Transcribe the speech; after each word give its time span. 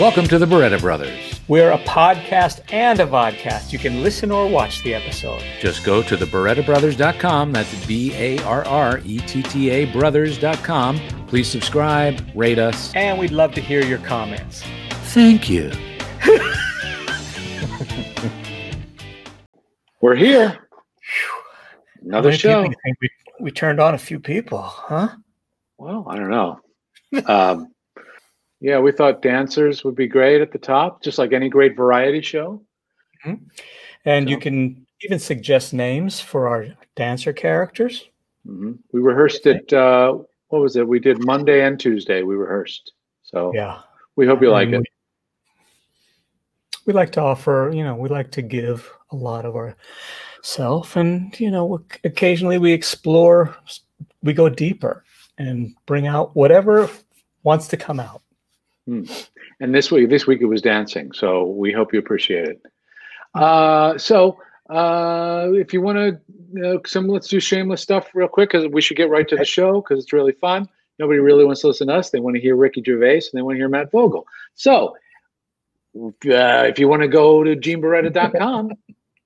Welcome 0.00 0.26
to 0.28 0.38
the 0.38 0.46
Barretta 0.46 0.80
Brothers. 0.80 1.42
We're 1.46 1.72
a 1.72 1.78
podcast 1.80 2.62
and 2.72 3.00
a 3.00 3.06
vodcast. 3.06 3.70
You 3.70 3.78
can 3.78 4.02
listen 4.02 4.30
or 4.30 4.48
watch 4.48 4.82
the 4.82 4.94
episode. 4.94 5.44
Just 5.60 5.84
go 5.84 6.02
to 6.02 6.16
thebarrettabrothers.com. 6.16 7.52
That's 7.52 7.86
B 7.86 8.14
A 8.14 8.42
R 8.44 8.64
R 8.66 9.02
E 9.04 9.18
T 9.18 9.42
T 9.42 9.68
A 9.68 9.84
brothers.com. 9.92 10.98
Please 11.26 11.48
subscribe, 11.48 12.26
rate 12.34 12.58
us. 12.58 12.94
And 12.94 13.18
we'd 13.18 13.30
love 13.30 13.52
to 13.52 13.60
hear 13.60 13.84
your 13.84 13.98
comments. 13.98 14.64
Thank 15.12 15.50
you. 15.50 15.70
We're 20.00 20.16
here. 20.16 20.66
Another 22.00 22.32
show. 22.32 22.62
people 22.62 22.62
do 22.62 22.70
you 22.70 22.76
think 22.82 22.96
we, 23.02 23.10
we 23.40 23.50
turned 23.50 23.80
on 23.80 23.92
a 23.94 23.98
few 23.98 24.18
people, 24.18 24.62
huh? 24.62 25.10
Well, 25.76 26.06
I 26.08 26.16
don't 26.16 26.30
know. 26.30 26.58
um, 27.26 27.70
yeah, 28.60 28.78
we 28.78 28.92
thought 28.92 29.22
dancers 29.22 29.84
would 29.84 29.94
be 29.94 30.06
great 30.06 30.40
at 30.40 30.52
the 30.52 30.58
top, 30.58 31.02
just 31.02 31.18
like 31.18 31.32
any 31.32 31.48
great 31.48 31.76
variety 31.76 32.20
show. 32.20 32.62
And 34.04 34.30
you 34.30 34.38
can 34.38 34.86
even 35.02 35.18
suggest 35.18 35.72
names 35.74 36.20
for 36.20 36.48
our 36.48 36.66
dancer 36.96 37.32
characters. 37.32 38.06
hmm 38.44 38.72
We 38.92 39.00
rehearsed 39.00 39.46
it. 39.46 39.72
Uh, 39.72 40.18
what 40.48 40.62
was 40.62 40.76
it? 40.76 40.86
We 40.86 40.98
did 41.00 41.24
Monday 41.24 41.64
and 41.64 41.78
Tuesday. 41.78 42.22
We 42.22 42.34
rehearsed. 42.36 42.92
So 43.22 43.52
Yeah. 43.54 43.80
we 44.16 44.26
hope 44.26 44.40
you 44.42 44.50
like 44.50 44.66
And 44.66 44.74
it. 44.76 44.78
we- 44.80 44.86
We 46.86 46.92
like 46.94 47.12
to 47.12 47.20
offer, 47.20 47.70
you 47.74 47.84
know, 47.84 47.94
we 47.94 48.08
like 48.08 48.30
to 48.32 48.42
give 48.42 48.90
a 49.12 49.16
lot 49.16 49.44
of 49.44 49.54
our 49.54 49.76
self 50.42 50.96
and, 50.96 51.38
you 51.38 51.50
know, 51.50 51.84
occasionally 52.04 52.58
we 52.58 52.72
explore, 52.72 53.54
we 54.22 54.32
go 54.32 54.48
deeper 54.48 55.04
and 55.38 55.74
bring 55.86 56.06
out 56.06 56.34
whatever 56.34 56.88
wants 57.42 57.68
to 57.68 57.76
come 57.76 58.00
out. 58.00 58.19
And 59.60 59.74
this 59.74 59.90
week, 59.90 60.08
this 60.08 60.26
week 60.26 60.40
it 60.40 60.46
was 60.46 60.62
dancing. 60.62 61.12
So 61.12 61.44
we 61.44 61.72
hope 61.72 61.92
you 61.92 61.98
appreciate 61.98 62.48
it. 62.48 62.62
Uh, 63.34 63.96
so 63.98 64.38
uh, 64.68 65.48
if 65.52 65.72
you 65.72 65.80
want 65.80 65.98
to, 65.98 66.74
uh, 66.74 66.78
some 66.86 67.06
let's 67.06 67.28
do 67.28 67.40
shameless 67.40 67.80
stuff 67.80 68.10
real 68.14 68.28
quick 68.28 68.50
because 68.50 68.66
we 68.68 68.80
should 68.80 68.96
get 68.96 69.10
right 69.10 69.28
to 69.28 69.36
the 69.36 69.44
show 69.44 69.80
because 69.80 70.02
it's 70.02 70.12
really 70.12 70.32
fun. 70.32 70.68
Nobody 70.98 71.18
really 71.18 71.44
wants 71.44 71.60
to 71.62 71.68
listen 71.68 71.88
to 71.88 71.94
us. 71.94 72.10
They 72.10 72.20
want 72.20 72.36
to 72.36 72.42
hear 72.42 72.56
Ricky 72.56 72.82
Gervais 72.84 73.22
and 73.32 73.32
they 73.32 73.42
want 73.42 73.54
to 73.54 73.58
hear 73.58 73.68
Matt 73.68 73.90
Vogel. 73.90 74.26
So 74.54 74.96
uh, 75.96 76.66
if 76.66 76.78
you 76.78 76.88
want 76.88 77.02
to 77.02 77.08
go 77.08 77.42
to 77.42 77.56
genebarretta.com, 77.56 78.72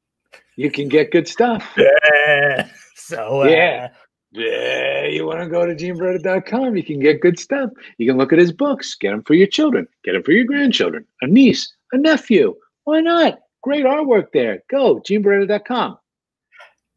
you 0.57 0.71
can 0.71 0.89
get 0.89 1.11
good 1.11 1.29
stuff. 1.29 1.75
Yeah. 1.77 2.69
So, 2.95 3.43
uh, 3.43 3.49
Yeah. 3.49 3.91
Yeah, 4.35 5.07
you 5.07 5.27
want 5.27 5.41
to 5.41 5.49
go 5.49 5.65
to 5.65 5.77
genebarretta.com, 5.77 6.77
you 6.77 6.83
can 6.83 6.99
get 6.99 7.21
good 7.21 7.39
stuff. 7.39 7.71
You 7.99 8.09
can 8.09 8.19
look 8.19 8.33
at 8.33 8.39
his 8.41 8.51
books, 8.53 8.97
get 8.97 9.13
them 9.13 9.23
for 9.23 9.35
your 9.35 9.47
children, 9.47 9.87
get 10.03 10.15
them 10.15 10.25
for 10.25 10.33
your 10.33 10.45
grandchildren, 10.45 11.07
a 11.23 11.29
niece, 11.29 11.73
a 11.93 11.99
nephew. 11.99 12.55
Why 12.83 13.01
not? 13.01 13.39
Great 13.63 13.85
artwork 13.85 14.27
there. 14.33 14.65
Go, 14.69 15.01
genebarretta.com. 15.01 15.99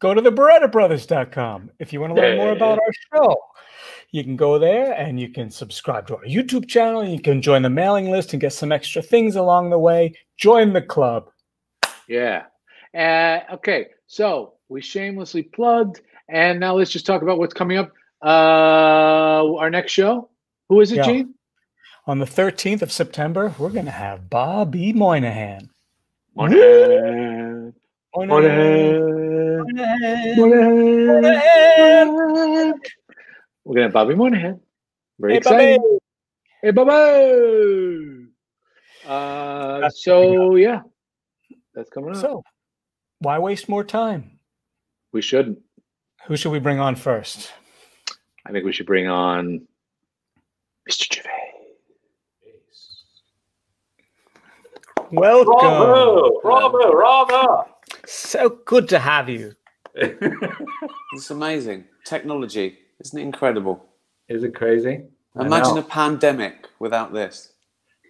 go 0.00 0.14
to 0.14 0.20
the 0.20 0.32
BarrettaBrothers.com 0.32 1.70
if 1.78 1.92
you 1.92 2.00
want 2.00 2.16
to 2.16 2.20
learn 2.20 2.38
more 2.38 2.52
about 2.52 2.80
our 2.80 2.92
show. 3.14 3.36
You 4.10 4.24
can 4.24 4.36
go 4.36 4.58
there 4.58 4.92
and 4.94 5.20
you 5.20 5.28
can 5.28 5.50
subscribe 5.50 6.08
to 6.08 6.16
our 6.16 6.24
YouTube 6.24 6.66
channel. 6.66 7.04
You 7.06 7.20
can 7.20 7.40
join 7.40 7.62
the 7.62 7.70
mailing 7.70 8.10
list 8.10 8.32
and 8.32 8.40
get 8.40 8.52
some 8.52 8.72
extra 8.72 9.00
things 9.00 9.36
along 9.36 9.70
the 9.70 9.78
way. 9.78 10.14
Join 10.38 10.72
the 10.72 10.82
club. 10.82 11.30
Yeah. 12.08 12.46
Uh, 12.96 13.40
okay, 13.52 13.88
so 14.06 14.54
we 14.68 14.80
shamelessly 14.80 15.42
plugged, 15.42 16.00
and 16.28 16.60
now 16.60 16.74
let's 16.76 16.90
just 16.90 17.06
talk 17.06 17.22
about 17.22 17.38
what's 17.38 17.54
coming 17.54 17.78
up. 17.78 17.92
Uh, 18.24 19.54
our 19.56 19.70
next 19.70 19.92
show. 19.92 20.28
Who 20.68 20.80
is 20.80 20.92
it, 20.92 20.96
Yeah. 20.96 21.04
Gene? 21.04 21.34
On 22.06 22.18
the 22.18 22.24
13th 22.26 22.82
of 22.82 22.90
September, 22.90 23.54
we're 23.58 23.68
going 23.70 23.84
to 23.84 23.90
have 23.90 24.28
Bobby 24.30 24.92
Moynihan. 24.92 25.68
Moynihan. 26.34 27.74
Moynihan. 28.14 28.28
Moynihan. 28.38 30.36
Moynihan. 30.36 32.06
Moynihan. 32.08 32.74
We're 33.64 33.74
gonna 33.74 33.82
have 33.82 33.92
Bobby 33.92 34.14
Moynihan. 34.14 34.60
Very 35.18 35.34
Hey, 35.34 35.38
exciting. 35.38 35.76
Bobby. 35.78 35.98
Hey, 36.62 36.70
Bobby. 36.70 38.26
Uh, 39.06 39.88
so 39.90 40.54
yeah, 40.56 40.80
that's 41.74 41.90
coming 41.90 42.10
up. 42.10 42.16
So, 42.16 42.42
why 43.20 43.38
waste 43.38 43.68
more 43.68 43.84
time? 43.84 44.38
we 45.12 45.20
shouldn't. 45.22 45.58
Who 46.26 46.36
should 46.36 46.52
we 46.52 46.58
bring 46.58 46.78
on 46.78 46.94
first? 46.96 47.52
I 48.46 48.52
think 48.52 48.64
we 48.64 48.72
should 48.72 48.86
bring 48.86 49.08
on 49.08 49.66
Mr. 50.90 51.12
Gervais. 51.12 51.48
Welcome. 55.10 55.54
Bravo! 55.54 56.40
Bravo! 56.42 56.92
Bravo! 56.92 57.68
So 58.06 58.58
good 58.64 58.88
to 58.90 58.98
have 58.98 59.28
you. 59.28 59.54
It's 61.14 61.30
amazing. 61.30 61.84
Technology. 62.04 62.78
Isn't 63.00 63.18
it 63.18 63.22
incredible? 63.22 63.86
Is 64.28 64.44
it 64.44 64.54
crazy? 64.54 65.04
Imagine 65.40 65.78
a 65.78 65.82
pandemic 65.82 66.66
without 66.78 67.12
this. 67.12 67.52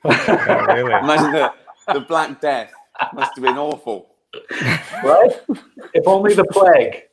Yeah, 0.04 0.66
oh, 0.68 0.74
really. 0.74 0.92
Imagine 0.92 1.32
the, 1.32 1.52
the 1.94 2.00
Black 2.00 2.40
Death. 2.40 2.72
Must 3.14 3.32
have 3.36 3.44
been 3.44 3.56
awful. 3.56 4.16
right? 5.04 5.30
if 5.94 6.06
only 6.06 6.34
the 6.34 6.44
plague 6.44 7.04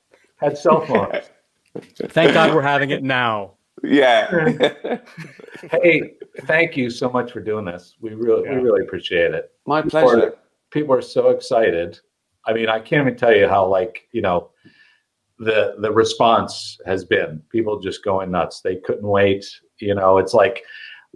had 0.45 0.57
cell 0.57 0.81
phones. 0.85 1.25
Thank 2.09 2.33
God 2.33 2.53
we're 2.55 2.61
having 2.61 2.91
it 2.91 3.03
now. 3.03 3.53
Yeah. 3.83 4.29
hey, 5.71 6.13
thank 6.41 6.77
you 6.77 6.89
so 6.89 7.09
much 7.09 7.31
for 7.31 7.41
doing 7.41 7.65
this. 7.65 7.95
We 7.99 8.13
really, 8.13 8.43
Yeah. 8.45 8.55
we 8.55 8.61
really 8.61 8.81
appreciate 8.81 9.33
it. 9.33 9.51
My 9.67 9.81
People 9.81 10.01
pleasure. 10.01 10.27
are, 10.27 10.35
people 10.71 10.95
are 10.95 11.01
so 11.01 11.29
excited. 11.29 11.99
I 12.45 12.53
mean, 12.53 12.69
I 12.69 12.79
can't 12.79 13.05
even 13.05 13.17
tell 13.17 13.35
you 13.35 13.47
how 13.47 13.65
like 13.67 14.07
you 14.11 14.21
know 14.21 14.51
the 15.39 15.75
the 15.79 15.91
response 15.91 16.79
has 16.85 17.03
been. 17.03 17.41
People 17.51 17.79
just 17.79 18.03
going 18.03 18.31
nuts. 18.31 18.61
They 18.61 18.77
couldn't 18.77 19.07
wait. 19.07 19.45
You 19.79 19.95
know, 19.95 20.17
it's 20.17 20.33
like 20.33 20.63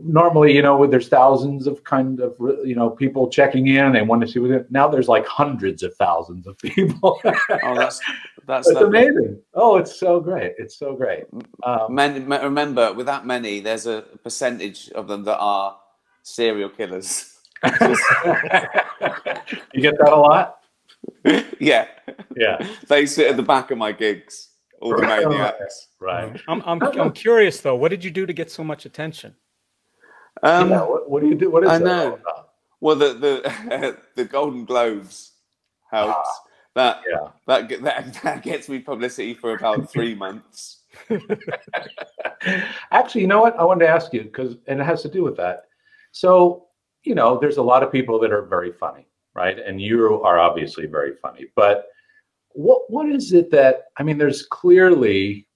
normally, 0.04 0.56
you 0.56 0.62
know, 0.62 0.78
with 0.78 0.92
there's 0.92 1.10
thousands 1.10 1.68
of 1.68 1.84
kind 1.84 2.20
of 2.20 2.36
you 2.66 2.76
know 2.76 2.90
people 2.90 3.30
checking 3.30 3.68
in 3.68 3.96
and 3.96 4.08
want 4.08 4.22
to 4.22 4.28
see 4.28 4.40
what 4.40 4.52
it, 4.52 4.72
now 4.72 4.88
there's 4.88 5.08
like 5.08 5.26
hundreds 5.28 5.84
of 5.84 5.94
thousands 5.96 6.48
of 6.48 6.58
people. 6.60 7.22
Oh, 7.64 7.76
that's 7.76 8.00
that's 8.46 8.68
it's 8.70 8.80
lovely. 8.80 9.00
amazing. 9.08 9.42
Oh, 9.54 9.78
it's 9.78 10.00
so 10.00 10.20
great. 10.20 10.54
It's 10.58 10.78
so 10.78 10.96
great. 10.96 11.26
Um, 11.64 11.94
Many, 11.94 12.20
remember, 12.22 12.94
with 12.94 13.06
that 13.08 13.26
many, 13.26 13.59
there's 13.59 13.86
a 13.86 14.04
percentage 14.24 14.90
of 14.92 15.08
them 15.08 15.24
that 15.26 15.38
are 15.38 15.78
serial 16.24 16.70
killers. 16.70 17.36
you 19.74 19.82
get 19.82 19.98
that 19.98 20.09
a 20.12 20.16
lot? 20.16 20.59
yeah, 21.59 21.88
Yeah. 22.36 22.66
they 22.88 23.06
sit 23.06 23.28
at 23.28 23.38
the 23.38 23.44
back 23.44 23.72
of 23.72 23.78
my 23.78 23.92
gigs. 23.92 24.50
All 24.82 24.92
the 24.96 25.02
Right. 25.04 25.24
maniacs. 25.28 25.88
Right. 26.00 26.40
I'm, 26.48 26.62
I'm, 26.66 26.82
I'm 26.82 27.12
curious 27.12 27.59
though. 27.62 27.76
What 27.76 27.90
did 27.90 28.04
you 28.04 28.12
do 28.12 28.26
to 28.26 28.32
get 28.34 28.50
so 28.50 28.64
much 28.64 28.86
attention? 28.86 29.36
Um, 30.44 30.70
yeah, 30.70 30.82
what, 30.82 31.10
what 31.10 31.22
do 31.22 31.28
you 31.28 31.36
do? 31.36 31.50
What 31.50 31.64
is 31.64 31.70
I 31.70 31.78
know. 31.80 32.14
about? 32.16 32.50
Well, 32.82 32.96
the 32.96 33.14
the 33.14 33.98
the 34.16 34.26
Golden 34.26 34.66
Globes 34.66 35.34
helps. 35.92 36.30
That 36.76 37.02
Yeah. 37.10 37.30
that 37.48 37.70
that 37.82 38.14
that 38.24 38.44
gets 38.44 38.70
me 38.70 38.80
publicity 38.80 39.34
for 39.34 39.54
about 39.54 39.90
three 39.92 40.16
months. 40.16 40.84
Actually, 42.92 43.22
you 43.22 43.28
know 43.28 43.42
what? 43.42 43.60
I 43.60 43.64
wanted 43.64 43.86
to 43.86 43.92
ask 43.92 44.14
you 44.14 44.24
because, 44.24 44.56
and 44.68 44.80
it 44.80 44.84
has 44.84 45.02
to 45.04 45.10
do 45.10 45.24
with 45.24 45.36
that. 45.38 45.64
So, 46.12 46.68
you 47.04 47.16
know, 47.16 47.38
there's 47.40 47.58
a 47.58 47.62
lot 47.64 47.84
of 47.84 47.92
people 47.92 48.20
that 48.20 48.32
are 48.32 48.44
very 48.44 48.72
funny, 48.72 49.08
right? 49.36 49.60
And 49.60 49.82
you 49.82 50.22
are 50.24 50.40
obviously 50.40 50.86
very 50.86 51.16
funny. 51.16 51.48
But 51.56 51.88
what 52.52 52.90
what 52.90 53.10
is 53.10 53.34
it 53.34 53.52
that 53.52 53.86
I 53.98 54.04
mean? 54.04 54.18
There's 54.18 54.46
clearly 54.46 55.48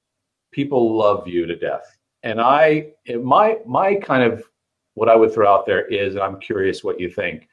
people 0.52 0.96
love 0.96 1.28
you 1.28 1.46
to 1.46 1.56
death, 1.56 1.98
and 2.24 2.40
I 2.42 2.92
my 3.22 3.60
my 3.66 3.96
kind 3.96 4.24
of 4.24 4.44
what 4.96 5.10
I 5.10 5.16
would 5.16 5.34
throw 5.34 5.52
out 5.52 5.66
there 5.66 5.86
is, 5.88 6.16
and 6.16 6.24
I'm 6.24 6.40
curious 6.40 6.84
what 6.84 7.00
you 7.00 7.10
think. 7.10 7.48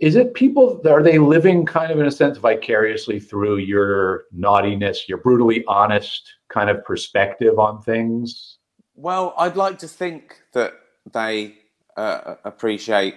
Is 0.00 0.14
it 0.14 0.34
people? 0.34 0.80
Are 0.88 1.02
they 1.02 1.18
living 1.18 1.66
kind 1.66 1.90
of 1.90 1.98
in 1.98 2.06
a 2.06 2.10
sense 2.10 2.38
vicariously 2.38 3.18
through 3.18 3.56
your 3.58 4.24
naughtiness, 4.32 5.08
your 5.08 5.18
brutally 5.18 5.64
honest 5.66 6.32
kind 6.48 6.70
of 6.70 6.84
perspective 6.84 7.58
on 7.58 7.82
things? 7.82 8.58
Well, 8.94 9.34
I'd 9.36 9.56
like 9.56 9.78
to 9.80 9.88
think 9.88 10.40
that 10.52 10.74
they 11.12 11.56
uh, 11.96 12.36
appreciate 12.44 13.16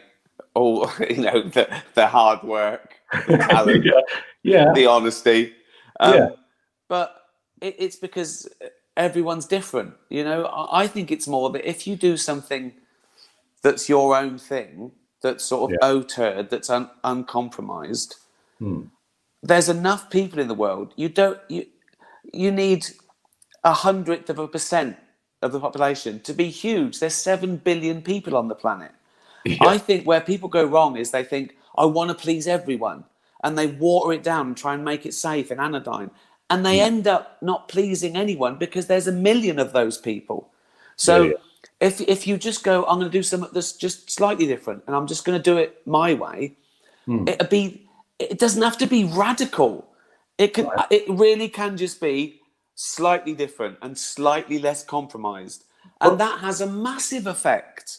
all 0.55 0.89
you 1.09 1.21
know 1.21 1.43
the 1.43 1.69
the 1.93 2.07
hard 2.07 2.41
work, 2.43 2.95
the 3.27 3.37
talent, 3.49 3.85
yeah, 3.85 4.01
yeah, 4.43 4.73
the 4.73 4.87
honesty. 4.87 5.53
Um, 5.99 6.13
Yeah. 6.13 6.29
But 6.89 7.15
it, 7.61 7.75
it's 7.77 7.95
because 7.95 8.49
everyone's 8.97 9.45
different. 9.45 9.93
You 10.09 10.23
know, 10.23 10.45
I, 10.45 10.83
I 10.83 10.87
think 10.87 11.11
it's 11.11 11.27
more 11.27 11.49
that 11.51 11.67
if 11.67 11.85
you 11.85 11.95
do 11.95 12.17
something 12.17 12.73
that's 13.61 13.87
your 13.89 14.15
own 14.15 14.37
thing, 14.37 14.91
that's 15.21 15.43
sort 15.45 15.71
of 15.71 15.77
Yeah. 15.81 15.89
auteur, 15.89 16.43
that's 16.43 16.69
un, 16.69 16.89
uncompromised, 17.03 18.15
Hmm. 18.59 18.83
there's 19.43 19.69
enough 19.69 20.09
people 20.09 20.39
in 20.39 20.47
the 20.47 20.53
world. 20.53 20.93
You 20.95 21.09
don't 21.09 21.39
you 21.49 21.65
you 22.33 22.51
need 22.51 22.85
a 23.63 23.73
hundredth 23.73 24.29
of 24.29 24.39
a 24.39 24.47
percent 24.47 24.95
of 25.41 25.51
the 25.51 25.59
population 25.59 26.19
to 26.21 26.33
be 26.33 26.49
huge. 26.49 26.99
There's 26.99 27.15
seven 27.15 27.57
billion 27.57 28.01
people 28.01 28.35
on 28.37 28.47
the 28.47 28.55
planet. 28.55 28.91
Yeah. 29.45 29.57
I 29.73 29.77
think 29.79 30.05
where 30.05 30.21
people 30.21 30.49
go 30.49 30.63
wrong 30.63 30.97
is 30.97 31.09
they 31.09 31.23
think, 31.23 31.57
I 31.75 31.85
want 31.85 32.09
to 32.09 32.15
please 32.15 32.47
everyone. 32.47 33.03
And 33.43 33.57
they 33.57 33.65
water 33.65 34.13
it 34.13 34.21
down 34.23 34.47
and 34.47 34.57
try 34.57 34.75
and 34.75 34.85
make 34.85 35.03
it 35.07 35.15
safe 35.15 35.49
and 35.49 35.59
anodyne. 35.59 36.11
And 36.51 36.63
they 36.63 36.77
Mm. 36.77 36.85
end 36.85 37.07
up 37.07 37.41
not 37.41 37.67
pleasing 37.67 38.15
anyone 38.15 38.57
because 38.57 38.85
there's 38.85 39.07
a 39.07 39.11
million 39.11 39.57
of 39.57 39.73
those 39.73 39.97
people. 39.97 40.51
So 40.95 41.23
Yeah, 41.23 41.29
yeah. 41.31 41.37
If 41.81 41.99
if 42.01 42.27
you 42.27 42.37
just 42.37 42.63
go, 42.63 42.85
I'm 42.85 42.99
going 42.99 43.11
to 43.11 43.17
do 43.17 43.23
something 43.23 43.49
that's 43.53 43.73
just 43.73 44.09
slightly 44.11 44.45
different, 44.47 44.83
and 44.87 44.95
I'm 44.95 45.07
just 45.07 45.25
going 45.25 45.37
to 45.37 45.43
do 45.43 45.57
it 45.57 45.81
my 45.85 46.13
way, 46.13 46.55
Hmm. 47.05 47.27
it'd 47.27 47.49
be. 47.49 47.87
It 48.19 48.37
doesn't 48.37 48.61
have 48.61 48.77
to 48.77 48.85
be 48.87 49.03
radical. 49.05 49.87
It 50.37 50.53
can. 50.53 50.67
Right. 50.67 50.85
It 50.91 51.03
really 51.09 51.49
can 51.49 51.75
just 51.75 51.99
be 51.99 52.39
slightly 52.75 53.33
different 53.33 53.77
and 53.81 53.97
slightly 53.97 54.59
less 54.59 54.83
compromised, 54.83 55.65
and 55.99 56.19
that 56.19 56.39
has 56.39 56.61
a 56.61 56.67
massive 56.67 57.25
effect 57.27 57.97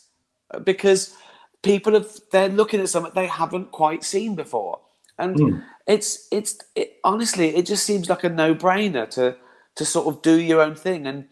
because 0.64 1.14
people 1.62 1.94
have 1.94 2.08
they're 2.30 2.48
looking 2.48 2.80
at 2.80 2.88
something 2.88 3.12
they 3.14 3.26
haven't 3.26 3.72
quite 3.72 4.04
seen 4.04 4.36
before, 4.36 4.78
and 5.18 5.36
Hmm. 5.38 5.58
it's 5.88 6.28
it's 6.30 6.58
it, 6.76 6.98
honestly 7.02 7.56
it 7.56 7.66
just 7.66 7.84
seems 7.84 8.08
like 8.08 8.22
a 8.22 8.28
no 8.28 8.54
brainer 8.54 9.08
to 9.10 9.36
to 9.74 9.84
sort 9.84 10.06
of 10.06 10.22
do 10.22 10.40
your 10.40 10.60
own 10.60 10.74
thing 10.76 11.06
and 11.06 11.26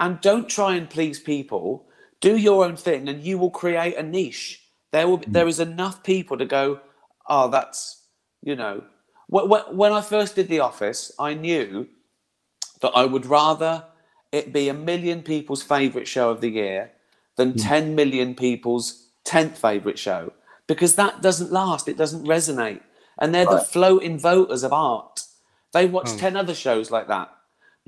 and 0.00 0.20
don't 0.20 0.48
try 0.48 0.74
and 0.74 0.90
please 0.90 1.20
people. 1.20 1.86
Do 2.20 2.36
your 2.36 2.64
own 2.64 2.76
thing 2.76 3.08
and 3.08 3.22
you 3.22 3.38
will 3.38 3.50
create 3.50 3.96
a 3.96 4.02
niche. 4.02 4.62
There 4.90 5.06
will 5.06 5.18
hmm. 5.18 5.30
there 5.30 5.46
is 5.46 5.60
enough 5.60 6.02
people 6.02 6.36
to 6.38 6.46
go 6.46 6.80
oh 7.28 7.48
that's 7.48 8.02
you 8.42 8.56
know. 8.56 8.82
Wh- 9.32 9.46
wh- 9.46 9.72
when 9.72 9.92
i 9.92 10.00
first 10.00 10.34
did 10.34 10.48
the 10.48 10.58
office 10.58 11.12
i 11.16 11.34
knew 11.34 11.86
that 12.80 12.90
i 12.96 13.04
would 13.04 13.26
rather 13.26 13.84
it 14.32 14.52
be 14.52 14.68
a 14.68 14.74
million 14.74 15.22
people's 15.22 15.62
favorite 15.62 16.08
show 16.08 16.30
of 16.30 16.40
the 16.40 16.50
year 16.50 16.90
than 17.36 17.52
hmm. 17.52 17.58
10 17.58 17.94
million 17.94 18.34
people's 18.34 19.08
10th 19.24 19.56
favorite 19.56 19.98
show 19.98 20.32
because 20.66 20.94
that 20.96 21.20
doesn't 21.20 21.52
last. 21.52 21.88
It 21.88 21.96
doesn't 21.96 22.26
resonate. 22.26 22.80
And 23.18 23.34
they're 23.34 23.44
the 23.44 23.60
floating 23.60 24.18
voters 24.18 24.62
of 24.62 24.72
art. 24.72 25.22
They 25.72 25.86
watch 25.86 26.10
hmm. 26.10 26.18
10 26.18 26.36
other 26.36 26.54
shows 26.54 26.90
like 26.90 27.08
that 27.08 27.30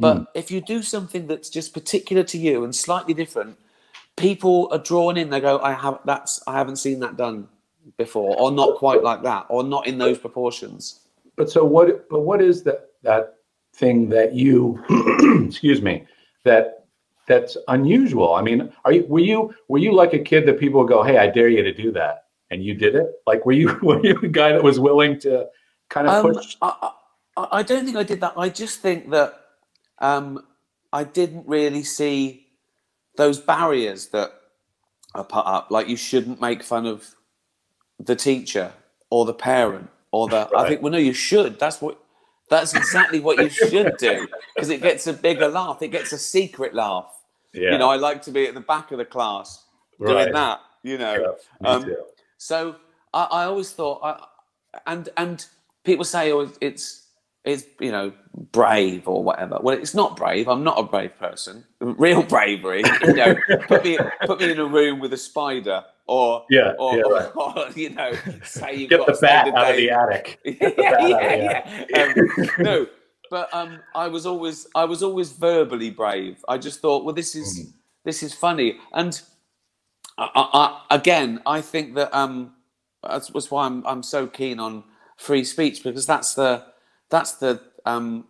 but 0.03 0.27
if 0.35 0.51
you 0.51 0.61
do 0.61 0.83
something 0.83 1.27
that's 1.27 1.49
just 1.49 1.73
particular 1.73 2.23
to 2.25 2.39
you 2.39 2.65
and 2.65 2.75
slightly 2.75 3.15
different, 3.15 3.57
people 4.17 4.69
are 4.73 4.79
drawn 4.79 5.17
in. 5.17 5.31
They 5.31 5.41
go, 5.41 5.59
"I 5.61 5.73
have 5.73 6.01
that's 6.05 6.43
I 6.47 6.59
haven't 6.59 6.77
seen 6.77 7.01
that 7.01 7.17
done 7.17 7.49
before, 7.97 8.37
or 8.39 8.51
not 8.51 8.77
quite 8.77 9.03
like 9.03 9.23
that, 9.23 9.47
or 9.49 9.63
not 9.63 9.87
in 9.87 9.99
those 9.99 10.19
proportions." 10.19 11.01
But 11.37 11.51
so 11.51 11.65
what? 11.65 12.09
But 12.09 12.21
what 12.21 12.43
is 12.43 12.63
that 12.65 12.91
that 13.03 13.37
thing 13.75 14.09
that 14.11 14.35
you, 14.35 14.83
excuse 15.47 15.81
me, 15.81 16.05
that 16.45 16.87
that's 17.27 17.57
unusual? 17.69 18.35
I 18.35 18.43
mean, 18.43 18.73
are 18.85 18.93
you 18.93 19.07
were 19.07 19.21
you 19.21 19.55
were 19.69 19.79
you 19.79 19.93
like 19.93 20.13
a 20.13 20.19
kid 20.19 20.47
that 20.47 20.59
people 20.59 20.81
would 20.81 20.89
go, 20.89 21.03
"Hey, 21.03 21.19
I 21.19 21.29
dare 21.29 21.49
you 21.49 21.63
to 21.63 21.73
do 21.73 21.93
that," 21.93 22.25
and 22.51 22.63
you 22.65 22.75
did 22.75 22.95
it? 22.95 23.07
Like, 23.27 23.47
were 23.47 23.53
you 23.53 23.79
were 23.83 24.05
you 24.05 24.19
a 24.23 24.29
guy 24.29 24.53
that 24.53 24.63
was 24.63 24.79
willing 24.79 25.19
to 25.21 25.49
kind 25.89 26.07
of 26.07 26.25
Um, 26.25 26.35
push? 26.35 26.57
I, 26.61 26.91
I, 27.37 27.49
I 27.59 27.63
don't 27.63 27.85
think 27.85 27.97
I 27.97 28.03
did 28.03 28.21
that. 28.21 28.35
I 28.37 28.49
just 28.49 28.81
think 28.81 29.11
that 29.11 29.42
um, 30.03 30.45
I 30.93 31.05
didn't 31.05 31.49
really 31.49 31.85
see 31.85 32.49
those 33.17 33.41
barriers 33.41 34.09
that 34.09 34.33
are 35.15 35.25
put 35.25 35.47
up. 35.47 35.71
Like 35.71 35.89
you 35.89 35.97
shouldn't 35.97 36.41
make 36.41 36.63
fun 36.63 36.87
of 36.87 37.15
the 37.99 38.17
teacher 38.17 38.73
or 39.11 39.25
the 39.25 39.35
parent 39.35 39.89
or 40.11 40.29
the. 40.29 40.51
I 40.55 40.69
think 40.69 40.83
well, 40.83 40.93
no, 40.93 40.99
you 40.99 41.15
should. 41.15 41.59
That's 41.59 41.81
what. 41.81 41.99
That's 42.51 42.75
exactly 42.75 43.19
what 43.19 43.39
you 43.39 43.49
should 43.49 43.97
do 43.97 44.29
because 44.55 44.69
it 44.69 44.83
gets 44.83 45.07
a 45.07 45.15
bigger 45.15 45.49
laugh. 45.49 45.81
It 45.81 45.89
gets 45.89 46.13
a 46.13 46.19
secret 46.19 46.75
laugh. 46.75 47.19
Yeah, 47.55 47.73
You 47.73 47.79
know, 47.79 47.89
I 47.89 47.97
like 47.97 48.21
to 48.23 48.31
be 48.31 48.47
at 48.47 48.53
the 48.53 48.61
back 48.61 48.93
of 48.93 48.99
the 48.99 49.07
class 49.07 49.65
doing 49.99 50.17
right. 50.17 50.33
that. 50.33 50.61
You 50.83 50.99
know, 50.99 51.37
Yeah, 51.63 51.69
um, 51.69 51.97
so 52.37 52.77
I, 53.15 53.25
I 53.25 53.45
always 53.45 53.71
thought, 53.71 54.01
I, 54.03 54.81
and 54.87 55.09
and 55.17 55.47
people 55.85 56.05
say, 56.05 56.33
oh, 56.33 56.51
it's 56.61 57.02
it's 57.45 57.65
you 57.81 57.91
know 57.91 58.13
brave 58.53 59.09
or 59.09 59.23
whatever. 59.25 59.59
Well, 59.61 59.77
it's 59.77 59.95
not 59.95 60.17
brave. 60.17 60.49
I'm 60.49 60.63
not 60.65 60.79
a 60.79 60.83
brave 60.85 61.19
person. 61.19 61.65
Real 61.81 62.23
bravery, 62.23 62.83
you 63.03 63.15
know, 63.15 63.35
put 63.67 63.85
me 63.85 63.99
put 64.27 64.41
me 64.41 64.51
in 64.53 64.59
a 64.61 64.65
room 64.67 65.01
with 65.01 65.13
a 65.13 65.17
spider, 65.17 65.85
or 66.07 66.45
Yeah, 66.51 66.73
or, 66.79 66.97
yeah, 66.97 67.03
or, 67.05 67.13
right. 67.15 67.37
or, 67.37 67.67
you 67.75 67.91
know, 67.91 68.13
say 68.45 68.77
you've 68.77 68.91
Get 68.91 68.99
got 69.01 69.07
the 69.09 69.19
bat 69.21 69.49
out 69.49 69.71
of 69.71 69.77
the 69.77 69.91
attic. 69.91 70.41
yeah, 70.45 70.53
Get 70.61 70.77
the 70.77 70.83
bat 70.83 70.95
out 70.95 71.03
of 71.03 71.09
the 71.09 71.11
yeah, 71.37 71.87
yeah. 71.91 72.03
Um, 72.03 72.55
no, 72.65 72.87
but 73.31 73.53
um, 73.55 73.81
I 73.95 74.07
was 74.09 74.25
always 74.27 74.69
I 74.75 74.85
was 74.85 75.03
always 75.03 75.33
verbally 75.33 75.91
brave. 75.91 76.45
I 76.49 76.59
just 76.59 76.81
thought, 76.81 77.05
well, 77.05 77.15
this 77.15 77.35
is 77.35 77.59
Mm. 77.59 77.73
this 78.05 78.23
is 78.23 78.33
funny, 78.35 78.79
and 78.95 79.21
I, 80.19 80.31
I, 80.35 80.43
I, 80.91 80.97
again, 80.97 81.41
I 81.47 81.61
think 81.61 81.95
that 81.97 82.15
um, 82.17 82.53
that's, 83.03 83.29
that's 83.31 83.51
why 83.51 83.67
I'm 83.67 83.85
I'm 83.87 84.03
so 84.05 84.27
keen 84.29 84.61
on 84.61 84.85
free 85.17 85.45
speech 85.45 85.83
because 85.83 86.07
that's 86.07 86.35
the 86.35 86.65
that's 87.13 87.35
the 87.35 87.63
um, 87.87 88.27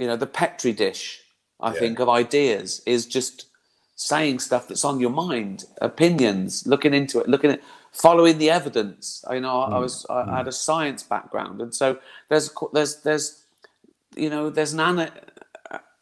you 0.00 0.08
know 0.08 0.16
the 0.16 0.28
petri 0.28 0.72
dish. 0.72 1.22
I 1.60 1.72
Yeah. 1.72 1.80
think 1.80 2.00
of 2.00 2.10
ideas 2.10 2.82
is 2.86 3.06
just 3.06 3.48
saying 3.96 4.40
stuff 4.40 4.68
that's 4.68 4.84
on 4.86 5.00
your 5.00 5.10
mind, 5.10 5.66
opinions, 5.82 6.66
looking 6.66 6.94
into 6.94 7.20
it, 7.20 7.28
looking 7.28 7.52
at 7.52 7.62
following 7.92 8.38
the 8.38 8.50
evidence. 8.50 9.24
You 9.32 9.40
know, 9.42 9.60
I, 9.62 9.76
I 9.76 9.78
was 9.80 10.06
I, 10.10 10.24
I 10.34 10.38
had 10.38 10.48
a 10.48 10.52
science 10.52 11.04
background, 11.04 11.62
and 11.62 11.74
so 11.74 11.98
there's 12.30 12.52
there's 12.74 13.02
there's 13.02 13.44
you 14.16 14.30
know 14.30 14.50
there's 14.50 14.74
an 14.74 14.80
ana- 14.80 15.12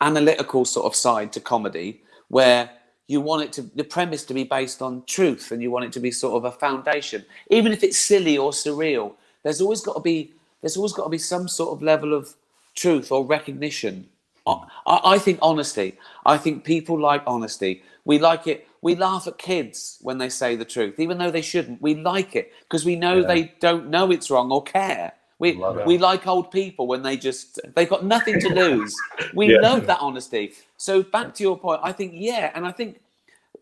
analytical 0.00 0.64
sort 0.66 0.86
of 0.86 0.96
side 0.96 1.32
to 1.34 1.40
comedy 1.40 2.02
where 2.28 2.70
you 3.08 3.20
want 3.20 3.42
it 3.44 3.52
to 3.54 3.62
the 3.76 3.84
premise 3.84 4.24
to 4.26 4.34
be 4.34 4.44
based 4.44 4.82
on 4.82 5.04
truth 5.06 5.52
and 5.52 5.62
you 5.62 5.70
want 5.72 5.84
it 5.86 5.92
to 5.92 6.00
be 6.00 6.10
sort 6.12 6.34
of 6.36 6.44
a 6.46 6.52
foundation 6.52 7.24
even 7.50 7.72
if 7.72 7.82
it's 7.84 7.98
silly 8.00 8.38
or 8.38 8.52
surreal 8.52 9.14
there's 9.44 9.60
always 9.62 9.82
got 9.82 9.94
to 9.94 10.00
be 10.00 10.32
there's 10.60 10.76
always 10.76 10.92
got 10.92 11.04
to 11.04 11.10
be 11.10 11.18
some 11.18 11.48
sort 11.48 11.72
of 11.72 11.82
level 11.82 12.14
of 12.14 12.34
truth 12.74 13.10
or 13.12 13.24
recognition. 13.24 14.08
I, 14.46 14.64
I 14.86 15.18
think 15.18 15.38
honesty. 15.42 15.98
I 16.24 16.38
think 16.38 16.64
people 16.64 16.98
like 16.98 17.22
honesty. 17.26 17.82
We 18.04 18.18
like 18.18 18.46
it 18.46 18.66
we 18.80 18.94
laugh 18.94 19.26
at 19.26 19.36
kids 19.38 19.98
when 20.02 20.18
they 20.18 20.28
say 20.28 20.54
the 20.56 20.64
truth 20.64 20.98
even 20.98 21.18
though 21.18 21.30
they 21.30 21.42
shouldn't. 21.42 21.82
We 21.82 21.96
like 21.96 22.34
it 22.34 22.52
because 22.62 22.84
we 22.84 22.96
know 22.96 23.16
Yeah. 23.18 23.26
they 23.26 23.42
don't 23.60 23.90
know 23.90 24.10
it's 24.10 24.30
wrong 24.30 24.50
or 24.50 24.62
care. 24.62 25.12
We, 25.40 25.52
we 25.86 25.98
like 25.98 26.26
old 26.26 26.50
people 26.50 26.86
when 26.88 27.02
they 27.02 27.16
just 27.16 27.60
they've 27.76 27.88
got 27.88 28.04
nothing 28.04 28.40
to 28.40 28.48
lose. 28.48 28.94
We 29.34 29.52
Yeah. 29.52 29.60
love 29.60 29.86
that 29.86 29.98
honesty. 30.00 30.54
So 30.78 31.02
back 31.02 31.34
to 31.34 31.42
your 31.42 31.58
point 31.58 31.80
i 31.84 31.92
think 31.92 32.12
yeah 32.14 32.50
and 32.54 32.66
i 32.66 32.72
think 32.72 33.00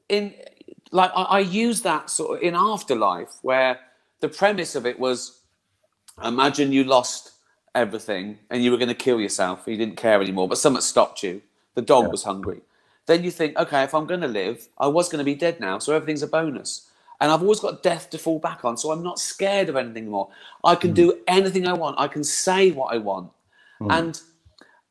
in 0.08 0.34
like 0.92 1.10
I, 1.16 1.22
I 1.22 1.38
use 1.40 1.82
that 1.82 2.10
sort 2.10 2.36
of 2.38 2.42
in 2.44 2.54
afterlife 2.54 3.32
where 3.42 3.80
the 4.20 4.28
premise 4.28 4.76
of 4.76 4.86
it 4.86 4.98
was 5.00 5.40
imagine 6.24 6.72
you 6.72 6.84
lost 6.84 7.32
everything 7.74 8.38
and 8.50 8.64
you 8.64 8.70
were 8.70 8.78
going 8.78 8.88
to 8.88 8.94
kill 8.94 9.20
yourself 9.20 9.64
you 9.66 9.76
didn't 9.76 9.96
care 9.96 10.22
anymore 10.22 10.48
but 10.48 10.58
someone 10.58 10.82
stopped 10.82 11.22
you. 11.22 11.42
The 11.74 11.82
dog 11.82 12.04
Yeah. 12.04 12.10
was 12.12 12.22
hungry. 12.24 12.60
Then 13.06 13.22
you 13.22 13.30
think 13.30 13.56
okay 13.58 13.82
if 13.84 13.94
i'm 13.94 14.06
going 14.06 14.22
to 14.22 14.28
live 14.28 14.66
i 14.78 14.86
was 14.86 15.08
going 15.08 15.18
to 15.18 15.24
be 15.24 15.34
dead 15.34 15.60
now 15.60 15.78
so 15.78 15.94
everything's 15.94 16.22
a 16.22 16.26
bonus. 16.26 16.88
And 17.20 17.30
i've 17.30 17.42
always 17.42 17.60
got 17.60 17.82
death 17.82 18.10
to 18.10 18.18
fall 18.18 18.38
back 18.38 18.64
on 18.64 18.76
so 18.76 18.90
i'm 18.92 19.02
not 19.02 19.18
scared 19.18 19.68
of 19.68 19.76
anything 19.76 20.08
more. 20.10 20.28
I 20.64 20.74
can 20.74 20.92
do 20.92 21.18
anything 21.28 21.66
i 21.66 21.72
want. 21.72 21.98
I 21.98 22.08
can 22.08 22.24
say 22.24 22.70
what 22.70 22.92
i 22.94 22.98
want. 22.98 23.30
And 23.90 24.20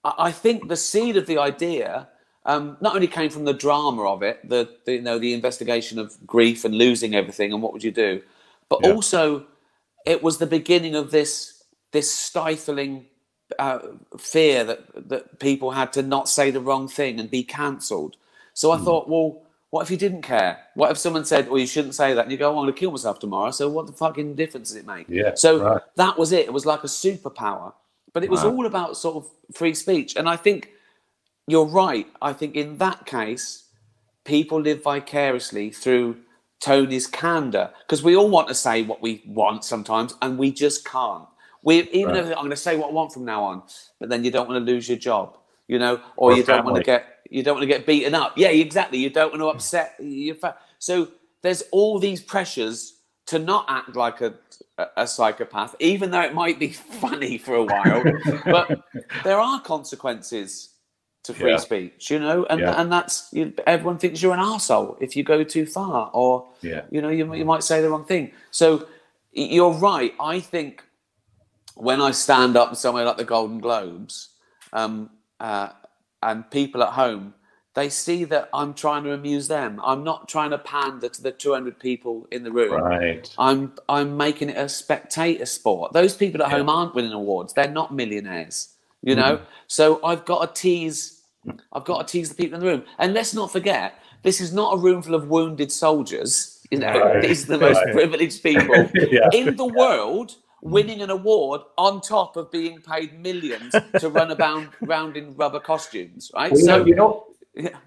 I 0.03 0.13
I 0.27 0.31
think 0.31 0.67
the 0.69 0.77
seed 0.77 1.17
of 1.17 1.25
the 1.25 1.39
idea 1.39 2.07
um, 2.47 2.77
not 2.79 2.93
only 2.93 3.07
came 3.07 3.31
from 3.31 3.43
the 3.45 3.53
drama 3.53 4.03
of 4.03 4.21
it, 4.21 4.47
the, 4.47 4.69
the 4.85 4.93
you 4.93 5.01
know 5.01 5.17
the 5.17 5.33
investigation 5.33 5.97
of 5.97 6.15
grief 6.27 6.63
and 6.63 6.75
losing 6.75 7.15
everything 7.15 7.51
and 7.51 7.59
what 7.63 7.73
would 7.73 7.83
you 7.83 7.91
do, 7.91 8.21
but 8.69 8.79
Yeah. 8.83 8.91
also 8.91 9.47
it 10.05 10.23
was 10.23 10.37
the 10.37 10.47
beginning 10.47 10.95
of 10.95 11.11
this 11.11 11.63
this 11.91 12.13
stifling 12.13 13.05
uh, 13.59 13.79
fear 14.19 14.63
that 14.63 15.09
that 15.09 15.39
people 15.39 15.71
had 15.71 15.93
to 15.93 16.01
not 16.03 16.29
say 16.29 16.51
the 16.51 16.61
wrong 16.61 16.87
thing 16.87 17.19
and 17.19 17.29
be 17.31 17.43
cancelled. 17.43 18.17
So. 18.53 18.71
I 18.71 18.77
thought, 18.77 19.09
well, 19.09 19.41
what 19.71 19.81
if 19.83 19.91
you 19.91 19.97
didn't 19.97 20.21
care? 20.23 20.59
What 20.75 20.91
if 20.91 20.97
someone 20.97 21.25
said, 21.25 21.49
well, 21.49 21.59
you 21.59 21.67
shouldn't 21.67 21.95
say 21.95 22.13
that, 22.13 22.23
and 22.23 22.31
you 22.31 22.37
go, 22.37 22.47
oh, 22.47 22.51
I'm 22.59 22.63
going 22.65 22.73
to 22.73 22.79
kill 22.79 22.91
myself 22.91 23.19
tomorrow. 23.19 23.51
So 23.51 23.69
what 23.69 23.87
the 23.87 23.93
fucking 23.93 24.35
difference 24.35 24.69
does 24.69 24.77
it 24.77 24.87
make? 24.87 25.07
Yeah, 25.09 25.33
So 25.35 25.59
right. 25.63 25.81
that 25.97 26.17
was 26.17 26.31
it. 26.31 26.45
It 26.47 26.53
was 26.53 26.65
like 26.65 26.83
a 26.83 26.87
superpower, 26.87 27.73
but 28.13 28.23
it 28.23 28.29
was 28.29 28.43
Wow. 28.43 28.51
all 28.51 28.65
about 28.65 28.97
sort 28.97 29.17
of 29.17 29.29
free 29.53 29.73
speech. 29.73 30.15
And 30.15 30.29
I 30.29 30.37
think 30.37 30.71
you're 31.47 31.65
right. 31.65 32.07
I 32.21 32.33
think 32.33 32.55
in 32.55 32.77
that 32.77 33.05
case, 33.05 33.65
people 34.25 34.61
live 34.61 34.83
vicariously 34.83 35.71
through 35.71 36.17
Tony's 36.65 37.05
candor 37.07 37.69
because 37.81 38.01
we 38.03 38.15
all 38.15 38.29
want 38.29 38.47
to 38.47 38.55
say 38.55 38.81
what 38.81 38.99
we 39.01 39.21
want 39.27 39.63
sometimes, 39.63 40.15
and 40.23 40.37
we 40.37 40.51
just 40.51 40.83
can't. 40.83 41.27
We 41.61 41.81
even 41.91 42.13
Right. 42.13 42.23
though 42.25 42.31
I'm 42.31 42.37
going 42.37 42.49
to 42.49 42.55
say 42.57 42.75
what 42.75 42.89
I 42.89 42.93
want 42.93 43.13
from 43.13 43.23
now 43.25 43.43
on, 43.43 43.63
but 43.99 44.09
then 44.09 44.23
you 44.23 44.31
don't 44.31 44.49
want 44.49 44.65
to 44.65 44.71
lose 44.73 44.89
your 44.89 44.97
job, 44.97 45.37
you 45.67 45.77
know, 45.77 45.95
or, 46.17 46.31
Or 46.31 46.37
you 46.37 46.43
don't 46.43 46.65
want 46.65 46.77
to 46.77 46.81
get 46.83 47.05
you 47.29 47.43
don't 47.43 47.55
want 47.55 47.63
to 47.63 47.67
get 47.67 47.85
beaten 47.85 48.15
up. 48.15 48.33
Yeah, 48.37 48.49
exactly. 48.49 48.97
You 48.99 49.11
don't 49.11 49.31
want 49.31 49.41
to 49.41 49.47
upset 49.47 49.95
your 49.99 50.35
fa- 50.35 50.57
so 50.79 51.09
there's 51.43 51.63
all 51.71 51.99
these 51.99 52.21
pressures 52.21 52.93
to 53.27 53.39
not 53.39 53.65
act 53.69 53.95
like 53.95 54.21
a, 54.21 54.33
a, 54.79 54.87
a 54.97 55.07
psychopath, 55.07 55.75
even 55.79 56.11
though 56.11 56.21
it 56.21 56.33
might 56.33 56.59
be 56.59 56.69
funny 57.03 57.37
for 57.37 57.55
a 57.55 57.63
while. 57.63 58.03
but 58.49 58.69
there 59.23 59.39
are 59.39 59.61
consequences 59.61 60.69
to 61.25 61.33
free 61.33 61.51
Yeah. 61.51 61.57
speech, 61.57 62.09
you 62.11 62.19
know, 62.19 62.45
and 62.49 62.59
Yeah. 62.61 62.79
and 62.79 62.91
that's 62.91 63.29
you, 63.31 63.53
everyone 63.67 63.97
thinks 63.97 64.21
you're 64.21 64.33
an 64.33 64.39
asshole 64.39 64.97
if 65.01 65.15
you 65.15 65.23
go 65.23 65.43
too 65.43 65.65
far, 65.65 66.09
or 66.13 66.47
Yeah. 66.61 66.81
you 66.91 67.01
know, 67.01 67.09
you, 67.09 67.31
you 67.33 67.45
might 67.45 67.63
say 67.63 67.81
the 67.81 67.89
wrong 67.89 68.05
thing. 68.05 68.31
So 68.51 68.85
you're 69.33 69.71
right. 69.71 70.13
I 70.19 70.39
think 70.39 70.83
when 71.75 71.99
I 72.01 72.11
stand 72.11 72.55
up 72.55 72.75
somewhere 72.75 73.05
like 73.05 73.17
the 73.17 73.25
Golden 73.25 73.59
Globes, 73.59 74.29
um, 74.71 75.09
uh, 75.39 75.69
and 76.23 76.49
people 76.49 76.81
at 76.83 76.89
home, 76.93 77.33
they 77.73 77.89
see 77.89 78.23
that 78.23 78.49
I'm 78.53 78.73
trying 78.73 79.03
to 79.03 79.11
amuse 79.11 79.47
them. 79.49 79.81
I'm 79.83 80.03
not 80.03 80.29
trying 80.29 80.51
to 80.51 80.57
pander 80.57 81.09
to 81.09 81.21
the 81.21 81.31
200 81.31 81.77
people 81.77 82.25
in 82.31 82.43
the 82.43 82.51
room. 82.51 82.71
Right. 82.81 83.29
I'm 83.37 83.73
I'm 83.89 84.15
making 84.15 84.49
it 84.49 84.57
a 84.57 84.69
spectator 84.69 85.45
sport. 85.45 85.91
Those 85.91 86.15
people 86.15 86.41
at 86.41 86.49
Yeah. 86.49 86.57
home 86.59 86.69
aren't 86.69 86.95
winning 86.95 87.11
awards. 87.11 87.53
They're 87.53 87.67
not 87.69 87.93
millionaires, 87.93 88.69
you 89.01 89.15
know. 89.15 89.37
Mm-hmm. 89.37 89.45
So 89.67 89.99
I've 90.05 90.23
got 90.23 90.55
to 90.55 90.61
tease. 90.61 91.14
I've 91.73 91.85
got 91.85 92.07
to 92.07 92.11
tease 92.11 92.29
the 92.29 92.35
people 92.35 92.55
in 92.55 92.61
the 92.65 92.71
room. 92.71 92.83
And 92.99 93.13
let's 93.13 93.33
not 93.33 93.51
forget, 93.51 93.99
this 94.23 94.41
is 94.41 94.53
not 94.53 94.73
a 94.73 94.77
room 94.77 95.01
full 95.01 95.15
of 95.15 95.27
wounded 95.29 95.71
soldiers. 95.71 96.65
You 96.71 96.79
know, 96.79 97.21
these 97.21 97.43
are 97.49 97.57
the 97.57 97.59
most 97.59 97.79
privileged 97.91 98.41
people 98.43 98.89
Yeah. 99.11 99.29
in 99.33 99.55
the 99.55 99.65
world 99.67 100.35
winning 100.61 101.01
an 101.01 101.11
award 101.11 101.61
on 101.77 102.01
top 102.01 102.35
of 102.37 102.49
being 102.51 102.81
paid 102.81 103.19
millions 103.19 103.75
to 103.99 104.09
run 104.09 104.31
about 104.31 104.67
round 104.81 105.15
in 105.15 105.35
rubber 105.35 105.59
costumes, 105.59 106.31
right? 106.33 106.51
Well, 106.51 106.61
so 106.61 106.85
you 106.85 106.95
know, 106.95 107.27
yeah, 107.53 107.77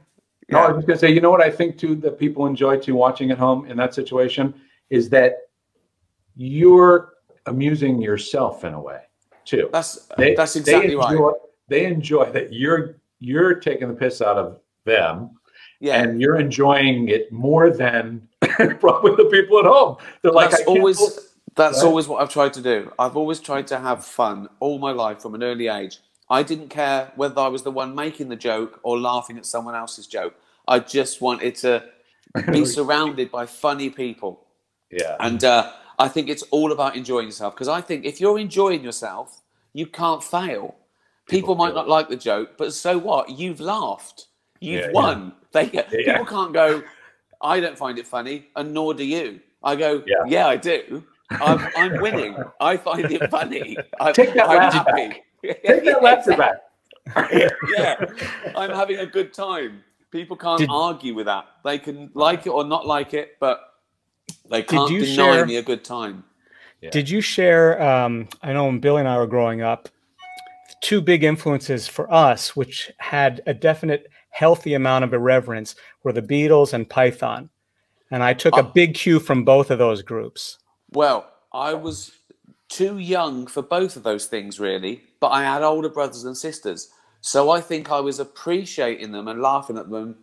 no, 0.48 0.58
I 0.60 0.68
was 0.68 0.76
just 0.76 0.86
gonna 0.86 0.98
say, 1.00 1.10
you 1.10 1.20
know 1.20 1.30
what 1.30 1.40
I 1.42 1.50
think 1.50 1.76
too 1.76 1.96
that 1.96 2.20
people 2.20 2.46
enjoy 2.46 2.78
too 2.78 2.94
watching 2.94 3.32
at 3.32 3.38
home 3.38 3.66
in 3.66 3.76
that 3.78 3.94
situation 3.94 4.54
is 4.90 5.08
that 5.10 5.32
you're 6.36 7.14
amusing 7.46 8.00
yourself 8.00 8.64
in 8.64 8.74
a 8.74 8.80
way 8.80 9.00
too. 9.44 9.68
that's 9.72 10.06
They- 10.16 10.34
that's 10.34 10.54
exactly 10.56 10.90
they 10.90 10.96
right. 10.96 11.34
They 11.68 11.84
enjoy 11.84 12.30
that 12.32 12.52
you're 12.52 12.96
you're 13.20 13.54
taking 13.54 13.88
the 13.88 13.94
piss 13.94 14.20
out 14.22 14.36
of 14.38 14.58
them, 14.84 15.30
Yeah. 15.80 16.00
and 16.02 16.20
you're 16.20 16.38
enjoying 16.38 17.08
it 17.08 17.30
more 17.32 17.70
than 17.70 18.28
probably 18.80 19.16
the 19.16 19.28
people 19.30 19.58
at 19.58 19.64
home. 19.66 19.96
They're 20.22 20.32
like, 20.32 20.50
that's 20.50 20.62
I 20.62 20.66
always 20.66 20.98
that's 21.56 21.78
Right. 21.82 21.88
always 21.88 22.06
what 22.06 22.22
I've 22.22 22.30
tried 22.30 22.52
to 22.54 22.62
do. 22.62 22.92
I've 22.98 23.16
always 23.16 23.40
tried 23.40 23.66
to 23.68 23.78
have 23.80 24.04
fun 24.04 24.48
all 24.60 24.78
my 24.78 24.92
life 24.92 25.20
from 25.20 25.34
an 25.34 25.42
early 25.42 25.66
age. 25.68 25.98
I 26.30 26.42
didn't 26.44 26.68
care 26.68 27.10
whether 27.16 27.40
I 27.40 27.48
was 27.48 27.62
the 27.62 27.70
one 27.72 27.94
making 27.94 28.28
the 28.28 28.36
joke 28.36 28.78
or 28.84 28.98
laughing 28.98 29.38
at 29.38 29.46
someone 29.46 29.74
else's 29.74 30.06
joke. 30.06 30.34
I 30.68 30.78
just 30.78 31.20
wanted 31.20 31.54
to 31.56 31.84
be 32.52 32.64
surrounded 32.64 33.30
by 33.32 33.46
funny 33.46 33.90
people. 33.90 34.46
yeah, 34.90 35.16
And 35.18 35.42
uh, 35.42 35.72
I 35.98 36.06
think 36.08 36.28
it's 36.28 36.42
all 36.50 36.70
about 36.70 36.94
enjoying 36.96 37.26
yourself 37.26 37.54
because 37.54 37.68
I 37.68 37.80
think 37.80 38.04
if 38.04 38.20
you're 38.20 38.38
enjoying 38.38 38.84
yourself, 38.84 39.40
you 39.72 39.86
can't 39.86 40.22
fail. 40.22 40.76
People, 41.28 41.54
People 41.54 41.54
might 41.56 41.74
not 41.74 41.88
like 41.88 42.08
the 42.08 42.16
joke, 42.16 42.56
but 42.56 42.72
so 42.72 42.96
what? 42.98 43.30
You've 43.30 43.60
laughed. 43.60 44.26
You've 44.60 44.86
Yeah, 44.86 44.90
won. 44.92 45.32
They 45.52 45.70
Yeah. 45.72 45.82
people 45.82 46.24
can't 46.26 46.52
go. 46.52 46.82
I 47.42 47.60
don't 47.60 47.76
find 47.78 47.98
it 47.98 48.06
funny, 48.06 48.48
and 48.56 48.72
nor 48.74 48.94
do 48.94 49.04
you. 49.04 49.40
I 49.62 49.76
go. 49.76 50.02
Yeah. 50.26 50.46
I 50.46 50.56
do. 50.56 51.04
I'm, 51.30 51.68
I'm 51.76 52.00
winning. 52.00 52.36
I 52.60 52.76
find 52.78 53.04
it 53.10 53.30
funny. 53.30 53.76
I, 54.00 54.12
Take 54.12 54.32
that 54.34 54.48
I'm 54.48 54.56
laugh 54.58 54.72
happy. 54.72 55.22
take 55.44 55.84
that 55.84 56.02
laughter 56.02 56.36
back. 56.36 56.56
yeah, 57.76 57.96
I'm 58.56 58.70
having 58.70 58.98
a 58.98 59.06
good 59.06 59.32
time. 59.32 59.82
People 60.10 60.36
can't 60.36 60.58
Did- 60.60 60.70
argue 60.70 61.14
with 61.14 61.26
that. 61.26 61.46
They 61.64 61.78
can 61.78 62.10
like 62.14 62.46
it 62.46 62.50
or 62.50 62.64
not 62.64 62.86
like 62.86 63.12
it, 63.14 63.36
but 63.40 63.60
they 64.50 64.62
can't 64.62 64.90
you 64.90 65.00
deny 65.00 65.14
share- 65.36 65.46
me 65.46 65.56
a 65.56 65.62
good 65.62 65.84
time. 65.84 66.24
Yeah. 66.80 66.90
Did 66.90 67.10
you 67.10 67.20
share? 67.20 67.80
Um, 67.82 68.28
I 68.42 68.52
know 68.52 68.64
when 68.66 68.78
Billy 68.80 69.00
and 69.00 69.08
I 69.08 69.18
were 69.18 69.26
growing 69.26 69.60
up, 69.62 69.88
two 70.80 71.00
big 71.00 71.24
influences 71.24 71.86
for 71.88 72.12
us, 72.12 72.54
which 72.56 72.90
had 72.98 73.42
a 73.46 73.54
definite 73.54 74.10
healthy 74.30 74.74
amount 74.74 75.04
of 75.04 75.12
irreverence, 75.14 75.74
were 76.04 76.12
the 76.12 76.22
Beatles 76.22 76.72
and 76.72 76.88
Python. 76.88 77.50
And 78.10 78.22
I 78.22 78.34
took 78.34 78.56
a 78.56 78.62
Oh. 78.62 78.72
big 78.74 78.94
cue 78.94 79.20
from 79.20 79.44
both 79.44 79.70
of 79.70 79.78
those 79.78 80.02
groups. 80.02 80.58
Well, 80.92 81.30
I 81.52 81.74
was 81.74 82.12
too 82.68 82.98
young 82.98 83.46
for 83.46 83.62
both 83.62 83.96
of 83.96 84.02
those 84.02 84.26
things, 84.26 84.60
really, 84.60 85.02
but 85.20 85.28
I 85.28 85.42
had 85.42 85.62
older 85.62 85.88
brothers 85.88 86.24
and 86.24 86.36
sisters. 86.36 86.90
So 87.20 87.50
I 87.50 87.60
think 87.60 87.90
I 87.90 88.00
was 88.00 88.20
appreciating 88.20 89.12
them 89.12 89.28
and 89.28 89.42
laughing 89.42 89.76
at 89.78 89.90
them 89.90 90.16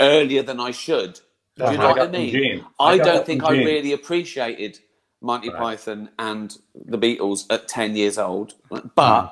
earlier 0.00 0.42
than 0.42 0.60
I 0.60 0.70
should. 0.70 1.14
Do 1.56 1.62
you 1.62 1.64
Uh-huh. 1.64 1.76
know 1.78 1.88
I 1.88 1.92
what 1.92 2.02
I 2.02 2.06
mean? 2.08 2.66
I, 2.78 2.92
I 2.92 2.98
don't 2.98 3.26
think 3.26 3.44
I 3.44 3.52
really 3.52 3.92
appreciated 3.92 4.78
Monty 5.22 5.48
Right. 5.48 5.58
Python 5.58 6.10
and 6.18 6.56
the 6.74 6.98
Beatles 6.98 7.46
at 7.50 7.68
10 7.68 7.96
years 7.96 8.18
old, 8.18 8.54
but 8.68 8.82
Hmm. 8.82 9.26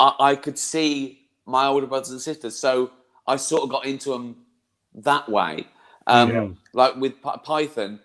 I, 0.00 0.14
I 0.20 0.36
could 0.36 0.58
see 0.58 1.20
my 1.46 1.66
older 1.66 1.86
brothers 1.86 2.10
and 2.10 2.20
sisters. 2.20 2.56
So 2.58 2.90
I 3.26 3.36
sort 3.36 3.62
of 3.62 3.70
got 3.70 3.86
into 3.86 4.10
them 4.10 4.36
that 4.94 5.28
way. 5.28 5.66
Um, 6.06 6.30
Yeah. 6.30 6.48
Like 6.72 6.96
with 6.96 7.22
Py- 7.22 7.40
Python, 7.44 8.00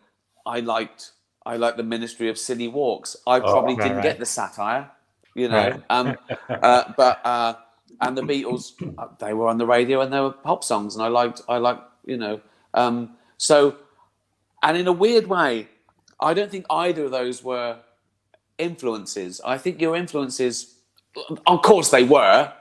I 0.46 0.60
liked 0.60 1.12
I 1.46 1.58
liked 1.58 1.76
the 1.78 1.84
Ministry 1.84 2.30
of 2.30 2.38
Silly 2.38 2.68
Walks. 2.70 3.18
I 3.28 3.40
probably 3.40 3.74
Oh, 3.74 3.78
right, 3.78 3.84
didn't 3.84 3.98
right. 3.98 4.04
get 4.04 4.20
the 4.20 4.26
satire, 4.26 4.90
you 5.36 5.50
know. 5.50 5.72
Right. 5.72 5.82
Um, 5.90 6.18
uh, 6.50 6.84
but 6.96 7.26
uh, 7.26 7.56
and 8.02 8.18
the 8.18 8.22
Beatles, 8.22 8.72
uh, 8.98 9.08
they 9.20 9.34
were 9.34 9.48
on 9.48 9.58
the 9.58 9.66
radio 9.66 10.02
and 10.02 10.12
they 10.12 10.20
were 10.22 10.32
pop 10.32 10.64
songs, 10.64 10.96
and 10.96 11.04
I 11.04 11.08
liked 11.10 11.42
I 11.50 11.58
liked 11.58 11.82
you 12.06 12.18
know. 12.18 12.40
Um, 12.74 13.18
so, 13.38 13.76
and 14.64 14.78
in 14.78 14.88
a 14.88 14.92
weird 14.94 15.28
way, 15.28 15.68
I 16.20 16.34
don't 16.34 16.50
think 16.50 16.66
either 16.70 17.06
of 17.06 17.12
those 17.12 17.44
were 17.44 17.78
influences. 18.58 19.42
I 19.46 19.58
think 19.58 19.82
your 19.82 19.96
influences, 19.96 20.76
of 21.48 21.62
course, 21.64 21.90
they 21.92 22.04
were. 22.04 22.54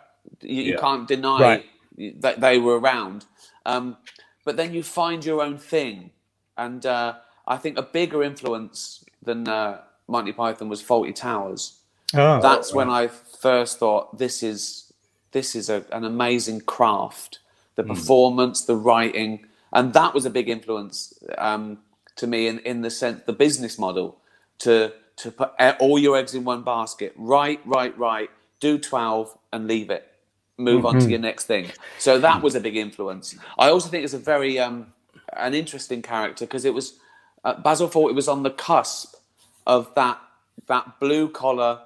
You, 0.43 0.63
you 0.63 0.73
Yeah. 0.75 0.81
can't 0.81 1.09
deny 1.09 1.41
Right. 1.43 1.67
that 2.21 2.41
they 2.41 2.59
were 2.59 2.79
around. 2.81 3.27
Um, 3.67 3.97
but 4.45 4.57
then 4.57 4.75
you 4.75 4.83
find 4.83 5.25
your 5.25 5.43
own 5.43 5.59
thing, 5.59 6.11
and 6.57 6.85
uh, 6.87 7.15
I 7.47 7.57
think 7.59 7.79
a 7.79 7.83
bigger 7.83 8.23
influence 8.23 9.05
than 9.23 9.49
uh, 9.49 9.83
Monty 10.09 10.33
Python 10.33 10.69
was 10.69 10.83
Fawlty 10.83 11.15
Towers. 11.15 11.79
Oh, 12.15 12.41
That's 12.41 12.75
when 12.75 12.91
I 12.91 13.09
first 13.09 13.79
thought 13.79 14.19
this 14.19 14.43
is 14.43 14.93
this 15.33 15.55
is 15.57 15.71
a, 15.71 15.85
an 15.93 16.05
amazing 16.05 16.63
craft. 16.63 17.41
The 17.77 17.85
performance, 17.85 18.63
the 18.65 18.77
writing, 18.77 19.47
and 19.73 19.95
that 19.95 20.15
was 20.15 20.27
a 20.27 20.31
big 20.31 20.49
influence 20.51 21.15
um, 21.39 21.79
to 22.17 22.27
me 22.27 22.49
in, 22.49 22.61
in 22.61 22.83
the 22.83 22.91
sense 22.91 23.23
the 23.27 23.33
business 23.35 23.79
model 23.79 24.19
to 24.61 24.93
to 25.19 25.33
put 25.33 25.53
e- 25.61 25.71
all 25.81 25.99
your 25.99 26.17
eggs 26.17 26.35
in 26.35 26.45
one 26.45 26.63
basket. 26.65 27.13
Right, 27.17 27.61
right, 27.67 27.97
write. 27.99 28.31
Do 28.63 28.79
twelve 28.79 29.37
and 29.53 29.67
leave 29.67 29.91
it. 29.91 30.05
Move 30.57 30.87
on 30.87 31.01
to 31.01 31.11
your 31.11 31.19
next 31.19 31.47
thing. 31.47 31.73
So 31.99 32.21
that 32.21 32.41
was 32.43 32.55
a 32.55 32.61
big 32.61 32.77
influence. 32.77 33.35
I 33.59 33.69
also 33.71 33.89
think 33.89 34.05
it's 34.05 34.15
a 34.15 34.19
very 34.19 34.61
um, 34.61 34.93
an 35.33 35.53
interesting 35.53 36.01
character 36.01 36.47
because 36.47 36.65
it 36.65 36.73
was 36.73 36.99
uh, 37.45 37.55
Basil 37.61 37.91
it 38.09 38.15
was 38.15 38.29
on 38.29 38.45
the 38.45 38.51
cusp 38.51 39.17
of 39.67 39.93
that 39.97 40.21
that 40.69 41.01
blue 41.01 41.29
collar 41.29 41.81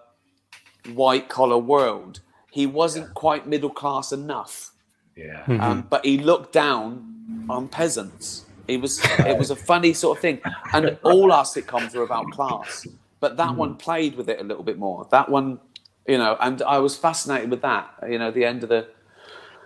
white 0.93 1.31
collar 1.31 1.57
world. 1.57 2.21
He 2.51 2.67
wasn't 2.67 3.15
quite 3.15 3.47
middle 3.47 3.71
class 3.71 4.13
enough, 4.13 4.73
Yeah, 5.15 5.45
um, 5.49 5.87
but 5.89 6.05
he 6.05 6.19
looked 6.19 6.53
down 6.53 7.47
on 7.49 7.69
peasants. 7.69 8.45
It 8.69 8.83
was 8.83 9.01
it 9.21 9.39
was 9.39 9.51
a 9.51 9.57
funny 9.57 9.95
sort 9.95 10.19
of 10.19 10.23
thing, 10.23 10.41
and 10.75 10.99
all 11.03 11.33
our 11.33 11.45
sitcoms 11.45 11.95
were 11.95 12.03
about 12.03 12.31
class, 12.33 12.87
but 13.21 13.37
that 13.39 13.55
one 13.55 13.77
played 13.77 14.17
with 14.17 14.29
it 14.29 14.41
a 14.41 14.45
little 14.45 14.65
bit 14.65 14.79
more. 14.79 15.07
That 15.11 15.29
one, 15.29 15.61
you 16.09 16.19
know, 16.19 16.37
and 16.41 16.63
I 16.63 16.79
was 16.79 16.97
fascinated 16.97 17.51
with 17.51 17.63
that. 17.63 17.91
You 18.09 18.19
know, 18.19 18.31
the 18.31 18.45
end 18.45 18.63
of 18.63 18.69
the 18.69 18.89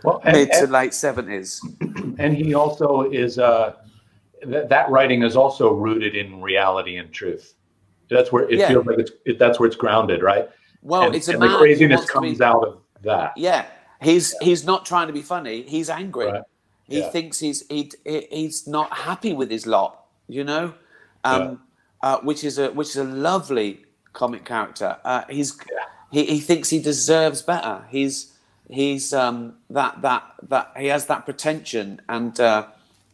well, 0.04 0.20
and, 0.24 0.36
mid 0.36 0.50
to 0.52 0.62
and, 0.64 0.72
late 0.72 0.94
seventies. 0.94 1.60
and 2.18 2.36
he 2.36 2.54
also 2.54 3.10
is 3.10 3.38
uh, 3.38 3.74
that 4.44 4.68
that 4.68 4.90
writing 4.90 5.22
is 5.22 5.36
also 5.36 5.72
rooted 5.72 6.14
in 6.16 6.40
reality 6.40 6.96
and 6.96 7.12
truth. 7.12 7.54
That's 8.08 8.32
where 8.32 8.48
it 8.48 8.58
Yeah. 8.58 8.68
feels 8.68 8.86
like 8.86 8.98
it's 8.98 9.12
it, 9.26 9.38
that's 9.38 9.60
where 9.60 9.66
it's 9.66 9.76
grounded, 9.76 10.22
right? 10.22 10.48
Well, 10.82 11.02
and, 11.02 11.14
it's 11.14 11.28
a 11.28 11.32
and 11.32 11.42
the 11.42 11.56
craziness 11.58 12.00
to 12.00 12.06
be- 12.06 12.12
comes 12.12 12.40
out 12.40 12.66
of 12.66 12.78
that. 13.02 13.32
Yeah, 13.36 13.66
he's 14.00 14.34
he's 14.40 14.64
not 14.64 14.86
trying 14.86 15.06
to 15.08 15.12
be 15.12 15.22
funny. 15.22 15.62
He's 15.62 15.90
angry. 15.90 16.26
Right. 16.26 16.42
He 16.84 17.00
Yeah. 17.00 17.10
thinks 17.10 17.38
he's 17.38 17.66
he, 17.68 17.90
he- 18.04 18.26
he's 18.30 18.66
not 18.66 18.92
happy 18.92 19.32
with 19.32 19.50
his 19.50 19.66
lot. 19.66 20.06
You 20.26 20.44
know, 20.44 20.74
um, 21.24 21.60
uh, 22.02 22.18
which 22.20 22.44
is 22.44 22.58
a 22.58 22.70
which 22.70 22.88
is 22.90 22.96
a 22.96 23.04
lovely 23.04 23.84
comic 24.12 24.44
character. 24.44 24.96
Uh, 25.04 25.22
he's 25.28 25.58
he, 26.10 26.24
he 26.24 26.40
thinks 26.40 26.70
he 26.70 26.80
deserves 26.80 27.42
better. 27.42 27.84
He's 27.88 28.32
he's 28.68 29.12
um, 29.12 29.54
that 29.70 30.02
that 30.02 30.24
that 30.48 30.72
he 30.76 30.86
has 30.86 31.06
that 31.06 31.24
pretension, 31.24 32.00
and 32.08 32.38
uh, 32.40 32.66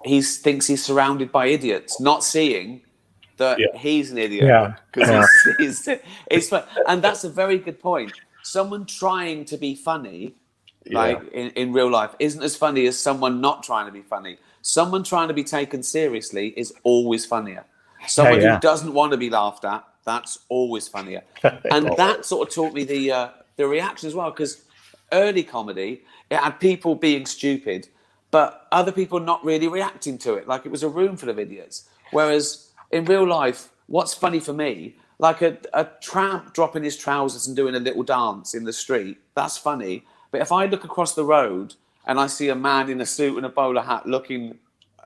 he 0.04 0.22
thinks 0.22 0.66
he's 0.66 0.84
surrounded 0.84 1.32
by 1.32 1.46
idiots, 1.46 2.00
not 2.00 2.24
seeing 2.24 2.82
that 3.36 3.58
Yeah. 3.58 3.76
he's 3.78 4.10
an 4.10 4.18
idiot. 4.18 4.44
Yeah. 4.46 4.76
because 4.92 5.28
he's, 5.58 5.84
he's 5.84 5.98
it's 6.30 6.48
fun. 6.48 6.64
and 6.88 7.02
that's 7.02 7.24
a 7.24 7.30
very 7.30 7.58
good 7.58 7.80
point. 7.80 8.12
Someone 8.42 8.86
trying 8.86 9.44
to 9.46 9.56
be 9.56 9.74
funny 9.74 10.34
like 10.90 11.20
in, 11.32 11.50
in 11.50 11.72
real 11.72 11.90
life 11.90 12.14
isn't 12.18 12.42
as 12.42 12.56
funny 12.56 12.86
as 12.86 12.98
someone 12.98 13.40
not 13.40 13.62
trying 13.62 13.86
to 13.86 13.92
be 13.92 14.02
funny. 14.02 14.38
Someone 14.62 15.02
trying 15.02 15.28
to 15.28 15.34
be 15.34 15.44
taken 15.44 15.82
seriously 15.82 16.48
is 16.56 16.72
always 16.82 17.24
funnier. 17.24 17.64
Someone 18.06 18.40
yeah. 18.40 18.54
who 18.54 18.60
doesn't 18.60 18.92
want 18.92 19.12
to 19.12 19.18
be 19.18 19.30
laughed 19.30 19.64
at, 19.64 19.84
that's 20.06 20.38
always 20.48 20.88
funnier. 20.88 21.22
and 21.42 21.94
that 21.96 22.24
sort 22.24 22.48
of 22.48 22.54
taught 22.54 22.72
me 22.72 22.84
the 22.84 23.12
uh, 23.12 23.28
the 23.56 23.66
reaction 23.66 24.06
as 24.06 24.14
well, 24.14 24.30
because 24.30 24.62
early 25.12 25.42
comedy, 25.42 26.02
it 26.30 26.38
had 26.38 26.58
people 26.60 26.94
being 26.94 27.26
stupid, 27.26 27.88
but 28.30 28.66
other 28.72 28.92
people 28.92 29.20
not 29.20 29.44
really 29.44 29.68
reacting 29.68 30.16
to 30.18 30.34
it. 30.34 30.48
Like 30.48 30.64
it 30.64 30.70
was 30.70 30.82
a 30.82 30.88
room 30.88 31.16
full 31.16 31.28
of 31.28 31.38
idiots. 31.38 31.88
Whereas 32.12 32.70
in 32.90 33.04
real 33.04 33.26
life, 33.26 33.68
what's 33.86 34.14
funny 34.14 34.40
for 34.40 34.52
me, 34.52 34.96
like 35.18 35.42
a, 35.42 35.56
a 35.72 35.88
tramp 36.00 36.52
dropping 36.52 36.84
his 36.84 36.96
trousers 36.96 37.46
and 37.46 37.56
doing 37.56 37.74
a 37.74 37.80
little 37.80 38.02
dance 38.02 38.54
in 38.54 38.64
the 38.64 38.72
street, 38.72 39.18
that's 39.34 39.56
funny. 39.56 40.04
But 40.30 40.40
if 40.40 40.52
I 40.52 40.66
look 40.66 40.84
across 40.84 41.14
the 41.14 41.24
road 41.24 41.74
and 42.06 42.20
I 42.20 42.26
see 42.26 42.48
a 42.48 42.54
man 42.54 42.90
in 42.90 43.00
a 43.00 43.06
suit 43.06 43.36
and 43.36 43.46
a 43.46 43.48
bowler 43.48 43.82
hat 43.82 44.06
looking, 44.06 44.58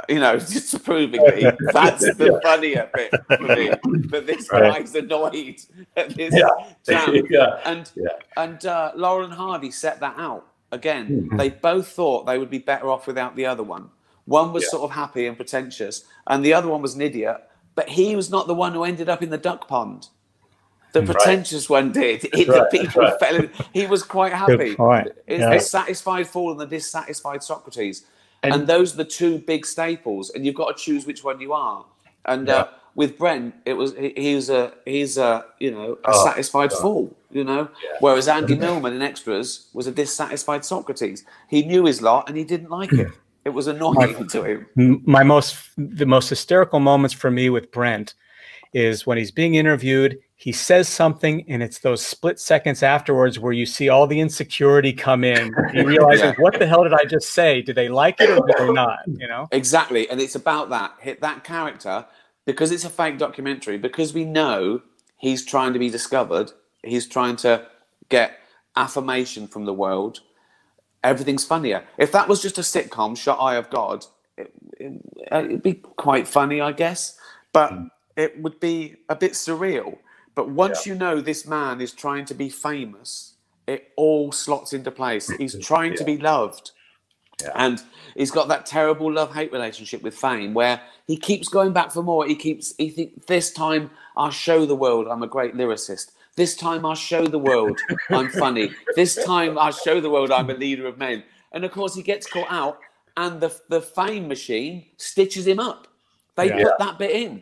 you 0.09 0.21
know, 0.21 0.37
disapprovingly, 0.39 1.43
that's 1.73 2.03
the 2.17 2.41
funnier 2.43 2.91
bit 2.95 3.11
for 3.27 3.39
me. 3.43 3.71
That 4.11 4.27
this 4.27 4.51
Right. 4.51 4.73
guy's 4.81 4.95
annoyed 4.95 5.57
at 5.97 6.11
this 6.17 6.35
Yeah. 6.35 6.49
And 7.65 7.91
Yeah. 7.95 8.09
and 8.37 8.65
uh, 8.67 8.93
Laurel 8.95 9.25
and 9.27 9.35
Hardy 9.35 9.71
set 9.71 10.01
that 10.01 10.15
out 10.19 10.47
again. 10.73 11.29
Mhm. 11.31 11.39
They 11.39 11.51
both 11.51 11.89
thought 11.89 12.27
they 12.27 12.39
would 12.39 12.51
be 12.51 12.59
better 12.59 12.89
off 12.91 13.07
without 13.07 13.37
the 13.37 13.47
other 13.47 13.63
one. 13.63 13.91
One 14.27 14.53
was 14.53 14.71
sort 14.71 14.83
of 14.85 14.91
happy 14.93 15.27
and 15.27 15.37
pretentious, 15.37 16.05
and 16.27 16.45
the 16.45 16.55
other 16.55 16.69
one 16.69 16.83
was 16.83 16.95
an 16.95 17.01
idiot. 17.03 17.37
But 17.75 17.89
he 17.89 18.15
was 18.17 18.31
not 18.31 18.47
the 18.47 18.55
one 18.55 18.73
who 18.75 18.85
ended 18.85 19.09
up 19.09 19.23
in 19.23 19.31
the 19.31 19.39
duck 19.39 19.67
pond. 19.69 20.09
The 20.93 21.03
pretentious 21.03 21.71
one 21.71 21.93
did. 21.93 22.23
He, 22.35 22.45
the 22.45 22.53
right, 22.53 22.67
that's 22.71 22.85
people 22.85 23.03
right. 23.03 23.19
fell 23.21 23.37
in. 23.37 23.51
He 23.73 23.87
was 23.87 24.03
quite 24.03 24.33
happy. 24.33 24.75
It's 24.77 25.41
Yeah. 25.41 25.51
the 25.55 25.61
satisfied 25.61 26.27
fool 26.27 26.51
and 26.51 26.61
the 26.61 26.67
dissatisfied 26.67 27.43
Socrates. 27.45 28.05
And, 28.43 28.55
And- 28.55 28.67
those 28.67 28.95
are 28.95 28.99
the 28.99 29.05
two 29.05 29.39
big 29.39 29.67
staples, 29.67 30.31
and 30.31 30.45
you've 30.47 30.55
got 30.55 30.77
to 30.77 30.83
choose 30.83 31.07
which 31.07 31.23
one 31.25 31.41
you 31.41 31.53
are. 31.53 31.85
And 32.27 32.49
uh, 32.49 32.69
with 32.95 33.17
Brent, 33.19 33.55
it 33.65 33.75
was 33.75 33.95
he, 33.97 34.13
he's 34.17 34.51
a 34.51 34.73
he's 34.85 35.17
a 35.19 35.45
you 35.59 35.71
know 35.71 35.99
a 36.05 36.11
Oh, 36.11 36.25
satisfied 36.25 36.71
God. 36.71 36.81
fool, 36.81 37.17
you 37.31 37.45
know. 37.45 37.69
Yeah. 37.83 37.91
Whereas 38.01 38.29
Andy 38.29 38.55
Millman 38.65 38.93
in 38.95 39.03
Extras 39.03 39.69
was 39.73 39.87
a 39.87 39.93
dissatisfied 39.93 40.65
Socrates. 40.65 41.25
He 41.49 41.63
knew 41.63 41.85
his 41.87 42.03
lot 42.03 42.29
and 42.29 42.37
he 42.37 42.45
didn't 42.45 42.71
like 42.71 42.93
it. 42.93 43.09
It 43.47 43.51
was 43.51 43.67
annoying 43.69 44.27
to 44.35 44.43
him. 44.45 45.03
My 45.07 45.23
most 45.23 45.57
the 45.79 46.05
most 46.07 46.29
hysterical 46.29 46.79
moments 46.81 47.15
for 47.15 47.31
me 47.31 47.49
with 47.49 47.73
Brent 47.73 48.15
is 48.75 49.07
when 49.07 49.17
he's 49.19 49.31
being 49.31 49.55
interviewed 49.55 50.19
he 50.41 50.53
says 50.53 50.89
something 50.89 51.45
and 51.49 51.63
it's 51.63 51.81
those 51.81 52.05
split 52.05 52.41
seconds 52.41 52.83
afterwards 52.83 53.39
where 53.39 53.53
you 53.53 53.67
see 53.67 53.91
all 53.91 54.07
the 54.07 54.21
insecurity 54.21 54.93
come 54.93 55.23
in 55.23 55.53
he 55.73 55.83
realizes 55.83 56.23
Yeah. 56.23 56.35
what 56.39 56.59
the 56.59 56.67
hell 56.67 56.83
did 56.83 56.95
i 56.95 57.05
just 57.05 57.31
say 57.31 57.61
did 57.61 57.77
they 57.77 57.89
like 57.89 58.21
it 58.21 58.31
or 58.31 58.47
did 58.47 58.57
they 58.59 58.73
not 58.73 59.01
you 59.07 59.29
know 59.29 59.49
Exactly, 59.53 60.09
and 60.09 60.21
it's 60.21 60.35
about 60.35 60.71
that 60.71 60.95
hit 61.01 61.21
that 61.21 61.45
character 61.45 62.07
because 62.45 62.73
it's 62.73 62.85
a 62.85 62.91
fake 62.91 63.19
documentary. 63.19 63.79
Because 63.79 64.13
we 64.13 64.25
know 64.25 64.83
he's 65.17 65.45
trying 65.45 65.73
to 65.73 65.79
be 65.79 65.91
discovered. 65.91 66.53
He's 66.83 67.07
trying 67.07 67.37
to 67.37 67.67
get 68.09 68.39
affirmation 68.77 69.47
from 69.47 69.65
the 69.65 69.75
world. 69.75 70.21
Everything's 71.03 71.45
funnier. 71.45 71.85
If 71.99 72.13
that 72.13 72.29
was 72.29 72.43
just 72.43 72.59
a 72.59 72.63
sitcom, 72.63 73.17
shot 73.17 73.39
Eye 73.41 73.57
of 73.57 73.71
God, 73.71 74.05
it, 74.37 74.53
it, 74.79 75.01
it'd 75.31 75.63
be 75.63 75.75
quite 75.75 76.27
funny, 76.27 76.61
I 76.61 76.73
guess. 76.73 77.19
But 77.53 77.73
hmm. 77.73 77.85
it 78.17 78.41
would 78.43 78.61
be 78.61 78.97
a 79.09 79.17
bit 79.17 79.33
surreal. 79.33 79.99
But 80.35 80.51
once 80.51 80.87
you 80.87 80.95
know 80.95 81.21
this 81.21 81.47
man 81.47 81.81
is 81.81 81.93
trying 81.93 82.25
to 82.27 82.35
be 82.35 82.49
famous, 82.49 83.35
it 83.67 83.93
all 83.97 84.33
slots 84.33 84.73
into 84.73 84.91
place. 84.91 85.29
He's 85.29 85.59
trying 85.67 85.95
to 85.97 86.05
be 86.05 86.19
loved. 86.19 86.73
And 87.55 87.83
he's 88.15 88.31
got 88.31 88.49
that 88.49 88.67
terrible 88.67 89.11
love 89.11 89.35
hate 89.35 89.53
relationship 89.53 90.03
with 90.03 90.15
fame 90.15 90.53
where 90.53 90.81
he 91.07 91.17
keeps 91.17 91.49
going 91.49 91.73
back 91.73 91.91
for 91.91 92.03
more. 92.03 92.27
He 92.27 92.35
keeps, 92.37 92.75
he 92.77 92.91
think 92.91 93.27
this 93.27 93.51
time 93.53 93.91
I'll 94.17 94.31
show 94.31 94.67
the 94.67 94.77
world 94.77 95.09
I'm 95.09 95.23
a 95.23 95.27
great 95.27 95.55
lyricist. 95.55 96.13
This 96.37 96.55
time 96.55 96.85
I'll 96.85 96.95
show 96.95 97.27
the 97.27 97.39
world 97.39 97.79
I'm 98.11 98.29
funny. 98.29 98.71
This 98.95 99.25
time 99.25 99.59
I'll 99.59 99.73
show 99.73 100.01
the 100.01 100.11
world 100.11 100.31
I'm 100.31 100.51
a 100.51 100.55
leader 100.55 100.87
of 100.87 100.99
men. 100.99 101.25
And 101.53 101.65
of 101.65 101.73
course, 101.73 101.95
he 101.95 102.03
gets 102.03 102.27
caught 102.27 102.51
out, 102.51 102.79
and 103.17 103.41
the, 103.41 103.55
the 103.69 103.81
fame 103.81 104.29
machine 104.29 104.87
stitches 104.97 105.47
him 105.47 105.59
up. 105.59 105.89
They 106.37 106.49
Yeah. 106.49 106.63
put 106.63 106.79
that 106.79 106.99
bit 106.99 107.11
in, 107.11 107.33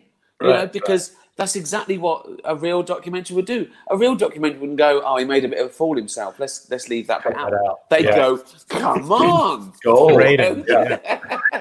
you 0.41 0.49
know, 0.49 0.61
Right, 0.61 0.73
because 0.73 1.13
that's 1.39 1.57
exactly 1.57 1.97
what 1.97 2.27
a 2.45 2.55
real 2.55 2.83
documentary 2.83 3.37
would 3.37 3.47
do. 3.47 3.69
A 3.91 3.97
real 3.97 4.15
documentary 4.17 4.59
wouldn't 4.59 4.77
go, 4.79 5.01
"Oh, 5.05 5.17
he 5.17 5.25
made 5.25 5.45
a 5.45 5.49
bit 5.49 5.61
of 5.61 5.67
a 5.69 5.71
fool 5.71 5.97
himself. 5.97 6.39
Let's 6.39 6.69
let's 6.71 6.89
leave 6.89 7.07
that 7.07 7.23
bit 7.25 7.35
out." 7.37 7.55
out. 7.55 7.89
They 7.89 8.05
Yeah. 8.05 8.17
go, 8.17 8.43
"Come 8.69 9.11
on." 9.13 9.73
Rating. 10.17 10.65
Yeah. 10.69 10.99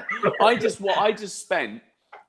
I 0.42 0.56
just 0.56 0.80
what 0.80 0.98
I 0.98 1.12
just 1.12 1.40
spent 1.40 1.80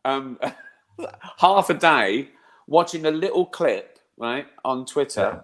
um, 0.06 0.40
half 1.38 1.70
a 1.70 1.74
day 1.74 2.30
watching 2.68 3.06
a 3.08 3.12
little 3.12 3.46
clip 3.46 3.98
right 4.18 4.46
on 4.64 4.86
Twitter 4.86 5.44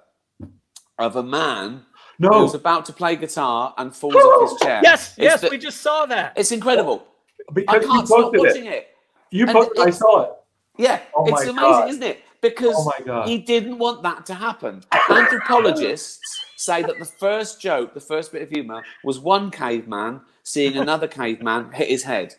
of 1.00 1.16
a 1.16 1.24
man 1.24 1.84
No. 2.20 2.30
who's 2.30 2.54
about 2.54 2.86
to 2.86 2.94
play 2.94 3.16
guitar 3.16 3.74
and 3.78 3.94
falls 3.96 4.16
off 4.16 4.52
his 4.52 4.60
chair. 4.62 4.80
yes 4.84 5.10
It's 5.10 5.18
yes 5.18 5.42
the- 5.42 5.50
we 5.50 5.58
just 5.58 5.82
saw 5.82 6.06
that 6.06 6.34
it's 6.38 6.52
incredible. 6.52 7.04
I 7.50 7.54
because 7.54 7.84
you 7.84 7.90
can't 7.90 8.08
stop 8.08 8.32
watching 8.36 8.66
it. 8.68 8.74
it. 8.74 8.88
You 9.32 9.46
posted. 9.48 9.80
I 9.88 9.90
saw 9.90 10.22
it. 10.24 10.30
Yeah, 10.78 11.02
Oh 11.16 11.26
it's 11.28 11.42
amazing, 11.44 11.56
God. 11.56 11.90
isn't 11.90 12.04
it? 12.04 12.24
Because 12.42 12.76
Oh 12.78 13.24
he 13.26 13.38
didn't 13.40 13.78
want 13.78 14.04
that 14.04 14.26
to 14.28 14.34
happen. 14.34 14.84
Anthropologists 15.10 16.20
say 16.56 16.82
that 16.84 17.00
the 17.00 17.06
first 17.06 17.60
joke, 17.62 17.94
the 17.94 18.00
first 18.00 18.32
bit 18.32 18.42
of 18.42 18.50
humor, 18.50 18.84
was 19.04 19.20
one 19.20 19.52
caveman 19.52 20.22
seeing 20.44 20.78
another 20.86 21.08
caveman 21.08 21.72
hit 21.72 21.90
his 21.90 22.04
head. 22.04 22.36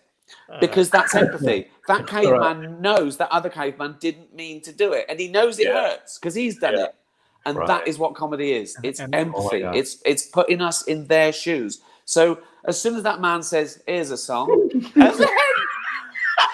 Uh, 0.51 0.59
because 0.59 0.91
that's 0.91 1.15
empathy. 1.15 1.69
That 1.87 2.07
caveman 2.15 2.81
knows 2.81 3.17
that 3.19 3.31
other 3.31 3.49
caveman 3.49 3.97
didn't 4.01 4.35
mean 4.35 4.61
to 4.63 4.73
do 4.73 4.93
it, 4.93 5.07
and 5.09 5.21
he 5.21 5.29
knows 5.29 5.59
it 5.61 5.69
Yeah. 5.69 5.91
hurts 5.91 6.19
because 6.19 6.35
he's 6.35 6.59
done 6.59 6.75
Yeah. 6.77 6.85
it. 6.87 6.95
And 7.45 7.57
Right. 7.59 7.69
that 7.69 7.87
is 7.87 7.97
what 7.97 8.15
comedy 8.17 8.53
is. 8.53 8.77
It's 8.83 8.99
And- 8.99 9.15
oh 9.15 9.19
empathy. 9.19 9.61
God. 9.61 9.77
it's 9.77 9.99
it's 10.05 10.25
putting 10.27 10.61
us 10.61 10.83
in 10.83 11.07
their 11.07 11.33
shoes. 11.33 11.81
So 12.05 12.39
as 12.65 12.81
soon 12.81 12.97
as 12.97 13.05
that 13.05 13.21
man 13.21 13.43
says, 13.45 13.81
"Here's 13.87 14.11
a 14.11 14.17
song," 14.17 14.49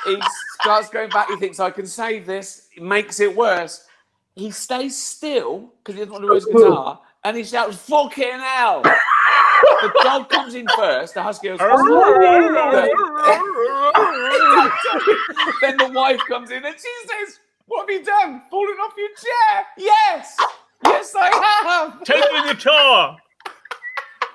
he 0.05 0.21
starts 0.61 0.88
going 0.88 1.11
back. 1.11 1.29
He 1.29 1.37
thinks, 1.37 1.61
"I 1.61 1.71
can 1.71 1.87
save 1.87 2.27
this." 2.27 2.69
It 2.77 2.83
makes 2.83 3.21
it 3.21 3.35
worse. 3.35 3.87
He 4.35 4.51
stays 4.51 4.97
still 4.97 5.73
because 5.79 5.95
he 5.95 6.01
doesn't 6.01 6.12
want 6.12 6.25
to 6.25 6.33
lose 6.33 6.47
his 6.47 6.55
guitar, 6.55 7.01
and 7.25 7.37
he 7.37 7.45
shouts, 7.45 7.77
"Fucking 7.77 8.41
hell!" 8.41 8.83
the 8.83 10.01
dog 10.03 10.29
comes 10.29 10.55
in 10.55 10.67
first. 10.77 11.15
The 11.15 11.23
husky 11.23 11.49
goes. 11.49 11.59
then 15.61 15.77
the 15.77 15.91
wife 15.93 16.21
comes 16.29 16.51
in 16.51 16.65
and 16.65 16.75
she 16.75 17.09
says, 17.09 17.41
"What 17.67 17.88
have 17.88 17.91
you 17.91 18.05
done? 18.05 18.43
Falling 18.51 18.77
off 18.77 18.95
your 18.97 19.09
chair?" 19.09 19.67
Yes, 19.77 20.37
yes, 20.85 21.15
I 21.17 21.62
have. 21.65 22.03
take 22.05 22.23
the 22.23 22.55
guitar 22.55 23.19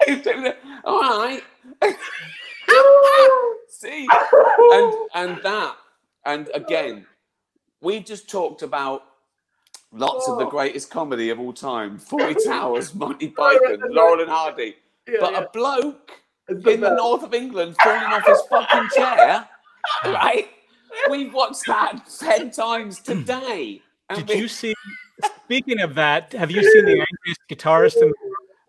All 0.86 1.02
right. 1.02 1.44
See, 3.80 4.08
and 4.72 4.94
and 5.13 5.40
that, 5.44 5.76
and 6.26 6.50
again, 6.56 7.06
we 7.80 8.00
just 8.00 8.28
talked 8.28 8.63
about 8.63 9.04
lots 9.92 10.28
of 10.28 10.40
the 10.40 10.46
greatest 10.46 10.90
comedy 10.90 11.30
of 11.30 11.40
all 11.40 11.54
time: 11.54 12.00
Fawlty 12.10 12.44
Towers, 12.44 12.96
Monty 12.96 13.30
Python, 13.30 13.80
Laurel 13.90 14.22
and 14.22 14.30
Hardy. 14.32 14.76
but 15.20 15.36
a 15.36 15.48
bloke 15.54 16.12
the 16.48 16.72
in 16.72 16.82
the 16.82 16.96
north 16.96 17.22
of 17.22 17.36
England 17.36 17.76
falling 17.84 18.02
off 18.13 18.26
his 18.26 18.42
fucking 18.50 18.90
chair, 18.96 19.48
right? 20.06 20.48
We've 21.12 21.32
watched 21.32 21.68
that 21.68 22.00
ten 22.20 22.50
times 22.50 23.00
today. 23.00 23.82
And 24.10 24.26
did 24.26 24.36
we- 24.36 24.42
you 24.44 24.48
see 24.48 24.74
speaking 25.44 25.82
of 25.82 25.94
that 25.96 26.32
have 26.32 26.50
you 26.50 26.63
seen 26.63 26.86
the 26.86 26.92
angriest 26.94 27.42
guitarist 27.52 28.02
in 28.02 28.08
the 28.08 28.16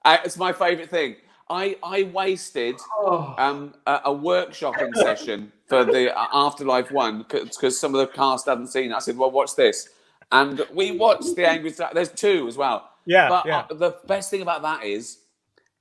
Uh, 0.04 0.16
it's 0.24 0.36
my 0.36 0.52
favourite 0.52 0.90
thing. 0.90 1.14
I 1.50 1.76
I 1.82 2.04
wasted 2.12 2.76
Oh. 2.98 3.34
um, 3.38 3.74
a, 3.86 4.00
a 4.06 4.10
workshopping 4.14 4.94
session 5.06 5.52
for 5.66 5.84
the 5.84 6.16
uh, 6.16 6.26
Afterlife 6.32 6.90
one 6.90 7.24
because 7.28 7.78
some 7.78 7.94
of 7.94 8.00
the 8.00 8.06
cast 8.06 8.46
hadn't 8.46 8.68
seen 8.68 8.90
it. 8.90 8.94
I 8.94 8.98
said, 9.00 9.16
"Well, 9.16 9.30
watch 9.30 9.54
this," 9.56 9.88
and 10.32 10.64
we 10.72 10.92
watched 10.92 11.34
the 11.36 11.46
Angry. 11.48 11.70
Star- 11.70 11.90
There's 11.94 12.10
two 12.12 12.46
as 12.48 12.56
well. 12.56 12.90
yeah 13.06 13.28
But 13.28 13.46
yeah 13.46 13.64
uh, 13.70 13.74
the 13.74 13.96
best 14.06 14.30
thing 14.30 14.42
about 14.42 14.62
that 14.62 14.84
is, 14.84 15.18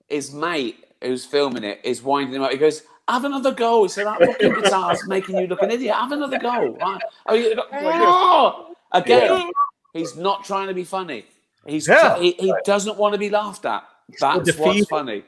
his 0.08 0.34
mate 0.34 0.86
who's 1.02 1.26
filming 1.26 1.64
it 1.64 1.80
is 1.84 2.02
winding 2.02 2.36
him 2.36 2.44
up. 2.44 2.52
He 2.52 2.58
goes, 2.58 2.84
"Have 3.08 3.26
another 3.26 3.54
go." 3.54 3.84
He 3.84 3.90
said, 3.90 4.06
"That 4.08 4.20
fucking 4.20 4.54
guitar's 4.54 5.06
making 5.08 5.38
you 5.38 5.48
look 5.48 5.62
an 5.62 5.72
idiot. 5.72 5.96
Have 5.96 6.12
another 6.14 6.40
go." 6.40 6.78
Oh, 6.82 6.98
oh! 7.30 8.76
Again, 8.94 9.52
he's 9.94 10.16
not 10.16 10.46
trying 10.46 10.68
to 10.70 10.74
be 10.74 10.86
funny. 10.86 11.26
He's 11.66 11.88
Yeah. 11.88 12.18
he, 12.20 12.32
he 12.40 12.54
doesn't 12.64 12.98
want 12.98 13.14
to 13.14 13.18
be 13.20 13.30
laughed 13.30 13.66
at. 13.66 13.84
That's 14.22 14.58
what's 14.58 14.86
funny. 14.88 15.24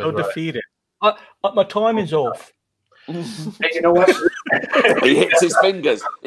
So 0.00 0.10
That's 0.10 0.16
right. 0.16 0.26
defeated 0.26 0.62
uh, 1.02 1.12
uh, 1.44 1.52
my 1.54 1.64
time 1.64 1.98
is 1.98 2.12
off 2.12 2.52
Hey, 3.06 3.70
you 3.74 3.80
know 3.82 3.92
what? 3.92 4.10
He 5.02 5.16
hits 5.16 5.40
his 5.40 5.56
fingers. 5.56 6.02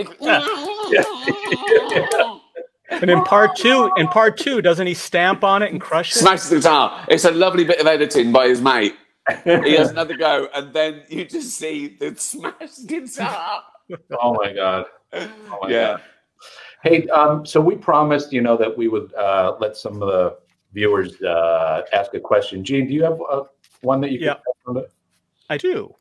and 2.92 3.10
in 3.10 3.24
part 3.24 3.56
two 3.56 3.90
in 3.98 4.08
part 4.08 4.38
two 4.38 4.62
doesn't 4.62 4.86
he 4.88 4.94
stamp 4.94 5.44
on 5.44 5.64
it 5.64 5.72
and 5.72 5.80
crush 5.80 6.16
it 6.16 6.20
Smashes 6.20 6.50
the 6.50 6.56
guitar. 6.58 7.06
It's 7.10 7.24
a 7.26 7.32
lovely 7.32 7.64
bit 7.64 7.80
of 7.80 7.88
editing 7.88 8.32
by 8.32 8.48
his 8.50 8.62
mate. 8.62 8.96
He 9.46 9.74
has 9.74 9.90
another 9.90 10.16
go, 10.16 10.48
and 10.54 10.72
then 10.74 11.04
you 11.10 11.26
just 11.26 11.58
see 11.58 11.96
the 12.00 12.16
smashed 12.16 12.86
guitar. 12.86 13.64
oh 14.22 14.34
my 14.34 14.54
god. 14.54 14.86
Oh 15.14 15.60
my 15.62 15.72
Yeah. 15.72 15.88
god. 15.94 16.02
Hey, 16.84 17.08
um, 17.08 17.46
so 17.46 17.60
we 17.60 17.76
promised, 17.76 18.32
you 18.32 18.42
know, 18.42 18.56
that 18.58 18.78
we 18.78 18.88
would 18.88 19.14
uh, 19.16 19.56
let 19.60 19.76
some 19.78 20.02
of 20.04 20.08
the 20.10 20.38
viewers 20.74 21.20
uh, 21.24 21.82
ask 21.94 22.14
a 22.14 22.20
question. 22.20 22.64
Gene, 22.64 22.88
do 22.88 22.94
you 22.94 23.04
have 23.04 23.20
uh, 23.30 23.44
one 23.82 24.02
that 24.02 24.12
you 24.12 24.20
Yeah. 24.20 24.36
can? 24.66 24.86
I 25.50 25.58
do. 25.58 25.96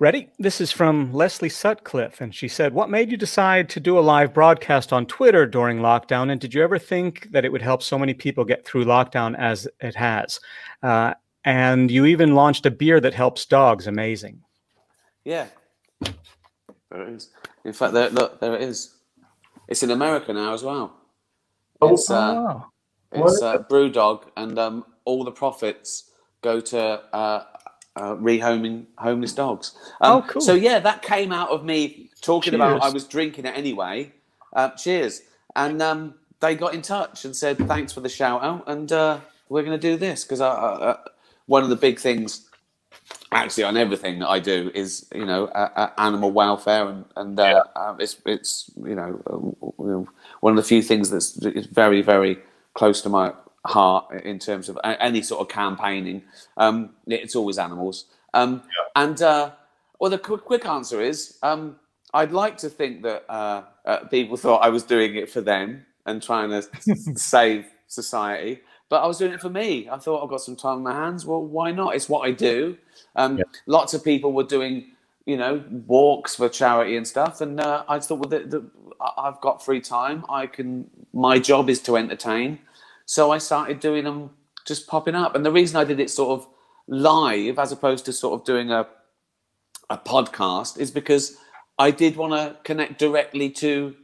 Ready? 0.00 0.28
This 0.38 0.60
is 0.60 0.70
from 0.70 1.12
Leslie 1.12 1.48
Sutcliffe, 1.48 2.20
and 2.20 2.32
she 2.32 2.46
said, 2.46 2.72
What 2.72 2.88
made 2.88 3.10
you 3.10 3.16
decide 3.16 3.68
to 3.70 3.80
do 3.80 3.98
a 3.98 4.00
live 4.00 4.32
broadcast 4.32 4.92
on 4.92 5.06
Twitter 5.06 5.44
during 5.44 5.78
lockdown? 5.80 6.30
And 6.30 6.40
did 6.40 6.54
you 6.54 6.62
ever 6.62 6.78
think 6.78 7.28
that 7.32 7.44
it 7.44 7.50
would 7.50 7.62
help 7.62 7.82
so 7.82 7.98
many 7.98 8.14
people 8.14 8.44
get 8.44 8.64
through 8.64 8.84
lockdown 8.84 9.36
as 9.36 9.66
it 9.80 9.96
has? 9.96 10.38
Uh, 10.84 11.14
and 11.44 11.90
you 11.90 12.06
even 12.06 12.36
launched 12.36 12.64
a 12.66 12.70
beer 12.70 13.00
that 13.00 13.14
helps 13.14 13.44
dogs. 13.44 13.88
Amazing. 13.88 14.40
Yeah, 15.24 15.48
there 16.00 17.02
it 17.02 17.08
is. 17.14 17.30
In 17.64 17.72
fact, 17.72 17.92
there, 17.92 18.08
look, 18.10 18.38
there 18.40 18.54
it 18.54 18.62
is. 18.62 18.94
It's 19.66 19.82
in 19.82 19.90
America 19.90 20.32
now 20.32 20.54
as 20.54 20.62
well. 20.62 20.94
Oh, 21.80 21.94
It's, 21.94 22.08
uh, 22.08 22.34
oh, 22.54 22.64
it's 23.12 23.42
uh, 23.42 23.58
BrewDog, 23.70 24.28
and 24.36 24.58
um, 24.58 24.84
all 25.04 25.24
the 25.24 25.32
profits 25.32 26.07
go 26.42 26.60
to 26.60 26.80
uh, 27.12 27.44
uh, 27.96 28.14
rehoming 28.16 28.86
homeless 28.96 29.32
dogs. 29.32 29.74
Um, 30.00 30.18
Oh, 30.18 30.24
cool. 30.28 30.42
So 30.42 30.54
yeah, 30.54 30.78
that 30.80 31.02
came 31.02 31.32
out 31.32 31.50
of 31.50 31.64
me 31.64 32.10
talking 32.20 32.54
about. 32.54 32.82
I 32.82 32.90
was 32.90 33.04
drinking 33.04 33.46
it 33.46 33.56
anyway. 33.56 34.12
Uh, 34.52 34.70
cheers, 34.70 35.22
and 35.56 35.82
um, 35.82 36.14
they 36.40 36.54
got 36.54 36.74
in 36.74 36.82
touch 36.82 37.24
and 37.24 37.36
said 37.36 37.58
thanks 37.58 37.92
for 37.92 38.00
the 38.00 38.08
shout 38.08 38.42
out, 38.42 38.64
and 38.66 38.90
uh, 38.92 39.20
we're 39.48 39.62
going 39.62 39.78
to 39.78 39.90
do 39.90 39.96
this 39.96 40.24
because 40.24 40.40
I, 40.40 40.48
I, 40.48 40.90
I, 40.92 40.96
one 41.46 41.62
of 41.62 41.68
the 41.68 41.76
big 41.76 41.98
things 41.98 42.48
actually 43.32 43.64
on 43.64 43.76
everything 43.76 44.20
that 44.20 44.28
I 44.28 44.38
do 44.38 44.70
is 44.74 45.06
you 45.14 45.26
know 45.26 45.46
uh, 45.48 45.68
uh, 45.76 45.90
animal 45.98 46.30
welfare 46.30 46.88
and 46.88 47.04
and 47.16 47.38
uh, 47.38 47.64
uh, 47.76 47.96
it's 47.98 48.16
it's 48.24 48.70
you 48.84 48.94
know, 48.94 49.20
uh, 49.26 50.10
one 50.40 50.52
of 50.52 50.56
the 50.56 50.62
few 50.62 50.82
things 50.82 51.10
that's 51.10 51.32
very 51.66 52.00
very 52.00 52.38
close 52.74 53.02
to 53.02 53.08
my 53.08 53.32
heart 53.66 54.12
in 54.24 54.38
terms 54.38 54.68
of 54.68 54.78
any 54.84 55.22
sort 55.22 55.40
of 55.40 55.48
campaigning. 55.48 56.22
Um, 56.56 56.90
it's 57.06 57.36
always 57.36 57.58
animals. 57.58 58.06
Um, 58.34 58.62
And 58.96 59.20
uh, 59.22 59.50
well, 59.98 60.10
the 60.10 60.18
quick, 60.18 60.44
quick 60.44 60.66
answer 60.66 61.00
is 61.00 61.38
um, 61.42 61.76
I'd 62.14 62.32
like 62.32 62.56
to 62.58 62.68
think 62.70 63.02
that 63.02 63.24
uh, 63.28 63.62
uh, 63.84 63.98
people 64.06 64.36
thought 64.36 64.58
I 64.64 64.68
was 64.68 64.82
doing 64.84 65.16
it 65.16 65.30
for 65.30 65.40
them 65.40 65.84
and 66.06 66.22
trying 66.22 66.50
to 66.50 66.62
save 67.16 67.66
society. 67.86 68.60
But 68.88 69.02
I 69.02 69.06
was 69.06 69.18
doing 69.18 69.32
it 69.32 69.40
for 69.40 69.50
me. 69.50 69.88
I 69.90 69.98
thought 69.98 70.22
I've 70.22 70.30
got 70.30 70.40
some 70.40 70.56
time 70.56 70.76
on 70.78 70.82
my 70.82 70.94
hands. 70.94 71.26
Well, 71.26 71.44
why 71.44 71.72
not? 71.72 71.94
It's 71.94 72.08
what 72.08 72.26
I 72.26 72.32
do. 72.32 72.76
Um, 73.16 73.38
Yeah. 73.38 73.44
Lots 73.66 73.92
of 73.92 74.02
people 74.02 74.32
were 74.32 74.44
doing, 74.44 74.92
you 75.26 75.36
know, 75.36 75.62
walks 75.86 76.36
for 76.36 76.48
charity 76.48 76.96
and 76.96 77.06
stuff, 77.06 77.42
and 77.42 77.60
uh, 77.60 77.84
I 77.86 77.98
thought, 77.98 78.20
well, 78.20 78.30
the, 78.30 78.38
the, 78.46 78.64
I've 79.18 79.40
got 79.42 79.62
free 79.62 79.80
time. 79.82 80.24
I 80.30 80.46
can. 80.46 80.88
My 81.12 81.38
job 81.38 81.68
is 81.68 81.80
to 81.82 81.96
entertain, 81.98 82.58
so 83.08 83.30
I 83.32 83.38
started 83.38 83.80
doing 83.80 84.04
them, 84.04 84.30
just 84.66 84.86
popping 84.86 85.14
up. 85.14 85.34
And 85.34 85.44
the 85.44 85.50
reason 85.50 85.78
I 85.78 85.84
did 85.84 85.98
it 85.98 86.10
sort 86.10 86.38
of 86.38 86.46
live, 86.86 87.58
as 87.58 87.72
opposed 87.72 88.04
to 88.04 88.12
sort 88.12 88.38
of 88.38 88.44
doing 88.46 88.70
a 88.70 88.86
a 89.90 89.96
podcast, 89.96 90.78
is 90.78 90.90
because 90.90 91.38
I 91.78 91.90
did 91.90 92.16
want 92.16 92.34
to 92.34 92.56
connect 92.64 92.98
directly 92.98 93.48
to 93.64 93.96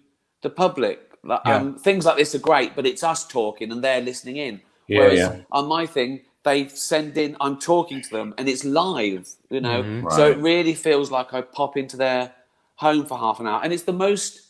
the 0.42 0.48
public. 0.48 0.98
Like, 1.22 1.42
Yeah. 1.44 1.56
Um, 1.56 1.78
things 1.78 2.06
like 2.06 2.16
this 2.16 2.34
are 2.34 2.38
great, 2.38 2.74
but 2.74 2.86
it's 2.86 3.02
us 3.02 3.26
talking 3.26 3.70
and 3.70 3.84
they're 3.84 4.00
listening 4.00 4.38
in. 4.38 4.62
Yeah, 4.88 5.00
Whereas 5.00 5.18
yeah. 5.18 5.36
on 5.52 5.66
my 5.66 5.84
thing, 5.84 6.22
they 6.44 6.68
send 6.68 7.18
in, 7.18 7.36
I'm 7.42 7.58
talking 7.58 8.00
to 8.00 8.10
them 8.10 8.32
and 8.38 8.48
it's 8.48 8.64
live, 8.64 9.28
you 9.50 9.60
know. 9.60 9.82
Mhm. 9.82 10.10
So 10.12 10.30
it 10.30 10.38
really 10.38 10.74
feels 10.74 11.10
like 11.10 11.34
I 11.34 11.42
pop 11.42 11.76
into 11.76 11.98
their 11.98 12.32
home 12.76 13.04
for 13.04 13.18
half 13.18 13.38
an 13.40 13.46
hour. 13.46 13.60
And 13.62 13.72
it's 13.74 13.84
the 13.84 13.98
most 14.06 14.40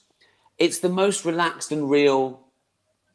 it's 0.59 0.79
the 0.79 0.89
most 0.89 1.25
relaxed 1.25 1.73
and 1.73 1.91
real 1.91 2.44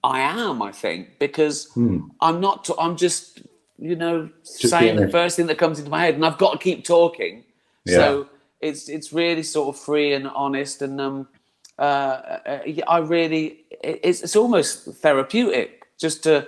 I 0.03 0.21
am, 0.21 0.61
I 0.61 0.71
think, 0.71 1.19
because 1.19 1.69
Hmm. 1.73 1.99
I'm 2.21 2.41
not 2.41 2.65
t- 2.65 2.73
I'm 2.79 2.97
just, 2.97 3.41
you 3.77 3.95
know, 3.95 4.29
Just 4.59 4.71
saying 4.71 4.95
the 4.95 5.09
first 5.11 5.35
thing 5.37 5.47
that 5.47 5.57
comes 5.57 5.79
into 5.79 5.91
my 5.91 6.01
head 6.01 6.15
and 6.15 6.25
I've 6.25 6.37
got 6.37 6.53
to 6.53 6.59
keep 6.59 6.85
talking. 6.85 7.45
So 7.85 8.27
it's 8.61 8.89
it's 8.89 9.13
really 9.13 9.43
sort 9.43 9.75
of 9.75 9.81
free 9.81 10.13
and 10.13 10.27
honest 10.29 10.81
and 10.81 10.99
um 11.01 11.27
uh, 11.79 12.39
uh, 12.45 12.59
I 12.87 12.99
really 12.99 13.65
it's 13.83 14.21
it's 14.21 14.35
almost 14.35 14.85
therapeutic 15.01 15.85
just 15.99 16.23
to 16.23 16.47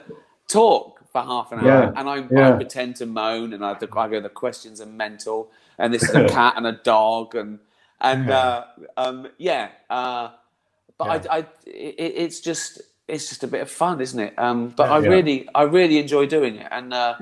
talk 0.50 1.02
for 1.12 1.22
half 1.22 1.52
an 1.52 1.60
hour 1.60 1.88
Yeah, 1.88 1.92
and 1.96 2.10
I, 2.10 2.30
I 2.42 2.52
yeah. 2.52 2.52
pretend 2.52 2.98
to 2.98 3.06
moan 3.08 3.54
and 3.54 3.66
I, 3.66 3.72
I 3.74 4.08
go 4.10 4.22
the 4.22 4.30
questions 4.30 4.82
are 4.82 4.88
mental 4.88 5.52
and 5.80 5.94
this 5.94 6.10
is 6.10 6.16
a 6.16 6.22
cat 6.24 6.56
and 6.58 6.68
a 6.68 6.74
dog 6.74 7.36
and 7.36 7.60
and 8.02 8.30
uh, 8.32 8.66
um 8.98 9.28
yeah 9.38 9.70
uh 9.90 10.30
but 10.98 11.06
I, 11.30 11.38
I 11.38 11.40
it, 11.66 11.96
it's 11.98 12.42
just 12.42 12.82
it's 13.14 13.28
just 13.30 13.44
a 13.44 13.48
bit 13.48 13.62
of 13.62 13.70
fun 13.70 13.96
isn't 14.02 14.20
it 14.28 14.34
um 14.46 14.60
but 14.80 14.88
I 14.90 14.98
Yeah. 15.00 15.10
really 15.16 15.38
I 15.62 15.64
really 15.78 15.98
enjoy 16.06 16.26
doing 16.38 16.56
it 16.64 16.68
and 16.72 16.88
uh 16.94 17.16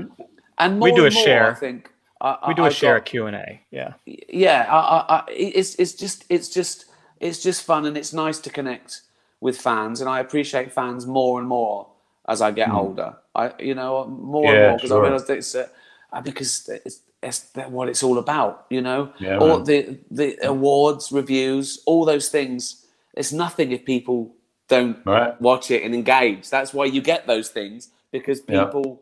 and 0.62 0.80
more 0.80 0.88
We 0.90 0.96
do 1.02 1.06
a 1.06 1.12
more, 1.12 1.24
share. 1.26 1.52
I 1.52 1.56
think 1.66 1.80
I, 2.22 2.38
we 2.50 2.54
do 2.54 2.64
a 2.64 2.66
I've 2.66 2.74
share 2.82 2.98
got- 3.00 3.06
Q&A. 3.06 3.62
Yeah. 3.72 3.94
yeah, 4.46 4.62
I, 4.70 4.80
I, 4.98 5.00
I, 5.16 5.24
it's 5.30 5.72
it's 5.84 5.94
just 6.04 6.26
it's 6.36 6.50
just 6.60 6.78
it's 7.28 7.40
just 7.48 7.60
fun 7.64 7.86
and 7.88 7.96
it's 7.98 8.14
nice 8.26 8.40
to 8.46 8.50
connect 8.50 8.92
with 9.46 9.56
fans 9.68 10.02
and 10.02 10.10
I 10.10 10.18
appreciate 10.26 10.68
fans 10.80 11.06
more 11.08 11.40
and 11.40 11.48
more 11.48 11.88
as 12.28 12.42
I 12.42 12.52
get 12.52 12.70
older. 12.82 13.10
I 13.42 13.54
you 13.70 13.74
know 13.80 13.92
more 14.08 14.54
and 14.54 14.58
Hmm. 14.58 14.68
More 14.68 14.76
because 14.78 14.90
sure. 14.90 15.00
I 15.04 15.08
realise 15.08 15.24
that 15.30 15.38
it's 15.38 15.56
uh, 15.56 15.68
uh, 16.14 16.22
because 16.30 16.52
it's, 16.86 16.98
it's 17.28 17.40
what 17.70 17.88
it's 17.92 18.04
all 18.08 18.18
about. 18.26 18.66
You 18.70 18.82
know, 18.88 19.02
Yeah, 19.20 19.38
all 19.42 19.56
man. 19.58 19.64
the 19.70 19.80
the 20.20 20.28
awards, 20.56 21.12
reviews, 21.12 21.68
all 21.86 22.04
those 22.06 22.28
things. 22.38 22.86
It's 23.20 23.32
nothing 23.32 23.72
if 23.72 23.82
people 23.86 24.20
don't 24.70 24.98
Right. 25.06 25.40
watch 25.42 25.72
it 25.72 25.84
and 25.84 25.94
engage. 25.94 26.50
That's 26.50 26.74
why 26.74 26.86
you 26.86 27.02
get 27.02 27.28
those 27.28 27.50
things 27.50 27.90
because 28.12 28.42
Yeah. 28.48 28.66
people, 28.66 29.02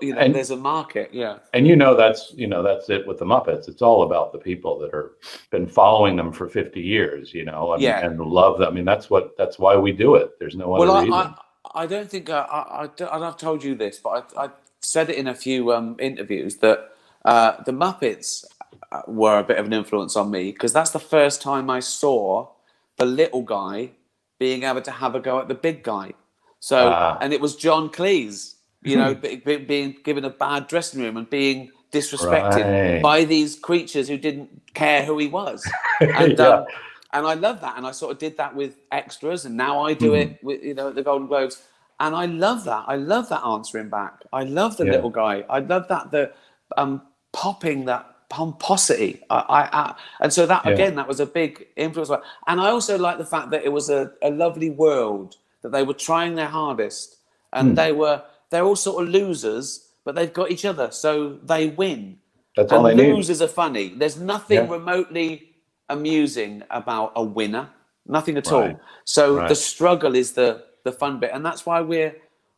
you 0.00 0.14
know, 0.14 0.20
And- 0.20 0.34
there's 0.34 0.50
a 0.50 0.56
market. 0.56 1.10
Yeah. 1.12 1.38
And 1.54 1.66
you 1.66 1.76
know 1.76 1.94
that's 1.94 2.32
you 2.34 2.46
know 2.46 2.62
that's 2.62 2.90
it 2.90 3.06
with 3.06 3.18
the 3.18 3.24
Muppets. 3.26 3.68
It's 3.68 3.82
all 3.82 4.02
about 4.02 4.32
the 4.32 4.38
people 4.38 4.78
that 4.80 4.92
are 4.94 5.12
been 5.50 5.66
following 5.66 6.16
them 6.16 6.32
for 6.32 6.48
fifty 6.48 6.80
years, 6.80 7.32
you 7.34 7.44
know, 7.44 7.72
and, 7.74 7.82
Yeah. 7.82 8.04
and 8.04 8.18
love 8.20 8.58
them. 8.58 8.68
I 8.68 8.70
mean, 8.72 8.84
that's 8.84 9.08
what 9.10 9.36
that's 9.36 9.58
why 9.58 9.76
we 9.76 9.92
do 9.92 10.14
it. 10.16 10.38
There's 10.38 10.56
no 10.56 10.74
other 10.74 10.86
Well, 10.86 10.96
I, 10.96 11.00
reason. 11.02 11.14
I, 11.14 11.34
I 11.74 11.86
don't 11.86 12.10
think 12.10 12.30
uh, 12.30 12.46
I, 12.50 12.84
I, 12.84 13.04
I 13.04 13.26
I've 13.28 13.36
told 13.36 13.62
you 13.62 13.74
this, 13.74 13.98
but 14.02 14.32
I, 14.36 14.44
I 14.46 14.50
said 14.80 15.10
it 15.10 15.16
in 15.16 15.26
a 15.28 15.34
few 15.34 15.72
um, 15.72 15.96
interviews 15.98 16.56
that 16.58 16.78
uh, 17.26 17.62
the 17.64 17.72
Muppets 17.72 18.44
uh, 18.92 19.02
were 19.06 19.38
a 19.38 19.44
bit 19.44 19.58
of 19.58 19.66
an 19.66 19.72
influence 19.74 20.16
on 20.16 20.30
me 20.30 20.50
because 20.52 20.72
that's 20.72 20.92
the 20.92 21.00
first 21.00 21.42
time 21.42 21.68
I 21.68 21.80
saw 21.80 22.48
the 22.96 23.04
little 23.04 23.42
guy 23.42 23.90
being 24.38 24.62
able 24.64 24.80
to 24.82 24.90
have 24.90 25.14
a 25.14 25.20
go 25.20 25.38
at 25.40 25.48
the 25.48 25.54
big 25.54 25.82
guy. 25.82 26.12
So, 26.60 26.88
Ah. 26.88 27.18
and 27.20 27.32
it 27.32 27.40
was 27.40 27.56
John 27.56 27.88
Cleese, 27.88 28.54
you 28.82 28.96
know, 28.96 29.14
be, 29.14 29.36
be, 29.36 29.56
being 29.58 29.96
given 30.04 30.24
a 30.24 30.30
bad 30.30 30.66
dressing 30.68 31.00
room 31.00 31.16
and 31.16 31.28
being 31.28 31.70
disrespected 31.92 32.64
Right. 32.94 33.02
by 33.02 33.24
these 33.24 33.56
creatures 33.58 34.08
who 34.08 34.18
didn't 34.18 34.50
care 34.74 35.04
who 35.04 35.18
he 35.18 35.26
was 35.26 35.66
and 36.00 36.38
Yeah. 36.38 36.48
um, 36.48 36.66
and 37.14 37.26
I 37.26 37.34
love 37.34 37.62
that, 37.62 37.76
and 37.78 37.86
I 37.86 37.92
sort 37.92 38.12
of 38.12 38.18
did 38.18 38.36
that 38.36 38.54
with 38.54 38.76
extras, 38.92 39.46
and 39.46 39.56
now 39.56 39.80
I 39.80 39.94
do 39.94 40.10
Mm-hmm. 40.12 40.32
it 40.32 40.44
with 40.44 40.62
you 40.62 40.74
know 40.74 40.88
at 40.88 40.94
the 40.94 41.02
Golden 41.02 41.26
Globes, 41.26 41.62
and 42.00 42.14
I 42.14 42.26
love 42.26 42.64
that. 42.64 42.84
I 42.86 42.96
love 42.96 43.28
that 43.30 43.42
answering 43.44 43.88
back. 43.88 44.22
I 44.32 44.44
love 44.44 44.76
the 44.76 44.84
Yeah. 44.84 44.92
little 44.92 45.10
guy. 45.10 45.44
I 45.48 45.60
love 45.60 45.88
that 45.88 46.10
the 46.10 46.32
um, 46.76 47.00
popping 47.32 47.86
that 47.86 48.04
pomposity. 48.28 49.22
I, 49.30 49.36
I, 49.38 49.60
I 49.80 49.94
and 50.20 50.32
so 50.32 50.46
that 50.46 50.64
Yeah. 50.64 50.72
again 50.72 50.94
that 50.96 51.08
was 51.08 51.20
a 51.20 51.26
big 51.26 51.66
influence. 51.76 52.10
And 52.46 52.60
I 52.60 52.68
also 52.70 52.98
like 52.98 53.18
the 53.18 53.26
fact 53.26 53.50
that 53.50 53.64
it 53.64 53.72
was 53.72 53.90
a, 53.90 54.12
a 54.22 54.30
lovely 54.30 54.70
world 54.70 55.36
that 55.62 55.72
they 55.72 55.82
were 55.82 55.94
trying 55.94 56.34
their 56.34 56.48
hardest, 56.48 57.16
and 57.52 57.70
Hmm. 57.70 57.74
they 57.74 57.92
were 57.92 58.22
they're 58.50 58.64
all 58.64 58.76
sort 58.76 59.02
of 59.02 59.08
losers, 59.10 59.90
but 60.04 60.14
they've 60.14 60.32
got 60.32 60.50
each 60.50 60.64
other, 60.64 60.90
so 60.90 61.38
they 61.44 61.68
win 61.68 62.18
that's 62.56 62.72
all 62.72 62.86
and 62.86 62.98
they 62.98 63.04
need. 63.04 63.14
losers 63.14 63.42
are 63.42 63.48
funny. 63.48 63.88
There's 63.88 64.18
nothing 64.20 64.68
Yeah. 64.68 64.70
remotely 64.70 65.54
amusing 65.88 66.62
about 66.70 67.12
a 67.16 67.22
winner. 67.22 67.68
Nothing 68.06 68.36
at 68.38 68.50
Right. 68.50 68.70
all. 68.72 68.80
So 69.04 69.36
Right. 69.36 69.48
the 69.48 69.54
struggle 69.54 70.14
is 70.14 70.32
the 70.32 70.64
the 70.84 70.92
fun 70.92 71.18
bit, 71.20 71.30
and 71.34 71.44
that's 71.44 71.66
why 71.66 71.80
we're 71.80 72.14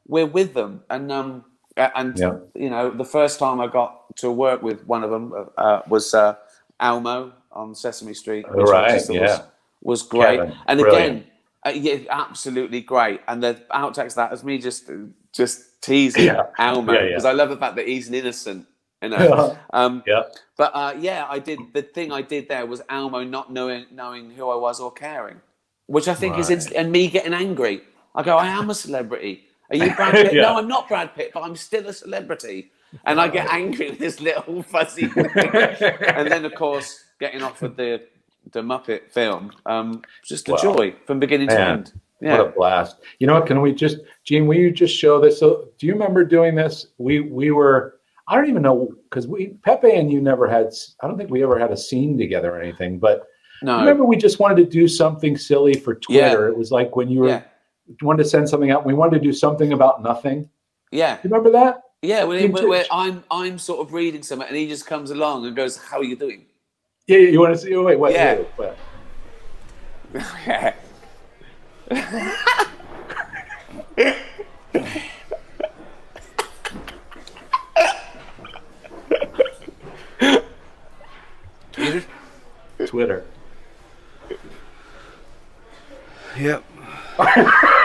we're 0.06 0.26
with 0.26 0.54
them. 0.54 0.82
And 0.90 1.10
um 1.12 1.44
and 1.76 2.18
Yeah. 2.18 2.36
you 2.54 2.70
know 2.70 2.90
the 2.90 3.04
first 3.04 3.38
time 3.38 3.60
I 3.60 3.66
got 3.66 4.16
to 4.16 4.30
work 4.30 4.62
with 4.62 4.86
one 4.86 5.04
of 5.04 5.10
them 5.10 5.32
uh, 5.56 5.80
was 5.88 6.14
uh, 6.14 6.36
Elmo 6.80 7.32
on 7.52 7.74
Sesame 7.74 8.14
Street, 8.14 8.44
which 8.54 8.68
Right, 8.68 9.00
yeah. 9.10 9.20
was, 9.20 9.42
was 9.82 10.02
great. 10.02 10.38
Kevin, 10.40 10.56
and 10.66 10.80
brilliant. 10.80 11.04
again, 11.06 11.24
uh, 11.66 11.70
yeah, 11.70 11.98
absolutely 12.10 12.80
great. 12.80 13.20
And 13.28 13.42
the 13.42 13.60
outtakes 13.72 14.08
of 14.10 14.14
that 14.16 14.32
is 14.32 14.44
me 14.44 14.58
just 14.58 14.90
just 15.32 15.80
teasing 15.82 16.24
Yeah. 16.26 16.46
Elmo 16.58 16.92
Yeah, 16.92 17.00
yeah. 17.00 17.08
because 17.08 17.24
I 17.24 17.32
love 17.32 17.50
the 17.50 17.56
fact 17.56 17.76
that 17.76 17.86
he's 17.88 18.08
an 18.08 18.14
innocent. 18.14 18.66
You 19.02 19.08
know. 19.10 19.56
um, 19.72 20.02
yeah. 20.06 20.24
but 20.58 20.72
uh, 20.74 20.94
yeah, 20.98 21.26
I 21.28 21.38
did. 21.38 21.58
The 21.72 21.82
thing 21.82 22.12
I 22.12 22.20
did 22.22 22.48
there 22.48 22.66
was 22.66 22.82
Elmo 22.90 23.24
not 23.24 23.50
knowing 23.52 23.86
knowing 23.90 24.30
who 24.30 24.48
I 24.50 24.56
was 24.56 24.78
or 24.80 24.92
caring, 24.92 25.40
which 25.86 26.06
I 26.08 26.14
think 26.14 26.36
is 26.38 26.48
Right. 26.48 26.56
inst- 26.56 26.72
and 26.72 26.92
me 26.92 27.08
getting 27.08 27.32
angry. 27.32 27.80
I 28.14 28.22
go, 28.22 28.36
I 28.36 28.48
am 28.48 28.68
a 28.70 28.74
celebrity. 28.74 29.44
Are 29.70 29.76
you 29.76 29.94
Brad 29.96 30.12
Pitt? 30.14 30.32
Yeah. 30.34 30.42
No, 30.42 30.58
I'm 30.58 30.68
not 30.68 30.88
Brad 30.88 31.14
Pitt, 31.14 31.30
but 31.32 31.42
I'm 31.42 31.56
still 31.56 31.86
a 31.88 31.92
celebrity. 31.92 32.70
And 33.04 33.20
I 33.20 33.28
get 33.28 33.48
angry 33.52 33.90
with 33.90 33.98
this 34.00 34.20
little 34.20 34.62
fuzzy 34.74 35.04
and 35.14 36.30
then, 36.30 36.44
of 36.44 36.54
course, 36.56 37.04
getting 37.20 37.42
offered 37.42 37.76
the 37.76 38.02
the 38.52 38.62
Muppet 38.62 39.12
film, 39.12 39.52
um, 39.66 40.02
just 40.24 40.48
a 40.48 40.52
Wow. 40.52 40.58
joy 40.58 40.94
from 41.06 41.20
beginning 41.20 41.48
to 41.48 41.60
end. 41.60 41.92
Yeah. 42.20 42.38
What 42.38 42.46
a 42.48 42.50
blast! 42.50 42.96
You 43.18 43.26
know 43.26 43.34
what? 43.34 43.46
Can 43.46 43.60
we 43.60 43.72
just, 43.72 43.98
Gene? 44.24 44.46
Will 44.46 44.56
you 44.56 44.70
just 44.70 44.96
show 44.96 45.20
this? 45.20 45.38
So, 45.38 45.68
do 45.78 45.86
you 45.86 45.92
remember 45.92 46.24
doing 46.24 46.54
this? 46.54 46.86
We 46.98 47.20
we 47.20 47.50
were. 47.50 47.98
I 48.28 48.34
don't 48.34 48.48
even 48.48 48.62
know 48.62 48.92
because 49.04 49.26
we 49.26 49.48
Pepe 49.62 49.90
and 49.94 50.10
you 50.10 50.20
never 50.20 50.48
had. 50.48 50.72
I 51.02 51.06
don't 51.06 51.16
think 51.16 51.30
we 51.30 51.42
ever 51.42 51.58
had 51.58 51.70
a 51.70 51.76
scene 51.76 52.18
together 52.18 52.50
or 52.54 52.60
anything. 52.60 52.98
But 52.98 53.24
no. 53.62 53.78
remember, 53.78 54.04
we 54.04 54.16
just 54.16 54.38
wanted 54.40 54.56
to 54.56 54.64
do 54.64 54.88
something 54.88 55.36
silly 55.36 55.74
for 55.74 55.94
Twitter. 55.94 56.48
It 56.48 56.56
was 56.58 56.70
like 56.70 56.96
when 56.96 57.08
you 57.08 57.20
were 57.20 57.28
yeah. 57.28 57.42
Wanted 58.02 58.22
to 58.24 58.28
send 58.28 58.48
something 58.48 58.70
out. 58.70 58.84
We 58.86 58.94
wanted 58.94 59.18
to 59.18 59.24
do 59.24 59.32
something 59.32 59.72
about 59.72 60.02
nothing. 60.02 60.48
Yeah. 60.90 61.14
You 61.22 61.30
remember 61.30 61.50
that? 61.52 61.82
Yeah. 62.02 62.24
When, 62.24 62.38
Vintage. 62.40 62.64
where 62.64 62.84
I'm 62.90 63.24
I'm 63.30 63.58
sort 63.58 63.86
of 63.86 63.92
reading 63.92 64.22
something 64.22 64.48
and 64.48 64.56
he 64.56 64.68
just 64.68 64.86
comes 64.86 65.10
along 65.10 65.46
and 65.46 65.54
goes, 65.54 65.76
"How 65.76 65.98
are 65.98 66.04
you 66.04 66.16
doing?" 66.16 66.46
Yeah. 67.06 67.18
yeah, 67.18 67.28
You 67.30 67.40
want 67.40 67.54
to 67.54 67.60
see? 67.60 67.74
Oh, 67.74 67.82
wait. 67.84 67.98
Wait. 67.98 68.14
Yeah. 68.14 68.42
wait, 68.58 68.74
wait. 70.14 70.24
yeah. 70.46 70.74
Twitter? 81.72 82.04
Twitter. 82.86 83.24
Yep. 86.38 86.64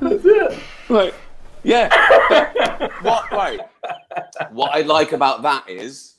That's 0.00 0.24
it. 0.24 0.58
Right. 0.88 1.14
Yeah. 1.62 1.88
what? 3.02 3.30
Right. 3.32 3.60
What 4.52 4.74
I 4.74 4.82
like 4.82 5.12
about 5.12 5.42
that 5.42 5.68
is 5.68 6.14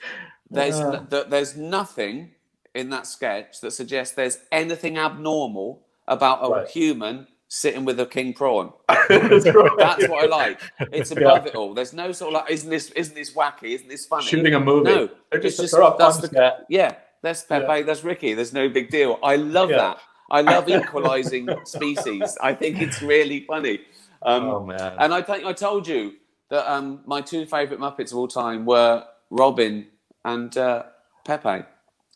there's 0.49 0.75
Uh. 0.79 0.91
n- 0.91 1.07
th- 1.07 1.27
there's 1.29 1.55
nothing 1.55 2.31
in 2.73 2.89
that 2.91 3.07
sketch 3.07 3.61
that 3.61 3.71
suggests 3.71 4.13
there's 4.15 4.39
anything 4.51 4.97
abnormal 4.97 5.81
about 6.07 6.39
a 6.45 6.49
Right. 6.49 6.67
human 6.67 7.27
sitting 7.49 7.85
with 7.85 7.99
a 7.99 8.05
king 8.05 8.33
prawn. 8.33 8.73
That's 9.09 9.45
right. 9.47 9.71
That's 9.77 10.07
what 10.07 10.23
I 10.23 10.27
like. 10.27 10.61
It's 10.91 11.11
above 11.11 11.45
it 11.47 11.55
all. 11.55 11.73
There's 11.73 11.93
no 11.93 12.11
sort 12.11 12.33
of 12.33 12.41
like, 12.41 12.51
isn't 12.51 12.69
this 12.69 12.91
isn't 12.91 13.15
this 13.15 13.33
wacky? 13.33 13.73
Isn't 13.75 13.87
this 13.87 14.05
funny? 14.05 14.25
Shooting 14.25 14.53
a 14.53 14.59
movie. 14.59 14.89
No, 14.93 15.09
They're 15.31 15.39
just, 15.41 15.59
just- 15.59 15.73
they're 15.73 15.91
that's 15.97 16.17
the- 16.17 16.27
set. 16.27 16.65
Yeah, 16.69 16.95
that's 17.21 17.43
Pepe, 17.43 17.83
that's 17.83 18.03
Ricky. 18.03 18.33
There's 18.33 18.53
no 18.53 18.67
big 18.69 18.89
deal. 18.89 19.19
I 19.23 19.35
love 19.37 19.69
Yeah. 19.69 19.77
that. 19.77 19.97
I 20.29 20.41
love 20.41 20.67
equalizing 20.67 21.47
species. 21.63 22.37
I 22.41 22.53
think 22.53 22.81
it's 22.81 23.01
really 23.01 23.45
funny. 23.45 23.79
Um, 24.23 24.43
oh 24.49 24.65
man. 24.65 24.95
and 24.99 25.13
I 25.13 25.21
think 25.21 25.45
I 25.45 25.53
told 25.53 25.87
you 25.87 26.13
that 26.49 26.69
um, 26.69 26.99
my 27.05 27.21
two 27.21 27.45
favorite 27.45 27.79
Muppets 27.79 28.11
of 28.11 28.17
all 28.17 28.27
time 28.27 28.65
were 28.65 29.05
Robin 29.29 29.87
and 30.25 30.57
uh, 30.57 30.83
Pepe. 31.23 31.49
Um, 31.49 31.63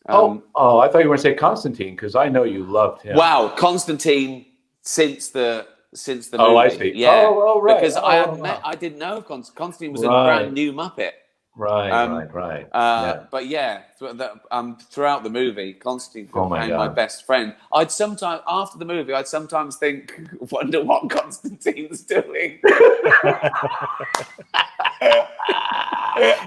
oh, 0.08 0.42
oh, 0.56 0.78
I 0.80 0.88
thought 0.88 0.98
you 0.98 1.08
were 1.08 1.16
going 1.16 1.18
to 1.18 1.22
say 1.22 1.34
Constantine 1.34 1.94
because 1.94 2.14
I 2.16 2.28
know 2.28 2.42
you 2.42 2.64
loved 2.64 3.02
him. 3.02 3.16
Wow, 3.16 3.48
Constantine 3.56 4.46
since 4.82 5.30
the 5.30 5.66
since 5.94 6.28
the 6.28 6.40
Oh, 6.40 6.56
I 6.56 6.68
see. 6.68 6.92
Yeah, 6.94 7.24
Oh, 7.28 7.54
oh, 7.56 7.60
right. 7.60 7.78
because 7.80 7.96
Oh, 7.96 8.00
I 8.02 8.18
oh, 8.24 8.30
had 8.32 8.40
met, 8.40 8.56
wow. 8.62 8.70
I 8.70 8.74
didn't 8.74 8.98
know 8.98 9.20
Const- 9.20 9.54
Constantine 9.54 9.92
was 9.92 10.02
Right. 10.04 10.22
a 10.22 10.26
brand 10.26 10.54
new 10.54 10.72
Muppet. 10.72 11.10
Right, 11.54 11.90
Um, 11.90 12.14
right, 12.14 12.32
right. 12.32 12.66
Uh, 12.72 13.02
Yeah. 13.18 13.24
But 13.30 13.46
yeah, 13.46 13.82
th- 13.98 14.16
the, 14.16 14.40
um, 14.50 14.78
throughout 14.78 15.22
the 15.22 15.28
movie, 15.28 15.74
Constantine 15.74 16.30
Oh 16.32 16.48
my 16.48 16.60
became 16.62 16.78
my 16.78 16.88
best 16.88 17.26
friend. 17.26 17.54
I'd 17.74 17.90
sometimes 17.90 18.40
after 18.48 18.78
the 18.78 18.86
movie, 18.86 19.12
I'd 19.12 19.28
sometimes 19.28 19.76
think, 19.76 20.18
wonder 20.50 20.82
what 20.82 21.10
Constantine's 21.10 22.00
doing. 22.04 22.58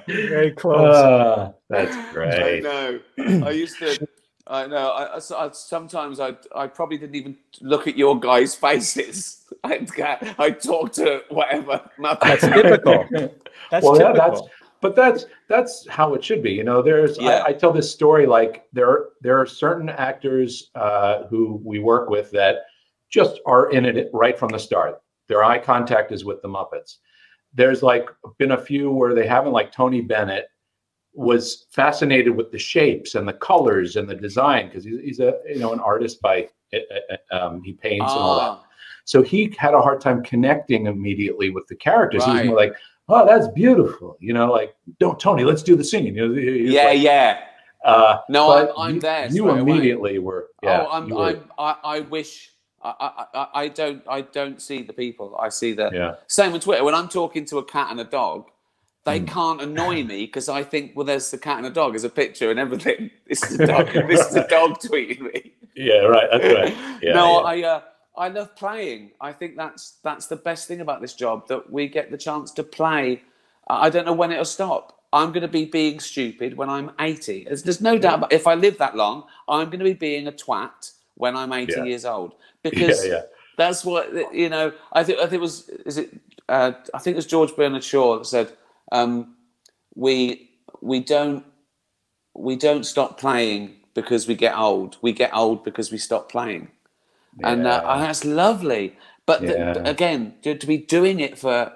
Very 0.08 0.52
close. 0.56 0.96
Uh, 0.96 1.52
that's 1.70 1.96
great. 2.12 2.34
I 2.34 2.40
great. 2.60 2.64
know. 2.64 3.00
I 3.46 3.52
used 3.52 3.78
to. 3.80 4.08
I 4.48 4.68
know. 4.68 4.90
I, 4.90 5.18
I, 5.18 5.46
I- 5.46 5.52
sometimes 5.52 6.20
I 6.20 6.36
I 6.56 6.68
probably 6.68 6.98
didn't 6.98 7.16
even 7.16 7.38
look 7.62 7.88
at 7.88 7.98
your 7.98 8.20
guys' 8.20 8.56
faces. 8.56 9.44
I'd 9.64 9.92
go- 9.92 10.18
I'd 10.38 10.62
talk 10.62 10.92
to 10.94 11.24
whatever. 11.30 11.82
That's 12.22 12.42
typical. 12.44 13.06
That's 13.72 13.84
well, 13.84 14.00
yeah, 14.00 14.12
that's 14.14 14.42
but 14.82 14.96
that's 14.96 15.26
that's 15.50 15.88
how 15.90 16.14
it 16.14 16.24
should 16.24 16.44
be. 16.44 16.52
You 16.52 16.64
know, 16.64 16.84
there's 16.84 17.18
Yeah. 17.18 17.38
I, 17.38 17.48
I 17.48 17.54
tell 17.54 17.72
this 17.74 17.92
story 17.92 18.28
like 18.28 18.66
there 18.74 19.06
there 19.22 19.40
are 19.40 19.48
certain 19.48 19.90
actors 19.90 20.70
uh, 20.76 21.24
who 21.28 21.60
we 21.64 21.80
work 21.80 22.10
with 22.10 22.30
that 22.32 22.66
just 23.10 23.40
are 23.48 23.72
in 23.72 23.86
it 23.86 24.10
right 24.14 24.38
from 24.38 24.50
the 24.50 24.60
start. 24.60 25.02
Their 25.28 25.44
eye 25.44 25.58
contact 25.58 26.12
is 26.12 26.24
with 26.26 26.42
the 26.44 26.48
Muppets. 26.50 26.98
There's 27.56 27.82
like 27.82 28.08
been 28.38 28.52
a 28.52 28.62
few 28.62 28.92
where 28.92 29.16
they 29.16 29.26
haven't, 29.26 29.54
like 29.54 29.72
Tony 29.72 30.02
Bennett 30.02 30.46
was 31.16 31.66
fascinated 31.72 32.36
with 32.36 32.52
the 32.52 32.60
shapes 32.60 33.16
and 33.16 33.28
the 33.28 33.34
colors 33.34 33.96
and 33.96 34.08
the 34.10 34.16
design 34.16 34.68
because 34.68 34.84
he's, 34.84 35.00
he's 35.00 35.20
a 35.20 35.40
you 35.48 35.60
know 35.60 35.72
an 35.74 35.80
artist 35.80 36.22
by 36.22 36.48
uh, 36.74 37.36
um, 37.36 37.64
he 37.64 37.74
paints 37.74 38.12
and 38.12 38.20
all 38.20 38.38
that. 38.40 38.44
Ah, 38.44 38.66
So 39.06 39.22
he 39.22 39.56
had 39.58 39.74
a 39.74 39.82
hard 39.82 40.02
time 40.02 40.24
connecting 40.24 40.88
immediately 40.88 41.50
with 41.50 41.68
the 41.68 41.76
characters. 41.76 42.26
He 42.26 42.32
was 42.32 42.44
more 42.46 42.56
like, 42.58 42.74
"Oh, 43.08 43.26
that's 43.26 43.48
beautiful," 43.50 44.18
you 44.20 44.34
know, 44.34 44.52
like, 44.52 44.76
"Don't, 45.00 45.20
Tony, 45.20 45.44
let's 45.46 45.64
do 45.64 45.76
the 45.76 45.84
scene." 45.84 46.14
You 46.16 46.28
know, 46.28 46.34
yeah, 46.36 46.84
like, 46.86 47.02
yeah. 47.02 47.40
Uh, 47.86 48.18
No, 48.30 48.52
I'm, 48.52 48.68
I'm 48.78 48.96
you, 48.96 49.02
there. 49.02 49.26
You 49.26 49.32
straight 49.32 49.48
away. 49.52 49.60
immediately 49.62 50.20
were. 50.20 50.50
Yeah, 50.64 50.86
oh, 50.88 50.92
I'm, 50.92 51.10
were- 51.10 51.24
I'm, 51.28 51.52
I, 51.58 51.76
I 51.84 52.00
wish. 52.02 52.52
I, 52.82 52.94
I, 53.00 53.40
I- 53.40 53.50
I 53.62 53.68
don't. 53.70 54.04
I 54.10 54.22
don't 54.22 54.60
see 54.62 54.82
the 54.82 54.94
people. 54.94 55.38
I 55.40 55.50
see 55.50 55.72
the 55.74 55.92
yeah, 55.94 56.16
same 56.28 56.54
on 56.54 56.60
Twitter. 56.60 56.84
When 56.84 56.96
I'm 56.96 57.08
talking 57.08 57.46
to 57.46 57.60
a 57.60 57.64
cat 57.64 57.88
and 57.92 58.00
a 58.00 58.04
dog, 58.04 58.50
they 59.06 59.20
Hmm. 59.20 59.26
can't 59.26 59.62
annoy 59.62 60.04
me 60.12 60.26
because 60.26 60.50
I 60.50 60.64
think, 60.64 60.92
well, 60.96 61.06
there's 61.06 61.32
the 61.32 61.38
cat 61.38 61.58
and 61.58 61.68
a 61.68 61.70
dog. 61.70 61.94
There's 61.94 62.04
a 62.04 62.10
picture 62.10 62.52
and 62.52 62.60
everything. 62.60 63.12
This 63.28 63.44
is 63.50 63.60
a 63.60 63.68
dog. 63.68 63.88
this 64.08 64.28
is 64.30 64.36
a 64.36 64.48
dog 64.48 64.80
tweeting 64.80 65.22
me. 65.22 65.54
yeah, 65.76 66.00
right. 66.02 66.28
That's 66.32 66.54
right. 66.54 67.02
Yeah, 67.02 67.14
no, 67.14 67.42
yeah. 67.42 67.48
I. 67.48 67.76
Uh, 67.76 67.82
I 68.18 68.30
love 68.30 68.56
playing. 68.56 69.12
I 69.20 69.34
think 69.34 69.58
that's 69.58 69.98
that's 70.02 70.28
the 70.28 70.38
best 70.38 70.70
thing 70.70 70.80
about 70.80 71.02
this 71.02 71.14
job 71.16 71.50
that 71.50 71.70
we 71.70 71.90
get 71.90 72.12
the 72.12 72.18
chance 72.18 72.52
to 72.52 72.64
play. 72.64 73.22
I 73.68 73.90
don't 73.90 74.06
know 74.06 74.14
when 74.14 74.32
it'll 74.32 74.46
stop. 74.46 75.02
I'm 75.12 75.34
going 75.34 75.42
to 75.42 75.50
be 75.50 75.66
being 75.66 76.00
stupid 76.00 76.56
when 76.56 76.70
I'm 76.70 76.92
80. 77.00 77.44
There's, 77.46 77.64
there's 77.64 77.82
no 77.82 77.98
doubt. 77.98 78.20
About, 78.20 78.32
if 78.32 78.48
I 78.48 78.54
live 78.56 78.78
that 78.78 78.96
long, 78.96 79.26
I'm 79.50 79.66
going 79.70 79.80
to 79.80 79.86
be 79.86 79.94
being 79.94 80.28
a 80.28 80.32
twat 80.32 80.92
when 81.16 81.36
I'm 81.36 81.52
80 81.52 81.74
Yeah. 81.74 81.84
years 81.84 82.06
old 82.06 82.36
yeah, 82.64 82.70
because 82.70 83.06
yeah. 83.06 83.22
that's 83.58 83.84
what 83.84 84.34
you 84.34 84.48
know. 84.48 84.72
I 84.94 85.04
think. 85.04 85.20
I 85.20 85.24
think 85.24 85.34
it 85.34 85.42
was. 85.42 85.68
Is 85.86 85.98
it? 85.98 86.10
Uh, 86.48 86.72
I 86.94 87.00
think 87.00 87.16
it 87.16 87.18
was 87.18 87.26
George 87.26 87.54
Bernard 87.56 87.84
Shaw 87.84 88.18
that 88.18 88.26
said, 88.28 88.54
um, 88.92 89.36
"We 89.96 90.50
we 90.82 91.00
don't 91.02 91.46
we 92.36 92.56
don't 92.56 92.86
stop 92.86 93.20
playing 93.20 93.76
because 93.96 94.28
we 94.28 94.36
get 94.36 94.58
old. 94.58 94.98
We 95.02 95.14
get 95.14 95.32
old 95.36 95.64
because 95.64 95.92
we 95.92 95.98
stop 96.00 96.32
playing." 96.32 96.70
And 97.44 97.68
uh, 97.68 97.82
Yeah. 97.84 98.00
that's 98.00 98.26
lovely. 98.26 98.96
But 99.26 99.44
Yeah. 99.44 99.74
again, 99.86 100.36
to, 100.44 100.56
to 100.56 100.68
be 100.68 100.78
doing 100.78 101.20
it 101.20 101.38
for 101.38 101.72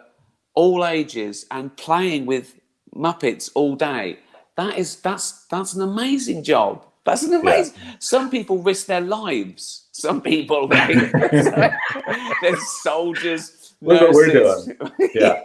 all 0.56 0.86
ages 0.86 1.46
and 1.52 1.76
playing 1.78 2.26
with 2.28 2.56
Muppets 2.96 3.52
all 3.56 3.76
day, 3.76 4.20
that 4.58 4.78
is 4.78 4.98
that's 4.98 5.46
that's 5.52 5.74
an 5.74 5.82
amazing 5.82 6.44
job. 6.44 6.86
That's 7.06 7.24
an 7.24 7.34
amazing. 7.34 7.76
Some 8.00 8.30
people 8.30 8.60
risk 8.64 8.88
their 8.88 9.02
lives. 9.02 9.88
Some 9.92 10.22
people, 10.22 10.68
they, 10.70 10.96
there's 12.42 12.68
soldiers. 12.84 13.76
Look 13.82 14.02
what 14.02 14.14
we're 14.14 14.34
nurses. 14.34 14.70
Yeah. 15.16 15.42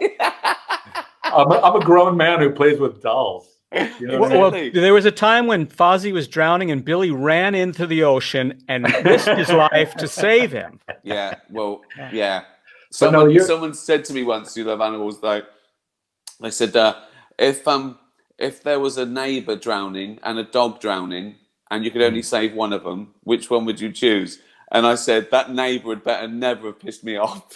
I'm, 1.35 1.51
a, 1.51 1.59
I'm 1.61 1.75
a 1.81 1.83
grown 1.85 2.17
man 2.17 2.39
who 2.39 2.49
plays 2.49 2.79
with 2.79 3.01
dolls. 3.01 3.47
You 3.73 4.07
know 4.07 4.19
what 4.19 4.31
I 4.31 4.37
Well, 4.37 4.51
mean? 4.51 4.61
Exactly. 4.65 4.81
there 4.81 4.93
was 4.93 5.05
a 5.05 5.11
time 5.11 5.47
when 5.47 5.65
Fozzie 5.67 6.13
was 6.13 6.27
drowning 6.27 6.71
and 6.71 6.83
Billy 6.85 7.11
ran 7.11 7.55
into 7.55 7.85
the 7.85 8.03
ocean 8.03 8.61
and 8.69 8.85
risked 9.03 9.37
his 9.37 9.49
life 9.49 9.95
to 9.95 10.07
save 10.07 10.51
him. 10.51 10.79
Yeah, 11.03 11.35
well, 11.51 11.81
yeah. 12.11 12.41
But 12.99 13.11
no, 13.11 13.19
Someone, 13.27 13.39
someone 13.41 13.73
said 13.75 14.05
to 14.05 14.13
me 14.13 14.23
once, 14.23 14.55
"You 14.57 14.63
love 14.63 14.81
animals." 14.81 15.21
Like, 15.21 15.45
they 16.39 16.49
said, 16.49 16.75
uh, 16.75 16.95
if 17.37 17.67
um, 17.67 17.99
if 18.39 18.63
there 18.63 18.79
was 18.79 18.97
a 18.97 19.05
neighbour 19.05 19.55
drowning 19.55 20.19
and 20.23 20.39
a 20.39 20.43
dog 20.43 20.79
drowning, 20.79 21.35
and 21.69 21.83
you 21.85 21.91
could 21.91 22.01
only 22.01 22.21
Hmm. 22.21 22.25
save 22.25 22.53
one 22.53 22.73
of 22.73 22.83
them, 22.83 23.13
which 23.23 23.49
one 23.51 23.65
would 23.65 23.79
you 23.79 23.91
choose? 23.91 24.39
And 24.71 24.87
I 24.87 24.95
said 24.95 25.29
that 25.31 25.51
neighbour 25.53 25.89
had 25.89 26.03
better 26.03 26.27
never 26.27 26.67
have 26.67 26.79
pissed 26.79 27.03
me 27.03 27.17
off. 27.17 27.45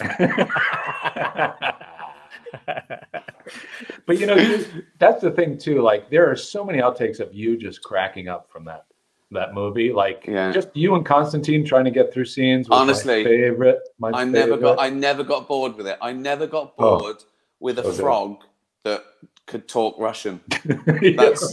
but 4.06 4.18
you 4.18 4.26
know, 4.26 4.64
that's 4.98 5.22
the 5.22 5.30
thing 5.30 5.58
too. 5.58 5.82
Like, 5.82 6.10
there 6.10 6.30
are 6.30 6.36
so 6.36 6.64
many 6.64 6.78
outtakes 6.78 7.20
of 7.20 7.32
you 7.34 7.56
just 7.56 7.82
cracking 7.82 8.28
up 8.28 8.50
from 8.50 8.64
that 8.66 8.86
that 9.32 9.54
movie. 9.54 9.92
Like, 9.92 10.24
Yeah. 10.26 10.50
just 10.50 10.68
you 10.74 10.94
and 10.96 11.06
Constantine 11.06 11.64
trying 11.64 11.84
to 11.84 11.90
get 11.92 12.12
through 12.12 12.24
scenes. 12.24 12.68
Was 12.68 12.78
Honestly, 12.80 13.22
my 13.22 13.30
favorite. 13.30 13.78
My 13.98 14.10
I 14.10 14.24
never 14.24 14.56
got 14.56 14.80
I 14.80 14.90
never 14.90 15.22
got 15.22 15.46
bored 15.46 15.76
with 15.76 15.86
it. 15.86 15.98
I 16.02 16.12
never 16.12 16.46
got 16.46 16.74
Oh. 16.78 16.98
bored 16.98 17.16
with 17.60 17.78
a 17.78 17.82
So 17.84 17.90
good. 17.90 18.00
frog 18.00 18.36
that 18.84 19.04
could 19.46 19.68
talk 19.68 19.96
Russian. 19.98 20.40
That's 21.16 21.52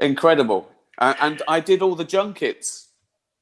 incredible. 0.00 0.68
And, 0.98 1.16
and 1.20 1.42
I 1.48 1.60
did 1.60 1.82
all 1.82 1.94
the 1.94 2.04
junkets 2.04 2.88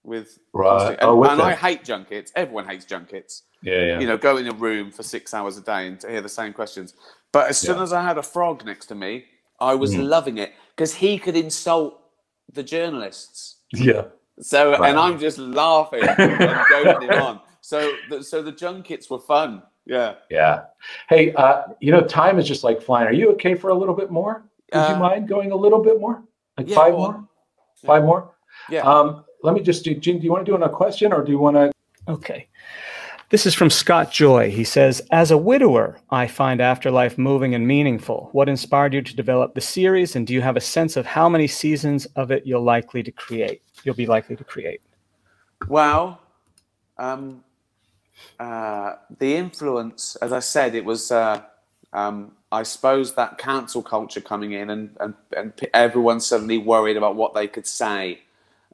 with 0.02 0.38
Right. 0.52 0.90
And, 0.90 0.98
Oh, 1.02 1.22
and 1.24 1.40
I 1.42 1.54
hate 1.54 1.84
junkets. 1.84 2.32
Everyone 2.34 2.66
hates 2.66 2.84
junkets. 2.84 3.42
yeah, 3.62 3.74
yeah. 3.84 4.00
You 4.00 4.06
know, 4.06 4.16
go 4.16 4.36
in 4.38 4.48
a 4.48 4.52
room 4.54 4.90
for 4.90 5.02
six 5.02 5.34
hours 5.34 5.58
a 5.58 5.60
day 5.62 5.86
and 5.88 6.00
to 6.00 6.08
hear 6.10 6.20
the 6.22 6.28
same 6.28 6.52
questions. 6.52 6.94
But 7.32 7.48
as 7.50 7.58
soon 7.58 7.76
Yeah. 7.76 7.82
as 7.82 7.92
I 7.92 8.02
had 8.02 8.16
a 8.18 8.22
frog 8.22 8.64
next 8.64 8.86
to 8.86 8.94
me, 8.94 9.26
I 9.60 9.74
was 9.74 9.94
Mm. 9.94 10.08
loving 10.08 10.38
it 10.38 10.52
because 10.74 10.94
he 10.94 11.18
could 11.18 11.36
insult 11.36 12.00
the 12.52 12.62
journalists. 12.62 13.56
Yeah. 13.72 14.04
So 14.40 14.70
Right. 14.72 14.88
and 14.90 14.98
I'm 14.98 15.18
just 15.18 15.38
laughing 15.38 16.02
and 16.18 16.58
goading 16.70 17.08
him 17.10 17.22
on. 17.22 17.40
So 17.60 17.92
the, 18.08 18.22
so 18.24 18.42
the 18.42 18.52
junkets 18.52 19.10
were 19.10 19.18
fun. 19.18 19.62
Yeah. 19.84 20.14
Yeah. 20.30 20.64
Hey, 21.08 21.34
uh, 21.34 21.64
you 21.80 21.92
know, 21.92 22.00
time 22.00 22.38
is 22.38 22.48
just 22.48 22.64
like 22.64 22.80
flying. 22.80 23.06
Are 23.06 23.12
you 23.12 23.30
okay 23.32 23.54
for 23.54 23.68
a 23.70 23.74
little 23.74 23.94
bit 23.94 24.10
more? 24.10 24.44
Would 24.72 24.88
you 24.88 24.94
Uh, 24.94 24.98
mind 24.98 25.28
going 25.28 25.52
a 25.52 25.56
little 25.56 25.80
bit 25.82 26.00
more? 26.00 26.22
Like 26.56 26.68
yeah, 26.68 26.74
five 26.76 26.94
more? 26.94 27.28
Five 27.84 28.04
more? 28.04 28.34
Yeah. 28.70 28.82
Um, 28.82 29.24
let 29.42 29.54
me 29.54 29.60
just 29.60 29.84
do, 29.84 29.94
Gene, 29.94 30.18
do 30.18 30.24
you 30.24 30.32
want 30.32 30.44
to 30.44 30.50
do 30.50 30.56
another 30.56 30.72
question 30.72 31.12
or 31.12 31.24
do 31.24 31.32
you 31.32 31.38
want 31.38 31.56
to? 31.56 31.72
Okay. 32.08 32.48
This 33.30 33.46
is 33.46 33.54
from 33.54 33.70
Scott 33.70 34.10
Joy. 34.10 34.50
He 34.50 34.64
says, 34.64 35.00
As 35.12 35.30
a 35.30 35.38
widower, 35.38 35.96
I 36.10 36.26
find 36.26 36.60
Afterlife 36.60 37.16
moving 37.16 37.54
and 37.54 37.66
meaningful. 37.66 38.28
What 38.32 38.48
inspired 38.48 38.92
you 38.92 39.02
to 39.02 39.14
develop 39.14 39.54
the 39.54 39.60
series? 39.60 40.16
And 40.16 40.26
do 40.26 40.34
you 40.34 40.42
have 40.42 40.56
a 40.56 40.60
sense 40.60 40.96
of 40.96 41.06
how 41.06 41.28
many 41.28 41.46
seasons 41.46 42.06
of 42.16 42.32
it 42.32 42.44
you'll 42.44 42.64
likely 42.64 43.04
to 43.04 43.12
create? 43.12 43.62
You'll 43.84 43.94
be 43.94 44.06
likely 44.06 44.34
to 44.34 44.42
create. 44.42 44.80
Well, 45.68 46.20
um, 46.98 47.44
uh, 48.40 48.94
the 49.18 49.36
influence, 49.36 50.16
as 50.16 50.32
I 50.32 50.40
said, 50.40 50.74
it 50.74 50.84
was, 50.84 51.12
uh, 51.12 51.42
um, 51.92 52.32
I 52.50 52.64
suppose, 52.64 53.14
that 53.14 53.38
cancel 53.38 53.82
culture 53.82 54.20
coming 54.20 54.52
in 54.52 54.70
and, 54.70 54.96
and, 54.98 55.14
and 55.36 55.52
everyone 55.72 56.18
suddenly 56.18 56.58
worried 56.58 56.96
about 56.96 57.14
what 57.14 57.34
they 57.34 57.46
could 57.46 57.68
say. 57.68 58.22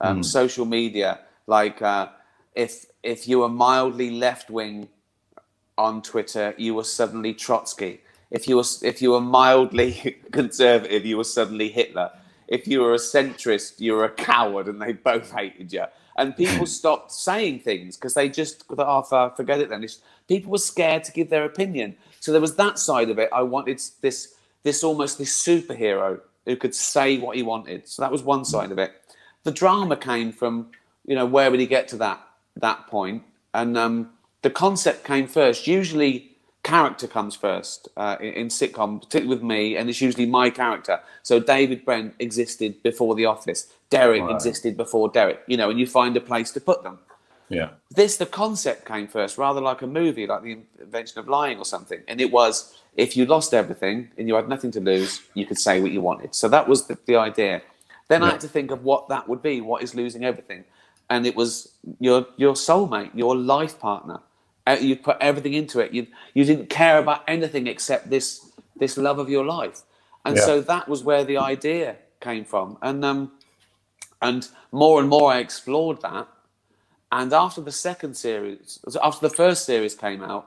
Um, 0.00 0.22
Social 0.22 0.66
media, 0.66 1.20
like 1.46 1.80
uh, 1.80 2.08
if 2.54 2.86
if 3.02 3.26
you 3.28 3.38
were 3.40 3.48
mildly 3.48 4.10
left 4.10 4.50
wing 4.50 4.88
on 5.78 6.02
Twitter, 6.02 6.54
you 6.58 6.74
were 6.74 6.84
suddenly 6.84 7.32
Trotsky. 7.34 8.00
If 8.30 8.48
you 8.48 8.56
were 8.56 8.64
if 8.82 9.00
you 9.00 9.12
were 9.12 9.20
mildly 9.20 10.18
conservative, 10.32 11.06
you 11.06 11.16
were 11.16 11.24
suddenly 11.24 11.68
Hitler. 11.70 12.10
If 12.48 12.68
you 12.68 12.80
were 12.80 12.94
a 12.94 12.98
centrist, 12.98 13.80
you 13.80 13.94
were 13.94 14.04
a 14.04 14.10
coward, 14.10 14.68
and 14.68 14.80
they 14.80 14.92
both 14.92 15.32
hated 15.32 15.72
you. 15.72 15.84
And 16.16 16.36
people 16.36 16.66
stopped 16.80 17.12
saying 17.12 17.60
things 17.60 17.96
because 17.96 18.14
they 18.14 18.28
just 18.28 18.64
thought, 18.64 19.08
oh, 19.10 19.30
forget 19.36 19.60
it. 19.60 19.68
Then 19.68 19.84
It's- 19.84 20.00
people 20.28 20.52
were 20.52 20.58
scared 20.58 21.04
to 21.04 21.12
give 21.12 21.30
their 21.30 21.44
opinion. 21.44 21.96
So 22.20 22.32
there 22.32 22.40
was 22.40 22.56
that 22.56 22.78
side 22.78 23.10
of 23.10 23.18
it. 23.18 23.28
I 23.32 23.42
wanted 23.42 23.80
this 24.00 24.34
this 24.62 24.82
almost 24.84 25.18
this 25.18 25.32
superhero 25.46 26.20
who 26.44 26.56
could 26.56 26.74
say 26.74 27.18
what 27.18 27.36
he 27.36 27.42
wanted. 27.42 27.88
So 27.88 28.02
that 28.02 28.10
was 28.12 28.22
one 28.22 28.44
side 28.44 28.70
of 28.72 28.78
it. 28.78 28.92
The 29.46 29.52
drama 29.52 29.96
came 29.96 30.32
from 30.32 30.54
you 31.06 31.14
know 31.14 31.24
where 31.24 31.50
would 31.52 31.60
he 31.60 31.66
get 31.66 31.86
to 31.88 31.96
that 31.98 32.20
that 32.56 32.88
point, 32.88 33.22
and 33.54 33.78
um, 33.78 34.10
the 34.42 34.50
concept 34.50 35.04
came 35.04 35.28
first. 35.28 35.68
Usually, 35.68 36.32
character 36.64 37.06
comes 37.06 37.36
first 37.36 37.88
uh, 37.96 38.16
in, 38.20 38.32
in 38.40 38.48
sitcom, 38.48 39.00
particularly 39.00 39.28
with 39.36 39.44
me, 39.44 39.76
and 39.76 39.88
it's 39.88 40.00
usually 40.00 40.26
my 40.26 40.50
character. 40.50 40.98
So 41.22 41.38
David 41.38 41.84
Brent 41.84 42.14
existed 42.18 42.82
before 42.82 43.14
The 43.14 43.26
Office. 43.26 43.72
Derek 43.88 44.22
Right. 44.22 44.34
existed 44.34 44.76
before 44.76 45.08
Derek. 45.10 45.40
You 45.46 45.56
know, 45.56 45.70
and 45.70 45.78
you 45.78 45.86
find 45.86 46.16
a 46.16 46.20
place 46.20 46.50
to 46.56 46.60
put 46.60 46.82
them 46.82 46.98
Yeah. 47.48 47.68
this 48.00 48.16
the 48.16 48.26
concept 48.26 48.80
came 48.92 49.06
first 49.06 49.38
rather 49.38 49.60
like 49.70 49.80
a 49.82 49.86
movie 50.00 50.26
like 50.32 50.42
the 50.42 50.54
invention 50.86 51.16
of 51.20 51.28
lying 51.28 51.58
or 51.62 51.64
something 51.74 52.00
and 52.08 52.20
it 52.20 52.30
was 52.38 52.54
if 53.04 53.16
you 53.16 53.24
lost 53.36 53.54
everything 53.54 53.96
and 54.18 54.26
you 54.28 54.34
had 54.40 54.48
nothing 54.54 54.72
to 54.72 54.80
lose 54.80 55.12
you 55.38 55.44
could 55.48 55.60
say 55.66 55.74
what 55.82 55.92
you 55.96 56.00
wanted 56.10 56.30
so 56.34 56.48
that 56.48 56.66
was 56.70 56.78
the, 56.88 56.98
the 57.10 57.14
idea 57.30 57.62
then 58.08 58.22
i 58.22 58.30
had 58.30 58.40
to 58.40 58.48
think 58.48 58.70
of 58.70 58.84
what 58.84 59.08
that 59.08 59.28
would 59.28 59.42
be 59.42 59.60
what 59.60 59.82
is 59.82 59.94
losing 59.94 60.24
everything. 60.24 60.64
And 61.10 61.26
it 61.26 61.36
was 61.36 61.74
your 62.00 62.26
your 62.36 62.54
soulmate 62.54 63.14
your 63.14 63.36
life 63.36 63.78
partner. 63.78 64.20
Uh, 64.66 64.76
you 64.80 64.96
put 64.96 65.16
everything 65.20 65.54
into 65.54 65.80
it. 65.80 65.92
You 65.92 66.06
you 66.34 66.44
didn't 66.44 66.68
care 66.70 66.98
about 66.98 67.22
anything 67.28 67.66
except 67.68 68.10
this 68.10 68.50
this 68.78 68.96
love 68.98 69.18
of 69.18 69.28
your 69.30 69.44
life. 69.44 69.82
And 70.24 70.36
Yeah. 70.36 70.44
so 70.44 70.60
that 70.62 70.88
was 70.88 71.04
where 71.04 71.24
the 71.24 71.38
idea 71.38 71.96
came 72.20 72.44
from. 72.44 72.78
And 72.82 73.04
um 73.04 73.32
and 74.22 74.48
more 74.72 75.00
and 75.00 75.08
more 75.08 75.32
i 75.32 75.38
explored 75.38 76.02
that. 76.02 76.28
And 77.12 77.32
after 77.32 77.60
the 77.60 77.72
second 77.72 78.16
series, 78.16 78.80
after 79.02 79.28
the 79.28 79.34
first 79.34 79.64
series 79.64 79.94
came 79.94 80.22
out, 80.22 80.46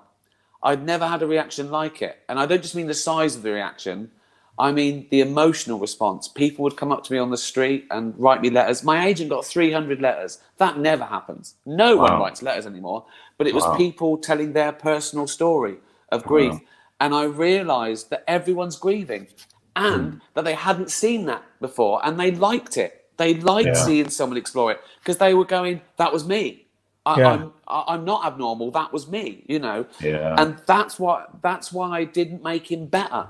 I'd 0.62 0.86
never 0.86 1.08
had 1.08 1.22
a 1.24 1.28
reaction 1.28 1.72
like 1.72 2.02
it. 2.02 2.20
And 2.30 2.40
I 2.40 2.46
don't 2.46 2.62
just 2.62 2.76
mean 2.76 2.88
the 2.88 2.94
size 2.94 3.36
of 3.36 3.44
the 3.44 3.52
reaction, 3.52 4.12
I 4.60 4.72
mean 4.74 5.08
the 5.10 5.22
emotional 5.22 5.80
response. 5.80 6.28
People 6.28 6.64
would 6.64 6.76
come 6.76 6.92
up 6.92 7.04
to 7.06 7.14
me 7.14 7.18
on 7.20 7.32
the 7.32 7.38
street 7.38 7.88
and 7.92 8.14
write 8.18 8.42
me 8.42 8.50
letters. 8.50 8.84
My 8.84 9.06
agent 9.08 9.30
got 9.30 9.46
300 9.46 10.02
letters. 10.02 10.40
That 10.58 10.78
never 10.78 11.06
happens. 11.06 11.56
No 11.66 11.96
one 11.96 12.20
writes 12.20 12.42
letters 12.42 12.66
anymore. 12.68 13.06
But 13.38 13.48
it 13.48 13.56
was 13.56 13.64
Wow. 13.64 13.78
people 13.78 14.18
telling 14.18 14.52
their 14.54 14.74
personal 14.74 15.28
story 15.28 15.78
of 16.12 16.24
grief. 16.24 16.52
Wow. 16.54 16.60
And 17.00 17.16
I 17.16 17.24
realized 17.24 18.10
that 18.10 18.26
everyone's 18.28 18.76
grieving 18.76 19.28
and 19.78 20.14
Hmm. 20.14 20.18
that 20.34 20.44
they 20.44 20.56
hadn't 20.56 20.92
seen 20.92 21.26
that 21.28 21.44
before 21.62 22.02
and 22.06 22.20
they 22.20 22.32
liked 22.32 22.76
it. 22.78 23.06
They 23.16 23.36
liked 23.36 23.68
Yeah. 23.68 23.74
seeing 23.86 24.10
someone 24.10 24.38
explore 24.38 24.72
it 24.74 24.82
because 25.00 25.18
they 25.20 25.34
were 25.34 25.46
going, 25.46 25.80
that 25.96 26.12
was 26.12 26.28
me. 26.28 26.66
I, 27.06 27.20
Yeah. 27.20 27.32
I'm, 27.32 27.54
I'm 27.70 28.04
not 28.04 28.26
abnormal. 28.26 28.72
That 28.72 28.92
was 28.92 29.08
me, 29.08 29.46
you 29.48 29.60
know. 29.60 29.86
Yeah. 30.02 30.36
And 30.38 30.58
that's 30.66 31.00
what 31.00 31.42
that's 31.42 31.72
why 31.72 31.88
I 32.00 32.04
didn't 32.04 32.44
make 32.44 32.70
him 32.70 32.88
better 32.88 33.28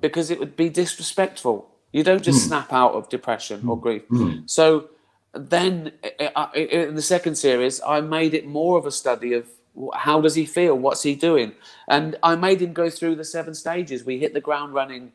because 0.00 0.30
it 0.30 0.38
would 0.38 0.56
be 0.56 0.68
disrespectful. 0.68 1.68
You 1.92 2.02
don't 2.04 2.22
just 2.22 2.42
hmm. 2.42 2.48
snap 2.48 2.72
out 2.72 2.92
of 2.92 3.08
depression 3.08 3.66
or 3.68 3.76
hmm. 3.76 3.82
grief. 3.82 4.02
Hmm. 4.08 4.32
So 4.46 4.90
then 5.32 5.92
eh, 6.02 6.10
eh, 6.20 6.30
i- 6.36 6.42
i- 6.42 6.50
i- 6.54 6.86
in 6.88 6.94
the 6.94 7.02
second 7.02 7.36
series, 7.36 7.80
I 7.82 8.00
made 8.00 8.34
it 8.34 8.46
more 8.46 8.78
of 8.78 8.86
a 8.86 8.90
study 8.90 9.32
of 9.34 9.46
how 9.94 10.20
does 10.20 10.34
he 10.34 10.44
feel, 10.44 10.74
what's 10.76 11.02
he 11.02 11.14
doing, 11.14 11.52
and 11.88 12.16
I 12.22 12.34
made 12.34 12.60
him 12.60 12.72
go 12.72 12.90
through 12.90 13.16
the 13.16 13.24
seven 13.24 13.54
stages. 13.54 14.04
We 14.04 14.18
hit 14.18 14.34
the 14.34 14.40
ground 14.40 14.74
running 14.74 15.12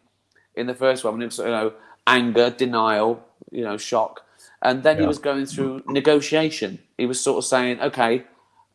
in 0.55 0.67
the 0.67 0.73
first 0.73 1.03
one. 1.03 1.21
It 1.21 1.25
was, 1.25 1.39
you 1.39 1.45
know, 1.45 1.73
anger, 2.07 2.49
denial, 2.49 3.23
you 3.51 3.63
know, 3.63 3.77
shock, 3.77 4.21
and 4.61 4.81
then 4.83 4.99
he 4.99 5.05
was 5.05 5.19
going 5.19 5.45
through 5.47 5.83
negotiation. 5.87 6.79
He 6.97 7.05
was 7.05 7.19
sort 7.19 7.39
of 7.39 7.45
saying, 7.45 7.81
okay, 7.81 8.23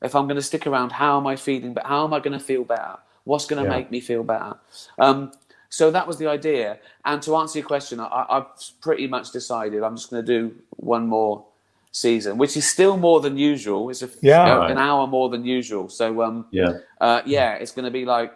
if 0.03 0.15
I'm 0.15 0.27
going 0.27 0.37
to 0.37 0.43
stick 0.43 0.67
around, 0.67 0.93
how 0.93 1.19
am 1.19 1.27
I 1.27 1.37
feeling? 1.37 1.73
But 1.73 1.87
how 1.87 2.05
am 2.05 2.13
I 2.13 2.21
going 2.21 2.39
to 2.39 2.45
feel 2.45 2.65
better? 2.65 2.99
What's 3.25 3.47
going 3.47 3.63
to 3.65 3.69
Yeah. 3.69 3.77
make 3.77 3.91
me 3.91 4.01
feel 4.01 4.23
better? 4.23 4.57
Um, 4.99 5.33
so 5.71 5.91
that 5.91 6.07
was 6.07 6.17
the 6.19 6.27
idea. 6.27 6.79
And 7.05 7.21
to 7.23 7.37
answer 7.37 7.59
your 7.59 7.67
question, 7.69 8.01
I, 8.01 8.27
I've 8.29 8.47
pretty 8.81 9.07
much 9.07 9.33
decided 9.33 9.83
I'm 9.83 9.97
just 9.97 10.11
going 10.11 10.25
to 10.25 10.41
do 10.41 10.55
one 10.77 11.07
more 11.07 11.45
season, 11.93 12.39
which 12.39 12.57
is 12.57 12.67
still 12.67 12.97
more 12.97 13.21
than 13.21 13.37
usual. 13.37 13.91
It's 13.91 14.03
a, 14.03 14.09
Yeah. 14.21 14.45
you 14.47 14.53
know, 14.55 14.59
Right. 14.61 14.71
an 14.71 14.79
hour 14.79 15.07
more 15.07 15.29
than 15.29 15.45
usual. 15.45 15.89
So 15.89 16.23
um, 16.23 16.47
Yeah. 16.51 16.79
uh, 17.01 17.23
yeah, 17.27 17.55
it's 17.55 17.73
going 17.73 17.85
to 17.85 17.91
be 17.91 18.05
like 18.05 18.33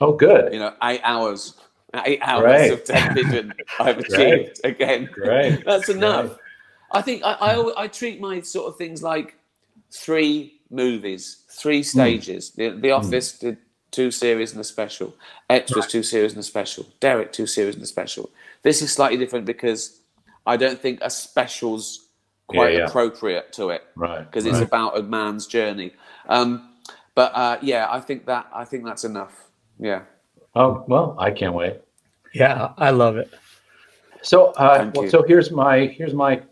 Oh, 0.00 0.12
good. 0.12 0.52
you 0.52 0.58
know 0.58 0.72
eight 0.82 1.00
hours, 1.04 1.54
eight 2.04 2.20
hours 2.22 2.42
Great. 2.42 2.72
of 2.72 2.84
television 2.96 3.54
I've 3.78 3.98
achieved 3.98 4.60
again. 4.64 5.08
Great. 5.12 5.64
That's 5.66 5.88
enough. 5.88 6.26
Great. 6.26 6.38
I 6.94 7.02
think 7.02 7.22
I, 7.24 7.32
I 7.32 7.82
I 7.84 7.86
treat 7.88 8.20
my 8.20 8.40
sort 8.40 8.66
of 8.68 8.76
things 8.76 9.02
like 9.02 9.36
three 9.90 10.60
movies, 10.70 11.44
three 11.48 11.82
stages. 11.82 12.50
The, 12.50 12.70
the 12.70 12.90
Office 12.90 13.38
did 13.38 13.56
two 13.92 14.10
series 14.10 14.50
and 14.52 14.60
a 14.60 14.64
special. 14.64 15.14
X 15.48 15.74
was 15.76 15.86
two 15.86 16.02
series 16.02 16.32
and 16.32 16.40
a 16.40 16.42
special. 16.42 16.84
Derek 16.98 17.32
two 17.32 17.46
series 17.46 17.74
and 17.76 17.84
a 17.84 17.86
special. 17.86 18.30
This 18.62 18.82
is 18.82 18.92
slightly 18.92 19.18
different 19.18 19.46
because 19.46 20.00
I 20.46 20.56
don't 20.56 20.80
think 20.80 20.98
a 21.02 21.10
special's 21.10 22.08
quite 22.48 22.72
Yeah, 22.72 22.78
yeah. 22.80 22.86
appropriate 22.86 23.52
to 23.54 23.70
it 23.70 23.84
Right. 23.94 24.24
because 24.28 24.46
it's 24.46 24.58
right. 24.58 24.66
about 24.66 24.98
a 24.98 25.02
man's 25.02 25.46
journey. 25.46 25.92
Um, 26.28 26.70
but 27.14 27.32
uh, 27.34 27.58
yeah, 27.62 27.86
I 27.90 28.00
think 28.00 28.26
that 28.26 28.48
I 28.52 28.64
think 28.64 28.84
that's 28.84 29.04
enough. 29.04 29.50
Yeah. 29.78 30.02
Oh, 30.54 30.84
well, 30.88 31.14
I 31.18 31.30
can't 31.30 31.54
wait. 31.54 31.80
Yeah, 32.34 32.72
I 32.78 32.90
love 32.90 33.16
it. 33.16 33.30
So, 34.22 34.46
uh, 34.52 34.90
well, 34.94 35.08
so 35.08 35.22
here's 35.22 35.50
my 35.50 35.86
here's 35.86 36.14
my 36.14 36.42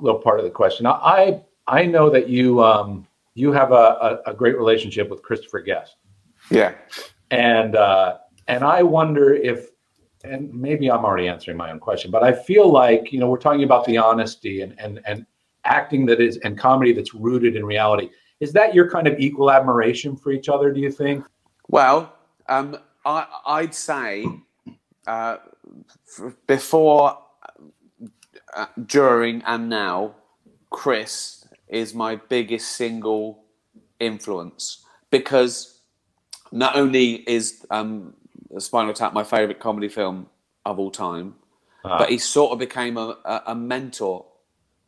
little 0.00 0.20
part 0.20 0.38
of 0.38 0.44
the 0.44 0.50
question. 0.50 0.86
I 0.86 1.40
I 1.66 1.84
know 1.86 2.10
that 2.10 2.28
you 2.28 2.62
um, 2.62 3.06
you 3.34 3.52
have 3.52 3.72
a, 3.72 4.20
a, 4.26 4.30
a 4.32 4.34
great 4.34 4.56
relationship 4.58 5.08
with 5.08 5.22
Christopher 5.22 5.60
Guest, 5.60 5.96
Yeah. 6.52 6.74
and 7.30 7.76
uh, 7.76 8.18
and 8.48 8.64
I 8.64 8.82
wonder 8.82 9.34
if 9.34 9.68
and 10.24 10.52
maybe 10.54 10.90
I'm 10.90 11.04
already 11.04 11.28
answering 11.28 11.56
my 11.56 11.70
own 11.72 11.80
question, 11.80 12.10
but 12.10 12.22
I 12.22 12.32
feel 12.32 12.70
like 12.70 13.12
you 13.12 13.18
know 13.18 13.28
we're 13.28 13.38
talking 13.38 13.64
about 13.64 13.84
the 13.84 13.96
honesty 13.96 14.62
and 14.62 14.78
and 14.78 15.00
and 15.06 15.26
acting 15.64 16.06
that 16.06 16.20
is 16.20 16.36
and 16.38 16.58
comedy 16.58 16.92
that's 16.92 17.14
rooted 17.14 17.56
in 17.56 17.64
reality. 17.64 18.10
Is 18.40 18.52
that 18.52 18.74
your 18.74 18.90
kind 18.90 19.06
of 19.06 19.18
equal 19.18 19.50
admiration 19.50 20.16
for 20.16 20.32
each 20.32 20.48
other? 20.48 20.72
Do 20.72 20.80
you 20.80 20.90
think? 20.90 21.24
Well, 21.68 22.12
um, 22.48 22.76
I, 23.04 23.26
I'd 23.46 23.74
say 23.74 24.26
uh, 25.06 25.36
f- 26.18 26.34
before, 26.46 27.18
uh, 28.54 28.66
during, 28.86 29.42
and 29.42 29.68
now, 29.68 30.16
Chris 30.70 31.46
is 31.68 31.94
my 31.94 32.16
biggest 32.16 32.72
single 32.72 33.44
influence 34.00 34.84
because 35.10 35.71
not 36.52 36.76
only 36.76 37.16
is 37.28 37.66
um, 37.70 38.14
Spinal 38.58 38.94
Tap 38.94 39.14
my 39.14 39.24
favorite 39.24 39.60
comedy 39.60 39.88
film 39.88 40.28
of 40.66 40.78
all 40.80 40.92
time, 40.92 41.36
Ah, 41.84 41.98
but 41.98 42.10
he 42.10 42.18
sort 42.18 42.52
of 42.52 42.58
became 42.60 42.96
a, 42.98 43.18
a, 43.24 43.42
a 43.48 43.56
mentor 43.56 44.26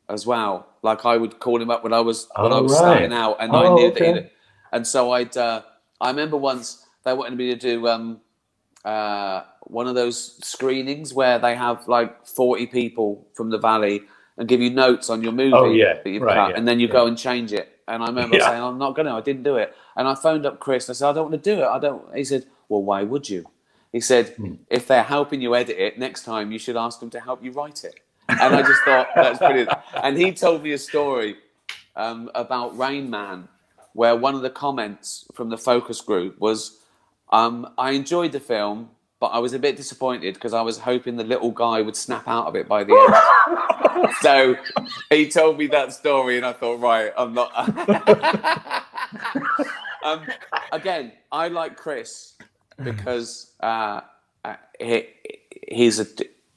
as 0.09 0.27
well. 0.27 0.69
Like 0.83 1.07
I 1.07 1.17
would 1.19 1.41
call 1.41 1.61
him 1.63 1.71
up 1.71 1.85
when 1.85 1.93
I 1.95 2.01
was 2.01 2.29
when 2.39 2.53
I 2.53 2.59
Oh, 2.59 2.61
was 2.61 2.77
right. 2.77 2.77
starting 2.77 3.13
out, 3.13 3.39
and 3.41 3.57
I 3.57 3.69
Oh, 3.69 3.69
knew 3.69 3.91
okay. 3.91 4.13
that. 4.15 4.33
And 4.73 4.87
so 4.87 5.13
I'd. 5.13 5.37
Uh, 5.37 5.63
I 6.01 6.11
remember 6.11 6.37
once 6.37 6.87
they 7.05 7.15
wanted 7.15 7.39
me 7.39 7.51
to 7.51 7.57
do 7.57 7.89
um, 7.89 8.21
uh, 8.85 9.43
one 9.65 9.89
of 9.89 9.95
those 9.97 10.45
screenings 10.47 11.15
where 11.15 11.39
they 11.39 11.57
have 11.57 11.89
like 11.89 12.27
forty 12.27 12.67
people 12.67 13.29
from 13.35 13.51
the 13.51 13.59
valley 13.59 14.03
and 14.39 14.49
give 14.49 14.61
you 14.63 14.71
notes 14.71 15.11
on 15.11 15.23
your 15.23 15.33
movie 15.33 15.59
Oh, 15.59 15.73
yeah. 15.75 15.95
that 16.05 16.11
you've 16.11 16.27
Right, 16.27 16.47
yeah, 16.47 16.57
and 16.57 16.69
then 16.69 16.81
you 16.81 16.89
yeah. 16.89 16.93
go 16.93 17.07
and 17.07 17.19
change 17.19 17.53
it. 17.53 17.74
And 17.89 18.03
I 18.03 18.07
remember 18.07 18.37
Yeah. 18.37 18.49
saying, 18.49 18.63
"I'm 18.63 18.79
not 18.79 18.95
going 18.95 19.07
to. 19.07 19.13
I 19.13 19.21
didn't 19.21 19.43
do 19.43 19.57
it." 19.57 19.75
And 19.97 20.09
I 20.09 20.15
phoned 20.15 20.47
up 20.47 20.59
Chris. 20.59 20.89
and 20.89 20.95
I 20.95 20.97
said, 20.97 21.09
"I 21.11 21.13
don't 21.13 21.31
want 21.31 21.43
to 21.45 21.55
do 21.57 21.61
it. 21.63 21.67
I 21.67 21.79
don't." 21.79 22.15
He 22.17 22.25
said, 22.25 22.47
"Well, 22.69 22.83
why 22.83 23.03
would 23.03 23.29
you?" 23.29 23.45
He 23.93 24.01
said, 24.01 24.29
Hmm. 24.37 24.55
"If 24.71 24.87
they're 24.87 25.03
helping 25.05 25.41
you 25.41 25.55
edit 25.55 25.79
it, 25.79 25.99
next 25.99 26.25
time 26.25 26.51
you 26.53 26.59
should 26.59 26.77
ask 26.77 27.01
them 27.01 27.11
to 27.11 27.21
help 27.21 27.45
you 27.45 27.53
write 27.53 27.85
it." 27.85 27.95
And 28.29 28.55
I 28.55 28.63
just 28.63 28.83
thought 28.83 29.09
that's 29.15 29.39
brilliant. 29.39 29.71
And 30.03 30.17
he 30.17 30.33
told 30.33 30.63
me 30.63 30.73
a 30.73 30.79
story 30.79 31.37
um, 31.97 32.31
about 32.35 32.77
Rain 32.77 33.09
Man, 33.11 33.49
where 33.93 34.17
one 34.17 34.35
of 34.35 34.43
the 34.43 34.51
comments 34.51 35.27
from 35.35 35.51
the 35.51 35.59
focus 35.59 36.01
group 36.01 36.39
was, 36.41 36.79
um, 37.31 37.69
"I 37.79 37.91
enjoyed 37.93 38.33
the 38.33 38.41
film, 38.41 38.91
but 39.25 39.31
I 39.31 39.39
was 39.39 39.55
a 39.55 39.59
bit 39.59 39.75
disappointed 39.75 40.35
because 40.35 40.53
I 40.53 40.61
was 40.61 40.77
hoping 40.77 41.17
the 41.17 41.25
little 41.25 41.51
guy 41.51 41.81
would 41.81 41.97
snap 41.97 42.29
out 42.29 42.47
of 42.47 42.57
it 42.57 42.69
by 42.69 42.85
the 42.85 42.93
end." 42.93 43.15
so 44.21 44.55
he 45.09 45.31
told 45.31 45.57
me 45.57 45.67
that 45.69 45.95
story, 45.95 46.37
and 46.37 46.45
I 46.45 46.53
thought, 46.53 46.79
right, 46.79 47.11
I'm 47.17 47.33
not. 47.33 47.51
um, 50.05 50.27
again, 50.73 51.13
I 51.33 51.49
like 51.49 51.75
Chris 51.75 52.35
because 52.83 53.53
uh, 53.63 54.03
uh, 54.45 54.57
he, 54.79 55.07
he's 55.69 56.01
a, 56.01 56.07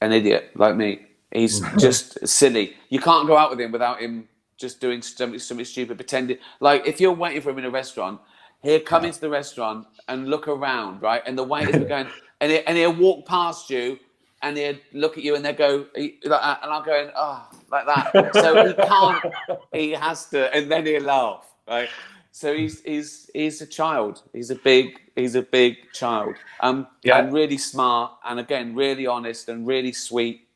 an 0.02 0.12
idiot 0.12 0.50
like 0.54 0.76
me. 0.76 1.06
He's 1.32 1.62
just 1.78 2.28
silly. 2.28 2.74
You 2.90 3.00
can't 3.00 3.26
go 3.26 3.38
out 3.38 3.48
with 3.48 3.62
him 3.62 3.72
without 3.72 4.02
him 4.02 4.28
just 4.58 4.78
doing 4.78 5.00
something, 5.00 5.38
something 5.38 5.64
stupid, 5.64 5.96
pretending. 5.96 6.36
Like 6.60 6.86
if 6.86 7.00
you're 7.00 7.14
waiting 7.14 7.40
for 7.40 7.48
him 7.48 7.60
in 7.60 7.64
a 7.64 7.70
restaurant, 7.70 8.20
he'll 8.62 8.80
come 8.80 9.06
into 9.06 9.20
the 9.20 9.30
restaurant 9.30 9.86
and 10.06 10.28
look 10.28 10.48
around, 10.48 11.00
right? 11.00 11.22
And 11.24 11.38
the 11.38 11.44
waiters 11.44 11.76
are 11.76 11.86
going, 11.86 12.08
and, 12.40 12.52
he, 12.52 12.60
and 12.66 12.76
he'll 12.76 12.94
walk 12.94 13.26
past 13.26 13.70
you 13.70 13.98
and 14.42 14.56
he'll 14.56 14.76
look 14.92 15.18
at 15.18 15.24
you 15.24 15.34
and 15.34 15.44
they'll 15.44 15.52
go, 15.54 15.86
like 15.96 16.20
that, 16.24 16.60
and 16.62 16.72
I'm 16.72 16.84
going, 16.84 17.10
oh, 17.16 17.48
like 17.70 17.86
that. 17.86 18.34
So 18.34 18.66
he 18.66 18.74
can't, 18.74 19.24
he 19.72 19.90
has 19.92 20.26
to, 20.26 20.54
and 20.54 20.70
then 20.70 20.86
he'll 20.86 21.02
laugh, 21.02 21.46
right? 21.66 21.88
So 22.30 22.54
he's 22.54 22.82
he's 22.82 23.30
he's 23.34 23.60
a 23.62 23.66
child. 23.66 24.22
He's 24.32 24.50
a 24.50 24.54
big 24.54 25.00
he's 25.16 25.34
a 25.34 25.42
big 25.42 25.74
child. 25.92 26.36
Um, 26.60 26.86
Yeah. 27.02 27.18
and 27.18 27.32
really 27.32 27.58
smart, 27.58 28.12
and 28.24 28.38
again, 28.38 28.76
really 28.76 29.08
honest 29.08 29.48
and 29.48 29.66
really 29.66 29.92
sweet. 29.92 30.46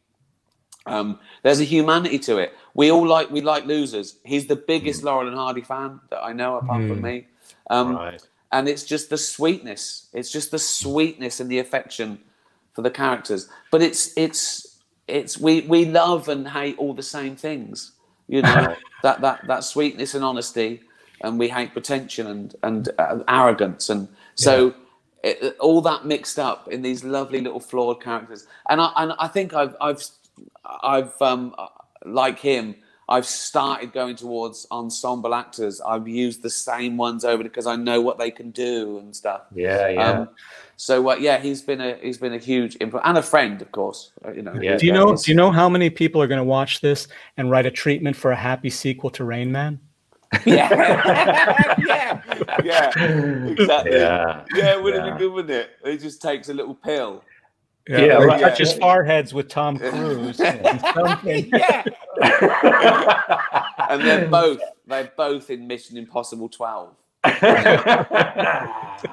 Um, 0.87 1.18
there's 1.43 1.61
a 1.61 1.64
humanity 1.64 2.18
to 2.20 2.39
it. 2.39 2.53
We 2.74 2.93
all 2.93 3.07
like 3.07 3.30
we 3.33 3.41
like 3.41 3.66
losers. 3.66 4.16
He's 4.24 4.47
the 4.47 4.55
biggest 4.57 5.03
Laurel 5.03 5.26
and 5.26 5.37
Hardy 5.37 5.62
fan 5.62 5.99
that 6.11 6.22
I 6.22 6.33
know, 6.33 6.57
apart 6.59 6.87
from 6.87 7.01
me. 7.01 7.26
Um, 7.68 7.97
Right. 7.97 8.22
And 8.53 8.68
it's 8.68 8.84
just 8.84 9.11
the 9.11 9.18
sweetness. 9.18 10.09
It's 10.12 10.30
just 10.30 10.50
the 10.50 10.59
sweetness 10.59 11.40
and 11.40 11.50
the 11.50 11.59
affection 11.59 12.18
for 12.74 12.82
the 12.82 12.90
characters. 12.90 13.48
But 13.70 13.82
it's 13.82 14.12
it's 14.16 14.78
it's 15.09 15.38
we 15.38 15.62
we 15.62 15.86
love 15.86 16.28
and 16.28 16.46
hate 16.46 16.76
all 16.78 16.94
the 16.94 17.03
same 17.03 17.34
things. 17.34 17.92
You 18.28 18.42
know 18.42 18.76
that 19.03 19.20
that 19.22 19.46
that 19.46 19.64
sweetness 19.64 20.14
and 20.14 20.24
honesty, 20.24 20.82
and 21.22 21.38
we 21.38 21.48
hate 21.48 21.72
pretension 21.72 22.26
and 22.26 22.55
and 22.62 22.88
uh, 22.98 23.18
arrogance, 23.28 23.90
and 23.90 24.09
so. 24.34 24.74
It, 25.24 25.57
all 25.61 25.80
that 25.82 26.05
mixed 26.05 26.40
up 26.40 26.66
in 26.66 26.82
these 26.82 27.05
lovely 27.05 27.40
little 27.40 27.61
flawed 27.61 28.03
characters, 28.03 28.48
and 28.68 28.80
I 28.80 28.90
and 28.96 29.12
I 29.20 29.28
think 29.28 29.55
I've 29.55 29.76
I've 29.80 30.03
I've 30.64 31.22
um 31.22 31.55
like 32.05 32.40
him 32.40 32.74
I've 33.09 33.26
started 33.26 33.92
going 33.92 34.16
towards 34.16 34.66
ensemble 34.70 35.34
actors. 35.34 35.80
I've 35.80 36.07
used 36.09 36.42
the 36.42 36.48
same 36.50 36.96
ones 36.96 37.24
over 37.24 37.42
because 37.42 37.66
I 37.66 37.76
know 37.76 38.00
what 38.00 38.18
they 38.18 38.30
can 38.30 38.50
do 38.53 38.98
and 38.98 39.14
stuff. 39.14 39.42
Yeah, 39.55 39.88
yeah. 39.88 40.11
Um, 40.11 40.28
so 40.76 41.11
uh, 41.11 41.16
yeah, 41.16 41.38
he's 41.38 41.62
been 41.62 41.80
a 41.80 41.96
he's 42.00 42.18
been 42.18 42.32
a 42.32 42.38
huge 42.38 42.76
input 42.80 43.03
and 43.05 43.18
a 43.18 43.22
friend, 43.22 43.61
of 43.61 43.70
course. 43.72 44.12
uh, 44.24 44.32
You 44.32 44.42
know. 44.42 44.55
Yeah. 44.61 44.76
Do 44.76 44.86
you 44.86 44.92
know? 44.92 45.09
He's- 45.09 45.24
Do 45.24 45.30
you 45.32 45.36
know 45.36 45.50
how 45.50 45.68
many 45.68 45.90
people 45.90 46.22
are 46.22 46.26
going 46.26 46.38
to 46.38 46.44
watch 46.44 46.80
this 46.80 47.09
and 47.36 47.50
write 47.50 47.66
a 47.66 47.70
treatment 47.70 48.16
for 48.16 48.30
a 48.30 48.36
happy 48.36 48.70
sequel 48.70 49.11
to 49.11 49.24
Rain 49.24 49.50
Man? 49.53 49.78
Yeah, 50.46 50.70
yeah, 51.86 52.22
yeah, 52.64 52.90
exactly. 53.48 53.92
Yeah, 53.98 54.44
yeah. 54.55 54.72
it 54.76 54.82
would 54.82 54.94
have 54.94 55.05
Yeah. 55.05 55.11
been 55.11 55.18
good, 55.18 55.32
wouldn't 55.32 55.50
it? 55.50 55.70
He 55.84 55.98
just 55.98 56.22
takes 56.22 56.48
a 56.48 56.55
little 56.55 56.74
pill. 56.74 57.22
Yeah, 57.89 58.18
or 58.18 58.26
right. 58.26 58.41
touches 58.41 58.72
Yeah. 58.74 58.78
foreheads 58.80 59.35
with 59.35 59.49
Tom 59.49 59.76
Cruise. 59.78 60.41
and 60.41 60.61
yeah, 61.24 61.83
and 63.91 64.03
they're 64.03 64.28
both 64.28 64.61
they're 64.87 65.11
both 65.16 65.51
in 65.51 65.66
Mission 65.66 65.97
Impossible 65.97 66.49
Twelve. 66.49 66.95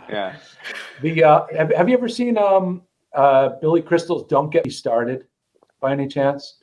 Yeah. 0.10 0.36
the 1.02 1.24
uh, 1.24 1.46
have, 1.56 1.72
have 1.74 1.90
you 1.90 1.96
ever 1.98 2.10
seen 2.10 2.38
um 2.38 2.82
uh 3.16 3.50
Billy 3.62 3.82
Crystal's 3.82 4.28
"Don't 4.28 4.50
Get 4.52 4.66
Me 4.66 4.72
Started" 4.72 5.26
by 5.80 5.92
any 5.92 6.08
chance? 6.08 6.58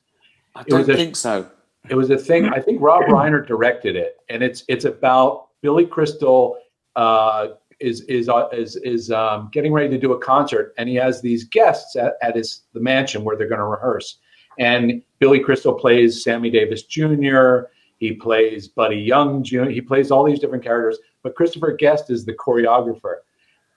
I 0.54 0.60
It 0.62 0.68
don't 0.68 0.88
a- 0.88 0.94
think 0.94 1.16
so. 1.16 1.50
It 1.88 1.94
was 1.94 2.10
a 2.10 2.18
thing. 2.18 2.46
I 2.48 2.60
think 2.60 2.80
Rob 2.82 3.04
Reiner 3.04 3.46
directed 3.46 3.94
it, 3.96 4.16
and 4.28 4.42
it's 4.42 4.64
it's 4.68 4.84
about 4.84 5.48
Billy 5.62 5.86
Crystal 5.86 6.58
uh, 6.96 7.48
is 7.80 8.00
is 8.02 8.28
uh, 8.28 8.48
is 8.52 8.76
is 8.76 9.10
um, 9.10 9.48
getting 9.52 9.72
ready 9.72 9.88
to 9.90 9.98
do 9.98 10.12
a 10.12 10.18
concert, 10.18 10.74
and 10.78 10.88
he 10.88 10.94
has 10.96 11.20
these 11.20 11.44
guests 11.44 11.96
at, 11.96 12.14
at 12.22 12.36
his 12.36 12.62
the 12.72 12.80
mansion 12.80 13.22
where 13.24 13.36
they're 13.36 13.48
going 13.48 13.58
to 13.60 13.64
rehearse. 13.66 14.18
And 14.58 15.02
Billy 15.18 15.40
Crystal 15.40 15.74
plays 15.74 16.22
Sammy 16.24 16.48
Davis 16.50 16.82
Jr. 16.84 17.68
He 17.98 18.12
plays 18.12 18.68
Buddy 18.68 18.96
Young 18.96 19.42
Jr. 19.42 19.64
He 19.64 19.80
plays 19.80 20.10
all 20.10 20.24
these 20.24 20.38
different 20.38 20.64
characters, 20.64 20.98
but 21.22 21.34
Christopher 21.34 21.72
Guest 21.72 22.10
is 22.10 22.24
the 22.24 22.32
choreographer, 22.34 23.16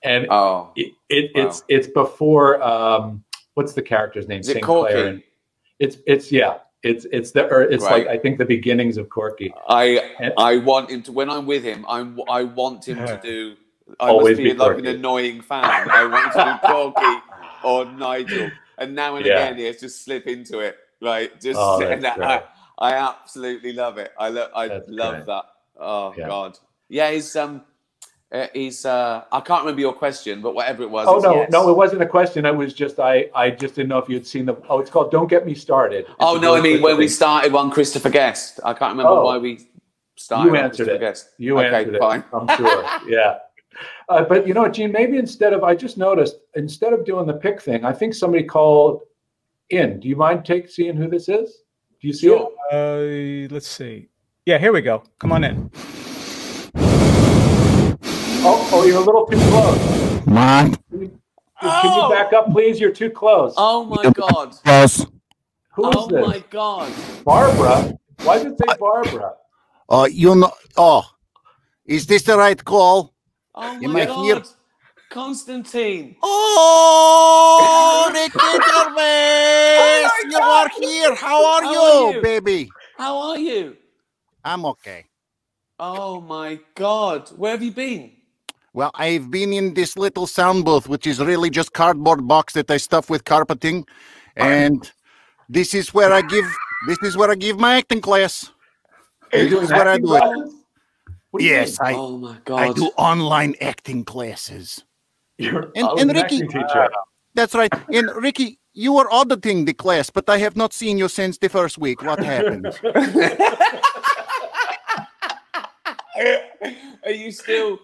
and 0.03 0.27
Oh, 0.29 0.71
it, 0.75 0.93
it 1.09 1.31
Wow. 1.35 1.47
it's 1.47 1.63
it's 1.67 1.87
before 1.87 2.61
um, 2.63 3.23
what's 3.55 3.73
the 3.73 3.81
character's 3.81 4.27
name? 4.27 4.39
is 4.41 4.49
it 4.49 4.53
St. 4.53 4.65
Corky? 4.65 4.93
Clair 4.93 5.07
and- 5.07 5.23
it's 5.79 5.97
it's 6.07 6.31
yeah. 6.31 6.59
It's 6.83 7.05
it's 7.11 7.31
the 7.31 7.45
or 7.49 7.61
it's 7.63 7.83
Right. 7.83 8.05
like 8.05 8.07
I 8.07 8.17
think 8.17 8.37
the 8.37 8.45
beginnings 8.45 8.95
of 8.97 9.09
Corky. 9.09 9.53
I 9.67 10.13
And- 10.19 10.33
I 10.37 10.57
want 10.57 10.89
him 10.89 11.01
to 11.03 11.11
when 11.11 11.29
I'm 11.29 11.45
with 11.45 11.63
him. 11.63 11.85
I'm 11.89 12.17
I 12.29 12.43
want 12.43 12.85
him 12.87 12.97
to 13.05 13.19
do. 13.23 13.55
I 13.99 14.09
Always 14.09 14.37
must 14.37 14.37
be, 14.37 14.43
be 14.51 14.57
like 14.57 14.71
Corky. 14.73 14.87
an 14.89 14.95
annoying 14.95 15.41
fan. 15.41 15.63
I 15.63 16.05
want 16.05 16.33
to 16.33 16.59
do 16.61 16.67
Corky 16.73 17.23
or 17.63 17.85
Nigel, 17.85 18.49
and 18.77 18.95
now 18.95 19.15
and 19.15 19.25
Yeah. 19.25 19.33
again 19.45 19.57
he 19.57 19.63
has 19.65 19.79
just 19.79 20.03
slip 20.03 20.27
into 20.27 20.59
it. 20.59 20.77
Like 21.01 21.39
just 21.41 21.57
Oh, 21.59 21.81
I. 21.81 22.43
I 22.81 22.93
absolutely 22.93 23.73
love 23.73 23.97
it. 23.97 24.11
I 24.17 24.29
love 24.29 24.49
I 24.55 24.67
That's 24.69 24.89
love 24.89 25.13
great. 25.15 25.25
that. 25.27 25.45
Oh 25.79 26.13
Yeah. 26.17 26.27
God, 26.27 26.57
yeah. 26.87 27.11
He's 27.11 27.35
um, 27.35 27.61
uh, 28.31 28.47
he's 28.53 28.85
uh, 28.85 29.23
I 29.31 29.39
can't 29.41 29.61
remember 29.63 29.81
your 29.81 29.91
question, 29.93 30.41
but 30.41 30.53
whatever 30.55 30.83
it 30.83 30.89
was. 30.89 31.07
Oh 31.09 31.19
no, 31.19 31.35
yes. 31.35 31.51
no, 31.51 31.69
it 31.69 31.75
wasn't 31.75 32.01
a 32.03 32.05
question. 32.05 32.45
I 32.45 32.51
was 32.51 32.73
just 32.73 32.99
I 32.99 33.29
I 33.35 33.49
just 33.49 33.75
didn't 33.75 33.89
know 33.89 33.97
if 33.97 34.07
you'd 34.07 34.25
seen 34.27 34.45
the. 34.45 34.55
Oh, 34.69 34.79
it's 34.79 34.89
called 34.89 35.11
"Don't 35.11 35.27
Get 35.29 35.45
Me 35.45 35.55
Started." 35.55 36.01
It's 36.05 36.15
Oh 36.19 36.37
no, 36.37 36.55
I 36.55 36.61
mean 36.61 36.81
when 36.81 36.95
we 36.97 37.07
started 37.07 37.53
on 37.55 37.69
Christopher 37.71 38.09
Guest. 38.09 38.59
I 38.63 38.73
can't 38.73 38.91
remember 38.91 39.11
Oh. 39.11 39.25
why 39.25 39.37
we 39.39 39.67
started. 40.15 40.49
you 40.51 40.55
answered 40.55 40.85
Christopher 40.85 40.95
it. 40.95 40.99
Guest. 40.99 41.29
You 41.37 41.59
okay, 41.59 41.67
answered 41.75 41.95
it. 41.95 41.99
fine. 41.99 42.23
I'm 42.33 42.47
sure. 42.57 42.85
yeah. 43.09 43.39
Uh, 44.09 44.23
but 44.23 44.47
you 44.47 44.53
know, 44.53 44.61
what, 44.63 44.73
Gene, 44.73 44.91
maybe 44.91 45.17
instead 45.17 45.53
of 45.53 45.63
I 45.63 45.75
just 45.75 45.97
noticed 45.97 46.37
instead 46.55 46.93
of 46.93 47.05
doing 47.05 47.25
the 47.27 47.33
pick 47.33 47.61
thing, 47.61 47.85
I 47.85 47.93
think 47.93 48.13
somebody 48.13 48.43
called 48.43 49.01
in. 49.69 49.99
Do 49.99 50.07
you 50.07 50.15
mind 50.15 50.45
take 50.45 50.69
seeing 50.69 50.95
who 50.97 51.07
this 51.09 51.29
is? 51.29 51.63
Do 52.01 52.07
you 52.07 52.13
see 52.13 52.27
Sure. 52.27 52.49
Uh, 52.71 53.47
let's 53.53 53.67
see. 53.67 54.09
Yeah, 54.45 54.57
here 54.57 54.71
we 54.71 54.81
go. 54.81 55.03
Come 55.19 55.31
on 55.31 55.43
in. 55.43 55.69
Oh, 58.41 58.69
oh, 58.73 58.85
you're 58.85 58.97
a 58.97 58.99
little 59.05 59.25
too 59.25 59.37
close. 59.37 60.25
Man, 60.25 60.75
Can 60.91 61.01
you 61.01 61.11
Oh! 61.61 62.09
back 62.09 62.31
up, 62.33 62.51
please? 62.51 62.79
You're 62.79 62.91
too 62.91 63.09
close. 63.09 63.53
Oh 63.57 63.83
my 63.83 64.09
god. 64.11 64.55
boss. 64.63 65.05
Who 65.73 65.89
is 65.89 65.95
Oh 65.97 66.07
this? 66.07 66.25
my 66.25 66.39
god. 66.49 66.91
Barbara. 67.25 67.93
Why 68.23 68.37
did 68.41 68.53
it 68.53 68.57
say 68.59 68.75
Barbara? 68.79 69.33
Uh, 69.89 70.07
you 70.11 70.35
know. 70.35 70.51
Oh, 70.77 71.03
is 71.85 72.05
this 72.07 72.23
the 72.23 72.37
right 72.37 72.63
call? 72.63 73.13
Oh 73.55 73.79
Am 73.83 73.95
my 73.95 73.97
I 73.97 74.05
god. 74.05 74.07
here? 74.07 74.45
Constantine. 75.11 76.17
Oh, 76.23 78.11
Ricky 78.13 78.61
oh 79.77 79.85
Gervais, 79.85 80.13
you 80.29 80.39
are 80.39 80.69
here. 80.69 81.15
How 81.15 81.45
are 81.45 81.63
How 81.63 81.65
you, 81.65 81.81
are 81.81 81.93
you? 81.95 82.21
baby? 82.21 82.75
How 82.97 83.17
are 83.19 83.39
you? 83.39 83.77
I'm 84.43 84.65
okay. 84.65 85.05
Oh 85.79 86.21
my 86.21 86.59
god. 86.75 87.29
Where 87.37 87.51
have 87.53 87.63
you 87.63 87.71
been? 87.71 88.11
Well, 88.73 88.91
I've 88.95 89.31
been 89.31 89.53
in 89.53 89.73
this 89.75 89.97
little 89.97 90.27
sound 90.27 90.65
booth, 90.65 90.89
which 90.89 91.07
is 91.07 91.19
really 91.19 91.49
just 91.51 91.73
cardboard 91.73 92.27
box 92.27 92.53
that 92.53 92.71
I 92.71 92.77
stuff 92.77 93.09
with 93.09 93.25
carpeting, 93.25 93.85
and 94.37 94.91
this 95.49 95.73
is 95.73 95.93
where 95.93 96.13
I 96.13 96.21
give. 96.23 96.59
This 96.81 96.99
is 97.03 97.17
where 97.17 97.31
I 97.31 97.35
give 97.35 97.59
my 97.59 97.77
acting 97.77 98.01
class. 98.01 98.51
This 99.35 99.53
is 99.61 99.71
where 99.73 99.87
I 99.87 99.97
do 99.99 100.15
it. 100.15 100.25
classes? 100.25 100.31
What 100.31 100.35
do 100.35 100.43
you 100.43 101.18
Yes, 101.37 101.79
I. 101.79 101.93
oh 101.93 102.17
my 102.17 102.37
I 102.47 102.73
do 102.73 102.89
online 102.97 103.55
acting 103.61 104.03
classes. 104.03 104.83
You're 105.37 105.71
And- 105.75 105.87
and 105.99 106.09
an 106.11 106.15
Ricky- 106.17 106.19
acting 106.21 106.47
teacher. 106.49 106.89
That's 107.35 107.53
right. 107.53 107.71
And 107.93 108.09
Ricky, 108.15 108.59
you 108.73 108.93
were 108.93 109.07
auditing 109.13 109.65
the 109.65 109.73
class, 109.73 110.09
but 110.09 110.27
I 110.29 110.37
have 110.39 110.55
not 110.55 110.73
seen 110.73 110.97
you 110.97 111.07
since 111.07 111.37
the 111.37 111.47
first 111.49 111.77
week. 111.77 112.01
What 112.01 112.19
happened? 112.23 112.65
are 117.05 117.11
you 117.11 117.31
still 117.31 117.79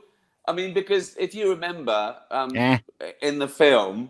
I 0.48 0.52
mean 0.54 0.74
because 0.74 1.16
if 1.18 1.34
you 1.34 1.50
remember 1.50 2.16
um 2.32 2.52
Eh. 2.56 2.78
in 3.22 3.39
the 3.39 3.48
film. 3.48 4.10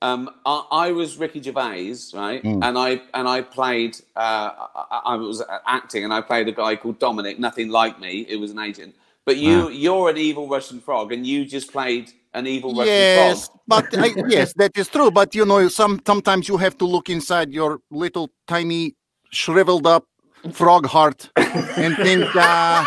Um, 0.00 0.30
I, 0.46 0.64
I 0.70 0.92
was 0.92 1.16
Ricky 1.18 1.42
Gervais, 1.42 1.96
right? 2.14 2.42
Mm. 2.42 2.62
And 2.62 2.78
I 2.78 3.00
and 3.14 3.28
I 3.28 3.42
played. 3.42 3.96
Uh, 4.16 4.50
I, 4.74 5.02
I 5.06 5.14
was 5.16 5.42
acting, 5.66 6.04
and 6.04 6.12
I 6.12 6.20
played 6.20 6.48
a 6.48 6.52
guy 6.52 6.76
called 6.76 6.98
Dominic. 6.98 7.38
Nothing 7.38 7.68
like 7.68 7.98
me. 8.00 8.26
It 8.28 8.36
was 8.36 8.50
an 8.50 8.58
agent. 8.58 8.94
But 9.24 9.36
you, 9.36 9.68
you're 9.68 10.08
an 10.08 10.16
evil 10.16 10.48
Russian 10.48 10.80
frog, 10.80 11.12
and 11.12 11.26
you 11.26 11.44
just 11.44 11.70
played 11.70 12.10
an 12.32 12.46
evil 12.46 12.70
Russian 12.70 12.86
Yes, 12.86 13.48
frog. 13.48 13.60
but 13.66 13.98
I, 13.98 14.14
yes, 14.28 14.54
that 14.54 14.76
is 14.78 14.88
true. 14.88 15.10
But 15.10 15.34
you 15.34 15.44
know, 15.44 15.68
some 15.68 16.00
sometimes 16.06 16.48
you 16.48 16.56
have 16.56 16.78
to 16.78 16.86
look 16.86 17.10
inside 17.10 17.52
your 17.52 17.80
little 17.90 18.30
tiny 18.46 18.94
shriveled 19.30 19.86
up 19.86 20.04
frog 20.52 20.86
heart 20.86 21.30
and 21.36 21.96
think, 21.96 22.24
uh, 22.36 22.84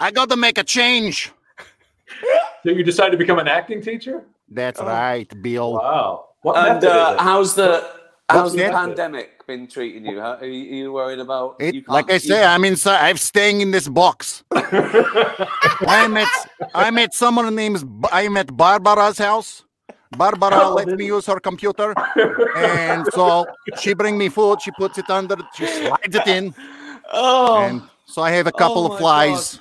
I 0.00 0.10
got 0.12 0.30
to 0.30 0.36
make 0.36 0.58
a 0.58 0.64
change. 0.64 1.32
So 2.62 2.70
you 2.70 2.82
decided 2.82 3.12
to 3.12 3.16
become 3.18 3.38
an 3.38 3.48
acting 3.48 3.82
teacher? 3.82 4.24
That's 4.50 4.80
right, 4.80 5.30
Bill. 5.42 5.74
Wow. 5.74 6.28
What 6.42 6.56
And 6.56 6.84
uh, 6.84 7.18
how's 7.18 7.54
the 7.54 7.84
how's 8.28 8.52
the 8.52 8.68
pandemic 8.70 9.46
been 9.46 9.66
treating 9.66 10.06
you? 10.06 10.20
How, 10.20 10.34
are, 10.34 10.44
you, 10.44 10.62
are 10.70 10.74
you 10.76 10.92
worried 10.92 11.18
about? 11.18 11.56
It, 11.58 11.74
you 11.74 11.84
like 11.88 12.10
I 12.10 12.18
say, 12.18 12.44
I'm 12.44 12.64
inside. 12.64 13.08
I'm 13.08 13.16
staying 13.16 13.60
in 13.60 13.70
this 13.70 13.88
box. 13.88 14.44
I'm 14.54 16.16
at 16.16 16.28
I'm 16.74 16.98
at 16.98 17.14
someone 17.14 17.54
named 17.54 17.82
I'm 18.12 18.36
at 18.36 18.56
Barbara's 18.56 19.18
house. 19.18 19.64
Barbara 20.16 20.50
Oh, 20.62 20.74
lets 20.74 20.92
me 20.92 21.06
use 21.06 21.26
her 21.26 21.38
computer, 21.38 21.94
and 22.56 23.06
so 23.12 23.46
she 23.78 23.92
bring 23.92 24.16
me 24.16 24.30
food. 24.30 24.62
She 24.62 24.70
puts 24.70 24.96
it 24.96 25.10
under. 25.10 25.36
She 25.54 25.66
slides 25.66 26.14
it 26.14 26.26
in, 26.26 26.54
oh, 27.12 27.60
and 27.60 27.82
so 28.06 28.22
I 28.22 28.30
have 28.30 28.46
a 28.46 28.52
couple 28.52 28.84
Oh 28.84 28.86
of 28.86 28.92
my 28.92 28.98
flies. 28.98 29.60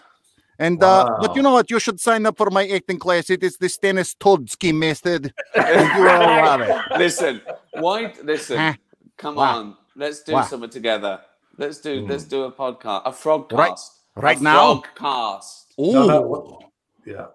And 0.59 0.81
uh, 0.83 1.17
but 1.21 1.35
you 1.35 1.41
know 1.41 1.51
what? 1.53 1.69
You 1.69 1.79
should 1.79 1.99
sign 1.99 2.25
up 2.25 2.37
for 2.37 2.49
my 2.49 2.67
acting 2.67 2.99
class. 2.99 3.29
It 3.29 3.43
is 3.43 3.57
the 3.57 3.69
Stennis 3.69 4.15
Todsky 4.15 4.73
method. 4.73 5.33
you 5.55 5.61
will 5.63 6.05
love 6.45 6.61
it. 6.61 6.75
listen, 6.97 7.41
why? 7.73 8.13
Listen, 8.23 8.57
Huh? 8.57 8.73
come 9.17 9.35
What? 9.35 9.55
on, 9.55 9.77
let's 9.95 10.23
do 10.23 10.33
What? 10.33 10.47
something 10.49 10.69
together. 10.69 11.21
Let's 11.57 11.79
do 11.79 12.05
let's 12.07 12.23
do 12.23 12.43
a 12.43 12.51
podcast, 12.51 13.01
a 13.05 13.11
frog 13.13 13.51
Right- 13.51 13.69
cast, 13.69 13.91
right 14.15 14.39
a 14.39 14.43
now? 14.43 14.81
frog 14.81 14.87
cast. 14.95 15.73
Ooh, 15.79 15.93
No, 15.93 16.07
no, 16.07 16.21
what- 16.21 16.61
yeah. 17.05 17.25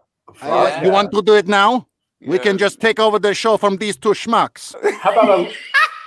Uh, 0.43 0.67
Yeah. 0.69 0.85
you 0.85 0.91
want 0.91 1.13
to 1.13 1.23
do 1.23 1.35
it 1.35 1.47
now? 1.47 1.87
We 2.25 2.39
can 2.39 2.57
just 2.57 2.79
take 2.81 3.01
over 3.01 3.19
the 3.19 3.35
show 3.35 3.57
from 3.57 3.79
these 3.79 3.97
two 3.97 4.11
schmucks. 4.15 4.75
How 5.03 5.13
about 5.13 5.41
a 5.41 5.53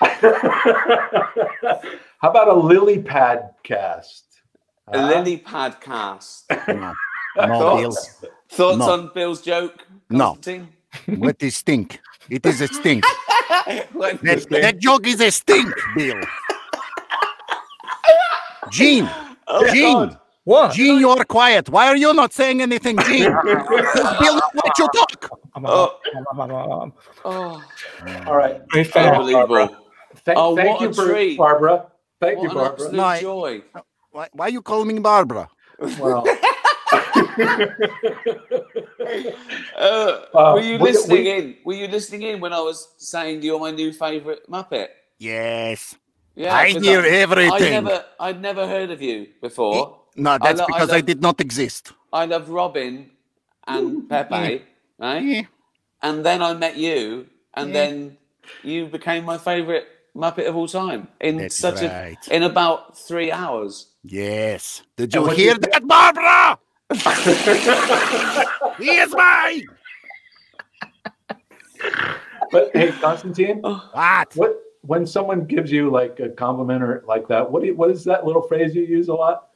How 2.21 2.29
about 2.29 2.47
a 2.47 2.53
lily 2.53 2.99
pad 3.01 3.49
cast? 3.63 4.24
A 4.87 4.99
Huh? 4.99 5.07
lily 5.07 5.37
pad 5.37 5.79
cast. 5.81 6.45
No, 6.67 6.93
no 7.47 7.59
Thoughts? 7.59 8.25
Thoughts 8.49 8.77
No. 8.79 8.91
on 8.93 9.11
Bill's 9.13 9.41
joke? 9.41 9.85
No. 10.09 10.33
Constantine? 10.35 10.69
What 11.23 11.41
is 11.43 11.57
stink? 11.57 11.99
It 12.29 12.45
is 12.45 12.61
a 12.61 12.67
stink. 12.67 13.03
That, 13.65 13.89
the- 14.49 14.59
that 14.61 14.79
joke 14.79 15.05
is 15.07 15.19
a 15.21 15.29
stink, 15.31 15.73
Bill. 15.95 16.21
Gene, 18.71 19.09
oh, 19.47 19.67
Gene, 19.73 19.93
God. 19.93 20.19
What? 20.43 20.73
Gene, 20.73 20.99
you 20.99 21.09
are 21.09 21.23
quiet. 21.25 21.69
Why 21.69 21.87
are 21.87 21.95
you 21.97 22.13
not 22.13 22.33
saying 22.33 22.61
anything, 22.61 22.97
Gene? 22.99 23.29
Does 23.31 24.19
Bill 24.19 24.35
let 24.63 24.77
you 24.79 24.87
talk? 24.95 25.39
Oh. 25.63 25.99
Oh. 27.25 27.61
All 28.27 28.35
right. 28.35 28.65
Great 28.69 28.95
unbelievable. 28.95 29.75
Thank, 30.23 30.37
Oh, 30.39 30.55
thank 30.55 30.79
what 30.79 30.81
you, 30.81 30.89
a 30.89 31.07
treat. 31.07 31.37
Barbara. 31.37 31.87
Thank 32.21 32.37
What 32.39 32.43
you, 32.43 32.49
an 32.49 32.55
Barbara. 32.55 32.73
absolute 32.73 32.93
No, 32.95 33.03
I- 33.03 33.21
joy. 33.21 33.61
Why, 34.15 34.29
why 34.31 34.47
you 34.47 34.61
call 34.61 34.85
me 34.85 34.97
Barbara? 34.99 35.49
Well, 35.99 36.23
Uh, 39.75 40.25
Uh, 40.33 40.53
were 40.55 40.61
you 40.61 40.77
we- 40.79 40.87
listening 40.91 41.23
we- 41.25 41.31
in? 41.31 41.55
Were 41.65 41.73
you 41.73 41.87
listening 41.89 42.21
in 42.21 42.39
when 42.39 42.53
I 42.53 42.61
was 42.61 42.87
saying 42.97 43.41
you're 43.43 43.59
my 43.59 43.71
new 43.71 43.91
favourite 43.91 44.47
Muppet? 44.47 44.87
Yes. 45.19 45.95
Yeah, 46.35 46.55
I 46.55 46.71
'cause 46.71 46.83
hear 46.83 47.01
I 47.01 47.09
everything. 47.27 47.71
never, 47.83 48.05
I'd 48.19 48.41
never 48.41 48.65
heard 48.67 48.89
of 48.91 49.01
you 49.01 49.27
before. 49.41 49.99
No, 50.15 50.37
that's 50.41 50.59
lo- 50.59 50.65
I 50.65 50.71
because 50.71 50.89
I, 50.91 50.97
love- 51.03 51.05
did 51.11 51.21
not 51.21 51.41
exist. 51.41 51.91
I 52.13 52.23
loved 52.25 52.47
Robin 52.47 53.11
and 53.67 54.07
Pepe, 54.07 54.63
right? 54.97 55.23
Yeah. 55.23 55.41
And 56.01 56.23
then 56.25 56.41
I 56.41 56.53
met 56.53 56.77
you, 56.77 57.27
and 57.53 57.67
Yeah. 57.69 57.73
then 57.83 58.17
you 58.63 58.87
became 58.87 59.25
my 59.25 59.37
favourite 59.37 59.87
Muppet 60.15 60.47
of 60.47 60.55
all 60.55 60.67
time 60.69 61.09
in 61.19 61.35
That's 61.37 61.55
such 61.59 61.81
right. 61.83 62.15
a 62.29 62.33
in 62.35 62.43
about 62.43 62.97
three 62.97 63.29
hours. 63.31 63.91
Yes. 64.07 64.83
Did 64.97 65.13
you 65.13 65.27
hear 65.27 65.53
you- 65.53 65.59
that, 65.59 65.87
Barbara? 65.87 66.59
he 68.77 68.97
is 68.97 69.11
mine. 69.15 69.65
but 72.51 72.69
hey, 72.75 72.91
Constantine, 73.01 73.61
What? 73.61 74.31
what 74.35 74.61
when 74.81 75.05
someone 75.07 75.45
gives 75.45 75.71
you 75.71 75.89
like 75.89 76.19
a 76.19 76.29
compliment 76.29 76.83
or 76.83 77.03
like 77.07 77.27
that, 77.29 77.49
what 77.49 77.61
do 77.61 77.67
you, 77.69 77.75
what 77.75 77.89
is 77.89 78.03
that 78.03 78.23
little 78.25 78.43
phrase 78.43 78.75
you 78.75 78.83
use 78.83 79.07
a 79.07 79.13
lot? 79.15 79.47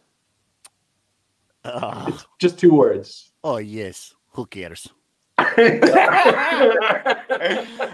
Ah, 1.65 2.07
It's 2.07 2.25
just 2.39 2.57
two 2.57 2.73
words. 2.73 3.31
oh, 3.43 3.57
yes. 3.57 4.15
Who 4.31 4.45
cares? 4.47 4.87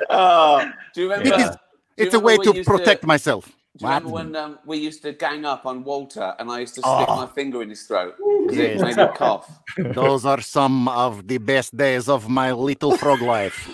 Oh, 0.09 0.71
do 0.93 1.01
you 1.01 1.11
remember? 1.11 1.33
It 1.35 1.39
is- 1.41 1.49
do 1.49 1.53
you 2.03 2.05
It's 2.05 2.13
a 2.13 2.19
remember 2.19 2.25
way 2.27 2.37
to 2.51 2.55
used 2.57 2.67
protect 2.69 3.03
myself. 3.05 3.51
Do 3.77 3.83
you 3.83 3.87
remember 3.89 4.09
when 4.09 4.35
um, 4.37 4.59
we 4.65 4.77
used 4.77 5.01
to 5.01 5.11
gang 5.11 5.43
up 5.43 5.65
on 5.65 5.83
Walter 5.83 6.33
and 6.39 6.49
I 6.49 6.59
used 6.59 6.75
to 6.75 6.81
stick 6.81 7.07
Oh. 7.09 7.17
my 7.17 7.27
finger 7.27 7.61
in 7.61 7.69
his 7.69 7.83
throat 7.83 8.15
because 8.47 8.57
it 8.57 8.79
made 8.79 8.95
him 8.95 9.09
cough? 9.15 9.51
Those 9.77 10.25
are 10.25 10.39
some 10.39 10.87
of 10.87 11.27
the 11.27 11.39
best 11.39 11.75
days 11.75 12.07
of 12.07 12.29
my 12.29 12.53
little 12.53 12.95
frog 12.95 13.21
life. 13.21 13.69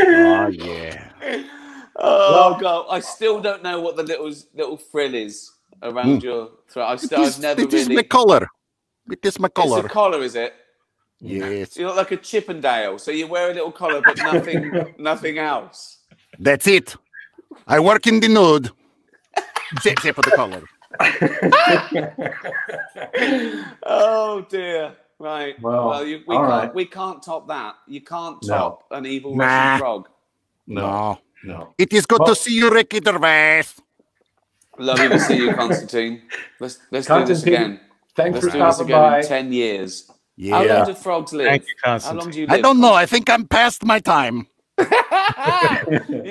oh 0.00 0.48
yeah. 0.52 1.10
Oh 1.96 2.56
god, 2.58 2.86
I 2.90 3.00
still 3.00 3.40
don't 3.40 3.62
know 3.62 3.80
what 3.80 3.96
the 3.96 4.02
little 4.02 4.32
little 4.54 4.78
frill 4.78 5.14
is 5.14 5.50
around 5.82 6.20
hmm. 6.20 6.24
your 6.24 6.48
throat. 6.70 6.86
I 6.86 6.94
It 6.94 7.00
still, 7.00 7.22
is, 7.22 7.36
I've 7.36 7.42
never 7.42 7.60
it 7.60 7.74
is 7.74 7.84
really. 7.84 7.96
my 7.96 8.02
color. 8.04 8.48
It 9.10 9.20
is 9.22 9.38
my 9.38 9.46
It's 9.46 9.54
color. 9.54 9.84
a 9.84 9.88
collar, 9.90 10.22
is 10.22 10.34
it? 10.34 10.54
Yes, 11.26 11.76
You 11.78 11.86
look 11.86 11.96
like 11.96 12.10
a 12.12 12.16
Chippendale, 12.18 12.98
so 12.98 13.10
you 13.10 13.26
wear 13.26 13.50
a 13.50 13.54
little 13.54 13.72
collar 13.72 14.02
but 14.04 14.18
nothing, 14.18 14.94
nothing 14.98 15.38
else. 15.38 15.98
that's 16.38 16.66
it. 16.66 16.94
I 17.66 17.80
work 17.80 18.06
in 18.06 18.20
the 18.20 18.28
nude. 18.28 18.70
Except 19.72 19.98
except 19.98 20.16
for 20.16 20.22
the 20.22 20.36
collar. 20.36 20.62
Oh 23.82 24.44
dear. 24.48 24.94
Right. 25.18 25.60
Well, 25.60 25.88
Well, 25.88 26.06
you, 26.06 26.22
we 26.26 26.36
can't. 26.36 26.48
right. 26.48 26.74
We 26.74 26.84
can't 26.86 27.22
top 27.22 27.48
that. 27.48 27.76
You 27.86 28.00
can't 28.00 28.38
No. 28.44 28.54
top 28.54 28.84
an 28.90 29.06
evil 29.06 29.36
Nah. 29.36 29.44
Russian 29.46 29.78
frog. 29.78 30.08
No. 30.66 31.18
no. 31.44 31.74
It 31.78 31.92
is 31.92 32.06
good 32.06 32.20
Well- 32.20 32.28
to 32.28 32.34
see 32.34 32.54
you, 32.54 32.70
Ricky 32.70 33.00
Gervais. 33.04 33.64
Lovely 34.78 35.08
to 35.08 35.20
see 35.20 35.36
you, 35.36 35.54
Constantine. 35.54 36.22
Let's 36.58 36.78
let's 36.90 37.06
do 37.06 37.24
this 37.24 37.44
again. 37.44 37.80
Thanks 38.16 38.34
Let's 38.34 38.46
for 38.46 38.52
do 38.52 38.58
this 38.64 38.74
stopping 38.74 38.92
again 38.92 39.10
by. 39.10 39.18
in 39.20 39.26
ten 39.26 39.52
years. 39.52 40.10
How 40.50 40.64
long 40.64 40.86
do 40.86 40.94
frogs 40.94 41.32
live? 41.32 41.46
Thank 41.48 41.62
you, 41.62 41.74
How 41.82 42.12
long 42.12 42.30
do 42.30 42.40
you 42.40 42.46
live? 42.46 42.58
I 42.58 42.60
don't 42.60 42.80
know. 42.80 42.92
I 42.94 43.06
think 43.06 43.30
I'm 43.30 43.46
past 43.46 43.84
my 43.84 44.00
time. 44.00 44.46
You've 44.78 44.90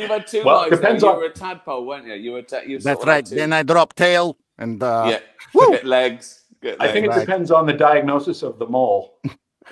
had 0.09 0.27
two 0.27 0.43
Well, 0.43 0.57
lives. 0.57 0.69
though. 0.71 0.75
depends 0.75 1.03
you 1.03 1.09
were 1.13 1.25
a 1.25 1.29
tadpole, 1.31 1.85
weren't 1.85 2.07
you? 2.07 2.13
You 2.15 2.31
were. 2.33 2.41
Ta- 2.41 2.61
you 2.67 2.79
That's 2.79 3.05
right. 3.05 3.25
two- 3.25 3.35
Then 3.35 3.53
I 3.53 3.63
drop 3.63 3.93
tail 3.95 4.37
and 4.57 4.83
uh, 4.83 5.05
yeah. 5.09 5.19
Woo! 5.53 5.71
Get 5.71 5.85
legs. 5.85 6.43
Get 6.61 6.81
I 6.81 6.91
think 6.91 7.05
it. 7.05 7.09
Right. 7.09 7.19
depends 7.21 7.51
on 7.51 7.65
the 7.65 7.73
diagnosis 7.73 8.43
of 8.43 8.59
the 8.59 8.65
mole. 8.67 9.19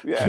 yeah. 0.05 0.27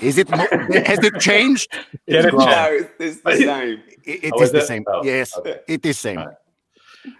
is 0.00 0.16
it? 0.18 0.28
Has 0.30 1.04
it 1.04 1.20
changed? 1.20 1.70
Get 2.08 2.24
it 2.26 2.34
no, 2.34 2.68
it's, 2.70 2.90
it's 2.98 3.20
the 3.20 3.36
same. 3.36 3.82
It, 4.04 4.24
it 4.24 4.32
Oh, 4.34 4.42
is 4.42 4.48
is 4.48 4.52
the 4.52 4.58
it? 4.58 4.66
same. 4.66 4.84
Oh, 4.88 5.04
yes, 5.04 5.36
okay. 5.36 5.60
it 5.68 5.84
is 5.84 5.98
same. 5.98 6.18
All 6.18 6.24
right. 6.26 6.34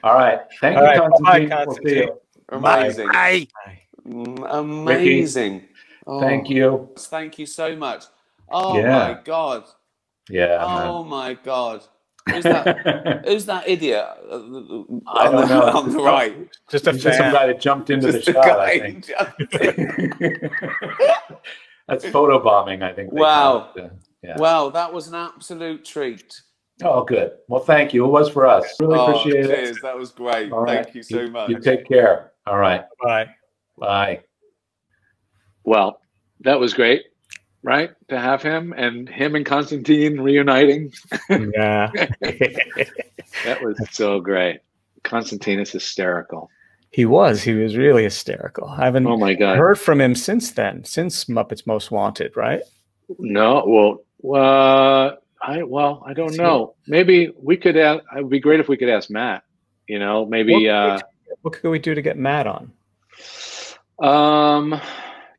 All 0.02 0.14
right. 0.14 0.40
Thank 0.60 0.76
All 0.78 0.82
you, 0.84 0.88
right. 0.88 1.10
Bye-bye, 1.22 1.46
Constantine. 1.64 1.66
We'll 1.66 1.76
see 1.84 1.96
you. 1.96 2.20
Amazing. 2.50 3.08
Bye. 3.08 3.48
Mm, 3.68 3.77
Amazing. 4.08 5.64
Oh, 6.06 6.20
Thank 6.20 6.48
you. 6.48 6.90
Thank 6.98 7.38
you 7.38 7.46
so 7.46 7.76
much. 7.76 8.04
Oh 8.50 8.78
Yeah. 8.78 8.90
my 9.14 9.18
god. 9.24 9.64
Yeah. 10.30 10.58
Oh 10.62 11.04
my 11.04 11.34
god. 11.34 11.82
Who's 12.28 12.44
that? 12.44 13.24
Who's 13.26 13.46
that 13.46 13.68
idiot 13.68 14.04
uh, 14.30 14.34
on, 14.34 15.02
I 15.06 15.24
don't 15.30 15.36
the, 15.36 15.46
know. 15.46 15.62
on 15.78 15.92
the 15.92 15.98
right? 16.02 16.48
Just 16.70 16.86
a 16.86 16.92
just 16.92 17.16
some 17.18 17.32
guy 17.32 17.46
that 17.46 17.60
jumped 17.60 17.90
into 17.90 18.06
the 18.12 18.18
Just 18.18 18.28
a 18.28 18.32
shot, 18.34 18.44
guy 18.44 18.64
I 18.70 18.78
think. 18.80 19.06
That's 21.88 22.04
photo 22.06 22.42
bombing, 22.42 22.82
I 22.82 22.92
think. 22.92 23.12
Wow. 23.12 23.70
call. 23.74 23.84
Uh, 23.84 23.88
Yeah. 24.22 24.36
Wow, 24.38 24.68
that 24.70 24.92
was 24.92 25.08
an 25.08 25.14
absolute 25.14 25.84
treat. 25.84 26.42
Oh, 26.82 27.02
good. 27.04 27.32
Well, 27.48 27.60
thank 27.60 27.92
you. 27.94 28.04
It 28.04 28.08
was 28.08 28.28
for 28.28 28.46
us. 28.46 28.64
Really 28.80 28.98
oh, 28.98 29.06
appreciate 29.06 29.46
cheers. 29.46 29.76
it. 29.76 29.82
That 29.82 29.96
was 29.96 30.10
great. 30.10 30.52
All 30.52 30.60
right. 30.60 30.84
Thank 30.84 30.94
you 30.94 31.02
so 31.02 31.26
much. 31.28 31.50
You 31.50 31.58
take 31.60 31.88
care. 31.88 32.32
All 32.46 32.58
right. 32.58 32.84
Bye. 33.02 33.28
Bye. 33.78 34.20
Well, 35.64 36.00
that 36.40 36.58
was 36.60 36.74
great, 36.74 37.04
right? 37.62 37.90
To 38.08 38.18
have 38.18 38.42
him 38.42 38.72
and 38.76 39.08
him 39.08 39.34
and 39.34 39.44
Constantine 39.44 40.20
reuniting. 40.20 40.92
Yeah. 41.30 41.90
That 43.44 43.62
was 43.62 43.78
so 43.92 44.20
great. 44.20 44.60
Constantine 45.04 45.60
is 45.60 45.70
hysterical. 45.70 46.50
He 46.90 47.04
was. 47.04 47.42
He 47.42 47.52
was 47.54 47.76
really 47.76 48.02
hysterical. 48.02 48.66
I 48.68 48.86
haven't 48.86 49.06
Oh 49.06 49.16
my 49.16 49.34
god. 49.34 49.58
heard 49.58 49.78
from 49.78 50.00
him 50.00 50.14
since 50.14 50.52
then, 50.52 50.84
since 50.84 51.26
Muppets 51.26 51.66
Most 51.66 51.90
Wanted, 51.90 52.36
right? 52.36 52.62
No, 53.18 54.00
well, 54.22 54.36
uh, 54.42 55.16
I 55.42 55.62
well, 55.62 56.02
I 56.06 56.14
don't 56.14 56.32
See. 56.32 56.38
know. 56.38 56.74
Maybe 56.86 57.30
we 57.40 57.56
could. 57.56 57.76
Ask, 57.76 58.02
it 58.16 58.22
would 58.22 58.30
be 58.30 58.40
great 58.40 58.58
if 58.60 58.68
we 58.68 58.76
could 58.76 58.88
ask 58.88 59.10
Matt. 59.10 59.44
You 59.86 59.98
know, 59.98 60.24
maybe. 60.26 60.68
Uh, 60.68 60.98
What 61.42 61.54
could 61.54 61.68
we 61.70 61.78
do 61.78 61.94
to 61.94 62.02
get 62.02 62.16
Matt 62.18 62.46
on? 62.46 62.72
Um, 64.00 64.80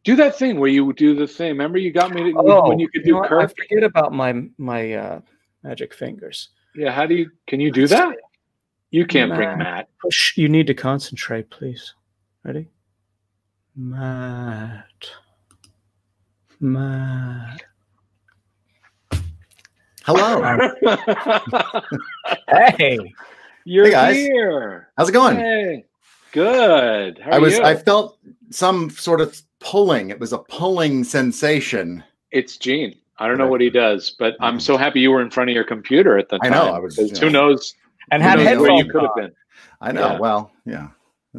do 0.03 0.15
that 0.15 0.37
thing 0.37 0.59
where 0.59 0.69
you 0.69 0.91
do 0.93 1.15
the 1.15 1.27
thing. 1.27 1.49
Remember, 1.49 1.77
you 1.77 1.91
got 1.91 2.11
me 2.11 2.31
to, 2.31 2.61
when 2.63 2.79
you 2.79 2.89
could 2.89 3.03
do 3.03 3.11
know 3.13 3.19
what? 3.19 3.31
I 3.33 3.47
forget 3.47 3.83
about 3.83 4.13
my 4.13 4.43
my 4.57 4.93
uh, 4.93 5.21
magic 5.63 5.93
fingers. 5.93 6.49
Yeah, 6.75 6.91
how 6.91 7.05
do 7.05 7.15
you? 7.15 7.31
Can 7.47 7.59
you 7.59 7.71
do 7.71 7.87
that? 7.87 8.15
You 8.91 9.05
can't 9.05 9.33
bring 9.33 9.49
Matt. 9.49 9.57
Matt. 9.57 9.89
Push. 10.01 10.37
You 10.37 10.49
need 10.49 10.67
to 10.67 10.73
concentrate, 10.73 11.49
please. 11.49 11.93
Ready? 12.43 12.69
Matt. 13.75 15.11
Matt. 16.59 17.61
Hello. 20.03 20.71
Hey. 22.47 23.13
You're 23.63 23.85
Hey, 23.85 23.91
guys. 23.91 24.15
here. 24.15 24.89
How's 24.97 25.09
it 25.09 25.11
going? 25.11 25.37
Hey, 25.37 25.85
good. 26.31 27.19
How 27.19 27.33
I 27.33 27.39
was 27.39 27.57
you? 27.57 27.63
I 27.63 27.75
felt 27.75 28.17
some 28.51 28.89
sort 28.89 29.21
of 29.21 29.41
pulling. 29.59 30.09
It 30.09 30.19
was 30.19 30.33
a 30.33 30.39
pulling 30.39 31.03
sensation. 31.03 32.03
It's 32.31 32.57
Gene. 32.57 32.95
I 33.17 33.27
don't 33.27 33.37
know 33.37 33.47
what 33.47 33.61
he 33.61 33.69
does, 33.69 34.15
but 34.17 34.35
I'm 34.39 34.53
mm-hmm. 34.53 34.59
so 34.59 34.77
happy 34.77 35.01
you 35.01 35.11
were 35.11 35.21
in 35.21 35.29
front 35.29 35.49
of 35.49 35.53
your 35.53 35.65
computer 35.65 36.17
at 36.17 36.29
the 36.29 36.37
time. 36.39 36.53
I 36.53 36.57
time. 36.57 36.67
know, 36.67 36.73
I 36.73 36.79
was. 36.79 36.97
you 36.97 37.07
Who 37.19 37.29
knows? 37.29 37.75
And 38.11 38.23
who 38.23 38.29
had 38.29 38.39
knows 38.39 38.45
where 38.45 38.71
headphones 38.71 38.85
you 38.85 38.91
could 38.91 39.01
have 39.03 39.15
been. 39.15 39.31
I 39.81 39.91
know. 39.91 40.11
Yeah. 40.13 40.19
Well, 40.19 40.51
yeah. 40.65 40.87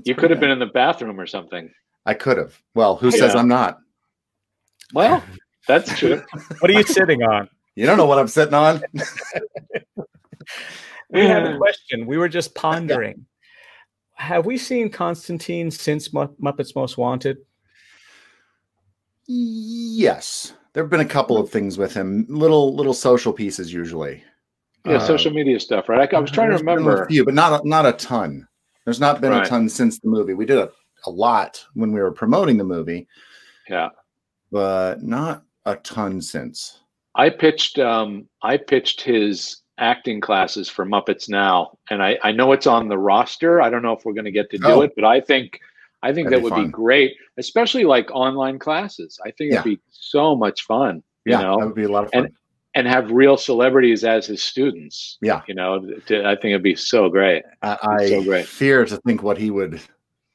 You 0.05 0.15
could 0.15 0.31
have 0.31 0.41
been 0.41 0.51
in 0.51 0.59
the 0.59 0.67
bathroom 0.67 1.19
or 1.19 1.27
something. 1.27 1.71
I 2.07 2.15
could 2.15 2.37
have. 2.37 2.61
Well, 2.75 2.97
who 2.97 3.11
says 3.11 3.35
I'm 3.35 3.49
not? 3.49 3.79
Well, 4.93 5.23
that's 5.67 5.99
true. 5.99 6.23
What 6.61 6.71
are 6.71 6.75
you 6.75 6.83
sitting 6.83 7.23
on? 7.23 7.49
You 7.75 7.87
don't 7.87 7.97
know 7.97 8.07
what 8.07 8.19
I'm 8.19 8.29
sitting 8.29 8.55
on. 8.55 8.83
We 11.13 11.27
have 11.27 11.55
a 11.55 11.57
question. 11.59 12.07
We 12.07 12.19
were 12.19 12.29
just 12.29 12.55
pondering. 12.55 13.27
Have 14.21 14.45
we 14.45 14.59
seen 14.59 14.91
Constantine 14.91 15.71
since 15.71 16.13
Mu- 16.13 16.29
Muppets 16.43 16.77
Most 16.77 16.99
Wanted? 16.99 17.39
yes. 19.27 20.53
There 20.73 20.83
have 20.83 20.91
been 20.91 21.01
a 21.01 21.05
couple 21.07 21.37
of 21.39 21.51
things 21.51 21.79
with 21.79 21.95
him. 21.95 22.27
Little 22.29 22.75
little 22.77 22.93
social 22.95 23.33
pieces 23.33 23.73
usually. 23.73 24.23
Yeah, 24.85 24.95
Uh, 24.95 25.01
social 25.01 25.33
media 25.33 25.59
stuff, 25.59 25.89
right? 25.89 26.13
I, 26.13 26.17
I 26.17 26.21
was 26.21 26.31
trying 26.31 26.51
to 26.51 26.57
remember. 26.59 27.05
a 27.05 27.09
few, 27.09 27.25
but 27.25 27.35
not 27.35 27.65
a, 27.65 27.69
not 27.69 27.87
a 27.87 27.93
ton. 27.93 28.47
There's 28.85 29.01
not 29.01 29.21
been 29.21 29.33
Right. 29.33 29.47
a 29.47 29.49
ton 29.49 29.69
since 29.69 29.99
the 29.99 30.09
movie. 30.09 30.35
We 30.35 30.47
did 30.47 30.59
a, 30.59 30.71
a 31.07 31.11
lot 31.11 31.65
when 31.75 31.93
we 31.93 32.01
were 32.01 32.13
promoting 32.13 32.57
the 32.57 32.65
movie, 32.65 33.09
Yeah, 33.69 33.89
but 34.53 35.03
not 35.03 35.45
a 35.65 35.77
ton 35.77 36.21
since. 36.21 36.81
I 37.15 37.31
pitched. 37.31 37.79
Um, 37.79 38.29
I 38.43 38.57
pitched 38.59 39.01
his 39.01 39.63
acting 39.81 40.21
classes 40.21 40.69
for 40.69 40.85
Muppets 40.87 41.29
Now, 41.29 41.79
and 41.91 42.03
I, 42.03 42.19
I 42.23 42.33
know 42.33 42.53
it's 42.53 42.67
on 42.67 42.89
the 42.89 42.99
roster. 42.99 43.61
I 43.61 43.71
don't 43.71 43.83
know 43.83 43.93
if 43.93 44.05
we're 44.05 44.13
going 44.13 44.25
to 44.27 44.31
get 44.31 44.51
to 44.51 44.59
do 44.59 44.67
Oh. 44.67 44.81
it, 44.83 44.93
but 44.95 45.05
I 45.05 45.21
think 45.21 45.59
I 46.03 46.13
think 46.15 46.29
That'd 46.31 46.39
that 46.39 46.41
be 46.41 46.45
would 46.45 46.51
fun. 46.55 46.67
be 46.67 46.71
great, 46.71 47.15
especially 47.37 47.85
like 47.85 48.11
online 48.13 48.59
classes. 48.59 49.19
I 49.25 49.31
think 49.33 49.53
it'd 49.53 49.65
be 49.65 49.81
so 49.91 50.35
much 50.37 50.63
fun. 50.63 51.03
You 51.27 51.33
Yeah, 51.33 51.43
know, 51.43 51.59
that 51.59 51.67
would 51.67 51.75
be 51.75 51.83
a 51.85 51.91
lot 51.91 52.05
of 52.05 52.11
fun. 52.13 52.25
and 52.27 52.35
and 52.77 52.87
have 52.87 53.11
real 53.11 53.37
celebrities 53.37 54.05
as 54.05 54.27
his 54.27 54.43
students. 54.43 55.19
Yeah. 55.21 55.43
you 55.49 55.55
know, 55.55 55.85
to, 56.07 56.25
I 56.25 56.37
think 56.37 56.53
it'd 56.53 56.63
be 56.63 56.77
so 56.77 57.09
great. 57.09 57.43
I, 57.63 57.77
I 57.83 58.07
so 58.09 58.23
great. 58.23 58.47
fear 58.47 58.85
to 58.85 58.97
think 58.99 59.23
what 59.25 59.37
he 59.39 59.51
would, 59.51 59.81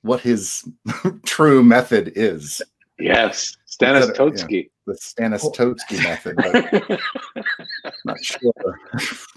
what 0.02 0.20
his 0.20 0.68
true 1.26 1.64
method 1.64 2.12
is. 2.16 2.62
Yes, 3.00 3.56
Stanis 3.68 4.14
Totsky. 4.16 4.70
The 4.88 4.94
Stanistowski 4.94 5.98
method, 6.04 6.36
but 6.36 7.00
not 8.06 8.24
sure. 8.24 8.54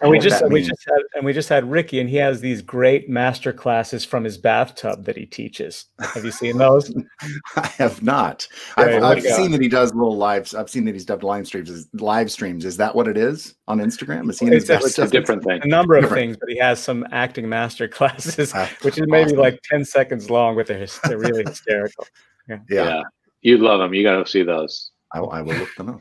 And 0.03 0.11
we 0.11 0.19
just 0.19 0.43
we 0.45 0.51
means. 0.57 0.69
just 0.69 0.85
had 0.85 0.99
and 1.15 1.25
we 1.25 1.33
just 1.33 1.49
had 1.49 1.71
Ricky, 1.71 2.01
and 2.01 2.11
he 2.11 2.17
has 2.17 2.43
these 2.43 2.61
great 2.61 3.09
master 3.09 3.51
classes 3.53 4.05
from 4.05 4.25
his 4.25 4.37
bathtub 4.37 5.05
that 5.07 5.17
he 5.17 5.25
teaches. 5.25 5.87
Have 6.01 6.25
you 6.27 6.31
seen 6.33 6.59
those? 6.59 6.95
I 7.57 7.67
have 7.79 8.03
not. 8.03 8.47
Right, 8.77 8.97
I've, 8.97 9.03
I've 9.03 9.23
do 9.23 9.29
you 9.29 9.35
seen 9.37 9.51
that 9.53 9.63
he 9.63 9.69
does 9.69 9.95
little 9.95 10.19
lives. 10.19 10.55
I've 10.55 10.69
seen 10.69 10.85
that 10.85 10.93
he's 10.95 11.07
dubbed 11.07 11.23
live 11.23 11.47
streams. 11.47 11.71
Is 11.71 11.89
live 11.95 12.31
streams? 12.31 12.67
Is 12.67 12.77
that 12.77 12.95
what 12.95 13.09
it 13.09 13.17
is 13.17 13.55
on 13.69 13.79
Instagram? 13.79 14.29
Is 14.29 14.39
he 14.41 14.47
in 14.49 14.53
his 14.53 14.65
It's 14.65 14.71
a- 14.71 14.73
best 14.75 14.87
It's 14.87 14.99
a 14.99 15.09
different 15.09 15.45
thing. 15.45 15.61
A 15.63 15.67
number 15.67 15.95
of 15.97 16.03
Different. 16.03 16.21
things, 16.21 16.37
but 16.39 16.51
he 16.51 16.59
has 16.59 16.79
some 16.79 17.07
acting 17.11 17.49
master 17.49 17.89
classes, 17.99 18.53
Ah, 18.55 18.71
which 18.83 18.99
is 18.99 19.05
maybe 19.09 19.29
awesome. 19.31 19.39
like 19.39 19.61
ten 19.63 19.83
seconds 19.85 20.29
long, 20.31 20.57
but 20.57 20.67
they're 20.67 20.87
they're 21.05 21.17
really 21.19 21.45
hysterical. 21.45 22.07
Yeah, 22.51 22.59
Yeah, 22.69 23.03
you 23.41 23.57
love 23.57 23.79
them. 23.81 23.95
You 23.95 24.03
got 24.03 24.23
to 24.23 24.31
see 24.31 24.43
those. 24.43 24.91
I, 25.13 25.21
I 25.21 25.43
will 25.43 25.55
look 25.57 25.75
them 25.77 25.89
up. 25.91 26.01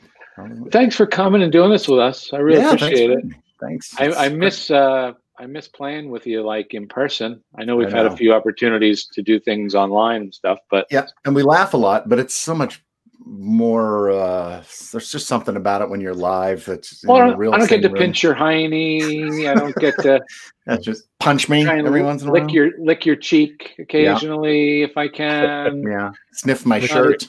Thanks 0.72 0.96
for 0.96 1.06
coming 1.08 1.42
and 1.42 1.52
doing 1.52 1.72
this 1.72 1.88
with 1.88 2.00
us. 2.00 2.32
I 2.34 2.38
really 2.38 2.60
Yeah, 2.60 2.74
appreciate 2.74 3.12
for- 3.12 3.20
it. 3.20 3.26
Thanks. 3.60 3.92
I, 4.00 4.12
I 4.26 4.30
miss 4.30 4.70
uh, 4.70 5.14
I 5.40 5.46
miss 5.48 5.68
playing 5.68 6.12
with 6.12 6.28
you 6.28 6.44
like 6.44 6.76
in 6.76 6.88
person. 6.88 7.44
I 7.58 7.64
know 7.66 7.76
we've 7.76 7.92
I 7.92 7.98
had 7.98 8.06
a 8.06 8.16
few 8.16 8.32
opportunities 8.34 9.08
to 9.14 9.24
do 9.24 9.40
things 9.40 9.74
online 9.74 10.22
and 10.22 10.34
stuff, 10.34 10.60
but 10.70 10.86
Yeah, 10.92 11.08
and 11.26 11.34
we 11.34 11.42
laugh 11.42 11.74
a 11.74 11.78
lot, 11.78 12.08
but 12.08 12.20
it's 12.20 12.36
so 12.36 12.54
much 12.54 12.84
more. 13.26 14.12
uh 14.12 14.64
There's 14.92 15.12
just 15.12 15.26
something 15.28 15.56
about 15.56 15.82
it 15.82 15.90
when 15.90 16.02
you're 16.02 16.14
live. 16.14 16.66
That's 16.66 17.04
in 17.04 17.08
well, 17.10 17.18
I 17.18 17.28
don't, 17.32 17.54
I 17.54 17.58
don't 17.58 17.70
get 17.70 17.82
to 17.82 17.88
room. 17.90 17.98
pinch 17.98 18.22
your 18.22 18.36
hiney. 18.36 19.48
I 19.50 19.56
don't 19.56 19.76
get 19.78 19.96
to 20.04 20.22
That's 20.68 20.86
just 20.86 21.08
punch 21.20 21.50
me 21.50 21.68
every 21.68 22.04
once 22.04 22.22
in 22.22 22.30
a 22.30 22.32
lick 22.32 22.44
while. 22.44 22.52
your 22.52 22.72
lick 22.80 23.08
your 23.08 23.16
cheek 23.16 23.74
occasionally 23.80 24.84
if 24.84 24.98
I 24.98 25.08
can. 25.08 25.82
yeah, 25.82 26.12
sniff 26.34 26.64
my 26.66 26.80
shirt. 26.80 27.28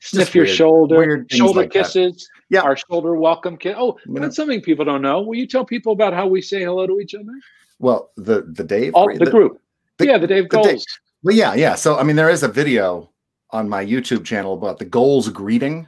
Sniff 0.00 0.34
your 0.34 0.44
weird- 0.44 0.56
shoulder, 0.56 0.96
weird 0.98 1.30
shoulder 1.32 1.60
like 1.60 1.72
that. 1.72 1.84
kisses. 1.84 2.28
Yeah. 2.48 2.62
our 2.62 2.76
shoulder 2.76 3.14
welcome 3.14 3.56
kiss. 3.56 3.74
Oh, 3.78 3.96
know- 4.06 4.20
that's 4.22 4.34
something 4.36 4.60
people 4.60 4.84
don't 4.84 5.02
know. 5.02 5.20
Will 5.22 5.36
you 5.36 5.46
tell 5.46 5.64
people 5.64 5.92
about 5.92 6.12
how 6.12 6.26
we 6.26 6.40
say 6.42 6.62
hello 6.64 6.86
to 6.86 6.98
each 7.00 7.14
other? 7.14 7.32
Well, 7.78 8.10
the 8.16 8.42
the 8.52 8.64
Dave. 8.64 8.94
All 8.94 9.06
the, 9.16 9.30
group. 9.30 9.60
the- 9.98 10.06
yeah, 10.06 10.18
the 10.18 10.26
Dave 10.26 10.48
the 10.48 10.56
Dave- 10.62 10.64
Goelz. 10.76 10.86
Well, 11.22 11.34
yeah, 11.36 11.54
yeah. 11.54 11.74
So 11.74 11.96
I 11.96 12.02
mean, 12.02 12.16
there 12.16 12.30
is 12.30 12.42
a 12.42 12.48
video 12.48 13.10
on 13.50 13.68
my 13.68 13.84
YouTube 13.84 14.24
channel 14.24 14.54
about 14.54 14.78
the 14.78 14.84
goelz 14.86 15.28
greeting. 15.28 15.86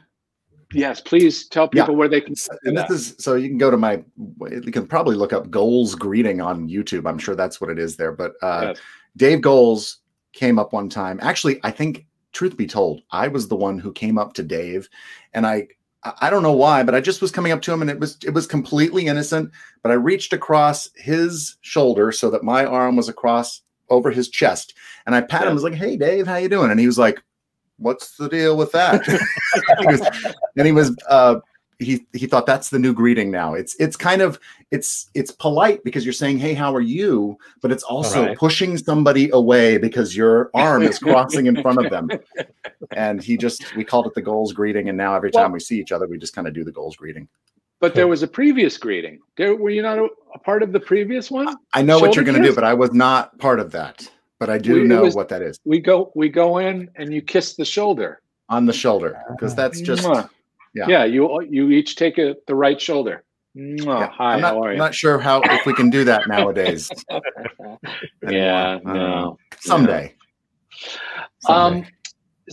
Yes, 0.75 1.01
please 1.01 1.49
tell 1.49 1.69
Yeah. 1.73 1.83
people 1.83 1.97
where 1.97 2.09
they 2.09 2.21
can. 2.21 2.35
And 2.65 2.77
this 2.77 2.91
is 2.91 3.15
so 3.19 3.35
you 3.35 3.49
can 3.49 3.59
go 3.59 3.71
to 3.71 3.77
my 3.77 4.03
you 4.51 4.73
can 4.73 4.87
probably 4.87 5.17
look 5.17 5.33
up 5.33 5.51
goelz 5.51 5.95
greeting 5.95 6.41
on 6.41 6.67
youtube 6.69 7.07
i'm 7.09 7.19
sure 7.19 7.35
that's 7.37 7.61
what 7.61 7.69
it 7.71 7.79
is 7.79 7.97
there 7.97 8.11
but 8.11 8.33
uh 8.43 8.61
Yes. 8.69 8.79
dave 9.17 9.41
goelz 9.43 9.99
came 10.33 10.59
up 10.59 10.73
one 10.73 10.89
time 10.89 11.19
actually 11.23 11.61
i 11.63 11.71
think 11.71 12.07
truth 12.33 12.57
be 12.57 12.67
told 12.67 13.03
i 13.13 13.29
was 13.29 13.49
the 13.49 13.57
one 13.57 13.79
who 13.79 13.93
came 13.93 14.19
up 14.19 14.33
to 14.35 14.43
dave 14.43 14.89
and 15.35 15.47
i 15.47 15.67
I- 16.05 16.31
don't 16.31 16.43
know 16.43 16.53
why 16.53 16.83
but 16.83 16.95
i 16.95 17.01
just 17.01 17.21
was 17.23 17.31
coming 17.31 17.53
up 17.53 17.63
to 17.63 17.73
him 17.73 17.81
and 17.83 17.91
it 17.91 18.01
was 18.01 18.19
it 18.25 18.31
was 18.31 18.47
completely 18.47 19.07
innocent 19.07 19.51
but 19.83 19.91
i 19.93 19.95
reached 19.95 20.33
across 20.33 20.91
his 20.97 21.57
shoulder 21.61 22.11
so 22.13 22.31
that 22.31 22.43
my 22.43 22.65
arm 22.65 22.97
was 22.97 23.09
across 23.09 23.63
over 23.89 24.11
his 24.11 24.29
chest 24.29 24.75
and 25.07 25.15
i 25.15 25.21
pat 25.21 25.43
him 25.43 25.51
I 25.51 25.53
was 25.53 25.63
like 25.63 25.75
hey 25.75 25.97
dave 25.97 26.27
how 26.27 26.37
you 26.37 26.49
doing? 26.49 26.71
And 26.71 26.81
he 26.81 26.87
was 26.87 26.99
like 26.99 27.23
what's 27.79 28.17
the 28.17 28.29
deal 28.29 28.57
with 28.57 28.73
that? 28.73 29.03
He 29.81 29.87
was- 29.87 30.35
and 30.57 30.67
he 30.67 30.73
was 30.73 30.97
uh 31.09 31.37
he 31.85 32.07
he 32.13 32.27
thought 32.27 32.47
that's 32.47 32.71
the 32.71 32.79
new 32.79 32.93
greeting 32.95 33.31
now 33.31 33.55
it's 33.55 33.75
it's 33.79 33.97
kind 33.97 34.23
of 34.23 34.39
it's 34.71 35.09
it's 35.15 35.31
polite 35.31 35.83
because 35.85 36.05
you're 36.05 36.13
saying 36.13 36.39
hey 36.39 36.55
how 36.55 36.75
are 36.75 36.81
you 36.81 37.37
but 37.61 37.71
it's 37.73 37.83
also 37.83 38.27
Right. 38.27 38.37
pushing 38.39 38.77
somebody 38.79 39.29
away 39.33 39.79
because 39.79 40.17
your 40.17 40.51
arm 40.55 40.83
is 40.83 40.99
crossing 40.99 41.47
in 41.47 41.61
front 41.63 41.85
of 41.85 41.91
them 41.91 42.09
and 42.97 43.23
he 43.23 43.37
just 43.37 43.75
we 43.77 43.85
called 43.85 44.07
it 44.07 44.15
the 44.15 44.23
goelz 44.23 44.53
greeting 44.55 44.89
and 44.89 44.97
now 44.99 45.15
every 45.15 45.31
time 45.31 45.53
we 45.53 45.61
see 45.61 45.79
each 45.79 45.93
other 45.93 46.07
we 46.07 46.19
just 46.19 46.35
kind 46.35 46.47
of 46.49 46.55
do 46.55 46.65
the 46.65 46.73
goelz 46.73 46.97
greeting 46.97 47.29
But 47.81 47.95
there 47.95 48.07
was 48.09 48.23
a 48.23 48.29
previous 48.29 48.79
greeting. 48.79 49.19
There, 49.37 49.57
were 49.57 49.71
you 49.71 49.83
not 49.83 49.99
a, 49.99 50.09
a 50.35 50.39
part 50.39 50.63
of 50.63 50.73
the 50.73 50.81
previous 50.81 51.31
one? 51.31 51.55
i 51.75 51.83
know 51.83 51.99
what 51.99 52.15
you're 52.17 52.25
going 52.25 52.41
to 52.43 52.49
do 52.49 52.55
but 52.55 52.65
i 52.65 52.75
was 52.75 52.93
not 52.93 53.37
part 53.39 53.59
of 53.61 53.73
that 53.73 54.09
but 54.41 54.49
i 54.51 54.59
do 54.59 54.75
We- 54.75 54.85
know 54.89 55.03
was- 55.03 55.15
what 55.17 55.29
that 55.31 55.43
is 55.43 55.59
We 55.65 55.81
go, 55.81 56.13
we 56.15 56.29
go 56.29 56.59
in, 56.59 56.89
and 56.97 57.13
you 57.15 57.23
kiss 57.23 57.55
the 57.57 57.65
shoulder. 57.65 58.21
on 58.49 58.67
the 58.67 58.73
shoulder 58.73 59.11
because 59.33 59.55
that's 59.55 59.81
just 59.81 60.05
Mwah. 60.07 60.29
Yeah. 60.75 60.87
yeah. 60.89 61.05
You 61.05 61.41
you 61.43 61.71
each 61.71 61.97
take 61.97 62.19
a, 62.19 62.37
the 62.47 62.55
right 62.55 62.81
shoulder. 62.81 63.25
Yeah. 63.55 64.09
Hi, 64.11 64.35
I'm 64.35 64.41
not, 64.41 64.55
how 64.55 64.63
are 64.63 64.69
I'm 64.69 64.73
you? 64.73 64.79
not 64.79 64.95
sure 64.95 65.19
how 65.19 65.43
if 65.45 65.67
we 65.67 65.75
can 65.75 65.91
do 65.91 66.05
that 66.05 66.27
nowadays 66.27 66.91
yeah, 67.11 67.19
anymore. 68.23 68.31
I 68.31 68.79
don't 68.79 68.85
no. 68.85 68.93
know. 68.95 69.39
someday 69.59 70.15
Um, 71.49 71.75
Someday. 71.75 71.91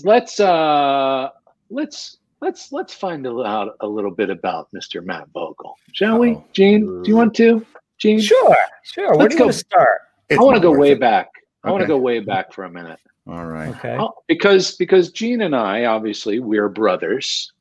let's 0.04 0.40
uh, 0.40 1.30
let's 1.70 2.18
let's 2.42 2.72
let's 2.72 2.94
find 2.94 3.26
out 3.28 3.76
a 3.82 3.88
little 3.88 4.12
bit 4.12 4.30
about 4.30 4.68
Mr. 4.76 5.04
Matt 5.04 5.28
Vogel, 5.34 5.76
shall 5.94 6.20
we? 6.20 6.34
Uh-oh. 6.34 6.46
Gene, 6.54 6.86
do 7.04 7.10
you 7.10 7.16
want 7.16 7.34
to? 7.36 7.66
Gene, 7.98 8.20
Sure, 8.20 8.56
sure. 8.84 9.10
Where 9.18 9.28
Let's 9.28 9.30
do 9.30 9.36
you 9.36 9.40
go. 9.40 9.46
want 9.46 9.54
to 9.54 9.60
start? 9.60 10.00
It's 10.30 10.40
I 10.40 10.44
want 10.44 10.56
to 10.56 10.62
go 10.62 10.72
way 10.78 10.92
it. 10.92 11.00
back. 11.00 11.30
I 11.64 11.72
want 11.72 11.82
to 11.82 11.88
go 11.88 11.98
way 11.98 12.20
back 12.20 12.54
for 12.54 12.64
a 12.64 12.70
minute. 12.70 13.00
all 13.28 13.46
right 13.46 13.70
Okay. 13.76 13.98
Because 14.28 14.76
because 14.78 15.12
Gene 15.12 15.42
and 15.42 15.56
I 15.56 15.86
obviously 15.86 16.40
we're 16.40 16.70
brothers. 16.70 17.52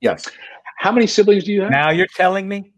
Yes 0.00 0.28
How 0.78 0.92
many 0.92 1.06
siblings 1.06 1.44
do 1.44 1.52
you 1.52 1.62
have? 1.62 1.70
Now 1.70 1.90
you're 1.90 2.06
telling 2.14 2.48
me. 2.48 2.72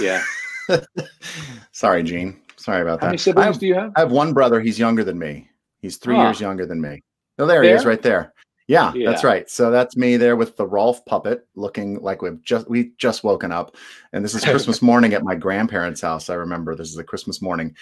yeah. 0.00 0.22
Sorry, 1.72 2.02
Gene. 2.02 2.40
Sorry 2.56 2.82
about 2.82 3.00
that. 3.00 3.06
How 3.06 3.08
many. 3.10 3.16
I 3.16 3.18
siblings 3.18 3.46
have, 3.46 3.58
do 3.60 3.66
you 3.66 3.74
have? 3.74 3.92
I 3.96 4.00
have 4.00 4.12
one 4.12 4.32
brother. 4.32 4.60
He's 4.60 4.78
younger 4.78 5.04
than 5.04 5.18
me. 5.18 5.48
He's 5.80 5.96
three 5.96 6.16
Huh. 6.16 6.22
years 6.24 6.40
younger 6.40 6.66
than 6.66 6.80
me. 6.80 7.02
Oh, 7.38 7.46
there, 7.46 7.62
he 7.62 7.68
is, 7.68 7.84
right 7.84 8.00
there. 8.02 8.32
Yeah, 8.68 8.92
that's 9.04 9.22
right. 9.22 9.48
So 9.48 9.70
that's 9.70 9.96
me 9.96 10.16
there 10.16 10.34
with 10.34 10.56
the 10.56 10.66
Rowlf 10.66 11.04
puppet, 11.06 11.46
looking 11.54 12.00
like 12.02 12.20
we've 12.22 12.42
just 12.42 12.68
we 12.68 12.92
just 12.98 13.22
woken 13.22 13.52
up, 13.52 13.76
and 14.12 14.24
this 14.24 14.34
is 14.34 14.44
Christmas 14.44 14.82
morning 14.82 15.14
at 15.14 15.22
my 15.22 15.36
grandparents' 15.36 16.00
house. 16.00 16.28
I 16.30 16.34
remember 16.34 16.74
this 16.74 16.88
is 16.90 16.98
a 16.98 17.04
Christmas 17.04 17.40
morning, 17.40 17.76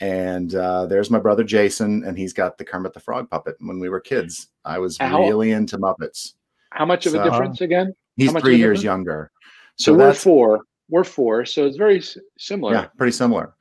and 0.00 0.54
uh, 0.54 0.84
there's 0.86 1.10
my 1.10 1.18
brother 1.18 1.42
Jason, 1.44 2.04
and 2.04 2.18
he's 2.18 2.34
got 2.34 2.58
the 2.58 2.64
Kermit 2.66 2.92
the 2.92 3.00
Frog 3.00 3.30
puppet. 3.30 3.56
When 3.60 3.78
we 3.78 3.88
were 3.88 4.00
kids, 4.00 4.48
I 4.66 4.78
was 4.78 4.98
How- 4.98 5.20
really 5.20 5.52
into 5.52 5.78
Muppets. 5.78 6.34
How 6.76 6.84
much 6.84 7.06
of 7.06 7.14
a 7.14 7.22
difference 7.24 7.60
again? 7.60 7.94
He's 8.16 8.32
three 8.32 8.56
years 8.56 8.82
younger, 8.84 9.30
So, 9.76 9.92
so 9.92 9.98
we're 9.98 10.14
four. 10.14 10.60
We're 10.88 11.04
four. 11.04 11.44
So 11.46 11.66
it's 11.66 11.76
very 11.76 12.02
similar. 12.38 12.72
yeah, 12.74 12.86
pretty 12.96 13.12
similar. 13.12 13.54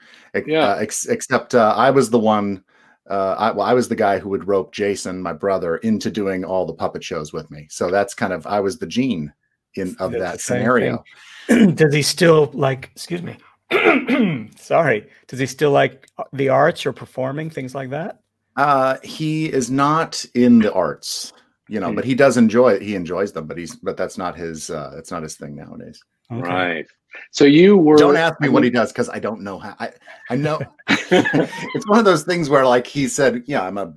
Yeah. 0.45 0.69
uh, 0.71 0.75
ex- 0.75 1.07
except 1.07 1.55
uh, 1.55 1.73
I 1.75 1.91
was 1.91 2.09
the 2.09 2.19
one. 2.19 2.63
Uh, 3.09 3.35
I, 3.37 3.51
well, 3.51 3.65
I 3.65 3.73
was 3.73 3.87
the 3.87 3.95
guy 3.95 4.19
who 4.19 4.29
would 4.29 4.47
rope 4.47 4.73
Jason, 4.73 5.21
my 5.21 5.31
brother, 5.33 5.77
into 5.77 6.09
doing 6.11 6.43
all 6.43 6.65
the 6.65 6.73
puppet 6.73 7.03
shows 7.03 7.31
with 7.31 7.49
me. 7.51 7.67
So 7.69 7.89
that's 7.89 8.13
kind 8.13 8.33
of 8.33 8.45
I 8.47 8.59
was 8.59 8.77
the 8.79 8.87
gene 8.87 9.31
in 9.75 9.95
of 9.99 10.13
It's 10.13 10.21
that 10.21 10.41
scenario. 10.41 11.03
Does 11.47 11.93
he 11.93 12.01
still 12.01 12.49
like? 12.53 12.89
Excuse 12.93 13.21
me. 13.21 13.37
Sorry. 14.57 15.07
Does 15.27 15.39
he 15.39 15.45
still 15.45 15.71
like 15.71 16.07
uh, 16.17 16.23
the 16.33 16.49
arts 16.49 16.85
or 16.85 16.93
performing 16.93 17.49
things 17.49 17.73
like 17.75 17.89
that? 17.91 18.19
Uh, 18.57 18.97
he 19.03 19.45
is 19.51 19.69
not 19.69 20.25
in 20.33 20.59
the 20.59 20.73
arts, 20.73 21.33
you 21.67 21.79
know, 21.79 21.89
Hmm. 21.89 21.95
but 21.95 22.05
he 22.05 22.15
does 22.15 22.37
enjoy 22.37 22.73
it. 22.73 22.81
He 22.81 22.95
enjoys 22.95 23.31
them, 23.31 23.47
but 23.47 23.57
he's 23.57 23.75
but 23.75 23.97
that's 23.97 24.17
not 24.17 24.35
his. 24.35 24.69
Uh, 24.69 24.91
that's 24.93 25.11
not 25.11 25.23
his 25.23 25.35
thing 25.35 25.55
nowadays. 25.55 26.01
Okay. 26.31 26.41
Right. 26.41 26.85
So 27.31 27.45
you 27.45 27.77
were. 27.77 27.97
Don't 27.97 28.17
ask 28.17 28.39
me 28.41 28.49
what 28.49 28.63
he 28.63 28.69
does 28.69 28.91
because 28.91 29.09
I 29.09 29.19
don't 29.19 29.41
know 29.41 29.57
how. 29.59 29.75
I 29.79 29.91
I 30.29 30.35
know 30.35 30.59
it's 30.89 31.87
one 31.87 31.99
of 31.99 32.05
those 32.05 32.23
things 32.23 32.49
where 32.49 32.65
like 32.65 32.85
he 32.85 33.07
said, 33.07 33.43
yeah, 33.45 33.61
I'm 33.63 33.77
a 33.77 33.93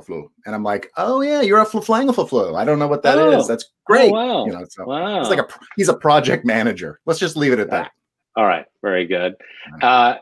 flu, 0.00 0.30
and 0.44 0.54
I'm 0.54 0.64
like, 0.64 0.90
oh 0.96 1.20
yeah, 1.20 1.42
you're 1.42 1.60
a 1.60 1.64
flu. 2.26 2.54
I 2.56 2.64
don't 2.64 2.78
know 2.78 2.88
what 2.88 3.02
that 3.02 3.18
is. 3.18 3.44
Oh. 3.44 3.48
That's 3.48 3.72
great. 3.84 4.10
Oh, 4.10 4.14
wow. 4.14 4.46
You 4.46 4.52
know, 4.52 4.64
so 4.68 4.84
wow. 4.84 5.20
it's 5.20 5.30
like 5.30 5.38
a 5.38 5.46
he's 5.76 5.88
a 5.88 5.96
project 5.96 6.44
manager. 6.44 7.00
Let's 7.06 7.20
just 7.20 7.36
leave 7.36 7.52
it 7.52 7.58
at 7.58 7.70
that. 7.70 7.92
All 8.36 8.46
right. 8.46 8.66
Very 8.82 9.06
good. 9.06 9.34
Uh, 9.82 10.16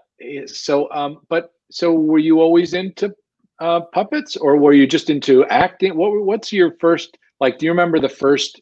so, 0.47 0.91
um, 0.93 1.21
but 1.29 1.53
so 1.71 1.93
were 1.93 2.19
you 2.19 2.41
always 2.41 2.75
into 2.75 3.15
uh, 3.61 3.81
puppets, 3.93 4.37
or 4.37 4.57
were 4.57 4.73
you 4.73 4.87
just 4.87 5.11
into 5.11 5.45
acting? 5.47 5.97
What 5.97 6.25
What's 6.25 6.53
your 6.53 6.77
first 6.81 7.17
like? 7.41 7.59
Do 7.59 7.67
you 7.67 7.73
remember 7.73 7.99
the 7.99 8.09
first 8.09 8.61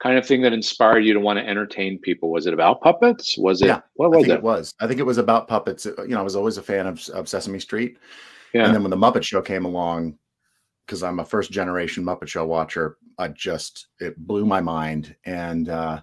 kind 0.00 0.16
of 0.16 0.26
thing 0.26 0.42
that 0.42 0.52
inspired 0.52 1.00
you 1.00 1.12
to 1.12 1.20
want 1.20 1.38
to 1.38 1.46
entertain 1.46 1.98
people? 1.98 2.30
Was 2.30 2.46
it 2.46 2.54
about 2.54 2.80
puppets? 2.80 3.36
Was 3.36 3.62
it? 3.62 3.66
Yeah, 3.66 3.80
What 3.94 4.10
was 4.10 4.24
it? 4.24 4.30
it 4.30 4.42
was. 4.42 4.72
I 4.80 4.86
think 4.86 5.00
it 5.00 5.06
was 5.06 5.18
about 5.18 5.48
puppets. 5.48 5.86
Uh, 5.86 6.02
You 6.02 6.10
know, 6.10 6.20
I 6.20 6.22
was 6.22 6.36
always 6.36 6.56
a 6.56 6.62
fan 6.62 6.86
of, 6.86 7.06
of 7.10 7.28
Sesame 7.28 7.58
Street. 7.58 7.98
Yeah. 8.54 8.64
And 8.64 8.74
then 8.74 8.82
when 8.82 8.90
the 8.90 8.96
Muppet 8.96 9.24
Show 9.24 9.42
came 9.42 9.64
along, 9.64 10.16
because 10.86 11.02
I'm 11.02 11.18
a 11.18 11.24
first 11.24 11.50
generation 11.50 12.04
Muppet 12.04 12.28
Show 12.28 12.46
watcher, 12.46 12.96
I 13.18 13.28
just 13.28 13.88
it 13.98 14.16
blew 14.16 14.46
my 14.46 14.60
mind. 14.60 15.14
And 15.26 15.68
uh, 15.68 16.00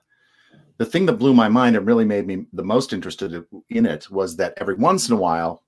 the 0.77 0.85
thing 0.85 1.05
that 1.05 1.13
blew 1.13 1.33
my 1.33 1.47
mind 1.47 1.75
and 1.75 1.87
really 1.87 2.05
made 2.05 2.27
me 2.27 2.45
the 2.53 2.63
most 2.63 2.93
interested 2.93 3.45
in 3.69 3.85
it 3.85 4.11
was 4.11 4.35
that 4.35 4.53
every 4.57 4.75
once 4.75 5.07
in 5.07 5.15
a 5.15 5.19
while 5.19 5.63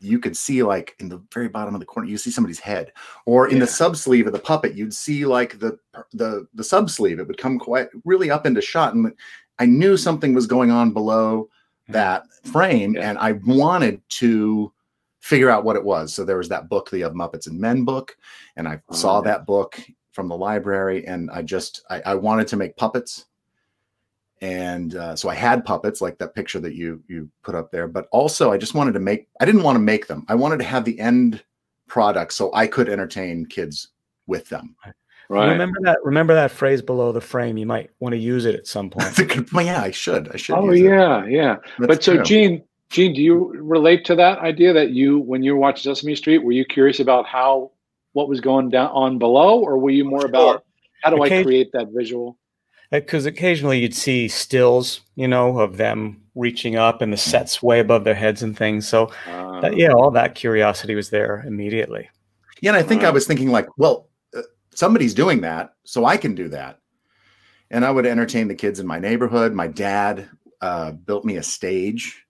you 0.00 0.18
could 0.18 0.36
see 0.36 0.62
like 0.62 0.96
in 0.98 1.08
the 1.08 1.22
very 1.32 1.48
bottom 1.48 1.74
of 1.74 1.80
the 1.80 1.86
corner 1.86 2.08
you 2.08 2.16
see 2.18 2.30
somebody's 2.30 2.58
head 2.58 2.92
or 3.26 3.48
in 3.48 3.54
Yeah. 3.56 3.60
the 3.60 3.66
sub 3.66 3.96
sleeve 3.96 4.26
of 4.26 4.32
the 4.32 4.38
puppet 4.38 4.74
you'd 4.74 4.94
see 4.94 5.26
like 5.26 5.58
the 5.58 5.78
the 6.12 6.46
the 6.54 6.64
sub 6.64 6.90
sleeve 6.90 7.18
it 7.20 7.26
would 7.26 7.38
come 7.38 7.58
quite 7.58 7.88
really 8.04 8.30
up 8.30 8.46
into 8.46 8.60
shot 8.60 8.94
and 8.94 9.12
i 9.58 9.66
knew 9.66 9.96
something 9.96 10.32
was 10.34 10.46
going 10.46 10.70
on 10.70 10.92
below 10.92 11.48
hmm. 11.86 11.92
that 11.92 12.24
frame 12.44 12.94
Yeah. 12.94 13.10
and 13.10 13.18
i 13.18 13.32
wanted 13.32 14.00
to 14.20 14.72
figure 15.20 15.50
out 15.50 15.64
what 15.64 15.76
it 15.76 15.84
was 15.84 16.14
so 16.14 16.24
there 16.24 16.38
was 16.38 16.48
that 16.48 16.68
book 16.68 16.90
the 16.90 17.02
of 17.02 17.12
muppets 17.12 17.46
and 17.46 17.58
men 17.60 17.84
book 17.84 18.16
and 18.56 18.66
i 18.66 18.80
Oh, 18.88 18.94
saw 18.94 19.18
yeah. 19.18 19.32
that 19.32 19.46
book 19.46 19.78
from 20.12 20.28
the 20.28 20.36
library 20.36 21.06
and 21.06 21.30
i 21.30 21.42
just 21.42 21.82
i, 21.90 22.00
I 22.06 22.14
wanted 22.14 22.46
to 22.48 22.56
make 22.56 22.76
puppets 22.76 23.26
and 24.40 24.94
uh, 24.96 25.14
so 25.14 25.28
i 25.28 25.34
had 25.34 25.64
puppets 25.64 26.00
like 26.00 26.16
that 26.18 26.34
picture 26.34 26.60
that 26.60 26.74
you 26.74 27.02
you 27.08 27.28
put 27.42 27.54
up 27.54 27.70
there 27.70 27.86
but 27.86 28.08
also 28.10 28.50
i 28.52 28.56
just 28.56 28.74
wanted 28.74 28.92
to 28.92 29.00
make 29.00 29.28
i 29.40 29.44
didn't 29.44 29.62
want 29.62 29.76
to 29.76 29.80
make 29.80 30.06
them 30.06 30.24
i 30.28 30.34
wanted 30.34 30.58
to 30.58 30.64
have 30.64 30.84
the 30.84 30.98
end 30.98 31.42
product 31.88 32.32
so 32.32 32.50
i 32.54 32.66
could 32.66 32.88
entertain 32.88 33.44
kids 33.46 33.88
with 34.26 34.48
them 34.48 34.74
Right. 35.28 35.52
Remember 35.52 35.78
that. 35.84 35.98
Remember 36.02 36.34
that 36.34 36.50
phrase 36.50 36.82
below 36.82 37.12
the 37.12 37.20
frame. 37.20 37.56
You 37.56 37.64
might 37.64 37.90
want 38.00 38.14
to 38.14 38.18
use 38.18 38.46
it 38.46 38.56
at 38.56 38.66
some 38.66 38.90
point. 38.94 39.14
Good 39.14 39.52
well, 39.52 39.64
yeah 39.64 39.80
i 39.80 39.92
should 39.92 40.28
i 40.34 40.36
should 40.36 40.56
Oh 40.56 40.68
use 40.72 40.80
it. 40.80 40.84
yeah, 40.86 41.24
yeah. 41.26 41.54
That's 41.78 41.86
but 41.86 42.02
so 42.02 42.14
true. 42.16 42.24
Gene, 42.24 42.64
Gene, 42.90 43.14
do 43.14 43.22
you 43.22 43.52
relate 43.62 44.04
to 44.06 44.16
that 44.16 44.40
idea 44.40 44.72
that 44.72 44.90
you, 44.90 45.20
when 45.20 45.44
you 45.44 45.52
were 45.54 45.60
watching 45.60 45.84
Sesame 45.94 46.16
Street, 46.16 46.38
were 46.38 46.50
you 46.50 46.64
curious 46.64 46.98
about 46.98 47.26
how 47.26 47.70
what 48.14 48.28
was 48.28 48.40
going 48.40 48.70
down 48.70 48.90
on 48.90 49.20
below, 49.20 49.60
or 49.60 49.78
were 49.78 49.90
you 49.90 50.04
more 50.04 50.26
about 50.26 50.64
how 51.04 51.10
do 51.10 51.22
I 51.22 51.26
Occasion- 51.26 51.44
create 51.44 51.70
that 51.74 51.90
visual? 51.94 52.36
Because 52.90 53.24
occasionally 53.24 53.78
you'd 53.78 53.94
see 53.94 54.26
stills, 54.28 55.00
you 55.14 55.28
know, 55.28 55.60
of 55.60 55.76
them 55.76 56.20
reaching 56.34 56.76
up 56.76 57.02
and 57.02 57.12
the 57.12 57.16
sets 57.16 57.62
way 57.62 57.80
above 57.80 58.04
their 58.04 58.14
heads 58.14 58.42
and 58.42 58.56
things. 58.56 58.88
So 58.88 59.10
Uh, 59.26 59.60
that, 59.60 59.76
yeah, 59.76 59.92
all 59.92 60.10
that 60.10 60.34
curiosity 60.34 60.94
was 60.94 61.10
there 61.10 61.44
immediately. 61.46 62.08
Yeah, 62.62 62.70
and 62.70 62.78
I 62.78 62.82
think 62.82 63.04
I 63.04 63.10
was 63.10 63.26
thinking 63.26 63.50
like, 63.50 63.68
well, 63.76 64.08
uh, 64.36 64.42
somebody's 64.74 65.14
doing 65.14 65.40
that, 65.42 65.74
so 65.84 66.04
I 66.04 66.16
can 66.16 66.34
do 66.34 66.48
that. 66.48 66.78
And 67.70 67.84
I 67.84 67.90
would 67.90 68.06
entertain 68.06 68.48
the 68.48 68.54
kids 68.54 68.80
in 68.80 68.86
my 68.86 68.98
neighborhood. 68.98 69.52
My 69.52 69.66
dad 69.66 70.28
uh, 70.60 70.92
built 70.92 71.24
me 71.24 71.36
a 71.36 71.42
stage 71.42 72.24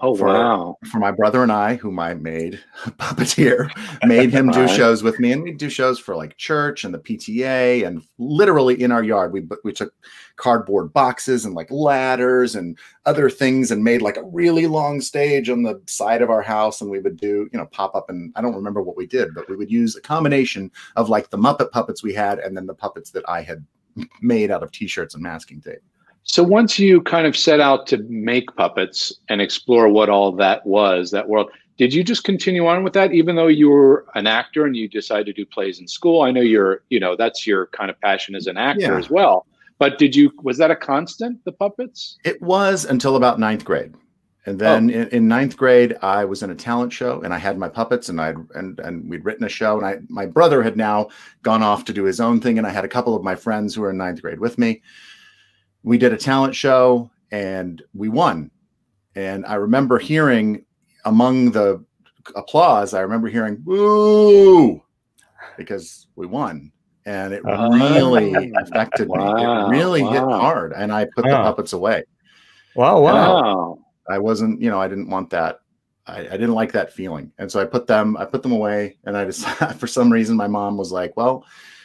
oh 0.00 0.14
for- 0.16 0.26
wow. 0.26 0.76
for 0.90 0.98
my 0.98 1.10
brother 1.10 1.42
and 1.42 1.52
I, 1.52 1.76
whom 1.76 1.98
I 1.98 2.14
made 2.14 2.60
puppeteer, 2.98 3.70
made 4.06 4.30
him 4.30 4.50
do 4.50 4.68
shows 4.76 5.02
with 5.02 5.18
me, 5.18 5.32
and 5.32 5.42
we'd 5.42 5.58
do 5.58 5.70
shows 5.70 5.98
for 5.98 6.16
like 6.16 6.36
church 6.36 6.84
and 6.84 6.92
the 6.92 6.98
PTA, 6.98 7.86
and 7.86 8.02
literally 8.18 8.80
in 8.82 8.92
our 8.92 9.02
yard, 9.02 9.32
we 9.32 9.46
we 9.64 9.72
took 9.72 9.94
cardboard 10.36 10.92
boxes 10.92 11.44
and 11.44 11.54
like 11.54 11.70
ladders 11.70 12.54
and 12.54 12.78
other 13.04 13.30
things, 13.30 13.70
and 13.70 13.82
made 13.84 14.02
like 14.02 14.16
a 14.16 14.24
really 14.24 14.66
long 14.66 15.00
stage 15.00 15.48
on 15.48 15.62
the 15.62 15.80
side 15.86 16.22
of 16.22 16.30
our 16.30 16.42
house, 16.42 16.80
and 16.80 16.90
we 16.90 17.00
would 17.00 17.16
do 17.16 17.48
you 17.52 17.58
know 17.58 17.66
pop 17.66 17.94
up, 17.94 18.10
and 18.10 18.32
I 18.36 18.42
don't 18.42 18.54
remember 18.54 18.82
what 18.82 18.96
we 18.96 19.06
did, 19.06 19.34
but 19.34 19.48
we 19.48 19.56
would 19.56 19.70
use 19.70 19.96
a 19.96 20.00
combination 20.00 20.70
of 20.96 21.08
like 21.08 21.30
the 21.30 21.38
Muppet 21.38 21.70
puppets 21.70 22.02
we 22.02 22.14
had, 22.14 22.38
and 22.38 22.56
then 22.56 22.66
the 22.66 22.74
puppets 22.74 23.10
that 23.12 23.28
I 23.28 23.42
had 23.42 23.64
made 24.20 24.50
out 24.50 24.62
of 24.62 24.70
t-shirts 24.72 25.14
and 25.14 25.22
masking 25.22 25.60
tape. 25.60 25.82
So 26.26 26.42
once 26.42 26.78
you 26.78 27.00
kind 27.02 27.26
of 27.26 27.36
set 27.36 27.60
out 27.60 27.86
to 27.88 27.98
make 28.08 28.54
puppets 28.56 29.12
and 29.28 29.40
explore 29.40 29.88
what 29.88 30.08
all 30.08 30.32
that 30.32 30.66
was, 30.66 31.10
that 31.12 31.28
world, 31.28 31.50
did 31.78 31.94
you 31.94 32.02
just 32.02 32.24
continue 32.24 32.66
on 32.66 32.82
with 32.82 32.92
that, 32.94 33.12
even 33.12 33.36
though 33.36 33.46
you 33.46 33.70
were 33.70 34.06
an 34.14 34.26
actor 34.26 34.66
and 34.66 34.76
you 34.76 34.88
decided 34.88 35.26
to 35.26 35.32
do 35.32 35.46
plays 35.46 35.78
in 35.78 35.86
school? 35.86 36.22
I 36.22 36.30
know 36.32 36.40
you're, 36.40 36.82
you 36.90 36.98
know, 36.98 37.16
that's 37.16 37.46
your 37.46 37.66
kind 37.68 37.90
of 37.90 38.00
passion 38.00 38.34
as 38.34 38.46
an 38.48 38.56
actor 38.56 38.92
Yeah. 38.92 38.98
as 38.98 39.08
well. 39.08 39.46
But 39.78 39.98
did 39.98 40.16
you, 40.16 40.32
was 40.42 40.58
that 40.58 40.70
a 40.70 40.76
constant, 40.76 41.44
the 41.44 41.52
puppets? 41.52 42.18
It 42.24 42.42
was 42.42 42.86
until 42.86 43.16
about 43.16 43.38
ninth 43.38 43.64
grade. 43.64 43.94
And 44.46 44.58
then 44.58 44.90
oh. 44.90 44.94
in, 44.94 45.08
in 45.08 45.28
ninth 45.28 45.56
grade, 45.56 45.96
I 46.02 46.24
was 46.24 46.42
in 46.42 46.50
a 46.50 46.54
talent 46.54 46.92
show 46.92 47.20
and 47.22 47.32
I 47.34 47.38
had 47.38 47.58
my 47.58 47.68
puppets 47.68 48.08
and 48.08 48.20
I 48.20 48.34
and 48.54 48.78
and 48.78 49.10
we'd 49.10 49.24
written 49.24 49.44
a 49.44 49.48
show 49.48 49.76
and 49.76 49.84
I 49.84 49.98
my 50.08 50.24
brother 50.24 50.62
had 50.62 50.76
now 50.76 51.08
gone 51.42 51.64
off 51.64 51.84
to 51.86 51.92
do 51.92 52.04
his 52.04 52.20
own 52.20 52.40
thing 52.40 52.56
and 52.56 52.66
I 52.66 52.70
had 52.70 52.84
a 52.84 52.88
couple 52.88 53.16
of 53.16 53.24
my 53.24 53.34
friends 53.34 53.74
who 53.74 53.80
were 53.80 53.90
in 53.90 53.98
ninth 53.98 54.22
grade 54.22 54.38
with 54.38 54.56
me. 54.56 54.82
We 55.86 55.98
did 55.98 56.12
a 56.12 56.16
talent 56.16 56.52
show 56.56 57.08
and 57.30 57.80
we 57.94 58.08
won. 58.08 58.50
And 59.14 59.46
I 59.46 59.54
remember 59.54 60.00
hearing 60.00 60.64
among 61.04 61.52
the 61.52 61.82
applause, 62.34 62.92
I 62.92 63.02
remember 63.02 63.28
hearing 63.28 63.62
"woo" 63.64 64.82
because 65.56 66.08
we 66.16 66.26
won. 66.26 66.72
And 67.06 67.32
it 67.32 67.42
Ah. 67.46 67.68
really 67.68 68.52
affected 68.56 69.08
me. 69.08 69.14
It 69.22 69.68
really 69.68 70.02
hit 70.02 70.22
hard. 70.22 70.72
And 70.72 70.92
I 70.92 71.04
put 71.14 71.24
the 71.24 71.30
puppets 71.30 71.72
away. 71.72 72.02
Wow, 72.74 73.00
wow. 73.00 73.14
Wow. 73.42 73.78
I 74.08 74.18
wasn't, 74.18 74.60
you 74.60 74.70
know, 74.70 74.80
I 74.80 74.88
didn't 74.88 75.08
want 75.08 75.30
that. 75.30 75.60
I, 76.08 76.18
I 76.22 76.32
didn't 76.32 76.54
like 76.54 76.72
that 76.72 76.92
feeling. 76.92 77.30
And 77.38 77.50
so 77.50 77.60
I 77.60 77.64
put 77.64 77.86
them, 77.86 78.16
I 78.16 78.24
put 78.24 78.42
them 78.42 78.50
away. 78.52 78.98
And 79.04 79.16
I 79.16 79.24
decided 79.32 79.76
for 79.78 79.86
some 79.86 80.12
reason, 80.12 80.36
my 80.36 80.48
mom 80.48 80.76
was 80.76 80.90
like, 80.90 81.16
well, 81.16 81.44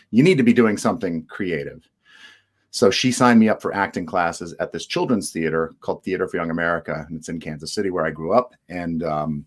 you 0.09 0.23
need 0.23 0.37
to 0.39 0.43
be 0.43 0.53
doing 0.53 0.75
something 0.75 1.23
creative. 1.27 1.87
So 2.72 2.89
she 2.89 3.11
signed 3.11 3.39
me 3.39 3.49
up 3.49 3.61
for 3.61 3.74
acting 3.74 4.05
classes 4.05 4.53
at 4.59 4.72
this 4.72 4.86
children's 4.86 5.32
theater 5.32 5.76
called 5.82 6.03
Theater 6.03 6.28
for 6.28 6.38
Young 6.38 6.49
America. 6.51 7.05
And 7.07 7.17
it's 7.17 7.28
in 7.30 7.39
Kansas 7.39 7.74
City 7.74 7.89
where 7.89 8.05
I 8.05 8.11
grew 8.11 8.34
up. 8.34 8.53
And, 8.69 9.03
um, 9.03 9.45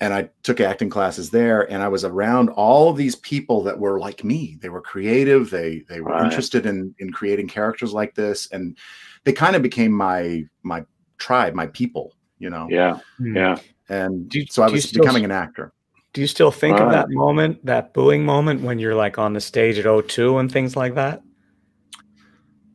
and 0.00 0.12
I 0.14 0.30
took 0.42 0.58
acting 0.60 0.88
classes 0.90 1.30
there 1.30 1.70
and 1.70 1.82
I 1.82 1.88
was 1.88 2.04
around 2.04 2.48
all 2.48 2.88
of 2.88 2.96
these 2.96 3.14
people 3.16 3.62
that 3.64 3.78
were 3.78 4.00
like 4.00 4.24
me. 4.24 4.56
They 4.60 4.70
were 4.70 4.80
creative. 4.80 5.50
They, 5.50 5.84
they 5.88 6.00
were 6.00 6.10
Right. 6.10 6.24
interested 6.24 6.64
in, 6.66 6.94
in 6.98 7.12
creating 7.12 7.48
characters 7.48 7.92
like 7.92 8.14
this. 8.14 8.50
And 8.50 8.76
they 9.24 9.32
kind 9.32 9.54
of 9.54 9.62
became 9.62 9.92
my, 9.92 10.44
my 10.62 10.84
tribe, 11.18 11.54
my 11.54 11.66
people, 11.68 12.14
you 12.38 12.48
know? 12.50 12.66
Yeah. 12.70 12.98
Hmm. 13.18 13.36
Yeah. 13.36 13.58
And 13.90 14.28
Do 14.30 14.40
you- 14.40 14.46
so 14.48 14.62
I 14.62 14.70
was 14.70 14.90
becoming 14.90 15.24
an 15.26 15.30
actor. 15.30 15.72
Do 16.14 16.20
you 16.20 16.26
still 16.26 16.50
think 16.50 16.78
of 16.78 16.90
that 16.90 17.08
moment, 17.10 17.64
that 17.64 17.94
booing 17.94 18.24
moment 18.24 18.62
when 18.62 18.78
you're 18.78 18.94
like 18.94 19.18
on 19.18 19.32
the 19.34 19.40
stage 19.40 19.78
at 19.78 19.84
O2 19.86 20.40
and 20.40 20.50
things 20.52 20.76
like 20.76 20.94
that? 20.94 21.22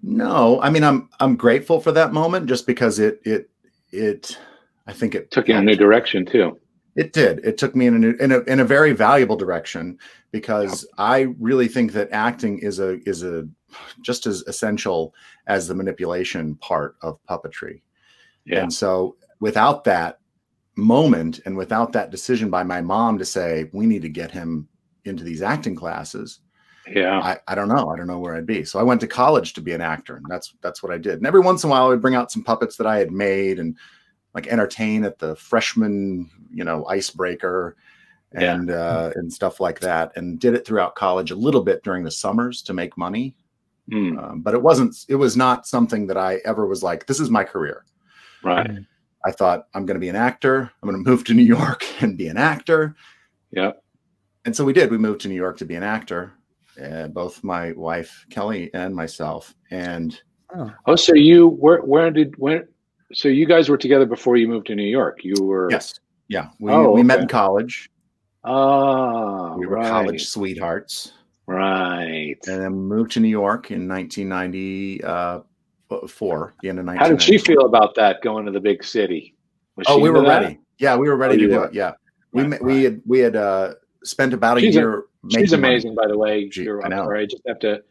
No, 0.10 0.62
I 0.62 0.70
mean, 0.70 0.86
I'm, 0.86 1.10
I'm 1.20 1.36
grateful 1.36 1.82
for 1.82 1.91
that 1.91 2.14
moment 2.14 2.47
just 2.47 2.66
because 2.66 2.97
it, 2.97 3.20
it, 3.26 3.49
it, 3.91 4.39
I 4.88 4.93
think 4.93 5.16
it 5.16 5.32
Took 5.32 5.49
you 5.49 5.55
in 5.55 5.60
a 5.60 5.66
new 5.66 5.76
direction 5.76 6.26
too. 6.26 6.58
It 6.95 7.12
did. 7.12 7.39
It 7.43 7.58
took 7.58 7.76
me 7.76 7.88
in 7.88 7.95
a 7.95 7.99
new, 7.99 8.16
in 8.20 8.32
a 8.32 8.39
in 8.39 8.60
a 8.60 8.66
very 8.66 8.93
valuable 8.93 9.36
direction 9.36 9.99
because 10.32 10.88
I 10.97 11.36
really 11.39 11.68
think 11.68 11.91
that 11.91 12.10
acting 12.12 12.58
is 12.60 12.80
a 12.80 12.97
is 13.08 13.22
a 13.22 13.47
just 14.01 14.26
as 14.26 14.41
essential 14.47 15.14
as 15.45 15.68
the 15.68 15.76
manipulation 15.76 16.55
part 16.55 16.95
of 17.01 17.20
puppetry. 17.30 17.82
Yeah. 18.45 18.62
And 18.64 18.74
so 18.74 19.18
without 19.41 19.84
that 19.84 20.20
moment 20.76 21.41
and 21.45 21.58
without 21.58 21.91
that 21.91 22.12
decision 22.12 22.49
by 22.49 22.64
my 22.64 22.82
mom 22.82 23.20
to 23.20 23.26
say 23.26 23.70
we 23.74 23.86
need 23.86 24.01
to 24.03 24.10
get 24.10 24.32
him 24.32 24.68
into 25.03 25.24
these 25.24 25.41
acting 25.41 25.76
classes, 25.76 26.39
Yeah. 26.89 27.19
I, 27.19 27.38
I 27.47 27.55
don't 27.55 27.67
know. 27.67 27.89
I 27.89 27.97
don't 27.97 28.07
know 28.07 28.19
where 28.19 28.35
I'd 28.35 28.45
be. 28.45 28.63
So 28.63 28.79
I 28.79 28.83
went 28.83 29.01
to 29.01 29.07
college 29.07 29.53
to 29.53 29.61
be 29.61 29.73
an 29.73 29.81
actor, 29.81 30.17
and 30.17 30.25
that's 30.29 30.53
that's 30.61 30.81
what 30.81 30.91
I 30.91 30.97
did. 30.97 31.15
And 31.15 31.27
every 31.27 31.41
once 31.41 31.63
in 31.63 31.69
a 31.69 31.71
while, 31.71 31.85
I 31.85 31.89
would 31.89 32.01
bring 32.01 32.15
out 32.15 32.31
some 32.31 32.43
puppets 32.43 32.77
that 32.77 32.88
I 32.88 32.97
had 32.97 33.11
made 33.11 33.59
and 33.59 33.75
like 34.33 34.47
entertain 34.47 35.03
at 35.03 35.19
the 35.19 35.35
freshman, 35.35 36.29
you 36.53 36.63
know, 36.63 36.85
icebreaker 36.88 37.75
Yeah. 38.33 38.53
and 38.55 38.71
uh, 38.71 39.11
and 39.15 39.31
stuff 39.31 39.59
like 39.59 39.79
that. 39.81 40.15
And 40.15 40.39
did 40.39 40.53
it 40.53 40.65
throughout 40.65 40.95
college 40.95 41.31
a 41.31 41.35
little 41.35 41.61
bit 41.63 41.83
during 41.83 42.03
the 42.03 42.11
summers 42.11 42.61
to 42.63 42.73
make 42.73 42.97
money. 42.97 43.35
Mm, 43.91 44.21
Um, 44.21 44.41
but 44.41 44.53
it 44.53 44.61
wasn't. 44.61 44.95
It 45.07 45.15
was 45.15 45.35
not 45.38 45.65
something 45.65 46.07
that 46.07 46.17
I 46.17 46.39
ever 46.45 46.67
was 46.67 46.83
like. 46.83 47.05
This 47.07 47.19
is 47.19 47.29
my 47.29 47.43
career. 47.43 47.85
right. 48.43 48.69
I 49.25 49.31
thought 49.31 49.67
I'm 49.73 49.85
going 49.85 49.95
to 49.95 49.99
be 49.99 50.09
an 50.09 50.15
actor. 50.15 50.71
I'm 50.81 50.89
going 50.89 51.03
to 51.03 51.09
move 51.09 51.23
to 51.25 51.33
New 51.33 51.43
York 51.43 51.83
and 52.01 52.17
be 52.17 52.27
an 52.27 52.38
actor. 52.38 52.95
Yeah. 53.51 53.71
And 54.45 54.55
so 54.55 54.63
we 54.63 54.71
did. 54.73 54.91
We 54.91 54.97
moved 54.97 55.21
to 55.21 55.27
New 55.27 55.35
York 55.35 55.57
to 55.57 55.65
be 55.65 55.75
an 55.75 55.83
actor. 55.83 56.31
Uh, 56.82 57.07
both 57.07 57.43
my 57.43 57.71
wife 57.73 58.25
Kelly 58.30 58.69
and 58.73 58.95
myself. 58.95 59.53
And 59.71 60.19
Oh, 60.86 60.95
so 60.95 61.13
you 61.13 61.49
where 61.49 61.82
where 61.82 62.09
did 62.11 62.38
when? 62.38 62.67
So 63.13 63.28
you 63.28 63.45
guys 63.45 63.67
were 63.69 63.78
together 63.78 64.05
before 64.05 64.38
you 64.38 64.47
moved 64.47 64.67
to 64.67 64.75
New 64.75 64.88
York. 64.88 65.19
You 65.23 65.36
were 65.43 65.69
yes, 65.71 65.99
yeah, 66.30 66.49
we, 66.59 66.71
Oh, 66.71 66.91
we 66.91 67.03
met 67.03 67.19
in 67.21 67.28
college. 67.28 67.89
Ah, 68.43 69.55
We 69.55 69.65
were 69.65 69.75
right, 69.75 69.89
college 69.89 70.25
sweethearts, 70.28 71.13
right. 71.47 72.38
and 72.47 72.61
then 72.61 72.73
moved 72.73 73.11
to 73.13 73.19
New 73.19 73.28
York 73.28 73.71
in 73.71 73.88
1994. 73.88 76.53
The 76.61 76.69
end 76.69 76.80
of 76.80 76.86
1994. 76.86 76.97
How 76.97 77.07
did 77.09 77.21
she 77.21 77.38
feel 77.38 77.65
about 77.65 77.95
that 77.95 78.21
going 78.21 78.45
to 78.45 78.51
the 78.51 78.59
big 78.59 78.84
city? 78.84 79.36
Was 79.75 79.88
Oh, 79.89 79.97
she 79.97 80.03
we 80.03 80.09
were 80.09 80.21
that? 80.21 80.41
ready. 80.43 80.59
Yeah, 80.80 80.95
we 80.95 81.09
were 81.09 81.17
ready 81.17 81.36
Oh, 81.36 81.38
to 81.38 81.43
you 81.43 81.49
do 81.49 81.59
were. 81.59 81.65
it. 81.67 81.73
Yeah, 81.73 81.91
we 82.32 82.43
Right, 82.43 82.63
we 82.63 82.84
had 82.84 83.01
we 83.05 83.19
had 83.19 83.36
uh, 83.36 83.73
spent 84.08 84.34
about 84.34 84.58
a 84.58 84.62
She's 84.62 84.76
a- 84.76 84.80
year. 84.80 85.03
She's 85.30 85.38
making 85.51 85.62
money. 85.62 85.74
amazing, 85.74 85.95
by 85.95 86.08
the 86.08 86.18
way. 86.18 86.49
She- 86.49 86.70
I 86.70 86.88
know. 86.88 87.03
sorry. 87.05 87.22
I 87.22 87.26
just 87.26 87.43
have 87.47 87.60
to. 87.60 87.82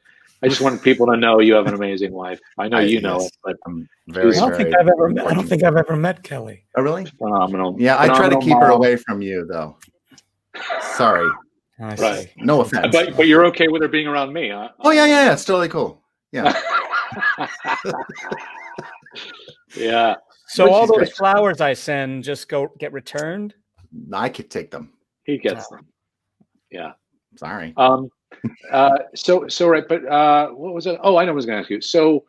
I 0.42 0.48
just 0.48 0.60
wanted 0.60 0.82
people 0.82 1.06
to 1.06 1.16
know 1.16 1.40
you 1.40 1.54
have 1.54 1.66
an 1.66 1.74
amazing 1.74 2.12
wife. 2.12 2.38
I 2.58 2.68
know 2.68 2.76
I- 2.78 2.82
you 2.82 3.00
know 3.00 3.20
it, 3.20 3.32
but 3.44 3.56
I'm 3.66 3.88
very. 4.08 4.34
I 4.36 4.40
don't 4.40 4.50
very 4.50 4.64
think 4.64 4.76
I've 4.76 4.88
ever 4.88 5.08
met. 5.08 5.26
I 5.26 5.34
don't 5.34 5.46
think 5.48 5.62
I've 5.62 5.76
ever 5.76 5.96
met 5.96 6.22
Kelly. 6.22 6.64
Oh, 6.76 6.82
really? 6.82 7.04
phenomenal. 7.18 7.76
Yeah, 7.78 7.98
I 8.00 8.06
try 8.08 8.28
to 8.28 8.36
phenomenal 8.36 8.40
keep 8.42 8.56
her 8.58 8.70
away 8.70 8.96
from 8.96 9.22
you, 9.22 9.46
though. 9.50 9.78
Sorry, 10.94 11.28
I 11.80 11.94
Right. 11.96 12.18
see. 12.24 12.30
no 12.38 12.60
offense. 12.62 12.88
But 12.92 13.16
but 13.16 13.26
you're 13.28 13.44
okay 13.46 13.68
with 13.68 13.82
her 13.82 13.88
being 13.88 14.06
around 14.06 14.32
me, 14.32 14.50
huh? 14.50 14.68
oh 14.80 14.90
yeah, 14.90 15.04
yeah, 15.06 15.26
yeah. 15.26 15.32
It's 15.34 15.44
totally 15.44 15.68
cool. 15.68 16.02
Yeah, 16.32 16.52
yeah. 19.76 20.14
So 20.48 20.66
But 20.66 20.72
all 20.72 20.86
those 20.86 20.96
great. 20.96 21.12
flowers 21.14 21.60
I 21.60 21.72
send 21.74 22.24
just 22.24 22.48
go 22.48 22.68
get 22.78 22.92
returned. 22.92 23.54
I 24.12 24.28
could 24.28 24.50
take 24.50 24.70
them. 24.70 24.92
He 25.24 25.38
gets 25.38 25.68
them. 25.68 25.86
Yeah. 26.70 26.92
Sorry. 27.36 27.74
Um, 27.76 28.10
uh, 28.70 28.98
so 29.14 29.48
so 29.48 29.68
right, 29.68 29.84
but 29.88 30.04
uh, 30.06 30.48
what 30.48 30.74
was 30.74 30.86
it? 30.86 30.98
Oh, 31.02 31.16
I 31.16 31.24
know. 31.24 31.32
what 31.32 31.32
I 31.32 31.32
was 31.32 31.46
going 31.46 31.56
to 31.56 31.60
ask 31.62 31.70
you. 31.70 31.80
So, 31.80 32.24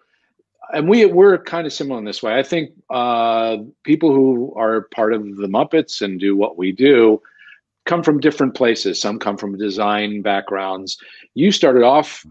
and 0.73 0.87
we 0.87 1.05
we're 1.05 1.37
kind 1.37 1.65
of 1.65 1.73
similar 1.73 1.99
in 1.99 2.05
this 2.05 2.21
way. 2.21 2.37
I 2.37 2.43
think 2.43 2.71
uh, 2.89 3.57
people 3.83 4.13
who 4.13 4.53
are 4.55 4.83
part 4.93 5.13
of 5.13 5.37
the 5.37 5.47
Muppets 5.47 6.01
and 6.01 6.19
do 6.19 6.35
what 6.35 6.57
we 6.57 6.71
do 6.71 7.21
come 7.85 8.03
from 8.03 8.19
different 8.19 8.53
places. 8.53 8.99
Some 8.99 9.17
come 9.17 9.37
from 9.37 9.57
design 9.57 10.21
backgrounds. 10.21 10.97
You 11.33 11.51
started 11.51 11.83
off 11.83 12.25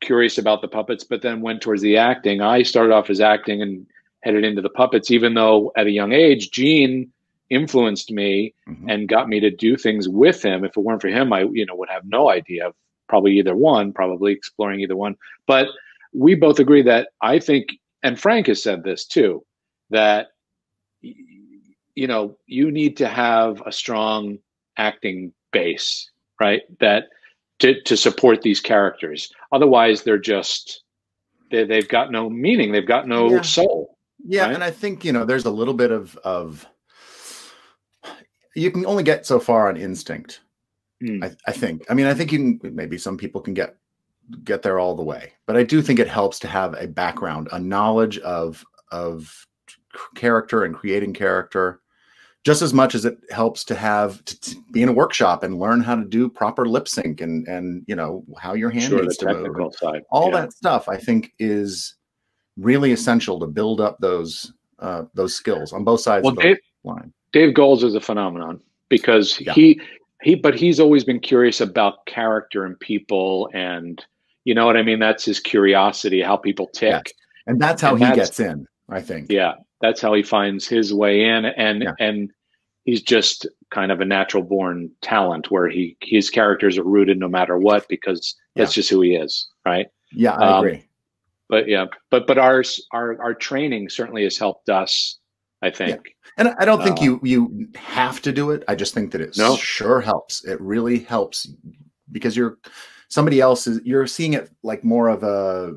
curious 0.00 0.38
about 0.38 0.60
the 0.60 0.68
puppets, 0.68 1.04
but 1.04 1.22
then 1.22 1.40
went 1.40 1.62
towards 1.62 1.82
the 1.82 1.96
acting. 1.96 2.40
I 2.40 2.62
started 2.62 2.92
off 2.92 3.10
as 3.10 3.20
acting 3.20 3.62
and 3.62 3.86
headed 4.20 4.44
into 4.44 4.60
the 4.62 4.70
puppets, 4.70 5.10
even 5.10 5.34
though 5.34 5.72
at 5.76 5.86
a 5.86 5.90
young 5.90 6.12
age, 6.12 6.50
Gene 6.50 7.12
influenced 7.54 8.10
me 8.10 8.54
Mhm. 8.68 8.90
and 8.90 9.08
got 9.08 9.28
me 9.28 9.40
to 9.40 9.50
do 9.50 9.76
things 9.76 10.08
with 10.08 10.42
him. 10.42 10.64
If 10.64 10.76
it 10.76 10.80
weren't 10.80 11.00
for 11.02 11.08
him, 11.08 11.32
I 11.32 11.42
you 11.52 11.64
know 11.66 11.76
would 11.76 11.88
have 11.90 12.04
no 12.04 12.30
idea 12.30 12.66
of 12.68 12.74
probably 13.08 13.38
either 13.38 13.54
one, 13.56 13.92
probably 13.92 14.32
exploring 14.32 14.80
either 14.80 14.96
one. 14.96 15.16
But 15.46 15.68
we 16.12 16.34
both 16.34 16.58
agree 16.58 16.82
that 16.82 17.10
I 17.20 17.38
think, 17.38 17.68
and 18.02 18.18
Frank 18.18 18.46
has 18.48 18.62
said 18.62 18.82
this 18.84 19.04
too, 19.06 19.44
that 19.90 20.28
you 21.02 22.06
know 22.06 22.36
you 22.46 22.70
need 22.70 22.96
to 22.98 23.08
have 23.08 23.62
a 23.66 23.72
strong 23.72 24.38
acting 24.76 25.32
base, 25.52 26.10
right? 26.40 26.62
That 26.80 27.04
to 27.60 27.80
to 27.82 27.96
support 27.96 28.42
these 28.42 28.60
characters. 28.60 29.30
Otherwise, 29.52 30.02
they're 30.02 30.18
just 30.18 30.82
they 31.50 31.64
they've 31.64 31.88
got 31.88 32.10
no 32.10 32.28
meaning. 32.28 32.72
They've 32.72 32.86
got 32.86 33.06
no 33.06 33.30
Yeah. 33.30 33.42
soul. 33.42 33.90
Yeah, 34.26 34.46
right? 34.46 34.54
and 34.54 34.64
I 34.64 34.70
think 34.70 35.04
you 35.04 35.12
know 35.12 35.24
there's 35.24 35.44
a 35.44 35.50
little 35.50 35.74
bit 35.74 35.90
of 35.92 36.16
of 36.24 36.66
you 38.54 38.70
can 38.70 38.86
only 38.86 39.02
get 39.02 39.26
so 39.26 39.38
far 39.40 39.68
on 39.68 39.76
instinct. 39.76 40.40
Mm. 41.02 41.24
I, 41.24 41.36
I 41.46 41.52
think. 41.52 41.84
I 41.90 41.94
mean, 41.94 42.06
I 42.06 42.14
think 42.14 42.32
you 42.32 42.58
can. 42.58 42.74
Maybe 42.74 42.98
some 42.98 43.16
people 43.16 43.40
can 43.40 43.54
get 43.54 43.76
get 44.44 44.62
there 44.62 44.78
all 44.78 44.94
the 44.94 45.02
way, 45.02 45.32
but 45.46 45.56
I 45.56 45.62
do 45.62 45.82
think 45.82 45.98
it 45.98 46.08
helps 46.08 46.38
to 46.40 46.48
have 46.48 46.74
a 46.74 46.86
background, 46.86 47.48
a 47.52 47.58
knowledge 47.58 48.18
of 48.20 48.64
of 48.90 49.46
character 50.14 50.64
and 50.64 50.74
creating 50.74 51.12
character, 51.14 51.80
just 52.44 52.62
as 52.62 52.72
much 52.72 52.94
as 52.94 53.04
it 53.04 53.18
helps 53.30 53.64
to 53.64 53.74
have 53.74 54.24
to, 54.24 54.40
to 54.40 54.56
be 54.72 54.82
in 54.82 54.88
a 54.88 54.92
workshop 54.92 55.42
and 55.42 55.58
learn 55.58 55.80
how 55.80 55.94
to 55.96 56.04
do 56.04 56.28
proper 56.28 56.66
lip 56.66 56.86
sync 56.88 57.20
and 57.20 57.46
and 57.48 57.82
you 57.86 57.96
know 57.96 58.24
how 58.38 58.54
your 58.54 58.70
hand 58.70 58.84
Sure, 58.84 58.98
the 58.98 59.04
needs 59.04 59.16
to 59.18 59.34
move. 59.34 59.74
side. 59.74 60.02
all 60.10 60.30
yeah. 60.30 60.42
that 60.42 60.52
stuff 60.52 60.88
i 60.88 60.96
think 60.96 61.32
is 61.38 61.94
really 62.56 62.92
essential 62.92 63.38
to 63.40 63.46
build 63.46 63.80
up 63.80 63.98
those 63.98 64.52
uh 64.78 65.04
those 65.14 65.34
skills 65.34 65.72
on 65.72 65.84
both 65.84 66.00
sides 66.00 66.22
Well, 66.24 66.32
of 66.32 66.36
the 66.36 66.42
Dave, 66.42 66.58
line 66.84 67.12
Dave 67.34 67.52
Goelz 67.52 67.82
is 67.82 67.94
a 67.96 68.00
phenomenon 68.00 68.60
because 68.88 69.38
Yeah. 69.40 69.52
he 69.52 69.80
he 70.22 70.36
but 70.36 70.54
he's 70.54 70.78
always 70.80 71.04
been 71.04 71.20
curious 71.20 71.60
about 71.60 72.06
character 72.06 72.64
and 72.64 72.78
people 72.80 73.50
and 73.52 74.02
you 74.44 74.54
know 74.54 74.64
what 74.66 74.76
I 74.76 74.82
mean 74.82 75.00
that's 75.00 75.24
his 75.24 75.40
curiosity 75.40 76.22
how 76.22 76.36
people 76.36 76.68
tick 76.68 77.02
Yes. 77.06 77.12
and 77.48 77.60
that's 77.60 77.82
how 77.82 77.90
And 77.90 77.98
he 77.98 78.04
that's- 78.06 78.28
gets 78.28 78.40
in 78.40 78.66
i 78.88 79.00
think 79.00 79.30
yeah 79.32 79.54
that's 79.80 80.00
how 80.00 80.12
he 80.14 80.22
finds 80.22 80.68
his 80.68 80.94
way 80.94 81.24
in 81.24 81.44
and 81.46 81.82
Yeah. 81.82 81.92
and 81.98 82.30
he's 82.84 83.02
just 83.02 83.46
kind 83.70 83.90
of 83.90 84.00
a 84.00 84.04
natural 84.04 84.42
born 84.44 84.90
talent 85.02 85.50
where 85.50 85.68
he 85.68 85.96
his 86.02 86.30
characters 86.30 86.78
are 86.78 86.84
rooted 86.84 87.18
no 87.18 87.28
matter 87.28 87.58
what 87.58 87.88
because 87.88 88.34
that's 88.54 88.74
just 88.74 88.90
who 88.90 89.00
he 89.00 89.14
is 89.16 89.48
right 89.66 89.88
yeah 90.12 90.34
i 90.36 90.46
Um, 90.58 90.64
agree 90.64 90.84
but 91.48 91.66
yeah 91.68 91.86
but 92.10 92.26
but 92.28 92.38
ours 92.38 92.80
our 92.92 93.20
our 93.20 93.34
training 93.34 93.88
certainly 93.88 94.22
has 94.24 94.38
helped 94.38 94.68
us 94.68 95.18
I 95.66 95.70
think 95.70 96.00
and 96.38 96.48
i 96.48 96.54
I 96.60 96.64
don't 96.64 96.82
think 96.82 96.98
uh, 96.98 97.04
you 97.04 97.20
you 97.22 97.68
have 97.76 98.20
to 98.22 98.32
do 98.32 98.50
it 98.54 98.62
i 98.68 98.74
just 98.74 98.94
think 98.94 99.12
that 99.12 99.20
it 99.20 99.36
No. 99.36 99.56
sure 99.56 100.00
helps 100.00 100.44
it 100.44 100.60
really 100.60 100.98
helps 101.00 101.48
because 102.12 102.36
you're 102.36 102.58
somebody 103.08 103.40
else 103.40 103.66
is 103.66 103.80
you're 103.84 104.06
seeing 104.06 104.34
it 104.34 104.50
like 104.62 104.82
more 104.84 105.08
of 105.08 105.22
a 105.22 105.74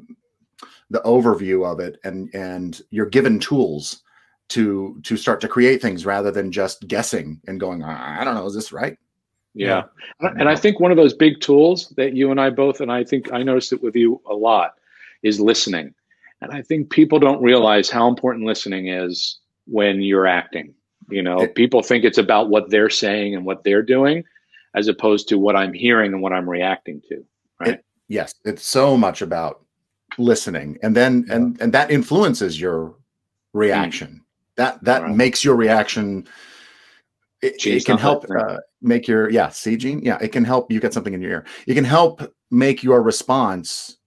the 0.90 1.02
overview 1.02 1.66
of 1.72 1.80
it 1.80 1.94
and 2.04 2.30
and 2.34 2.82
you're 2.92 3.10
given 3.18 3.40
tools 3.40 4.04
to 4.50 5.00
to 5.04 5.18
start 5.18 5.42
to 5.42 5.48
create 5.48 5.82
things 5.82 6.06
rather 6.06 6.32
than 6.32 6.52
just 6.52 6.88
guessing 6.88 7.40
and 7.48 7.60
going 7.60 7.84
i 7.84 8.22
I 8.22 8.24
don't 8.24 8.36
know 8.36 8.46
is 8.46 8.56
this 8.56 8.72
right 8.72 8.98
Yeah. 9.68 9.84
And 10.20 10.40
and 10.42 10.50
I 10.50 10.56
think 10.56 10.80
one 10.80 10.92
of 10.92 10.98
those 11.02 11.16
big 11.26 11.40
tools 11.42 11.94
that 11.98 12.14
you 12.20 12.30
and 12.32 12.40
I 12.40 12.50
both, 12.52 12.78
and 12.82 12.92
I 12.92 13.04
think 13.04 13.24
I 13.38 13.42
noticed 13.44 13.74
it 13.74 13.82
with 13.82 13.96
you 13.96 14.22
a 14.30 14.36
lot, 14.48 14.70
is 15.24 15.40
listening. 15.40 15.88
And 16.42 16.52
I 16.58 16.62
think 16.62 16.92
people 16.92 17.20
don't 17.20 17.42
realize 17.52 17.90
how 17.90 18.08
important 18.08 18.46
listening 18.46 18.88
is 19.06 19.40
when 19.68 20.02
you're 20.02 20.28
acting. 20.28 20.74
You 21.10 21.22
know, 21.24 21.42
It- 21.42 21.56
people 21.56 21.82
think 21.82 22.04
it's 22.04 22.18
about 22.18 22.50
what 22.50 22.70
they're 22.70 22.90
saying 22.90 23.36
and 23.36 23.46
what 23.46 23.64
they're 23.64 23.84
doing, 23.84 24.24
as 24.76 24.88
opposed 24.88 25.28
to 25.30 25.38
what 25.38 25.56
I'm 25.56 25.74
hearing 25.74 26.14
and 26.14 26.22
what 26.22 26.34
I'm 26.34 26.50
reacting 26.50 27.02
to. 27.10 27.24
Right. 27.60 27.80
yes 28.10 28.34
it's 28.46 28.64
so 28.64 28.96
much 28.96 29.22
about 29.24 29.66
listening 30.20 30.78
and 30.84 30.96
then 30.96 31.26
and 31.30 31.60
and 31.60 31.74
that 31.74 31.90
influences 31.92 32.62
your 32.62 32.96
reaction 33.54 34.22
that 34.58 34.82
that 34.84 35.02
Right. 35.02 35.16
makes 35.16 35.44
your 35.44 35.56
reaction 35.56 36.28
it, 37.42 37.66
it 37.66 37.84
can 37.86 37.98
help 37.98 38.26
uh, 38.30 38.58
make 38.82 39.08
your 39.08 39.30
yeah 39.32 39.50
see 39.50 39.76
gene 39.76 40.02
yeah 40.04 40.18
it 40.22 40.32
can 40.32 40.46
help 40.46 40.72
you 40.72 40.80
get 40.80 40.94
something 40.94 41.14
in 41.16 41.22
your 41.22 41.32
ear 41.32 41.46
it 41.66 41.74
can 41.74 41.84
help 41.84 42.22
make 42.52 42.84
your 42.84 43.02
response 43.02 43.98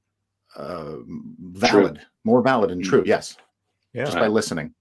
uh, 0.57 0.95
valid 1.41 2.01
more 2.25 2.41
valid 2.41 2.71
and 2.71 2.83
Mm. 2.83 2.89
true 2.89 3.03
yes 3.05 3.37
Yeah. 3.93 4.05
just 4.05 4.15
Right. 4.17 4.23
by 4.23 4.29
listening 4.29 4.73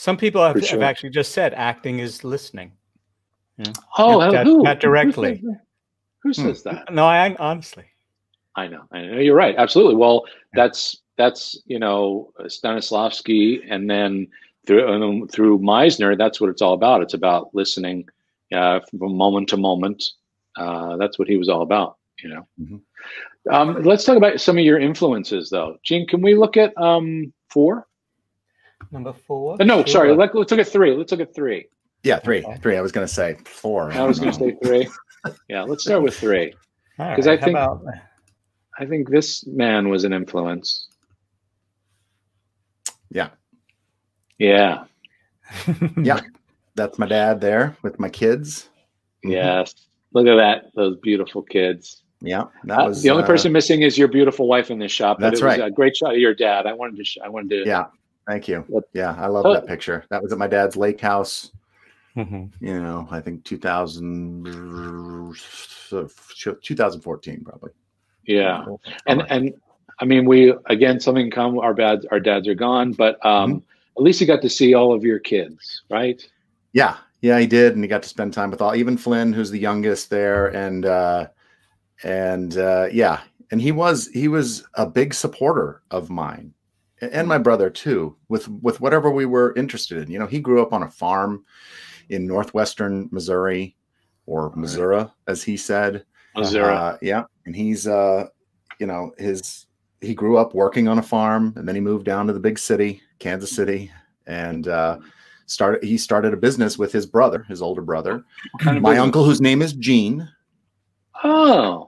Some 0.00 0.16
people 0.16 0.42
have, 0.42 0.54
For 0.60 0.66
have 0.66 0.82
actually 0.82 1.10
just 1.10 1.32
said 1.32 1.54
acting 1.54 1.98
is 1.98 2.22
listening. 2.22 2.72
Oh, 3.98 4.18
Not- 4.20 4.46
who? 4.46 4.62
not 4.62 4.78
directly. 4.80 5.42
Who 6.22 6.28
Hmm. 6.28 6.32
says 6.32 6.62
that? 6.62 6.92
No, 6.92 7.04
I 7.04 7.34
honestly. 7.36 7.84
I 8.54 8.68
know. 8.68 8.82
I 8.92 9.02
know. 9.02 9.18
You're 9.18 9.34
right. 9.34 9.56
Absolutely. 9.56 9.96
Well, 9.96 10.24
that's 10.54 11.02
that's 11.16 11.60
you 11.66 11.78
know 11.80 12.32
Stanislavski, 12.40 13.60
and 13.68 13.90
then 13.90 14.28
through 14.66 14.92
and 14.92 15.30
through 15.30 15.58
Meisner, 15.58 16.16
that's 16.16 16.40
what 16.40 16.50
it's 16.50 16.62
all 16.62 16.74
about. 16.74 17.02
It's 17.02 17.14
about 17.14 17.52
listening 17.54 18.08
uh, 18.52 18.80
from 18.80 19.16
moment 19.16 19.48
to 19.48 19.56
moment. 19.56 20.04
Uh, 20.56 20.96
that's 20.96 21.18
what 21.18 21.26
he 21.28 21.36
was 21.36 21.48
all 21.48 21.62
about. 21.62 21.96
You 22.22 22.28
know. 22.30 22.48
Mhm. 22.60 22.80
Um, 23.50 23.82
let's 23.82 24.04
talk 24.04 24.16
about 24.16 24.40
some 24.40 24.58
of 24.58 24.64
your 24.64 24.78
influences, 24.78 25.50
though. 25.50 25.78
Gene, 25.82 26.06
can 26.06 26.20
we 26.22 26.34
look 26.36 26.56
at 26.56 26.76
um, 26.80 27.32
four? 27.50 27.87
Number 28.90 29.12
four. 29.12 29.56
Uh, 29.60 29.64
no, 29.64 29.78
Sure. 29.78 29.86
sorry. 29.86 30.14
Let, 30.14 30.34
let's 30.34 30.50
look 30.50 30.60
at 30.60 30.68
three. 30.68 30.94
Let's 30.94 31.12
look 31.12 31.20
at 31.20 31.34
three. 31.34 31.66
Yeah, 32.04 32.18
three, 32.20 32.44
Okay. 32.44 32.58
three. 32.62 32.76
I 32.76 32.80
was 32.80 32.92
going 32.92 33.06
to 33.06 33.12
say 33.12 33.36
four. 33.44 33.90
I 33.92 34.04
was 34.04 34.18
going 34.20 34.32
to 34.32 34.38
say 34.38 34.56
three. 34.62 34.88
Yeah, 35.48 35.62
let's 35.62 35.82
start 35.82 36.02
with 36.02 36.16
three. 36.16 36.54
All 36.98 37.14
'cause 37.16 37.26
I 37.26 37.36
think- 37.36 37.50
about- 37.50 37.82
I 38.80 38.86
think 38.86 39.10
this 39.10 39.44
man 39.46 39.88
was 39.88 40.04
an 40.04 40.12
influence. 40.12 40.86
Yeah. 43.10 43.30
Yeah. 44.38 44.84
Yeah. 46.00 46.20
that's 46.76 46.98
my 46.98 47.06
dad 47.06 47.40
there 47.40 47.76
with 47.82 47.98
my 47.98 48.08
kids. 48.08 48.68
Mhm. 49.24 49.32
Yes. 49.32 49.74
Look 50.12 50.26
at 50.28 50.36
that. 50.36 50.70
Those 50.76 50.96
beautiful 50.98 51.42
kids. 51.42 52.02
Yeah, 52.20 52.44
that 52.64 52.78
Uh, 52.78 52.90
the 52.90 53.10
only 53.10 53.22
uh, 53.22 53.26
person 53.26 53.52
missing 53.52 53.82
is 53.82 53.96
your 53.98 54.08
beautiful 54.08 54.46
wife 54.48 54.70
in 54.72 54.78
this 54.78 54.90
shot. 54.92 55.18
But 55.18 55.30
That's 55.30 55.40
it 55.40 55.44
was 55.44 55.58
right. 55.58 55.66
a 55.66 55.70
great 55.70 55.96
shot 55.96 56.14
of 56.14 56.18
your 56.20 56.34
dad. 56.34 56.66
I 56.66 56.72
wanted 56.72 56.96
to. 56.96 57.04
Sh- 57.04 57.18
I 57.22 57.28
wanted 57.28 57.50
to. 57.64 57.68
Yeah, 57.68 57.84
thank 58.28 58.46
you. 58.46 58.64
Yeah, 58.92 59.14
I 59.18 59.26
love 59.26 59.46
Oh. 59.46 59.52
that 59.54 59.66
picture. 59.66 60.04
That 60.10 60.22
was 60.22 60.30
at 60.32 60.38
my 60.38 60.46
dad's 60.46 60.76
lake 60.76 61.00
house. 61.00 61.50
Mhm. 62.16 62.52
You 62.60 62.80
know, 62.80 63.08
I 63.10 63.20
think 63.20 63.44
2000, 63.44 64.44
2014 66.62 67.44
probably. 67.44 67.70
Yeah. 68.26 68.64
And 69.06 69.22
and 69.30 69.54
I 70.00 70.04
mean, 70.04 70.26
we 70.26 70.54
again 70.66 71.00
something 71.00 71.30
come. 71.30 71.58
Our 71.58 71.74
dads, 71.74 72.06
our 72.10 72.20
dads 72.20 72.46
are 72.48 72.54
gone, 72.54 72.92
but 72.92 73.24
um, 73.24 73.50
Mm-hmm. 73.50 73.58
at 73.98 74.02
least 74.02 74.20
you 74.20 74.26
got 74.26 74.42
to 74.42 74.48
see 74.50 74.74
all 74.74 74.92
of 74.92 75.02
your 75.04 75.18
kids, 75.18 75.82
right? 75.90 76.22
Yeah, 76.72 76.96
yeah, 77.22 77.38
he 77.40 77.46
did, 77.46 77.74
and 77.74 77.82
he 77.82 77.88
got 77.88 78.02
to 78.02 78.08
spend 78.08 78.32
time 78.32 78.50
with 78.50 78.60
all, 78.62 78.74
even 78.76 78.96
Flynn, 78.96 79.32
who's 79.32 79.50
the 79.50 79.58
youngest 79.58 80.10
there, 80.10 80.48
and 80.54 80.84
uh, 80.86 81.28
and 82.04 82.56
uh, 82.58 82.88
yeah, 82.92 83.20
and 83.50 83.60
he 83.60 83.72
was 83.72 84.08
he 84.08 84.28
was 84.28 84.64
a 84.74 84.86
big 84.86 85.14
supporter 85.14 85.82
of 85.90 86.10
mine 86.10 86.52
a- 86.52 86.57
and 87.00 87.28
my 87.28 87.38
brother 87.38 87.70
too, 87.70 88.16
with 88.28 88.48
with 88.48 88.80
whatever 88.80 89.10
we 89.10 89.26
were 89.26 89.54
interested 89.56 89.98
in. 89.98 90.10
You 90.10 90.18
know, 90.18 90.26
he 90.26 90.40
grew 90.40 90.62
up 90.62 90.72
on 90.72 90.82
a 90.82 90.90
farm 90.90 91.44
in 92.08 92.26
northwestern 92.26 93.08
Missouri, 93.10 93.76
or 94.26 94.52
Missouri, 94.54 95.06
as 95.26 95.42
he 95.42 95.56
said. 95.56 96.04
Missouri. 96.36 96.74
Uh, 96.74 96.96
yeah, 97.02 97.24
and 97.46 97.54
he's 97.54 97.86
uh, 97.86 98.26
you 98.78 98.86
know, 98.86 99.12
his 99.18 99.66
he 100.00 100.14
grew 100.14 100.36
up 100.36 100.54
working 100.54 100.88
on 100.88 100.98
a 100.98 101.02
farm, 101.02 101.52
and 101.56 101.66
then 101.66 101.74
he 101.74 101.80
moved 101.80 102.04
down 102.04 102.26
to 102.26 102.32
the 102.32 102.40
big 102.40 102.58
city, 102.58 103.00
Kansas 103.18 103.50
City, 103.50 103.90
and 104.26 104.68
uh, 104.68 104.98
started. 105.46 105.82
He 105.82 105.98
started 105.98 106.32
a 106.32 106.36
business 106.36 106.78
with 106.78 106.92
his 106.92 107.06
brother, 107.06 107.44
his 107.48 107.62
older 107.62 107.82
brother, 107.82 108.24
my 108.64 108.74
business? 108.74 108.98
uncle, 108.98 109.24
whose 109.24 109.40
name 109.40 109.62
is 109.62 109.72
Gene, 109.72 110.28
Oh, 111.24 111.87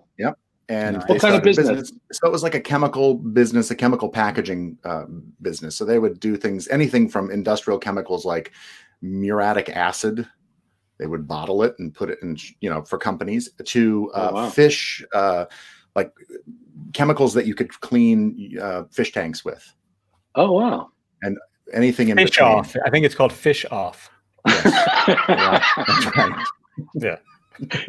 and 0.70 0.96
What 0.98 1.06
kind 1.06 1.16
of 1.16 1.20
started 1.20 1.42
a 1.42 1.44
business? 1.44 1.92
So 2.12 2.26
it 2.28 2.30
was 2.32 2.42
like 2.42 2.54
a 2.54 2.60
chemical 2.60 3.14
business, 3.14 3.70
a 3.70 3.74
chemical 3.74 4.08
packaging 4.08 4.78
uh, 4.84 5.04
business. 5.42 5.76
So 5.76 5.84
they 5.84 5.98
would 5.98 6.20
do 6.20 6.36
things, 6.36 6.68
anything 6.68 7.08
from 7.08 7.30
industrial 7.30 7.78
chemicals 7.78 8.24
like 8.24 8.52
muriatic 9.02 9.68
acid. 9.70 10.26
They 10.98 11.06
would 11.06 11.26
bottle 11.26 11.62
it 11.62 11.74
and 11.78 11.92
put 11.94 12.10
it 12.10 12.18
in, 12.22 12.36
you 12.60 12.70
know, 12.70 12.82
for 12.82 12.98
companies 12.98 13.50
to 13.64 14.10
uh, 14.14 14.28
Oh, 14.30 14.34
wow. 14.34 14.48
fish, 14.50 15.04
uh, 15.12 15.46
like 15.96 16.12
chemicals 16.92 17.34
that 17.34 17.46
you 17.46 17.54
could 17.54 17.70
clean 17.80 18.56
uh, 18.60 18.84
fish 18.92 19.12
tanks 19.12 19.44
with. 19.44 19.64
oh 20.36 20.52
wow. 20.52 20.88
And 21.22 21.36
anything 21.72 22.08
in 22.10 22.16
Fish 22.16 22.30
between. 22.30 22.48
off. 22.48 22.76
I 22.86 22.90
think 22.90 23.04
it's 23.06 23.14
called 23.14 23.32
fish 23.32 23.64
off. 23.70 24.10
Yeah, 25.08 25.60
that's 25.86 26.16
right. 26.16 27.18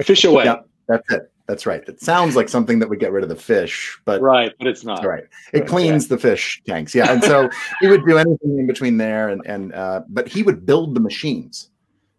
Fish 0.03 0.23
away. 0.25 0.45
Yeah, 0.45 0.61
that's 0.87 1.09
it. 1.13 1.31
That's 1.51 1.65
right. 1.65 1.83
It 1.85 1.99
sounds 1.99 2.37
like 2.37 2.47
something 2.47 2.79
that 2.79 2.87
would 2.89 3.01
get 3.01 3.11
rid 3.11 3.23
of 3.23 3.29
the 3.29 3.35
fish, 3.35 3.99
but 4.05 4.21
Right, 4.21 4.53
but 4.57 4.67
it's 4.67 4.85
not. 4.85 5.03
Right. 5.03 5.25
It 5.51 5.59
Right, 5.59 5.67
cleans 5.67 6.07
the 6.07 6.17
fish 6.17 6.61
tanks. 6.65 6.95
Yeah. 6.95 7.11
And 7.11 7.21
so 7.21 7.49
he 7.81 7.87
would 7.87 8.05
do 8.07 8.17
anything 8.17 8.57
in 8.57 8.67
between 8.67 8.95
there 8.95 9.27
and 9.27 9.41
and 9.45 9.73
uh 9.73 10.03
but 10.07 10.29
he 10.29 10.43
would 10.43 10.65
build 10.65 10.95
the 10.95 11.01
machines. 11.01 11.69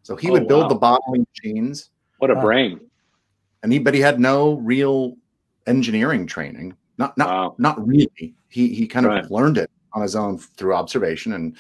So 0.03 0.16
he 0.16 0.28
Oh, 0.28 0.33
would 0.33 0.49
build 0.49 0.64
wow. 0.64 0.68
the 0.68 0.74
bottling 0.74 1.26
machines 1.35 1.89
What 2.18 2.30
a 2.30 2.35
Wow. 2.35 2.43
brain. 2.43 2.80
and 3.62 3.72
he 3.72 3.78
but 3.78 3.95
he 3.95 4.01
had 4.01 4.20
no 4.20 4.53
real 4.57 5.16
engineering 5.66 6.26
training. 6.26 6.76
Not 6.99 7.16
not 7.16 7.28
Wow. 7.30 7.55
not 7.57 7.87
really. 7.89 8.35
He 8.51 8.74
he 8.74 8.87
kind 8.87 9.07
of 9.07 9.30
learned 9.30 9.57
it 9.57 9.70
on 9.95 10.03
his 10.03 10.14
own 10.14 10.37
through 10.37 10.74
observation 10.74 11.33
and 11.33 11.57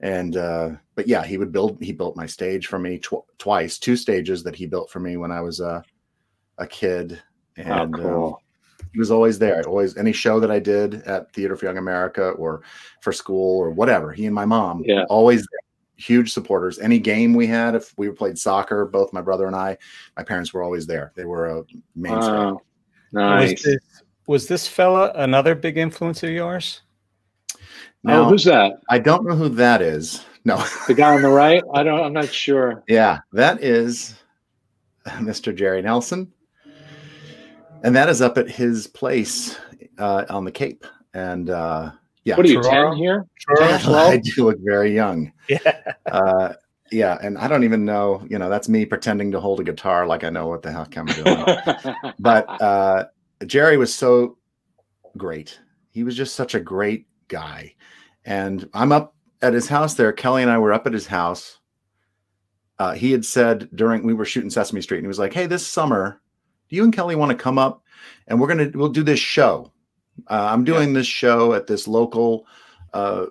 and 0.00 0.38
uh 0.38 0.70
but 0.94 1.06
yeah, 1.06 1.22
he 1.22 1.36
would 1.36 1.52
build 1.52 1.82
he 1.82 1.92
built 1.92 2.16
my 2.16 2.24
stage 2.24 2.66
for 2.66 2.78
me 2.78 2.96
tw- 2.96 3.26
twice, 3.36 3.78
two 3.78 3.94
stages 3.96 4.42
that 4.44 4.56
he 4.56 4.64
built 4.64 4.88
for 4.90 5.00
me 5.00 5.18
when 5.18 5.30
I 5.30 5.42
was 5.42 5.60
uh, 5.60 5.82
a 6.60 6.66
kid 6.66 7.20
and 7.56 7.96
Oh, 7.96 8.26
um, 8.28 8.34
he 8.92 8.98
was 8.98 9.10
always 9.10 9.38
there. 9.38 9.62
Always 9.66 9.96
any 9.96 10.12
show 10.12 10.38
that 10.40 10.50
I 10.50 10.58
did 10.60 11.02
at 11.02 11.32
Theater 11.32 11.56
for 11.56 11.66
Young 11.66 11.78
America 11.78 12.30
or 12.30 12.62
for 13.00 13.12
school 13.12 13.58
or 13.58 13.70
whatever. 13.70 14.12
He 14.12 14.26
and 14.26 14.34
my 14.34 14.44
mom, 14.44 14.82
Yeah. 14.86 15.04
always 15.08 15.40
there. 15.40 15.60
huge 15.96 16.32
supporters. 16.32 16.78
Any 16.78 16.98
game 16.98 17.34
we 17.34 17.46
had, 17.46 17.74
if 17.74 17.92
we 17.98 18.08
played 18.10 18.38
soccer, 18.38 18.86
both 18.86 19.12
my 19.12 19.20
brother 19.20 19.46
and 19.46 19.54
I, 19.54 19.76
my 20.16 20.22
parents 20.22 20.52
were 20.54 20.62
always 20.62 20.86
there. 20.86 21.12
They 21.14 21.24
were 21.26 21.46
a 21.58 21.64
mainstay. 21.94 22.30
Wow. 22.32 22.52
Was 22.52 22.60
Nice. 23.12 23.62
this, 23.62 23.78
was 24.26 24.46
this 24.48 24.66
fella 24.66 25.12
another 25.16 25.54
big 25.54 25.76
influence 25.76 26.22
of 26.22 26.30
yours? 26.30 26.80
No, 28.02 28.22
oh, 28.24 28.28
who's 28.30 28.44
that? 28.44 28.80
I 28.88 28.98
don't 28.98 29.26
know 29.26 29.34
who 29.36 29.50
that 29.50 29.82
is. 29.82 30.24
No, 30.46 30.56
The 30.86 30.94
guy 30.94 31.14
on 31.14 31.20
the 31.22 31.28
right? 31.28 31.62
I 31.74 31.82
don't. 31.82 32.00
I'm 32.00 32.14
not 32.14 32.28
sure. 32.32 32.82
yeah, 32.88 33.18
that 33.34 33.62
is 33.62 34.14
Mr. 35.06 35.54
Jerry 35.54 35.82
Nelson, 35.82 36.32
and 37.82 37.94
that 37.96 38.08
is 38.08 38.20
up 38.20 38.38
at 38.38 38.48
his 38.48 38.86
place 38.86 39.58
uh, 39.98 40.24
on 40.30 40.44
the 40.44 40.52
Cape. 40.52 40.84
And 41.14 41.50
uh, 41.50 41.92
yeah, 42.24 42.36
What 42.36 42.46
are 42.46 42.48
you 42.48 42.62
Ferraro? 42.62 42.90
ten 42.90 42.98
here? 42.98 43.26
I 43.60 44.18
do 44.18 44.44
look 44.44 44.58
very 44.60 44.94
young. 44.94 45.32
Yeah. 45.48 45.58
uh 46.10 46.52
yeah 46.92 47.18
and 47.22 47.38
i 47.38 47.46
don't 47.46 47.62
even 47.62 47.84
know 47.84 48.20
you 48.28 48.36
know 48.36 48.50
that's 48.50 48.68
me 48.68 48.84
pretending 48.84 49.30
to 49.30 49.38
hold 49.38 49.60
a 49.60 49.62
guitar 49.62 50.08
like 50.08 50.24
i 50.24 50.28
know 50.28 50.48
what 50.48 50.60
the 50.60 50.72
heck 50.72 50.96
i'm 50.96 51.06
doing 51.06 51.44
but 52.18 52.48
uh 52.60 53.04
jerry 53.46 53.76
was 53.76 53.94
so 53.94 54.36
great 55.16 55.60
he 55.90 56.02
was 56.02 56.16
just 56.16 56.34
such 56.34 56.56
a 56.56 56.60
great 56.60 57.06
guy 57.28 57.72
and 58.24 58.68
i'm 58.74 58.90
up 58.90 59.14
at 59.40 59.54
his 59.54 59.68
house 59.68 59.94
there 59.94 60.12
kelly 60.12 60.42
and 60.42 60.50
i 60.50 60.58
were 60.58 60.72
up 60.72 60.84
at 60.88 60.92
his 60.92 61.06
house 61.06 61.58
uh, 62.80 62.92
he 62.92 63.12
had 63.12 63.24
said 63.24 63.68
during 63.76 64.02
we 64.02 64.12
were 64.14 64.24
shooting 64.24 64.50
sesame 64.50 64.80
street 64.82 64.98
and 64.98 65.04
he 65.04 65.08
was 65.08 65.18
like 65.18 65.32
hey 65.32 65.46
this 65.46 65.64
summer 65.64 66.20
do 66.70 66.76
you 66.76 66.84
and 66.84 66.92
kelly 66.94 67.16
want 67.16 67.30
to 67.30 67.36
come 67.36 67.58
up 67.58 67.82
and 68.28 68.40
we're 68.40 68.48
gonna 68.48 68.70
we'll 68.74 68.88
do 68.88 69.02
this 69.02 69.20
show? 69.20 69.70
Uh, 70.28 70.48
i'm 70.50 70.64
doing 70.64 70.92
this 70.94 71.06
show 71.06 71.52
at 71.54 71.66
this 71.66 71.86
local 71.88 72.46
uh, 72.94 73.26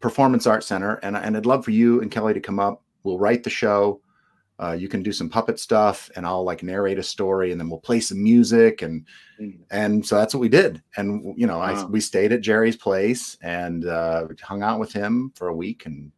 performance 0.00 0.46
art 0.46 0.62
center 0.64 0.94
and, 1.02 1.16
and 1.16 1.36
i'd 1.36 1.46
love 1.46 1.64
for 1.64 1.70
you 1.72 2.00
and 2.02 2.10
kelly 2.10 2.34
to 2.34 2.40
come 2.40 2.58
up. 2.60 2.82
We'll 3.02 3.18
write 3.18 3.42
the 3.44 3.50
show. 3.50 4.00
Uh, 4.58 4.72
you 4.72 4.86
can 4.88 5.02
do 5.02 5.10
some 5.10 5.30
puppet 5.30 5.58
stuff 5.58 6.10
and 6.16 6.26
i'll 6.26 6.44
like 6.44 6.62
narrate 6.62 6.98
a 6.98 7.02
story 7.02 7.50
and 7.50 7.58
then 7.60 7.70
we'll 7.70 7.80
play 7.80 8.00
some 8.00 8.22
music 8.22 8.82
and 8.82 9.06
Mm. 9.40 9.58
and 9.70 10.04
so 10.06 10.16
that's 10.16 10.34
what 10.34 10.40
we 10.42 10.50
did. 10.50 10.82
And 10.98 11.32
you 11.34 11.46
know 11.46 11.60
I, 11.60 11.82
we 11.86 11.98
stayed 12.00 12.30
at 12.32 12.42
jerry's 12.42 12.76
place 12.76 13.38
and 13.40 13.86
uh, 13.86 14.26
hung 14.42 14.62
out 14.62 14.78
with 14.78 14.92
him 14.92 15.32
for 15.34 15.48
a 15.48 15.54
week 15.56 15.86
and 15.86 16.12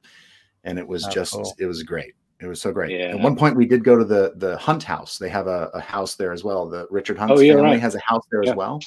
and 0.64 0.76
it 0.76 0.88
was 0.88 1.06
Oh, 1.06 1.10
just 1.10 1.34
cool. 1.34 1.54
it 1.60 1.66
was 1.66 1.84
great 1.84 2.14
it 2.42 2.46
was 2.48 2.60
so 2.60 2.72
great 2.72 2.90
Yeah. 2.90 3.08
at 3.16 3.20
one 3.20 3.36
point 3.36 3.56
we 3.56 3.66
did 3.66 3.84
go 3.84 3.96
to 3.96 4.04
the 4.04 4.32
the 4.36 4.56
hunt 4.58 4.82
house 4.82 5.18
they 5.18 5.28
have 5.28 5.46
a, 5.46 5.70
a 5.74 5.80
house 5.80 6.14
there 6.16 6.32
as 6.32 6.42
well 6.44 6.68
the 6.68 6.86
richard 6.90 7.16
hunt's 7.18 7.34
Oh, 7.36 7.40
yeah, 7.40 7.54
family 7.54 7.70
right. 7.70 7.80
has 7.80 7.94
a 7.94 8.00
house 8.00 8.24
there 8.30 8.42
Yeah. 8.44 8.50
as 8.50 8.56
well 8.56 8.80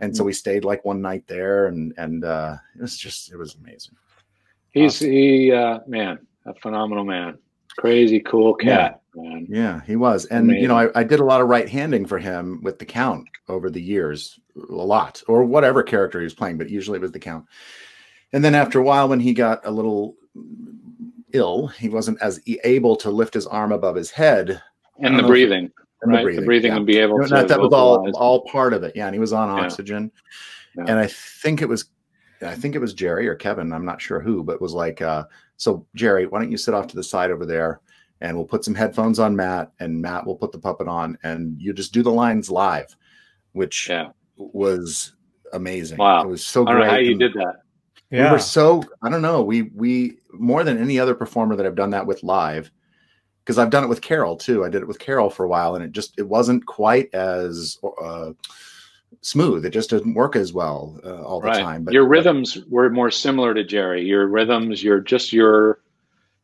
and 0.00 0.16
so 0.16 0.22
we 0.24 0.32
stayed 0.32 0.64
like 0.64 0.84
one 0.84 1.00
night 1.00 1.24
there 1.26 1.66
and 1.66 1.92
and 1.96 2.24
uh 2.24 2.56
it 2.76 2.82
was 2.82 2.96
just 2.96 3.32
it 3.32 3.36
was 3.36 3.54
amazing 3.56 3.94
He's 4.70 4.98
he 4.98 5.50
uh, 5.50 5.80
man, 5.86 6.18
a 6.44 6.54
phenomenal 6.54 7.02
man. 7.04 7.38
Crazy 7.78 8.20
cool 8.20 8.54
cat, 8.54 9.00
man. 9.14 9.46
Yeah, 9.48 9.80
he 9.86 9.96
was. 9.96 10.26
And 10.26 10.50
you 10.50 10.68
know, 10.68 10.76
I, 10.76 11.00
I 11.00 11.04
did 11.04 11.20
a 11.20 11.24
lot 11.24 11.40
of 11.40 11.48
right 11.48 11.66
handing 11.68 12.04
for 12.04 12.18
him 12.18 12.60
with 12.62 12.78
the 12.78 12.84
count 12.84 13.26
over 13.48 13.70
the 13.70 13.80
years, 13.80 14.38
a 14.56 14.72
lot, 14.74 15.22
or 15.26 15.42
whatever 15.44 15.82
character 15.82 16.20
he 16.20 16.24
was 16.24 16.34
playing, 16.34 16.58
but 16.58 16.68
usually 16.68 16.98
it 16.98 17.02
was 17.02 17.12
the 17.12 17.18
count. 17.18 17.46
And 18.34 18.44
then 18.44 18.54
after 18.54 18.78
a 18.78 18.82
while, 18.82 19.08
when 19.08 19.20
he 19.20 19.32
got 19.32 19.64
a 19.64 19.70
little 19.70 20.16
ill, 21.32 21.66
he 21.68 21.88
wasn't 21.88 22.20
as 22.20 22.40
able 22.64 22.96
to 22.96 23.10
lift 23.10 23.34
his 23.34 23.46
arm 23.46 23.72
above 23.72 23.96
his 23.96 24.10
head. 24.10 24.62
And 25.00 25.18
the 25.18 25.22
breathing, 25.22 25.70
and 26.02 26.12
right? 26.12 26.36
The 26.36 26.42
breathing, 26.42 26.72
yeah. 26.72 26.76
and 26.76 26.86
be 26.86 26.98
able 26.98 27.18
No, 27.18 27.26
to. 27.26 27.46
that 27.46 27.60
was 27.60 27.72
all 27.72 28.10
all 28.16 28.42
part 28.46 28.72
of 28.72 28.82
it. 28.82 28.92
Yeah, 28.96 29.06
and 29.06 29.14
he 29.14 29.20
was 29.20 29.32
on 29.32 29.48
oxygen. 29.50 30.10
Yeah. 30.76 30.84
And 30.88 30.98
I 30.98 31.06
think 31.06 31.62
it 31.62 31.68
was 31.68 31.86
I 32.40 32.54
think 32.54 32.74
it 32.74 32.80
was 32.80 32.94
Jerry 32.94 33.26
or 33.28 33.34
Kevin, 33.34 33.72
I'm 33.72 33.84
not 33.84 34.00
sure 34.00 34.20
who, 34.20 34.44
but 34.44 34.60
was 34.60 34.72
like, 34.72 35.02
uh, 35.02 35.24
so 35.56 35.84
Jerry, 35.96 36.26
why 36.26 36.38
don't 36.40 36.52
you 36.52 36.56
sit 36.56 36.72
off 36.74 36.86
to 36.88 36.94
the 36.96 37.02
side 37.02 37.32
over 37.32 37.44
there 37.44 37.80
and 38.20 38.36
we'll 38.36 38.46
put 38.46 38.64
some 38.64 38.76
headphones 38.76 39.18
on 39.18 39.34
Matt 39.34 39.72
and 39.80 40.00
Matt 40.00 40.24
will 40.24 40.36
put 40.36 40.52
the 40.52 40.58
puppet 40.58 40.86
on 40.86 41.18
and 41.24 41.60
you 41.60 41.72
just 41.72 41.92
do 41.92 42.02
the 42.02 42.12
lines 42.12 42.48
live, 42.48 42.96
which 43.52 43.88
Yeah. 43.88 44.10
was 44.36 45.14
amazing. 45.52 45.98
Wow. 45.98 46.22
It 46.22 46.28
was 46.28 46.44
so 46.46 46.62
I 46.62 46.64
don't 46.66 46.74
great. 46.76 46.84
know 46.86 46.90
how 46.92 46.98
you 46.98 47.10
and- 47.12 47.20
did 47.20 47.32
that. 47.34 47.54
We 48.10 48.18
Yeah. 48.18 48.32
were 48.32 48.38
so 48.38 48.82
I 49.02 49.10
don't 49.10 49.22
know. 49.22 49.42
We 49.42 49.62
we 49.74 50.18
more 50.32 50.64
than 50.64 50.78
any 50.78 50.98
other 50.98 51.14
performer 51.14 51.56
that 51.56 51.66
I've 51.66 51.74
done 51.74 51.90
that 51.90 52.06
with 52.06 52.22
live, 52.22 52.70
because 53.44 53.58
I've 53.58 53.70
done 53.70 53.84
it 53.84 53.88
with 53.88 54.00
Caroll 54.00 54.36
too. 54.36 54.64
I 54.64 54.68
did 54.68 54.82
it 54.82 54.88
with 54.88 54.98
Caroll 54.98 55.30
for 55.30 55.44
a 55.44 55.48
while, 55.48 55.74
and 55.74 55.84
it 55.84 55.92
just 55.92 56.18
it 56.18 56.26
wasn't 56.26 56.64
quite 56.66 57.12
as 57.14 57.78
uh, 58.02 58.32
smooth. 59.20 59.64
It 59.66 59.70
just 59.70 59.90
didn't 59.90 60.14
work 60.14 60.36
as 60.36 60.52
well 60.52 60.98
uh, 61.04 61.22
all 61.22 61.40
the 61.40 61.50
time. 61.50 61.84
But 61.84 61.92
your 61.94 62.04
but- 62.04 62.10
rhythms 62.10 62.58
were 62.68 62.88
more 62.88 63.10
similar 63.10 63.52
to 63.54 63.64
Jerry. 63.64 64.04
Your 64.04 64.26
rhythms, 64.26 64.82
your 64.82 65.00
just 65.00 65.32
your 65.32 65.80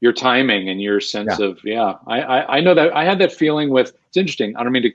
your 0.01 0.12
timing 0.12 0.69
and 0.69 0.83
your 0.83 1.01
sense 1.01 1.39
of 1.39 1.59
yeah. 1.65 1.95
I, 2.07 2.21
I 2.21 2.57
I 2.57 2.61
know 2.61 2.75
that 2.75 2.95
I 2.95 3.05
had 3.05 3.19
that 3.21 3.33
feeling 3.33 3.71
with. 3.71 3.95
It's 4.09 4.19
interesting. 4.19 4.55
I 4.57 4.62
don't 4.62 4.73
mean 4.73 4.83
to 4.83 4.93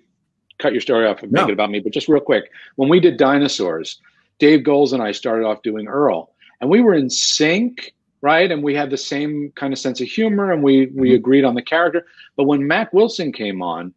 cut 0.59 0.71
your 0.73 0.81
story 0.81 1.07
off 1.07 1.23
and 1.23 1.31
make 1.31 1.47
it 1.47 1.53
about 1.53 1.71
me, 1.71 1.79
but 1.79 1.93
just 1.93 2.09
real 2.09 2.21
quick, 2.21 2.51
when 2.75 2.89
we 2.89 2.99
did 2.99 3.15
dinosaurs, 3.17 4.01
Dave 4.39 4.59
Goelz 4.63 4.91
and 4.93 5.01
I 5.01 5.13
started 5.13 5.45
off 5.45 5.61
doing 5.63 5.87
Earl, 5.87 6.33
and 6.61 6.69
we 6.69 6.81
were 6.81 6.93
in 6.93 7.09
sync, 7.09 7.93
right? 8.21 8.51
And 8.51 8.61
we 8.63 8.75
had 8.75 8.89
the 8.89 8.97
same 8.97 9.51
kind 9.55 9.71
of 9.73 9.79
sense 9.79 10.01
of 10.01 10.07
humor, 10.07 10.51
and 10.51 10.61
we 10.63 10.87
we 10.87 11.11
Mhm. 11.11 11.15
agreed 11.15 11.45
on 11.45 11.55
the 11.55 11.61
character. 11.61 12.05
But 12.35 12.45
when 12.45 12.67
Mak 12.67 12.93
Wilson 12.93 13.31
came 13.31 13.61
on, 13.61 13.93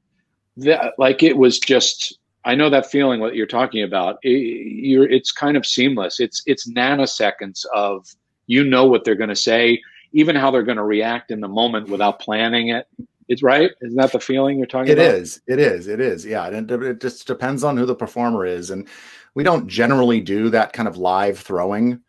that 0.59 0.95
like 0.99 1.23
it 1.23 1.37
was 1.37 1.59
just 1.59 2.19
I 2.45 2.55
know 2.57 2.69
that 2.71 2.91
feeling 2.91 3.21
what 3.21 3.35
you're 3.37 3.47
talking 3.47 3.83
about. 3.85 4.19
It, 4.23 4.31
you're 4.31 5.09
it's 5.09 5.33
kind 5.33 5.57
of 5.57 5.65
seamless. 5.67 6.21
It's 6.21 6.43
it's 6.47 6.69
nanoseconds 6.71 7.65
of 7.75 8.09
you 8.47 8.65
know 8.65 8.87
what 8.87 9.05
they're 9.05 9.15
going 9.15 9.31
to 9.31 9.37
say, 9.37 9.81
even 10.13 10.35
how 10.37 10.51
they're 10.51 10.63
going 10.65 10.77
to 10.77 10.85
react 10.85 11.31
in 11.31 11.41
the 11.41 11.49
moment 11.49 11.89
without 11.89 12.19
planning 12.21 12.69
it. 12.69 12.87
It's 13.29 13.43
right. 13.43 13.71
Isn't 13.81 13.97
that 13.97 14.13
the 14.13 14.19
feeling 14.21 14.59
you're 14.59 14.67
talking 14.67 14.91
It 14.91 14.99
about? 14.99 15.15
is. 15.15 15.41
It 15.47 15.59
is. 15.61 15.87
It 15.87 16.01
is. 16.01 16.27
Yeah. 16.27 16.49
And 16.49 16.71
it, 16.71 16.83
it 16.83 17.01
just 17.01 17.27
depends 17.27 17.63
on 17.65 17.77
who 17.77 17.87
the 17.87 17.95
performer 17.95 18.45
is. 18.45 18.71
And 18.71 18.89
we 19.35 19.45
don't 19.45 19.69
generally 19.69 20.21
do 20.21 20.51
that 20.51 20.73
kind 20.73 20.89
of 20.89 20.97
live 20.99 21.39
throwing 21.39 22.01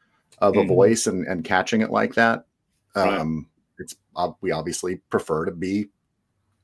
of 0.43 0.57
a 0.57 0.63
Mhm. 0.63 0.67
voice 0.67 1.07
and, 1.07 1.25
and 1.25 1.43
catching 1.43 1.81
it 1.81 1.89
like 1.89 2.13
that. 2.15 2.45
Right. 2.95 3.19
Um, 3.19 3.47
it's 3.79 3.95
uh, 4.15 4.31
we 4.41 4.51
obviously 4.51 4.97
prefer 5.09 5.45
to 5.45 5.51
be 5.51 5.89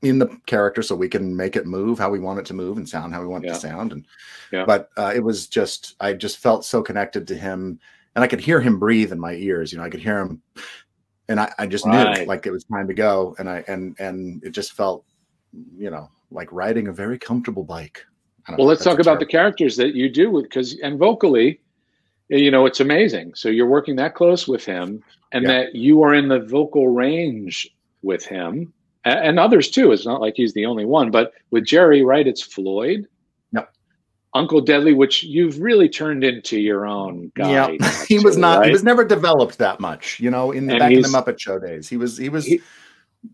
in 0.02 0.18
the 0.18 0.28
character 0.46 0.82
so 0.82 0.94
we 0.94 1.08
can 1.08 1.34
make 1.34 1.56
it 1.56 1.66
move 1.66 1.98
how 1.98 2.10
we 2.10 2.18
want 2.20 2.38
it 2.38 2.46
to 2.46 2.54
move 2.54 2.76
and 2.78 2.88
sound 2.88 3.12
how 3.12 3.20
we 3.20 3.26
want 3.26 3.44
it 3.44 3.48
to 3.48 3.54
sound. 3.54 3.92
And 3.92 4.06
Yeah. 4.52 4.64
but 4.64 4.90
uh, 4.96 5.12
it 5.14 5.20
was 5.20 5.46
just 5.48 5.96
I 5.98 6.12
just 6.12 6.38
felt 6.38 6.64
so 6.64 6.82
connected 6.82 7.26
to 7.28 7.34
him, 7.34 7.80
and 8.14 8.22
I 8.22 8.28
could 8.28 8.40
hear 8.40 8.60
him 8.60 8.78
breathe 8.78 9.12
in 9.12 9.18
my 9.18 9.34
ears. 9.34 9.72
You 9.72 9.78
know, 9.78 9.84
I 9.84 9.90
could 9.90 10.00
hear 10.00 10.20
him, 10.20 10.42
and 11.28 11.40
I, 11.40 11.52
I 11.58 11.66
just 11.66 11.86
knew 11.86 12.26
like 12.26 12.46
it 12.46 12.52
was 12.52 12.64
time 12.64 12.86
to 12.86 12.94
go. 12.94 13.34
And 13.38 13.48
I 13.48 13.64
and 13.66 13.96
and 13.98 14.44
it 14.44 14.50
just 14.50 14.72
felt, 14.72 15.04
you 15.76 15.90
know, 15.90 16.10
like 16.30 16.52
riding 16.52 16.88
a 16.88 16.92
very 16.92 17.18
comfortable 17.18 17.64
bike. 17.64 18.04
Well, 18.48 18.58
know, 18.58 18.64
let's 18.64 18.84
talk 18.84 18.98
a 18.98 19.00
about 19.00 19.20
the 19.20 19.26
characters 19.26 19.76
that 19.76 19.94
you 19.94 20.08
do 20.08 20.30
with 20.30 20.44
because 20.44 20.78
and 20.80 20.98
vocally, 20.98 21.60
you 22.30 22.50
know, 22.50 22.64
it's 22.66 22.80
amazing. 22.80 23.34
So 23.34 23.48
you're 23.48 23.66
working 23.68 23.96
that 23.96 24.14
close 24.14 24.46
with 24.48 24.64
him, 24.64 25.02
and 25.32 25.44
Yeah. 25.44 25.48
that 25.52 25.74
you 25.74 26.02
are 26.02 26.14
in 26.14 26.28
the 26.28 26.40
vocal 26.40 26.88
range 26.88 27.68
with 28.02 28.24
him 28.24 28.72
and, 29.04 29.18
and 29.20 29.38
others 29.38 29.70
too. 29.70 29.92
It's 29.92 30.06
not 30.06 30.20
like 30.20 30.34
he's 30.36 30.54
the 30.54 30.66
only 30.66 30.84
one, 30.84 31.10
but 31.10 31.32
with 31.50 31.64
Jerry, 31.66 32.02
right? 32.02 32.26
It's 32.26 32.42
Floyd. 32.42 33.06
Yep. 33.52 33.72
Uncle 34.34 34.60
Deadly, 34.60 34.94
which 34.94 35.22
you've 35.22 35.60
really 35.60 35.88
turned 35.88 36.24
into 36.24 36.58
your 36.58 36.86
own 36.86 37.30
guy. 37.34 37.50
Yeah, 37.80 38.04
he 38.08 38.18
was 38.20 38.36
not. 38.36 38.64
He 38.64 38.72
was 38.72 38.84
never 38.84 39.04
developed 39.04 39.58
that 39.58 39.80
much, 39.80 40.18
you 40.20 40.30
know. 40.30 40.52
In 40.52 40.66
the 40.66 40.72
And 40.74 40.78
back 40.80 40.92
in 40.92 41.02
the 41.02 41.08
Muppet 41.08 41.38
Show 41.38 41.58
days, 41.58 41.88
he 41.88 41.96
was. 41.96 42.16
He 42.16 42.28
was 42.28 42.46
He- 42.46 42.60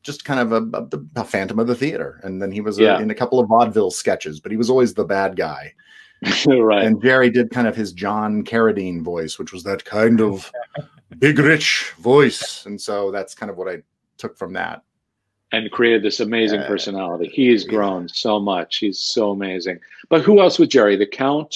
just 0.03 0.25
kind 0.25 0.41
of 0.41 0.51
a, 0.51 0.79
a, 0.79 1.21
a 1.21 1.25
phantom 1.25 1.61
of 1.61 1.69
the 1.69 1.75
theater, 1.77 2.21
and 2.25 2.43
then 2.43 2.51
he 2.51 2.61
was 2.61 2.77
Yeah. 2.77 2.99
a, 2.99 3.01
in 3.01 3.09
a 3.11 3.15
couple 3.15 3.39
of 3.39 3.47
vaudeville 3.49 3.93
sketches. 3.93 4.41
But 4.41 4.51
he 4.51 4.57
was 4.59 4.69
always 4.69 4.95
the 4.95 5.05
bad 5.05 5.37
guy. 5.37 5.75
right. 6.47 6.85
And 6.85 7.01
Jerry 7.03 7.31
did 7.31 7.51
kind 7.51 7.67
of 7.69 7.77
his 7.77 7.93
John 7.93 8.43
Carradine 8.45 9.03
voice, 9.03 9.39
which 9.39 9.53
was 9.53 9.63
that 9.65 9.85
kind 9.85 10.21
of 10.21 10.51
big, 11.19 11.39
rich 11.39 11.93
voice, 11.99 12.65
and 12.67 12.81
so 12.81 13.11
that's 13.11 13.35
kind 13.35 13.51
of 13.51 13.57
what 13.57 13.69
I 13.69 13.83
took 14.19 14.37
from 14.39 14.53
that. 14.55 14.83
and 15.53 15.71
created 15.71 16.03
this 16.03 16.19
amazing 16.21 16.61
Yeah. 16.61 16.67
personality. 16.67 17.31
He's 17.33 17.63
grown 17.65 18.09
so 18.09 18.41
much. 18.41 18.79
He's 18.79 18.99
so 18.99 19.31
amazing. 19.31 19.79
But 20.09 20.23
who 20.23 20.41
else 20.41 20.59
with 20.59 20.71
Jerry? 20.71 20.97
The 20.97 21.07
Count, 21.07 21.55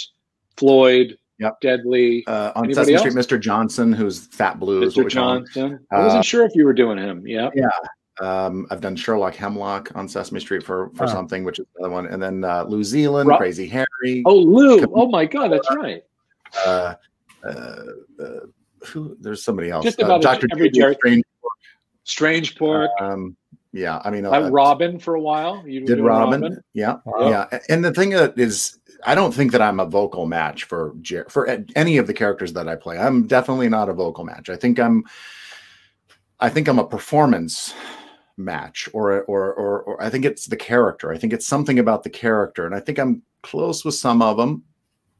Floyd, 0.56 1.18
Yep. 1.40 1.60
Deadly, 1.60 2.22
Uh, 2.28 2.52
on 2.54 2.66
Anybody 2.66 2.92
Sesame 2.96 3.10
Street, 3.10 3.14
Mr. 3.38 3.40
Johnson, 3.40 3.92
who's 3.92 4.26
Fat 4.26 4.60
Blue, 4.60 4.82
is 4.82 4.96
what 4.96 5.06
Mr. 5.06 5.10
Johnson. 5.10 5.80
I 5.90 5.96
Uh, 5.96 6.04
wasn't 6.04 6.24
sure 6.24 6.44
if 6.44 6.54
you 6.54 6.64
were 6.66 6.72
doing 6.74 6.98
him. 6.98 7.26
Yeah. 7.26 7.48
Yeah. 7.54 7.68
Um, 8.20 8.66
I've 8.70 8.80
done 8.80 8.96
Sherlock 8.96 9.34
Hemlock 9.34 9.90
on 9.94 10.08
Sesame 10.08 10.40
Street 10.40 10.62
for 10.62 10.90
for 10.94 11.04
Oh. 11.04 11.06
something, 11.06 11.42
which 11.44 11.58
is 11.58 11.66
another 11.78 11.92
one, 11.94 12.06
and 12.06 12.22
then 12.22 12.44
uh, 12.44 12.64
New 12.64 12.84
Zealand, 12.84 13.28
Ro- 13.28 13.36
Crazy 13.38 13.66
Harry. 13.68 14.22
Oh, 14.26 14.34
Lou. 14.36 14.84
Oh 14.94 15.08
my 15.08 15.24
God, 15.24 15.48
that's 15.52 15.68
right. 15.76 16.02
uh, 16.66 16.94
uh, 17.44 17.48
uh, 17.48 18.40
who? 18.86 19.16
There's 19.20 19.42
somebody 19.42 19.70
else. 19.70 19.84
Just 19.84 20.02
Uh, 20.02 20.06
about 20.06 20.22
Dr. 20.22 20.46
every 20.52 20.70
Jerry- 20.70 20.94
Strange. 20.96 21.24
Strangepork. 22.06 22.88
Um, 23.00 23.36
yeah, 23.72 24.00
I 24.04 24.10
mean, 24.10 24.26
Uh, 24.26 24.30
uh, 24.32 24.50
Robin 24.50 24.98
for 24.98 25.14
a 25.14 25.20
while. 25.20 25.62
You 25.66 25.80
did 25.80 25.86
doing 25.96 26.02
Robin? 26.04 26.60
Yeah, 26.74 26.96
Wow. 27.04 27.28
yeah. 27.30 27.58
And 27.68 27.84
the 27.84 27.92
thing 27.92 28.10
that 28.10 28.36
is, 28.36 28.78
I 29.04 29.14
don't 29.14 29.32
think 29.32 29.52
that 29.52 29.62
I'm 29.62 29.78
a 29.80 29.86
vocal 29.86 30.26
match 30.26 30.64
for 30.64 30.92
Jer- 31.00 31.26
for 31.28 31.46
any 31.76 31.96
of 31.98 32.06
the 32.08 32.14
characters 32.14 32.52
that 32.54 32.68
I 32.68 32.74
play. 32.74 32.98
I'm 32.98 33.26
definitely 33.28 33.68
not 33.68 33.88
a 33.88 33.92
vocal 33.92 34.24
match. 34.24 34.50
I 34.50 34.56
think 34.56 34.80
I'm, 34.80 35.04
I 36.40 36.48
think 36.48 36.66
I'm 36.68 36.78
a 36.80 36.86
performance 36.86 37.72
match, 38.44 38.88
or 38.92 39.22
or 39.22 39.52
or, 39.54 39.82
or 39.82 40.02
I 40.02 40.10
think 40.10 40.24
it's 40.24 40.46
the 40.46 40.56
character. 40.56 41.12
I 41.12 41.18
think 41.18 41.32
it's 41.32 41.46
something 41.46 41.78
about 41.78 42.02
the 42.02 42.10
character, 42.10 42.66
and 42.66 42.74
I 42.74 42.80
think 42.80 42.98
I'm 42.98 43.22
close 43.42 43.84
with 43.84 43.94
some 43.94 44.22
of 44.22 44.36
them. 44.36 44.62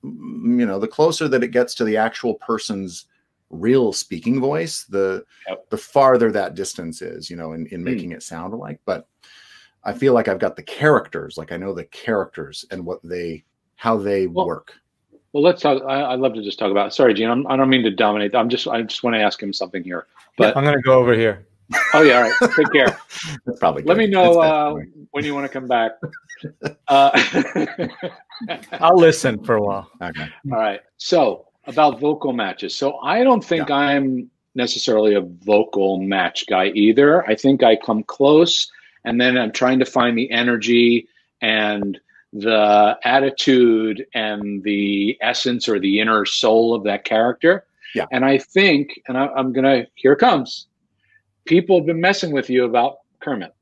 Mm, 0.05 0.59
You 0.61 0.67
know, 0.67 0.79
the 0.79 0.89
closer 0.89 1.29
that 1.29 1.43
it 1.45 1.53
gets 1.53 1.75
to 1.77 1.85
the 1.85 1.97
actual 1.97 2.35
person's 2.35 3.07
real 3.51 3.93
speaking 3.93 4.41
voice, 4.41 4.85
the 4.85 5.25
Yep. 5.49 5.71
the 5.71 5.77
farther 5.79 6.31
that 6.33 6.55
distance 6.55 7.03
is. 7.03 7.29
You 7.31 7.37
know, 7.37 7.53
in 7.53 7.67
in 7.67 7.81
Hmm. 7.81 7.85
making 7.85 8.13
it 8.13 8.23
sound 8.23 8.55
alike, 8.55 8.81
but. 8.85 9.07
I 9.83 9.95
feel 9.95 10.13
like 10.13 10.29
I've 10.29 10.39
got 10.39 10.57
the 10.57 10.63
characters, 10.63 11.39
like 11.39 11.53
I 11.53 11.57
know 11.57 11.73
the 11.73 11.87
characters 11.87 12.67
and 12.71 12.85
what 12.85 13.01
they, 13.03 13.45
how 13.77 13.97
they 13.97 14.27
Well, 14.27 14.47
work. 14.47 14.75
Well, 15.33 15.43
let's 15.43 15.63
talk. 15.63 15.83
I, 15.89 16.13
I'd 16.13 16.21
love 16.21 16.35
to 16.35 16.43
just 16.43 16.59
talk 16.59 16.71
about. 16.71 16.93
Sorry, 16.93 17.15
Gene. 17.15 17.31
I'm, 17.31 17.47
I 17.47 17.57
don't 17.57 17.71
mean 17.71 17.83
to 17.85 17.91
dominate. 17.91 18.35
I'm 18.35 18.51
just. 18.51 18.69
I 18.69 18.83
just 18.83 19.03
want 19.03 19.15
to 19.15 19.21
ask 19.23 19.43
him 19.43 19.55
something 19.55 19.83
here. 19.83 20.07
But 20.37 20.55
I'm 20.55 20.65
gonna 20.65 20.83
go 20.83 20.99
over 20.99 21.15
here. 21.15 21.47
Oh 21.95 22.03
yeah, 22.03 22.17
all 22.17 22.23
right. 22.23 22.53
Take 22.57 22.73
care. 22.73 22.99
That's 23.47 23.59
probably. 23.61 23.83
Let 23.83 23.95
good. 23.95 23.99
me 23.99 24.07
know 24.07 24.41
uh, 24.41 24.75
when 25.11 25.25
you 25.25 25.35
want 25.35 25.47
to 25.47 25.53
come 25.53 25.69
back. 25.69 25.93
Uh, 26.89 27.11
I'll 28.73 28.97
listen 28.97 29.45
for 29.45 29.57
a 29.57 29.63
while. 29.63 29.91
Okay. 30.01 30.27
All 30.51 30.59
right. 30.59 30.81
So 30.97 31.49
about 31.67 32.01
vocal 32.01 32.33
matches. 32.33 32.75
So 32.75 32.99
I 33.01 33.23
don't 33.23 33.45
think 33.45 33.71
I'm 33.71 34.31
necessarily 34.55 35.15
a 35.15 35.21
vocal 35.21 36.01
match 36.01 36.47
guy 36.49 36.69
either. 36.69 37.29
I 37.29 37.35
think 37.35 37.63
I 37.63 37.77
come 37.77 38.03
close 38.05 38.71
and 39.05 39.21
then 39.21 39.37
I'm 39.37 39.53
trying 39.53 39.79
to 39.81 39.85
find 39.85 40.17
the 40.17 40.31
energy 40.31 41.07
and 41.43 42.01
the 42.33 42.99
attitude 43.05 44.07
and 44.15 44.63
the 44.63 45.19
essence 45.21 45.69
or 45.69 45.79
the 45.79 46.01
inner 46.01 46.25
soul 46.25 46.75
of 46.75 46.85
that 46.85 47.05
character. 47.05 47.65
Yeah. 47.95 48.07
And 48.13 48.25
I 48.25 48.39
think, 48.39 49.01
and 49.09 49.19
I, 49.19 49.27
I'm 49.27 49.53
going 49.53 49.65
to, 49.65 49.87
here 49.95 50.13
it 50.13 50.19
comes. 50.19 50.69
People 51.47 51.79
have 51.79 51.87
been 51.87 52.01
messing 52.01 52.33
with 52.33 52.49
you 52.51 52.65
about 52.65 52.99
Kermit. 53.21 53.55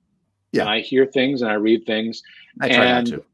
Yeah. 0.52 0.62
And 0.62 0.70
I 0.70 0.80
hear 0.80 1.06
things 1.06 1.42
and 1.42 1.50
I 1.50 1.54
read 1.54 1.84
things. 1.86 2.22
I 2.60 2.68
try 2.68 2.84
And- 2.84 3.10
not 3.10 3.18
to. 3.18 3.24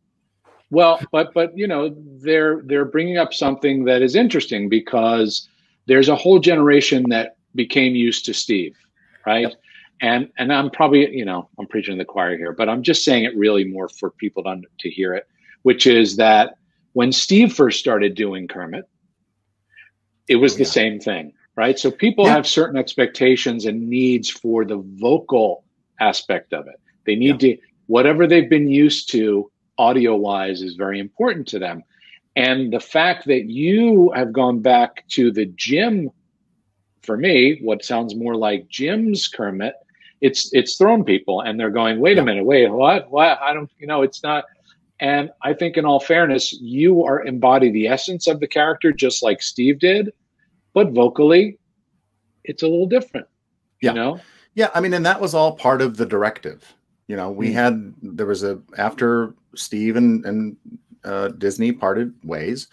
Well, 0.71 1.01
but 1.13 1.33
but 1.35 1.57
you 1.57 1.69
know 1.69 1.95
they're 2.21 2.63
they're 2.65 2.85
bringing 2.87 3.17
up 3.17 3.33
something 3.33 3.85
that 3.85 4.03
is 4.03 4.17
interesting 4.17 4.69
because 4.69 5.49
there's 5.87 6.09
a 6.09 6.17
whole 6.17 6.41
generation 6.41 7.05
that 7.11 7.37
became 7.55 7.95
used 7.95 8.25
to 8.25 8.35
Steve, 8.35 8.75
right? 9.25 9.55
And 10.01 10.31
and 10.39 10.53
I'm 10.53 10.71
probably 10.71 11.15
you 11.17 11.25
know 11.25 11.49
I'm 11.61 11.69
preaching 11.69 11.95
to 11.95 11.99
the 11.99 12.05
choir 12.05 12.37
here, 12.37 12.53
but 12.53 12.69
I'm 12.69 12.83
just 12.83 13.05
saying 13.05 13.23
it 13.25 13.37
really 13.37 13.65
more 13.65 13.89
for 13.89 14.11
people 14.11 14.43
to 14.43 14.63
to 14.81 14.91
hear 14.91 15.15
it, 15.15 15.29
which 15.63 15.87
is 15.87 16.17
that 16.17 16.55
when 16.95 17.13
Steve 17.13 17.53
first 17.53 17.79
started 17.79 18.17
doing 18.17 18.49
Kermit, 18.49 18.87
it 20.27 20.37
was 20.37 20.55
Oh, 20.55 20.59
the 20.59 20.65
same 20.65 20.99
thing, 20.99 21.35
right? 21.57 21.79
So 21.79 21.91
people 21.91 22.25
Yeah. 22.27 22.35
have 22.35 22.47
certain 22.47 22.77
expectations 22.77 23.67
and 23.67 23.89
needs 23.89 24.31
for 24.31 24.65
the 24.65 24.79
vocal 24.79 25.65
aspect 26.01 26.53
of 26.53 26.67
it. 26.67 26.81
They 27.07 27.17
need 27.17 27.41
to 27.41 27.57
whatever 27.87 28.27
they've 28.27 28.49
been 28.49 28.69
used 28.69 29.11
to 29.11 29.51
audio 29.79 30.17
wise 30.17 30.63
is 30.63 30.75
very 30.75 30.99
important 30.99 31.47
to 31.49 31.59
them. 31.59 31.83
And 32.37 32.73
the 32.73 32.81
fact 32.81 33.27
that 33.27 33.45
you 33.45 34.11
have 34.15 34.33
gone 34.33 34.61
back 34.61 35.07
to 35.11 35.31
the 35.31 35.47
Jim, 35.47 36.11
for 37.03 37.17
me, 37.17 37.59
what 37.63 37.85
sounds 37.85 38.15
more 38.17 38.35
like 38.35 38.69
Jim's 38.69 39.29
Kermit, 39.29 39.75
it's 40.21 40.53
it's 40.55 40.77
thrown 40.77 41.05
people 41.05 41.43
and 41.43 41.61
they're 41.61 41.71
going, 41.71 42.01
wait 42.01 42.19
a 42.19 42.25
minute, 42.25 42.45
wait, 42.45 42.71
what? 42.71 43.11
What? 43.11 43.39
I 43.43 43.53
don't, 43.53 43.71
you 43.79 43.87
know, 43.87 44.03
it's 44.03 44.23
not. 44.23 44.45
And 45.01 45.31
I 45.43 45.53
think, 45.55 45.77
in 45.77 45.85
all 45.85 46.01
fairness, 46.01 46.53
you 46.53 47.05
are 47.05 47.25
embody 47.25 47.71
the 47.71 47.89
essence 47.89 48.27
of 48.27 48.41
the 48.41 48.47
character, 48.47 48.93
just 48.93 49.23
like 49.23 49.43
Steve 49.43 49.79
did, 49.81 50.13
but 50.75 50.91
vocally, 50.93 51.59
it's 52.45 52.63
a 52.63 52.69
little 52.69 52.87
different. 52.87 53.27
Yeah. 53.81 53.91
You 53.91 53.97
know, 53.97 54.21
Yeah, 54.57 54.71
I 54.75 54.81
mean, 54.81 54.95
and 54.95 55.05
that 55.07 55.21
was 55.21 55.35
all 55.35 55.57
part 55.57 55.83
of 55.83 55.97
the 55.97 56.07
directive. 56.07 56.63
You 57.09 57.17
know, 57.17 57.31
we 57.31 57.49
Mm. 57.51 57.53
had 57.55 57.95
there 58.03 58.27
was 58.27 58.45
a 58.45 58.61
after 58.79 59.35
Steve 59.57 59.97
and 59.97 60.25
and 60.25 60.57
uh, 61.05 61.29
Disney 61.29 61.71
parted 61.73 62.15
ways. 62.25 62.69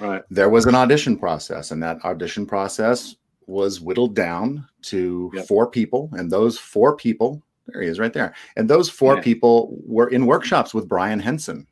right? 0.00 0.22
There 0.30 0.48
was 0.48 0.66
an 0.66 0.74
audition 0.74 1.16
process, 1.16 1.70
and 1.70 1.80
that 1.82 2.04
audition 2.04 2.44
process 2.46 3.14
was 3.46 3.80
whittled 3.80 4.14
down 4.16 4.66
to 4.82 5.30
Yep. 5.34 5.46
four 5.46 5.70
people, 5.70 6.10
and 6.12 6.30
those 6.30 6.58
four 6.58 6.96
people, 6.96 7.40
there 7.66 7.82
he 7.82 7.88
is, 7.88 7.98
right 8.00 8.12
there, 8.12 8.34
and 8.56 8.68
those 8.68 8.88
four 8.90 9.16
Yeah. 9.16 9.20
people 9.22 9.76
were 9.86 10.08
in 10.08 10.26
workshops 10.26 10.74
with 10.74 10.88
Brian 10.88 11.20
Henson. 11.20 11.66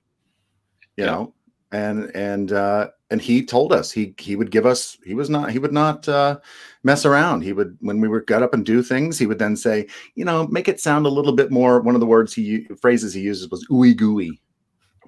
You 0.97 1.05
Yeah. 1.05 1.11
know, 1.11 1.35
and 1.73 2.15
and 2.15 2.53
uh, 2.53 2.89
and 3.11 3.21
he 3.21 3.45
told 3.45 3.73
us 3.73 3.91
he 3.91 4.15
he 4.19 4.37
would 4.37 4.51
give 4.51 4.67
us 4.67 4.97
he 5.05 5.15
was 5.15 5.29
not 5.31 5.51
he 5.51 5.59
would 5.59 5.73
not 5.73 6.09
uh, 6.09 6.39
mess 6.83 7.05
around. 7.05 7.43
He 7.43 7.53
would 7.53 7.77
when 7.81 8.01
we 8.01 8.09
were 8.09 8.21
got 8.23 8.43
up 8.43 8.55
and 8.55 8.65
do 8.65 8.83
things, 8.83 9.19
he 9.19 9.27
would 9.27 9.39
then 9.39 9.57
say, 9.57 9.87
you 10.15 10.25
know, 10.25 10.47
make 10.49 10.69
it 10.69 10.81
sound 10.81 11.07
a 11.07 11.11
little 11.11 11.33
bit 11.33 11.51
more. 11.51 11.81
One 11.81 11.95
of 11.95 12.01
the 12.01 12.07
words 12.07 12.35
he 12.35 12.65
phrases 12.81 13.15
he 13.15 13.21
uses 13.21 13.51
was 13.51 13.67
ooey 13.69 13.97
gooey. 13.97 14.41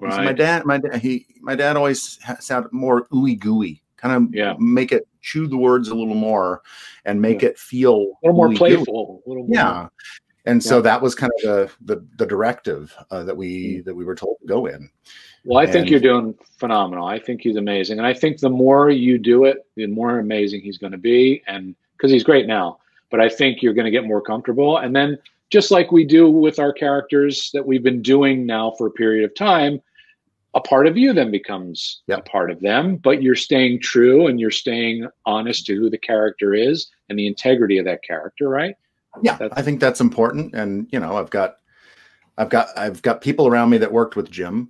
So 0.01 0.23
my 0.23 0.31
dad, 0.31 0.65
my 0.65 0.77
dad, 0.77 1.01
he, 1.01 1.25
my 1.41 1.55
dad 1.55 1.75
always 1.75 2.19
sounded 2.39 2.71
more 2.71 3.05
ooey 3.09 3.37
gooey, 3.37 3.83
kind 3.97 4.15
of 4.15 4.33
Yeah. 4.33 4.55
make 4.57 4.93
it 4.93 5.05
chew 5.19 5.45
the 5.45 5.57
words 5.57 5.89
a 5.89 5.95
little 5.95 6.15
more 6.15 6.61
and 7.03 7.21
make 7.21 7.43
it 7.43 7.59
feel 7.59 8.17
A 8.23 8.27
little 8.27 8.33
more 8.33 8.53
playful. 8.53 9.21
A 9.25 9.29
little 9.29 9.43
more. 9.43 9.53
Yeah, 9.53 9.87
and 10.45 10.63
so 10.63 10.81
that 10.81 11.01
was 11.01 11.15
kind 11.15 11.33
of 11.35 11.41
the 11.41 11.95
the, 11.95 12.07
the 12.17 12.25
directive 12.25 12.95
uh, 13.11 13.23
that 13.23 13.35
we 13.35 13.81
that 13.81 13.93
we 13.93 14.05
were 14.05 14.15
told 14.15 14.37
to 14.39 14.47
go 14.47 14.67
in. 14.67 14.89
Well, 15.45 15.57
I 15.57 15.65
think 15.65 15.89
you're 15.89 15.99
doing 15.99 16.35
phenomenal. 16.57 17.05
I 17.05 17.19
think 17.19 17.41
he's 17.41 17.55
amazing, 17.55 17.97
and 17.97 18.05
I 18.07 18.13
think 18.13 18.39
the 18.39 18.49
more 18.49 18.89
you 18.89 19.17
do 19.17 19.45
it, 19.45 19.65
the 19.75 19.87
more 19.87 20.19
amazing 20.19 20.61
he's 20.61 20.77
going 20.77 20.91
to 20.91 20.97
be. 20.97 21.41
And 21.47 21.75
because 21.97 22.11
he's 22.11 22.23
great 22.23 22.45
now, 22.47 22.79
but 23.09 23.19
I 23.19 23.29
think 23.29 23.61
you're 23.61 23.73
going 23.73 23.85
to 23.85 23.91
get 23.91 24.05
more 24.05 24.21
comfortable. 24.21 24.77
And 24.77 24.95
then, 24.95 25.17
just 25.49 25.71
like 25.71 25.91
we 25.91 26.05
do 26.05 26.29
with 26.29 26.59
our 26.59 26.71
characters 26.71 27.49
that 27.53 27.65
we've 27.65 27.81
been 27.83 28.01
doing 28.01 28.45
now 28.45 28.71
for 28.77 28.87
a 28.87 28.91
period 28.91 29.23
of 29.25 29.33
time, 29.35 29.81
a 30.53 30.59
part 30.61 30.85
of 30.87 30.97
you 30.97 31.13
then 31.13 31.31
becomes 31.31 32.01
Yep. 32.07 32.19
a 32.19 32.21
part 32.23 32.51
of 32.51 32.59
them. 32.59 32.97
But 32.97 33.23
you're 33.23 33.35
staying 33.35 33.81
true 33.81 34.27
and 34.27 34.39
you're 34.39 34.51
staying 34.51 35.07
honest 35.25 35.65
to 35.67 35.75
who 35.75 35.89
the 35.89 35.97
character 35.97 36.53
is 36.53 36.87
and 37.09 37.17
the 37.17 37.25
integrity 37.27 37.77
of 37.79 37.85
that 37.85 38.03
character, 38.03 38.47
right? 38.49 38.75
Yeah, 39.23 39.37
That's- 39.37 39.59
I 39.59 39.63
think 39.63 39.79
that's 39.79 40.01
important. 40.01 40.53
And 40.53 40.87
you 40.91 40.99
know, 40.99 41.17
I've 41.17 41.29
got, 41.31 41.57
I've 42.37 42.49
got, 42.49 42.67
I've 42.77 43.01
got 43.01 43.21
people 43.21 43.47
around 43.47 43.69
me 43.71 43.77
that 43.79 43.91
worked 43.91 44.15
with 44.15 44.29
Jim. 44.29 44.69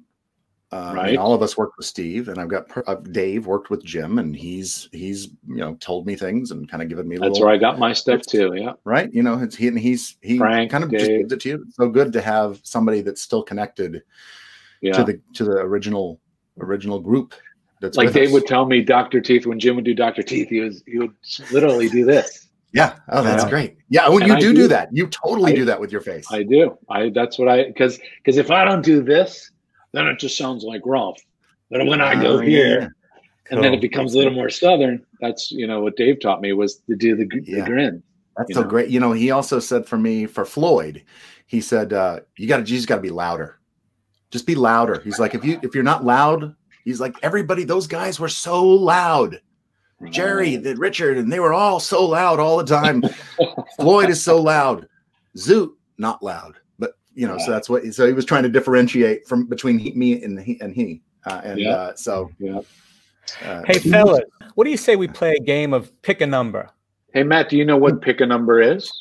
Um, 0.71 0.95
Right. 0.95 1.09
and 1.09 1.17
all 1.17 1.33
of 1.33 1.41
us 1.41 1.57
worked 1.57 1.77
with 1.77 1.87
Steve, 1.87 2.27
and 2.27 2.37
I've 2.37 2.47
got 2.47 2.65
uh, 2.87 2.93
Dave 2.95 3.47
worked 3.47 3.71
with 3.71 3.83
Jim, 3.83 4.19
and 4.19 4.35
he's 4.35 4.87
he's 4.91 5.25
you 5.47 5.55
know 5.55 5.73
told 5.79 6.05
me 6.05 6.15
things 6.15 6.51
and 6.51 6.69
kind 6.69 6.83
of 6.83 6.89
given 6.89 7.07
me 7.07 7.15
That's 7.15 7.29
little 7.31 7.45
where 7.47 7.53
I 7.55 7.57
got 7.57 7.79
my 7.79 7.91
stuff 7.91 8.21
too. 8.21 8.53
Yeah. 8.55 8.73
right. 8.83 9.11
You 9.11 9.23
know, 9.23 9.39
it's 9.39 9.55
he 9.55 9.67
and 9.67 9.79
he's 9.79 10.17
he 10.21 10.37
Frank, 10.37 10.69
kind 10.69 10.83
of 10.83 10.91
just 10.91 11.07
gives 11.07 11.33
it 11.33 11.39
to 11.41 11.49
you. 11.49 11.63
It's 11.67 11.75
so 11.75 11.89
good 11.89 12.13
to 12.13 12.21
have 12.21 12.59
somebody 12.63 13.01
that's 13.01 13.21
still 13.21 13.41
connected 13.41 14.03
Yeah. 14.81 14.93
to 14.93 15.03
the 15.03 15.19
to 15.33 15.43
the 15.43 15.53
original 15.53 16.19
original 16.59 16.99
group. 16.99 17.33
That's 17.81 17.97
like 17.97 18.11
Dave 18.13 18.27
us. 18.27 18.33
would 18.33 18.45
tell 18.45 18.65
me 18.67 18.81
Dr. 18.83 19.21
Teeth 19.21 19.47
when 19.47 19.59
Jim 19.59 19.75
would 19.75 19.85
do 19.85 19.95
Dr. 19.95 20.21
Teeth, 20.21 20.49
he 20.49 20.59
was 20.59 20.83
he 20.85 20.99
would 20.99 21.15
literally 21.51 21.89
do 21.89 22.05
this. 22.05 22.47
Yeah. 22.73 22.97
Oh, 23.07 23.23
that's 23.23 23.45
Yeah. 23.45 23.49
great. 23.49 23.77
Yeah. 23.89 24.07
When 24.09 24.21
And 24.21 24.33
you 24.33 24.37
do 24.39 24.53
do- 24.53 24.61
do 24.63 24.67
that, 24.67 24.89
you 24.91 25.07
totally 25.07 25.53
I- 25.53 25.55
do 25.55 25.65
that 25.65 25.79
with 25.79 25.91
your 25.91 26.01
face. 26.01 26.27
I 26.31 26.43
do. 26.43 26.77
I 26.89 27.09
that's 27.09 27.39
what 27.39 27.47
I 27.47 27.63
because 27.63 27.99
because 28.23 28.37
if 28.37 28.51
I 28.51 28.65
don't 28.65 28.83
do 28.85 29.01
this, 29.01 29.49
then 29.93 30.07
it 30.07 30.19
just 30.19 30.37
sounds 30.37 30.63
like 30.63 30.81
Rowlf. 30.83 31.17
But 31.69 31.85
when 31.85 32.01
I 32.01 32.21
go 32.21 32.35
Oh, 32.37 32.39
here, 32.39 32.81
yeah. 32.81 32.87
and 33.51 33.63
then 33.63 33.73
it 33.73 33.81
becomes 33.81 34.13
a 34.13 34.17
little 34.17 34.33
more 34.33 34.49
southern. 34.49 35.05
That's 35.21 35.51
you 35.51 35.67
know 35.67 35.81
what 35.81 35.95
Dave 35.97 36.19
taught 36.19 36.41
me 36.41 36.53
was 36.53 36.77
to 36.89 36.95
do 36.95 37.15
the, 37.15 37.27
Yeah. 37.43 37.59
the 37.63 37.65
grin. 37.69 38.03
That's 38.37 38.53
so 38.53 38.61
know. 38.61 38.67
great. 38.67 38.89
You 38.89 38.99
know, 38.99 39.11
he 39.11 39.31
also 39.31 39.59
said 39.59 39.85
for 39.85 39.97
me, 39.97 40.25
for 40.25 40.45
Floyd, 40.45 41.03
he 41.45 41.59
said, 41.61 41.91
uh, 41.93 42.21
you 42.37 42.47
gotta 42.47 42.61
you 42.61 42.75
just 42.77 42.87
gotta 42.87 43.01
be 43.01 43.09
louder. 43.09 43.59
Just 44.31 44.45
be 44.47 44.55
louder. 44.55 45.01
He's 45.03 45.19
like, 45.19 45.35
if 45.35 45.43
you 45.43 45.59
if 45.63 45.75
you're 45.75 45.83
not 45.83 46.05
loud, 46.05 46.55
he's 46.85 46.99
like, 47.01 47.15
everybody, 47.23 47.63
those 47.63 47.87
guys 47.87 48.19
were 48.19 48.29
so 48.29 48.63
loud. 48.65 49.41
Jerry, 50.11 50.55
the 50.55 50.75
Richard, 50.77 51.17
and 51.17 51.31
they 51.31 51.41
were 51.41 51.51
all 51.53 51.79
so 51.81 52.05
loud 52.05 52.39
all 52.39 52.57
the 52.57 52.63
time. 52.63 53.03
Floyd 53.75 54.09
is 54.09 54.23
so 54.23 54.41
loud. 54.41 54.87
Zoot, 55.35 55.71
not 55.97 56.23
loud. 56.23 56.55
But 57.13 57.19
you 57.21 57.27
know, 57.27 57.37
so 57.37 57.51
that's 57.51 57.69
what 57.69 57.83
so 57.93 58.07
he 58.07 58.13
was 58.13 58.25
trying 58.25 58.43
to 58.43 58.49
differentiate 58.49 59.27
from 59.27 59.45
between 59.47 59.77
he, 59.79 59.91
me 59.91 60.23
and 60.23 60.39
he 60.39 60.59
and 60.61 60.73
he. 60.73 61.01
Uh, 61.25 61.41
and 61.43 61.59
Yeah. 61.59 61.69
uh, 61.71 61.95
so 61.95 62.31
Yeah. 62.39 62.59
uh, 63.43 63.63
Hey, 63.65 63.79
fellas, 63.79 64.21
what 64.55 64.63
do 64.65 64.71
you 64.71 64.77
say 64.77 64.95
we 64.95 65.07
play 65.07 65.35
a 65.35 65.43
game 65.43 65.73
of 65.73 65.91
pick 66.01 66.21
a 66.21 66.27
number? 66.27 66.69
Hey 67.13 67.23
Matt, 67.23 67.49
do 67.49 67.57
you 67.57 67.65
know 67.65 67.77
what 67.77 68.01
pick 68.01 68.21
a 68.21 68.25
number 68.25 68.61
is? 68.61 68.91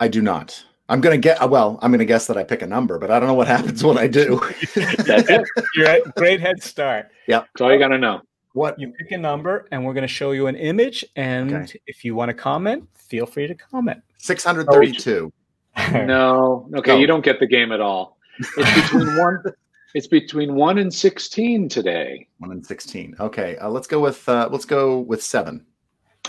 I 0.00 0.08
do 0.08 0.22
not. 0.22 0.64
I'm 0.88 1.00
gonna 1.02 1.18
get 1.18 1.38
well. 1.50 1.78
I'm 1.82 1.90
gonna 1.90 2.04
guess 2.06 2.26
that 2.28 2.36
I 2.38 2.44
pick 2.44 2.62
a 2.62 2.66
number, 2.66 2.98
but 2.98 3.10
I 3.10 3.18
don't 3.20 3.28
know 3.28 3.34
what 3.34 3.46
happens 3.48 3.84
when 3.84 3.98
I 3.98 4.06
do. 4.06 4.40
That's 4.74 5.28
it. 5.30 5.46
You're 5.74 5.86
at 5.88 6.14
great 6.16 6.40
head 6.40 6.62
start. 6.62 7.08
Yeah, 7.26 7.40
that's 7.40 7.60
all 7.60 7.70
you 7.72 7.78
got 7.78 7.88
to 7.88 7.98
know. 7.98 8.22
what? 8.54 8.78
You 8.80 8.90
pick 8.98 9.12
a 9.12 9.18
number, 9.18 9.66
and 9.70 9.84
we're 9.84 9.92
going 9.92 10.02
to 10.02 10.08
show 10.08 10.30
you 10.32 10.46
an 10.46 10.56
image. 10.56 11.04
And 11.14 11.52
Okay. 11.52 11.78
if 11.86 12.04
you 12.06 12.14
want 12.14 12.30
to 12.30 12.34
comment, 12.34 12.88
feel 12.94 13.26
free 13.26 13.46
to 13.46 13.54
comment. 13.54 14.00
632. 14.16 15.30
No, 15.92 16.68
okay, 16.76 16.92
No. 16.92 16.98
you 16.98 17.06
don't 17.06 17.24
get 17.24 17.40
the 17.40 17.46
game 17.46 17.72
at 17.72 17.80
all. 17.80 18.18
It's 18.38 18.74
between 18.82 19.16
one. 19.16 19.42
It's 19.94 20.06
between 20.06 20.54
one 20.54 20.76
and 20.76 20.92
sixteen 20.92 21.66
today. 21.66 22.28
One 22.40 22.52
and 22.52 22.64
16. 22.64 23.16
Okay, 23.18 23.56
uh, 23.56 23.70
let's 23.70 23.86
go 23.86 24.00
with 24.00 24.28
uh, 24.28 24.46
let's 24.52 24.66
go 24.66 24.98
with 25.00 25.22
seven. 25.22 25.64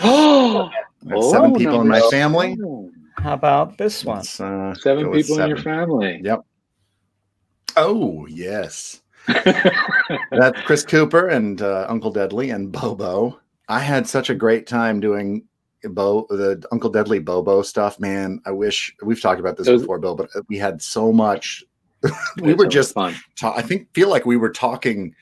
Oh, 0.02 0.70
There's 1.02 1.30
seven 1.30 1.54
people 1.54 1.78
in 1.82 1.86
my 1.88 2.00
family. 2.10 2.56
How 3.18 3.34
about 3.34 3.76
this 3.76 4.02
one? 4.02 4.20
Uh, 4.38 4.74
Seven 4.74 5.04
go 5.04 5.10
with 5.10 5.26
people 5.26 5.40
in 5.42 5.48
your 5.50 5.58
family. 5.58 6.20
Yep. 6.24 6.40
Oh 7.76 8.26
yes, 8.26 9.02
that's 9.28 10.60
Chris 10.62 10.82
Cooper 10.84 11.28
and 11.28 11.60
uh, 11.60 11.84
Uncle 11.88 12.10
Deadly 12.10 12.48
and 12.50 12.72
Bobo. 12.72 13.38
I 13.68 13.80
had 13.80 14.08
such 14.08 14.30
a 14.30 14.34
great 14.34 14.66
time 14.66 15.00
doing 15.00 15.44
Bo 15.88 16.26
the 16.30 16.62
Uncle 16.72 16.90
Deadly 16.90 17.18
Bobo 17.18 17.62
stuff. 17.62 17.98
Man, 18.00 18.40
I 18.46 18.50
wish 18.50 18.94
we've 19.02 19.20
talked 19.20 19.40
about 19.40 19.56
this 19.56 19.66
Those- 19.66 19.80
before, 19.82 19.98
Bill, 19.98 20.14
but 20.14 20.28
we 20.48 20.58
had 20.58 20.80
so 20.82 21.12
much. 21.12 21.64
we 22.40 22.54
were 22.54 22.66
just 22.66 22.94
fun. 22.94 23.14
ta- 23.38 23.54
I 23.54 23.62
think 23.62 23.92
feel 23.92 24.08
like 24.08 24.24
we 24.24 24.36
were 24.38 24.50
talking 24.50 25.14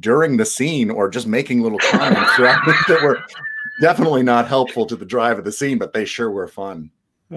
during 0.00 0.36
the 0.36 0.44
scene 0.44 0.90
or 0.90 1.08
just 1.08 1.26
making 1.26 1.62
little 1.62 1.78
comments 1.78 2.30
throughout 2.36 2.64
that 2.88 3.00
were 3.02 3.20
definitely 3.80 4.22
not 4.22 4.46
helpful 4.48 4.84
to 4.86 4.96
the 4.96 5.04
drive 5.06 5.38
of 5.38 5.44
the 5.44 5.52
scene, 5.52 5.78
but 5.78 5.92
they 5.92 6.04
sure 6.04 6.30
were 6.30 6.46
fun. 6.48 6.90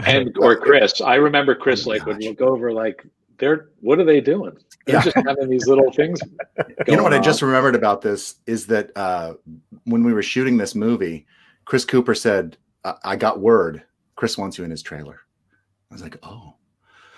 and 0.06 0.36
or 0.38 0.56
Chris. 0.58 1.00
I 1.02 1.16
remember 1.16 1.56
Chris 1.56 1.86
Oh 1.86 1.92
my 1.92 1.96
like 1.98 2.06
would 2.08 2.20
gosh. 2.20 2.30
look 2.30 2.42
over 2.42 2.72
like 2.74 3.06
they're 3.38 3.70
what 3.80 4.00
are 4.00 4.04
they 4.06 4.20
doing? 4.20 4.58
They're 4.86 4.96
Yeah. 4.98 5.02
just 5.04 5.16
having 5.26 5.50
these 5.50 5.66
little 5.68 5.92
things. 5.94 6.20
you 6.88 6.98
know 6.98 7.04
what 7.04 7.14
I 7.14 7.20
just 7.20 7.42
remembered 7.42 7.76
about 7.76 8.02
this 8.02 8.36
is 8.48 8.68
that 8.68 8.92
uh, 8.98 9.36
when 9.86 10.04
we 10.04 10.12
were 10.14 10.24
shooting 10.24 10.58
this 10.58 10.76
movie, 10.76 11.26
Chris 11.66 11.86
Cooper 11.86 12.14
said, 12.16 12.58
I-, 12.84 12.96
"I 13.04 13.16
got 13.16 13.40
word. 13.40 13.84
Chris 14.16 14.38
wants 14.38 14.58
you 14.58 14.64
in 14.64 14.72
his 14.72 14.82
trailer." 14.82 15.22
I 15.92 15.94
was 15.96 16.02
like, 16.04 16.18
"Oh, 16.24 16.56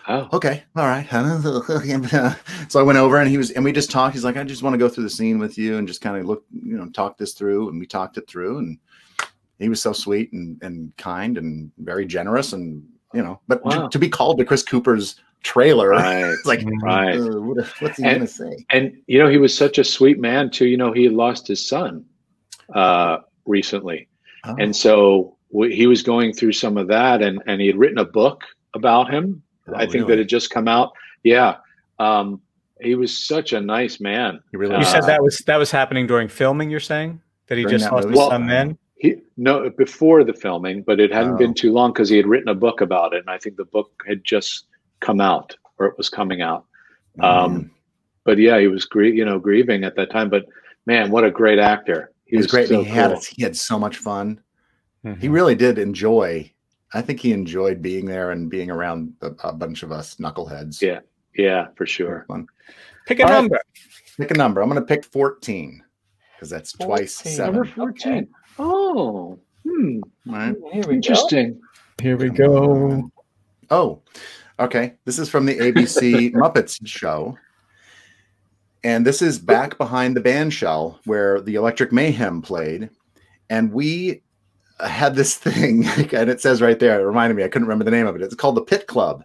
Oh, 0.08 0.28
okay, 0.34 0.64
all 0.76 0.86
right." 0.88 1.08
so 2.70 2.80
I 2.80 2.84
went 2.84 2.98
over 2.98 3.18
and 3.18 3.30
he 3.30 3.38
was, 3.38 3.52
and 3.52 3.64
we 3.64 3.72
just 3.72 3.92
talked. 3.92 4.16
He's 4.16 4.24
like, 4.24 4.36
"I 4.38 4.44
just 4.44 4.64
want 4.64 4.74
to 4.74 4.78
go 4.80 4.90
through 4.90 5.04
the 5.04 5.10
scene 5.10 5.38
with 5.38 5.58
you 5.60 5.78
and 5.78 5.88
just 5.88 6.02
kind 6.02 6.18
of 6.18 6.26
look, 6.26 6.44
you 6.52 6.76
know, 6.78 6.90
talk 6.90 7.18
this 7.18 7.34
through." 7.34 7.70
And 7.70 7.80
we 7.80 7.86
talked 7.86 8.18
it 8.18 8.28
through, 8.28 8.58
and 8.58 8.80
he 9.60 9.70
was 9.70 9.82
so 9.82 9.94
sweet 9.94 10.34
and 10.34 10.62
and 10.64 10.96
kind 10.98 11.38
and 11.38 11.72
very 11.78 12.06
generous, 12.06 12.54
and 12.54 12.84
you 13.14 13.22
know, 13.22 13.40
but 13.48 13.62
to- 13.70 13.80
Wow. 13.82 13.88
to, 13.90 14.00
be 14.00 14.10
called 14.10 14.38
to 14.40 14.46
Chris 14.46 14.64
Cooper's 14.64 15.18
trailer, 15.44 15.90
right, 15.90 16.24
it's 16.32 16.46
like, 16.46 16.64
right. 16.82 17.16
uh, 17.20 17.40
what- 17.42 17.68
what's 17.80 17.98
he 17.98 18.04
gonna 18.04 18.26
say? 18.26 18.66
And 18.72 18.98
you 19.06 19.20
know 19.20 19.30
he 19.30 19.38
was 19.38 19.56
such 19.56 19.78
a 19.78 19.84
sweet 19.84 20.20
man 20.20 20.50
too. 20.50 20.66
You 20.66 20.78
know 20.78 20.92
he 20.94 21.10
lost 21.10 21.48
his 21.48 21.64
son 21.66 22.06
uh, 22.74 23.18
recently, 23.46 24.08
Oh, 24.46 24.56
and 24.60 24.76
so 24.76 25.38
w- 25.52 25.74
he 25.76 25.88
was 25.88 26.02
going 26.04 26.34
through 26.34 26.54
some 26.54 26.78
of 26.78 26.88
that, 26.88 27.22
and 27.22 27.42
and 27.48 27.62
he 27.62 27.68
had 27.68 27.78
written 27.78 27.98
a 27.98 28.06
book 28.06 28.44
about 28.74 29.12
him. 29.12 29.42
oh, 29.68 29.74
I 29.76 29.86
think 29.88 30.08
that 30.08 30.18
had 30.18 30.28
just 30.30 30.50
come 30.50 30.68
out. 30.68 30.92
Yeah, 31.24 31.58
um, 32.00 32.42
he 32.80 32.96
was 32.96 33.26
such 33.26 33.54
a 33.54 33.62
nice 33.62 34.00
man. 34.00 34.40
He 34.52 34.58
really 34.58 34.72
You 34.74 34.78
You 34.78 34.80
was. 34.80 34.90
said 34.90 35.04
that 35.04 35.22
was 35.22 35.38
that 35.48 35.58
was 35.58 35.72
happening 35.72 36.08
during 36.08 36.28
filming. 36.28 36.70
You're 36.70 36.80
saying 36.80 37.22
that 37.48 37.58
he 37.58 37.64
During 37.64 37.78
just 37.80 37.86
that 37.86 37.94
lost 37.94 38.06
movie? 38.08 38.14
his 38.14 38.18
Well, 38.20 38.30
son 38.32 38.48
then. 38.48 38.78
He 38.98 39.16
no 39.38 39.70
before 39.72 40.24
the 40.24 40.34
filming, 40.34 40.84
but 40.84 41.00
it 41.00 41.12
hadn't 41.12 41.34
Oh. 41.34 41.38
been 41.38 41.54
too 41.54 41.72
long 41.74 41.92
because 41.92 42.08
he 42.10 42.18
had 42.18 42.28
written 42.28 42.50
a 42.50 42.56
book 42.56 42.82
about 42.82 43.14
it, 43.14 43.20
and 43.20 43.30
I 43.30 43.38
think 43.38 43.56
the 43.58 43.66
book 43.66 43.92
had 44.08 44.24
just 44.24 44.66
come 45.00 45.20
out 45.22 45.56
or 45.80 45.88
it 45.88 45.98
was 45.98 46.10
coming 46.10 46.42
out. 46.42 46.66
Oh, 47.20 47.28
Um. 47.46 47.72
But 48.24 48.38
yeah, 48.38 48.60
he 48.60 48.68
was 48.68 48.86
grie- 48.86 49.16
you 49.18 49.26
know 49.26 49.40
grieving 49.40 49.84
at 49.84 49.96
that 49.96 50.12
time. 50.12 50.30
But 50.30 50.46
man, 50.86 51.10
what 51.10 51.24
a 51.24 51.32
great 51.32 51.58
actor! 51.60 52.12
he 52.26 52.38
was 52.38 52.46
great. 52.48 52.68
so 52.70 52.84
he 52.84 52.90
had 52.90 53.18
he 53.24 53.42
had 53.44 53.56
so 53.58 53.80
much 53.80 53.98
fun. 53.98 54.40
He 55.04 55.10
Mhm. 55.28 55.32
really 55.34 55.56
did 55.56 55.78
enjoy. 55.80 56.52
I 56.94 57.02
think 57.02 57.20
he 57.20 57.32
enjoyed 57.34 57.82
being 57.82 58.06
there 58.06 58.32
and 58.32 58.50
being 58.50 58.70
around 58.70 59.14
a, 59.22 59.32
a 59.44 59.54
bunch 59.54 59.82
of 59.84 59.92
us 59.92 60.16
knuckleheads. 60.18 60.82
Yeah. 60.82 61.00
Yeah, 61.36 61.68
for 61.76 61.86
sure. 61.86 62.26
fun. 62.28 62.46
Pick 63.08 63.20
a 63.20 63.24
All 63.24 63.30
right. 63.30 63.36
number. 63.42 63.62
Pick 64.18 64.32
a 64.32 64.34
number. 64.36 64.62
I'm 64.62 64.70
going 64.70 64.80
to 64.82 64.86
pick 64.86 65.06
14 65.06 65.82
because 66.36 66.50
that's 66.50 66.74
twice 66.74 67.14
seven. 67.16 67.56
Number 67.56 67.70
fourteen. 67.72 68.28
Oh, 68.60 69.40
hmm, 69.66 70.02
All 70.28 70.34
right. 70.36 70.56
Here 70.74 70.84
we 70.88 70.96
interesting. 70.96 71.60
Here 72.02 72.18
we 72.18 72.30
go. 72.30 73.10
Oh, 73.70 74.02
okay. 74.60 74.94
This 75.06 75.18
is 75.18 75.30
from 75.30 75.46
the 75.46 75.56
ABC 75.58 76.32
Muppets 76.34 76.86
show. 76.86 77.38
And 78.84 79.06
this 79.06 79.22
is 79.22 79.40
back 79.40 79.78
behind 79.78 80.16
the 80.16 80.22
band 80.22 80.54
shell 80.54 81.00
where 81.06 81.40
the 81.40 81.56
Electric 81.56 81.92
Mayhem 81.92 82.42
played. 82.42 82.90
And 83.50 83.72
we 83.72 84.24
had 84.88 85.16
this 85.16 85.36
thing, 85.36 85.86
and 86.14 86.30
it 86.30 86.42
says 86.42 86.62
right 86.62 86.80
there. 86.80 87.00
It 87.00 87.04
reminded 87.04 87.36
me. 87.36 87.44
I 87.44 87.48
couldn't 87.48 87.68
remember 87.68 87.86
the 87.86 87.92
name 87.92 88.08
of 88.08 88.16
it. 88.16 88.22
It's 88.22 88.36
called 88.36 88.56
the 88.56 88.62
Pit 88.62 88.88
Club. 88.88 89.24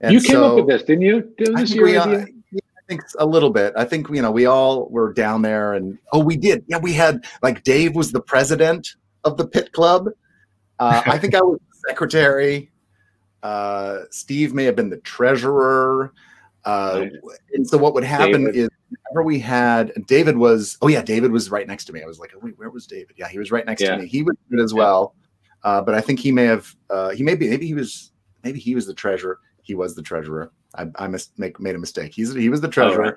And 0.00 0.12
you 0.12 0.20
came 0.20 0.36
so- 0.36 0.50
up 0.50 0.56
with 0.56 0.68
this, 0.68 0.82
didn't 0.82 1.02
you? 1.02 1.32
Didn't 1.38 1.56
I 1.56 1.60
this 1.60 1.74
your 1.74 1.88
uh, 1.88 2.04
idea? 2.04 2.26
yeah, 2.52 2.60
I 2.76 2.80
think 2.88 3.02
a 3.18 3.26
little 3.26 3.50
bit. 3.50 3.72
I 3.76 3.84
think 3.84 4.08
you 4.10 4.22
know 4.22 4.30
we 4.30 4.46
all 4.46 4.88
were 4.88 5.12
down 5.12 5.42
there, 5.42 5.74
and 5.74 5.98
oh, 6.12 6.20
we 6.20 6.36
did. 6.36 6.64
Yeah, 6.66 6.78
we 6.78 6.92
had 6.92 7.24
like 7.42 7.62
Dave 7.62 7.94
was 7.94 8.12
the 8.12 8.20
president 8.20 8.94
of 9.24 9.36
the 9.36 9.46
Pit 9.46 9.72
Club. 9.72 10.08
Uh, 10.78 11.02
I 11.06 11.18
think 11.18 11.34
I 11.34 11.40
was 11.40 11.58
the 11.58 11.88
secretary. 11.88 12.70
Uh, 13.42 14.00
Steve 14.10 14.54
may 14.54 14.64
have 14.64 14.76
been 14.76 14.90
the 14.90 14.98
treasurer. 14.98 16.12
Uh, 16.66 17.06
Right. 17.22 17.38
And 17.54 17.66
so 17.66 17.78
what 17.78 17.94
would 17.94 18.04
happen 18.04 18.44
David. 18.46 18.56
is 18.56 18.68
whenever 18.90 19.22
we 19.24 19.38
had 19.38 19.92
David 20.06 20.36
was 20.36 20.76
oh 20.82 20.88
yeah 20.88 21.00
David 21.02 21.30
was 21.30 21.50
right 21.50 21.66
next 21.66 21.84
to 21.86 21.92
me. 21.92 22.02
I 22.02 22.06
was 22.06 22.18
like 22.18 22.32
oh, 22.36 22.40
wait 22.42 22.58
where 22.58 22.70
was 22.70 22.86
David? 22.86 23.14
Yeah 23.16 23.28
he 23.28 23.38
was 23.38 23.50
right 23.52 23.64
next 23.64 23.82
Yeah. 23.82 23.96
to 23.96 24.02
me. 24.02 24.06
He 24.08 24.22
was 24.22 24.36
good 24.50 24.60
as 24.60 24.72
Yeah. 24.72 24.78
well, 24.78 25.14
uh, 25.64 25.80
but 25.80 25.94
I 25.94 26.00
think 26.00 26.18
he 26.20 26.32
may 26.32 26.44
have 26.44 26.74
uh, 26.90 27.10
he 27.10 27.22
may 27.22 27.34
be 27.36 27.48
maybe 27.48 27.66
he 27.66 27.74
was 27.74 28.12
maybe 28.44 28.58
he 28.58 28.74
was 28.74 28.86
the 28.86 28.94
treasurer. 28.94 29.38
He 29.62 29.74
was 29.74 29.94
the 29.94 30.02
treasurer. 30.02 30.50
I, 30.74 30.86
I 30.96 31.06
mis- 31.08 31.30
make, 31.38 31.58
made 31.60 31.74
a 31.74 31.78
mistake. 31.78 32.12
He's 32.14 32.34
he 32.34 32.48
was 32.48 32.60
the 32.60 32.68
treasurer. 32.68 33.02
right. 33.02 33.14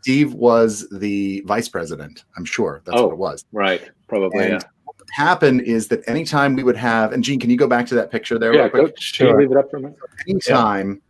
Steve 0.00 0.34
was 0.34 0.88
the 0.90 1.42
vice 1.46 1.68
president. 1.68 2.24
I'm 2.36 2.44
sure 2.44 2.82
that's 2.84 2.98
Oh, 2.98 3.06
what 3.06 3.12
it 3.12 3.18
was. 3.18 3.44
Right, 3.52 3.88
probably. 4.08 4.44
And 4.44 4.52
yeah. 4.54 4.68
what 4.84 4.98
would 4.98 5.08
happen 5.14 5.60
is 5.60 5.86
that 5.88 6.02
anytime 6.08 6.56
we 6.56 6.64
would 6.64 6.76
have, 6.76 7.12
and 7.12 7.22
Gene, 7.22 7.38
can 7.38 7.50
you 7.50 7.56
go 7.56 7.68
back 7.68 7.86
to 7.86 7.94
that 7.94 8.10
picture 8.10 8.36
there? 8.38 8.52
Yeah, 8.52 8.62
real 8.62 8.70
quick? 8.70 8.96
go, 8.96 9.02
can 9.16 9.26
you 9.28 9.36
leave 9.36 9.50
it 9.52 9.56
up 9.56 9.70
for 9.70 9.76
a 9.76 9.80
minute? 9.80 9.96
anytime 10.28 11.00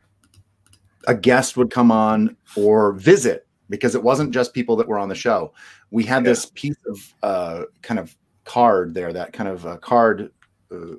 a 1.07 1.15
guest 1.15 1.57
would 1.57 1.70
come 1.70 1.91
on 1.91 2.37
or 2.57 2.93
visit, 2.93 3.47
because 3.69 3.95
it 3.95 4.03
wasn't 4.03 4.33
just 4.33 4.53
people 4.55 4.77
that 4.77 4.89
were 4.89 4.99
on 4.99 5.09
the 5.09 5.15
show, 5.15 5.53
we 5.91 6.05
had 6.05 6.24
Yeah. 6.24 6.31
this 6.31 6.47
piece 6.47 6.77
of 6.87 7.15
uh, 7.23 7.62
kind 7.83 7.99
of 8.01 8.16
card 8.45 8.95
there, 8.95 9.12
that 9.12 9.33
kind 9.33 9.49
of 9.49 9.66
uh, 9.66 9.77
card 9.79 10.31
uh, 10.73 10.97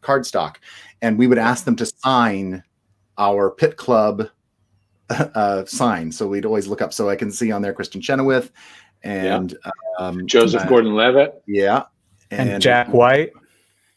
card 0.00 0.26
stock, 0.26 0.60
and 1.00 1.18
we 1.18 1.26
would 1.26 1.38
ask 1.38 1.64
them 1.64 1.76
to 1.76 1.86
sign 1.86 2.62
our 3.18 3.50
pit 3.50 3.76
club 3.76 4.28
uh, 5.10 5.64
sign. 5.64 6.10
So 6.10 6.26
we'd 6.26 6.46
always 6.46 6.66
look 6.66 6.82
up. 6.82 6.92
So 6.92 7.08
I 7.08 7.16
can 7.16 7.30
see 7.30 7.52
on 7.52 7.62
there 7.62 7.74
Kristin 7.74 8.02
Chenoweth 8.02 8.50
and 9.02 9.56
um, 9.98 10.26
Joseph 10.26 10.62
uh, 10.62 10.68
Gordon-Levitt. 10.68 11.42
yeah, 11.46 11.84
And, 12.30 12.60
Jack 12.62 12.88
White. 12.88 13.32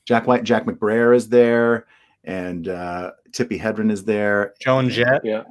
Jack 0.05 0.27
White, 0.27 0.43
Jack 0.43 0.65
McBrayer 0.65 1.15
is 1.15 1.29
there, 1.29 1.87
and 2.25 2.67
uh, 2.67 3.11
Tippi 3.35 3.59
Hedren 3.59 3.91
is 3.91 4.03
there. 4.05 4.53
Joan 4.59 4.89
Jett. 4.89 5.23
Yeah, 5.23 5.43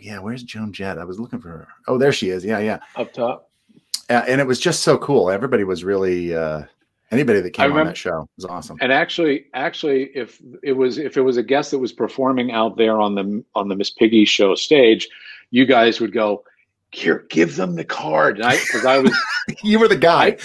Yeah, 0.00 0.18
where's 0.18 0.42
Joan 0.42 0.72
Jett? 0.72 0.98
I 0.98 1.04
was 1.04 1.20
looking 1.20 1.40
for 1.40 1.48
her. 1.48 1.68
Oh, 1.86 1.96
there 1.96 2.12
she 2.12 2.30
is. 2.30 2.44
Yeah, 2.44 2.58
yeah. 2.58 2.80
up 2.96 3.12
top. 3.12 3.48
Uh, 4.08 4.24
and 4.26 4.40
it 4.40 4.46
was 4.46 4.58
just 4.58 4.82
so 4.82 4.98
cool. 4.98 5.30
Everybody 5.30 5.62
was 5.62 5.84
really 5.84 6.34
uh, 6.34 6.64
anybody 7.12 7.40
that 7.40 7.48
I 7.48 7.50
came 7.50 7.72
on 7.76 7.86
that 7.86 7.96
show 7.96 8.28
was 8.36 8.44
awesome. 8.44 8.76
And 8.80 8.92
actually, 8.92 9.46
actually, 9.54 10.10
if 10.14 10.42
it 10.64 10.72
was 10.72 10.98
if 10.98 11.16
it 11.16 11.20
was 11.20 11.36
a 11.36 11.42
guest 11.42 11.70
that 11.70 11.78
was 11.78 11.92
performing 11.92 12.50
out 12.50 12.76
there 12.76 13.00
on 13.00 13.14
the 13.14 13.44
on 13.54 13.68
the 13.68 13.76
Miss 13.76 13.90
Piggy 13.90 14.24
show 14.24 14.56
stage, 14.56 15.08
you 15.52 15.64
guys 15.66 16.00
would 16.00 16.12
go, 16.12 16.42
"Here, 16.90 17.24
give 17.30 17.54
them 17.54 17.76
the 17.76 17.84
card." 17.84 18.38
Because 18.38 18.84
I, 18.84 18.98
was 18.98 19.16
you 19.62 19.78
were 19.78 19.86
the 19.86 19.96
guy. 19.96 20.36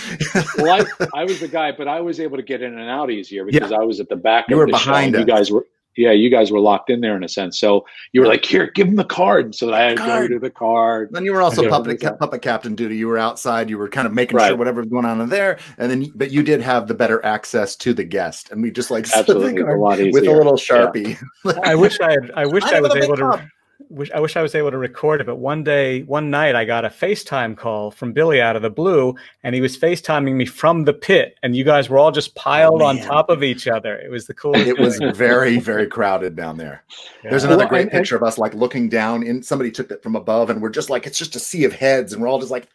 well, 0.60 0.86
I, 1.00 1.08
I 1.22 1.24
was 1.24 1.40
the 1.40 1.48
guy, 1.48 1.72
but 1.72 1.88
I 1.88 2.02
was 2.02 2.20
able 2.20 2.38
to 2.38 2.44
get 2.44 2.62
in 2.62 2.78
and 2.78 2.90
out 2.90 3.10
easier 3.10 3.46
because 3.46 3.72
I 3.72 3.80
was 3.80 4.00
at 4.00 4.10
the 4.10 4.16
back. 4.16 4.46
You 4.48 4.56
of 4.56 4.60
were 4.60 4.66
the 4.68 4.74
behind 4.74 5.16
show. 5.16 5.20
You 5.22 5.26
guys 5.26 5.52
were. 5.52 5.66
Yeah, 5.98 6.12
you 6.12 6.30
guys 6.30 6.52
were 6.52 6.60
locked 6.60 6.90
in 6.90 7.02
there 7.02 7.16
in 7.16 7.24
a 7.24 7.30
sense. 7.30 7.60
So 7.60 7.86
you 8.12 8.22
were 8.22 8.28
like, 8.28 8.44
"Here, 8.46 8.70
give 8.76 8.88
them 8.88 8.96
the 8.98 9.06
card." 9.06 9.56
So 9.56 9.74
I 9.74 9.80
had 9.82 9.90
to 9.92 9.96
go 9.96 10.06
Card. 10.06 10.32
to 10.32 10.40
the 10.40 10.50
card. 10.50 11.10
then 11.12 11.24
you 11.26 11.32
were 11.34 11.42
also 11.42 11.68
puppet 11.70 12.02
ca- 12.02 12.14
puppet 12.14 12.42
captain 12.42 12.76
duty. 12.76 12.98
You 12.98 13.08
were 13.08 13.18
outside. 13.18 13.70
You 13.70 13.78
were 13.78 13.88
kind 13.90 14.06
of 14.08 14.14
making 14.14 14.38
Right. 14.38 14.50
sure 14.50 14.58
whatever 14.58 14.82
was 14.82 14.90
going 14.90 15.06
on 15.06 15.22
in 15.22 15.30
there, 15.30 15.58
and 15.78 15.90
then 15.90 16.12
but 16.16 16.32
you 16.32 16.44
did 16.44 16.62
have 16.62 16.88
the 16.88 16.94
better 16.94 17.24
access 17.26 17.76
to 17.78 17.94
the 17.94 18.04
guest, 18.04 18.52
and 18.52 18.62
we 18.62 18.72
just 18.72 18.92
like 18.92 19.06
slid 19.08 19.26
the 19.28 19.34
Absolutely, 19.34 19.62
a 19.62 19.76
lot 19.78 20.00
with 20.00 20.28
a 20.28 20.32
little 20.32 20.60
Yeah. 20.60 20.86
sharpie. 20.88 21.18
I 21.64 21.76
wish 21.76 22.00
I 22.02 22.12
had. 22.12 22.32
I 22.36 22.46
wish 22.46 22.64
I 22.66 22.78
I 22.78 22.82
was 22.82 22.96
able 22.96 23.10
make 23.16 23.20
to. 23.20 23.52
Wish 23.90 24.10
I 24.12 24.20
wish 24.20 24.36
I 24.36 24.42
was 24.42 24.56
able 24.56 24.72
to 24.72 24.78
record 24.78 25.22
it, 25.22 25.26
but 25.28 25.36
one 25.36 25.64
day, 25.64 26.02
one 26.04 26.30
night, 26.30 26.56
I 26.56 26.66
got 26.66 26.86
a 26.86 26.90
FaceTime 26.90 27.56
call 27.56 27.92
from 27.92 28.14
Billy 28.14 28.42
out 28.42 28.56
of 28.56 28.62
the 28.62 28.70
blue, 28.70 29.16
and 29.44 29.54
he 29.54 29.62
was 29.62 29.78
FaceTiming 29.78 30.34
me 30.36 30.46
from 30.46 30.86
the 30.86 30.94
pit, 30.94 31.38
and 31.44 31.56
you 31.56 31.64
guys 31.64 31.90
were 31.90 31.98
all 31.98 32.12
just 32.12 32.34
piled 32.36 32.82
on 32.82 32.98
top 33.00 33.30
of 33.30 33.44
each 33.44 33.68
other. 33.68 33.98
It 33.98 34.10
was 34.10 34.26
the 34.28 34.34
coolest. 34.34 34.68
It 34.68 34.80
was 34.80 34.98
very, 35.16 35.60
very 35.60 35.88
crowded 35.88 36.36
down 36.36 36.58
there. 36.58 36.84
There's 37.24 37.44
another 37.44 37.60
Well, 37.64 37.70
great 37.70 37.82
and- 37.84 37.92
and- 37.92 38.00
picture 38.02 38.16
of 38.16 38.24
us 38.24 38.38
like 38.38 38.54
looking 38.54 38.90
down 38.90 39.24
in 39.24 39.44
somebody 39.44 39.70
took 39.72 39.92
it 39.92 40.02
from 40.02 40.16
above 40.16 40.50
and 40.50 40.62
we're 40.62 40.70
just 40.70 40.90
like 40.90 41.06
it's 41.06 41.18
just 41.20 41.36
a 41.36 41.40
sea 41.40 41.64
of 41.64 41.74
heads 41.74 42.12
and 42.14 42.22
we're 42.22 42.28
all 42.28 42.40
just 42.40 42.52
like 42.52 42.68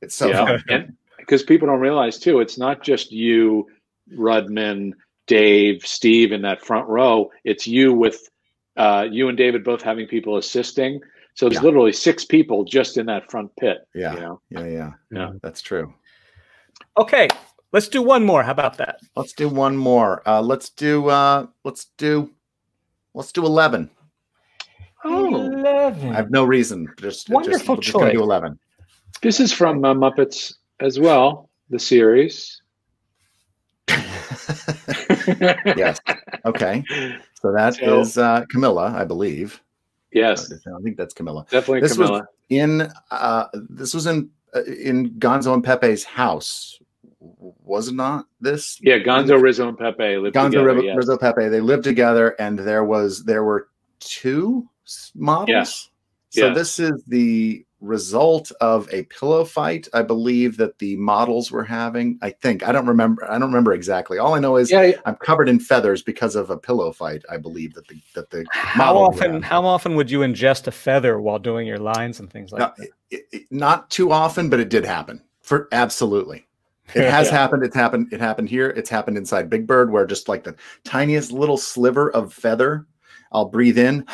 it's 0.00 0.14
so 0.14 0.28
yeah, 0.28 0.58
fun. 0.68 0.96
because 1.18 1.42
people 1.42 1.68
don't 1.68 1.80
realize 1.80 2.18
too, 2.18 2.40
it's 2.40 2.58
not 2.58 2.82
just 2.82 3.12
you, 3.12 3.68
Rudman, 4.12 4.92
Dave, 5.28 5.86
Steve 5.86 6.32
in 6.32 6.42
that 6.42 6.64
front 6.64 6.88
row. 6.88 7.30
It's 7.44 7.66
you 7.66 7.94
with 7.94 8.28
uh, 8.76 9.06
you 9.10 9.28
and 9.28 9.36
David 9.36 9.64
both 9.64 9.82
having 9.82 10.06
people 10.06 10.36
assisting. 10.38 11.00
So 11.34 11.48
there's 11.48 11.56
Yeah. 11.62 11.66
literally 11.66 11.92
six 11.92 12.24
people 12.24 12.64
just 12.64 12.96
in 12.98 13.06
that 13.06 13.30
front 13.30 13.54
pit. 13.56 13.86
Yeah. 13.94 14.14
You 14.14 14.20
know? 14.20 14.40
Yeah, 14.50 14.66
yeah. 14.66 14.90
Yeah. 15.10 15.30
That's 15.42 15.62
true. 15.62 15.92
Okay, 16.98 17.28
let's 17.72 17.88
do 17.88 18.02
one 18.02 18.24
more. 18.24 18.42
How 18.42 18.52
about 18.52 18.76
that? 18.78 19.00
Let's 19.16 19.32
do 19.32 19.48
one 19.48 19.76
more. 19.76 20.22
Uh 20.28 20.42
let's 20.42 20.68
do 20.70 21.08
uh 21.08 21.46
let's 21.64 21.86
do 21.96 22.30
let's 23.14 23.32
do 23.32 23.44
11. 23.46 23.88
Oh, 25.04 25.34
Eleven. 25.34 26.10
I 26.10 26.14
have 26.14 26.30
no 26.30 26.44
reason. 26.44 26.86
Just 27.00 27.28
Wonderful 27.30 27.76
just, 27.76 27.94
we're 27.94 28.02
just 28.02 28.12
choice. 28.12 28.12
do 28.12 28.22
11. 28.22 28.58
This 29.22 29.40
is 29.40 29.52
from 29.52 29.84
uh, 29.84 29.94
Muppets 29.94 30.54
as 30.80 30.98
well, 31.00 31.50
the 31.70 31.78
series. 31.78 32.60
yes. 35.76 35.98
Okay. 36.44 36.84
So 37.42 37.50
that 37.52 37.82
is 37.82 38.14
So- 38.14 38.22
uh 38.22 38.44
Camilla, 38.50 38.94
I 38.96 39.04
believe. 39.04 39.60
Yes, 40.12 40.52
I 40.52 40.82
think 40.82 40.96
that's 40.96 41.12
Camilla. 41.14 41.44
definitely 41.50 41.80
This 41.80 41.98
was- 41.98 42.22
In 42.50 42.88
uh 43.10 43.46
this 43.70 43.94
was 43.94 44.06
in 44.06 44.30
uh, 44.54 44.62
in 44.64 45.10
Gonzo 45.18 45.52
and 45.54 45.64
Pepe's 45.64 46.04
house. 46.04 46.78
Was 47.18 47.88
it 47.88 47.94
not 47.94 48.26
this? 48.40 48.78
yeah, 48.82 48.98
Gonzo, 48.98 49.40
Rizzo, 49.40 49.68
and 49.68 49.78
Pepe 49.78 50.18
lived 50.18 50.36
Gonzo, 50.36 50.50
together. 50.50 50.66
Rizzo, 50.66 50.82
yes. 50.82 50.96
Rizzo, 50.96 51.16
Pepe. 51.18 51.48
They 51.48 51.60
lived 51.60 51.84
together, 51.84 52.36
and 52.38 52.58
there 52.58 52.84
was 52.84 53.24
there 53.24 53.42
were 53.44 53.68
two 54.00 54.68
models. 55.14 55.48
Yes. 55.48 55.88
So 56.30 56.52
this 56.54 56.78
is 56.78 57.02
the 57.08 57.64
result 57.82 58.50
of 58.60 58.88
a 58.92 59.02
pillow 59.04 59.44
fight, 59.44 59.88
I 59.92 60.02
believe 60.02 60.56
that 60.56 60.78
the 60.78 60.96
models 60.96 61.50
were 61.50 61.64
having. 61.64 62.18
I 62.22 62.30
think 62.30 62.66
I 62.66 62.72
don't 62.72 62.86
remember. 62.86 63.24
I 63.28 63.32
don't 63.38 63.48
remember 63.50 63.72
exactly. 63.74 64.18
All 64.18 64.34
I 64.34 64.38
know 64.38 64.56
is 64.56 64.70
Yeah, 64.70 64.92
I'm 65.04 65.16
covered 65.16 65.48
in 65.48 65.58
feathers 65.58 66.02
because 66.02 66.36
of 66.36 66.48
a 66.50 66.56
pillow 66.56 66.92
fight. 66.92 67.22
I 67.28 67.36
believe 67.36 67.74
that 67.74 67.86
the 67.88 67.96
that 68.14 68.30
the 68.30 68.46
How 68.52 68.96
often? 68.96 69.42
How 69.42 69.64
often 69.66 69.96
would 69.96 70.10
you 70.10 70.20
ingest 70.20 70.66
a 70.66 70.70
feather 70.70 71.20
while 71.20 71.38
doing 71.38 71.66
your 71.66 71.78
lines 71.78 72.20
and 72.20 72.30
things 72.30 72.52
like 72.52 72.60
No, 72.60 72.72
that? 72.78 72.88
it- 73.10 73.26
it- 73.32 73.46
not 73.50 73.90
too 73.90 74.10
often, 74.12 74.48
but 74.48 74.60
it 74.60 74.68
did 74.70 74.84
happen. 74.86 75.20
For 75.42 75.68
absolutely, 75.72 76.46
it 76.94 77.10
has 77.10 77.26
Yeah. 77.26 77.32
happened. 77.32 77.64
It's 77.64 77.74
happened. 77.76 78.12
It 78.12 78.20
happened 78.20 78.48
here. 78.48 78.70
It's 78.70 78.88
happened 78.90 79.18
inside 79.18 79.50
Big 79.50 79.66
Bird, 79.66 79.90
where 79.90 80.06
just 80.06 80.28
like 80.28 80.44
the 80.44 80.54
tiniest 80.84 81.32
little 81.32 81.56
sliver 81.58 82.10
of 82.12 82.32
feather, 82.32 82.86
I'll 83.32 83.46
breathe 83.46 83.78
in, 83.78 84.06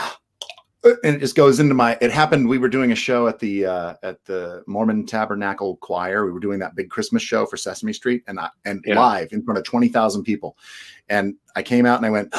and 0.84 1.16
it 1.16 1.18
just 1.20 1.34
goes 1.34 1.60
into 1.60 1.74
my. 1.74 1.98
It 2.00 2.10
happened. 2.10 2.48
We 2.48 2.58
were 2.58 2.68
doing 2.68 2.92
a 2.92 2.94
show 2.94 3.26
at 3.28 3.38
the 3.38 3.66
uh, 3.66 3.94
at 4.02 4.24
the 4.24 4.62
Mormon 4.66 5.06
Tabernacle 5.06 5.76
Choir. 5.78 6.24
We 6.24 6.32
were 6.32 6.40
doing 6.40 6.58
that 6.60 6.74
big 6.74 6.88
Christmas 6.90 7.22
show 7.22 7.46
for 7.46 7.56
Sesame 7.56 7.92
Street, 7.92 8.22
and 8.28 8.38
I, 8.38 8.48
and 8.64 8.82
Yeah. 8.86 8.98
live 9.00 9.32
in 9.32 9.42
front 9.42 9.58
of 9.58 9.64
twenty 9.64 9.88
thousand 9.88 10.22
people, 10.24 10.56
and 11.08 11.34
I 11.56 11.62
came 11.62 11.84
out 11.86 11.96
and 11.98 12.06
I 12.06 12.10
went, 12.10 12.34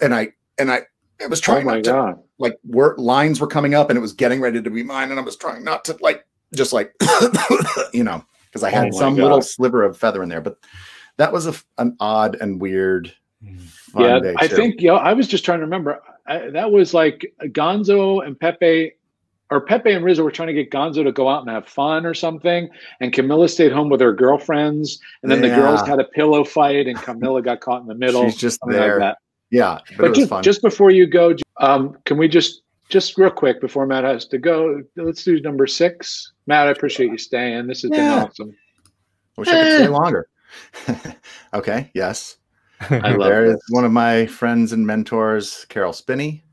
and 0.00 0.14
I 0.14 0.32
and 0.58 0.70
I. 0.70 0.82
I 1.22 1.28
was 1.28 1.38
Oh 1.40 1.42
trying 1.42 1.64
my 1.64 1.74
not 1.76 1.84
to 1.84 1.90
god. 1.90 2.22
like 2.38 2.58
word 2.64 2.98
lines 2.98 3.40
were 3.40 3.46
coming 3.46 3.72
up 3.72 3.88
and 3.88 3.96
it 3.96 4.00
was 4.00 4.12
getting 4.12 4.40
ready 4.40 4.60
to 4.60 4.68
be 4.68 4.82
mine 4.82 5.10
and 5.10 5.18
i 5.18 5.22
was 5.22 5.36
trying 5.36 5.62
not 5.62 5.84
to 5.84 5.96
like 6.00 6.26
just 6.54 6.72
like 6.72 6.92
you 7.94 8.02
know 8.02 8.22
because 8.46 8.64
i 8.64 8.68
had 8.68 8.92
Oh 8.92 8.98
some 8.98 9.14
God. 9.14 9.22
little 9.22 9.40
sliver 9.40 9.84
of 9.84 9.96
feather 9.96 10.24
in 10.24 10.28
there 10.28 10.40
but 10.40 10.58
that 11.16 11.32
was 11.32 11.46
a 11.46 11.54
an 11.78 11.96
odd 12.00 12.36
and 12.40 12.60
weird 12.60 13.14
yeah, 13.96 14.18
day 14.18 14.34
I 14.38 14.48
think 14.48 14.80
you 14.80 14.88
know, 14.88 14.96
I 14.96 15.12
was 15.12 15.28
just 15.28 15.44
trying 15.44 15.60
to 15.60 15.64
remember. 15.64 16.02
I, 16.26 16.50
that 16.50 16.70
was 16.70 16.94
like 16.94 17.32
Gonzo 17.42 18.26
and 18.26 18.38
Pepe, 18.38 18.92
or 19.50 19.60
Pepe 19.60 19.92
and 19.92 20.04
Rizzo 20.04 20.24
were 20.24 20.30
trying 20.30 20.48
to 20.48 20.54
get 20.54 20.70
Gonzo 20.70 21.04
to 21.04 21.12
go 21.12 21.28
out 21.28 21.42
and 21.42 21.50
have 21.50 21.68
fun 21.68 22.06
or 22.06 22.14
something, 22.14 22.68
and 23.00 23.12
Camilla 23.12 23.48
stayed 23.48 23.72
home 23.72 23.88
with 23.90 24.00
her 24.00 24.12
girlfriends, 24.12 24.98
and 25.22 25.30
then 25.30 25.40
the 25.42 25.48
girls 25.48 25.86
had 25.86 26.00
a 26.00 26.04
pillow 26.04 26.44
fight, 26.44 26.86
and 26.86 27.00
Camilla 27.00 27.42
got 27.42 27.60
caught 27.60 27.82
in 27.82 27.86
the 27.86 27.94
middle. 27.94 28.28
she's 28.30 28.36
just 28.38 28.60
there 28.66 28.98
Like 28.98 29.00
that. 29.00 29.18
yeah 29.50 29.78
but, 29.90 29.96
But 29.98 30.06
it 30.06 30.08
was 30.10 30.18
just, 30.18 30.30
fun 30.30 30.42
just 30.42 30.62
before 30.62 30.90
you 30.90 31.06
go, 31.06 31.34
um, 31.58 31.96
can 32.06 32.16
we 32.16 32.26
just 32.28 32.62
just 32.90 33.16
real 33.18 33.30
quick 33.30 33.60
before 33.60 33.86
Matt 33.86 34.04
has 34.04 34.26
to 34.28 34.38
go? 34.38 34.82
Let's 34.96 35.24
do 35.24 35.40
number 35.40 35.66
six. 35.66 36.32
Matt, 36.46 36.66
I 36.68 36.70
appreciate 36.70 37.10
you 37.10 37.18
staying. 37.18 37.66
This 37.66 37.82
has 37.82 37.90
Yeah. 37.92 38.02
been 38.02 38.10
awesome. 38.10 38.50
I 39.36 39.40
wish 39.40 39.48
i 39.48 39.58
could 39.58 39.72
stay 39.72 39.88
longer 39.88 40.28
okay 41.54 41.90
yes 41.92 42.36
I 42.80 43.12
love 43.16 43.28
there 43.28 43.44
is 43.46 43.58
one 43.70 43.84
of 43.84 43.92
my 43.92 44.26
friends 44.26 44.72
and 44.72 44.86
mentors 44.86 45.64
caroll 45.68 45.92
spinney 45.92 46.44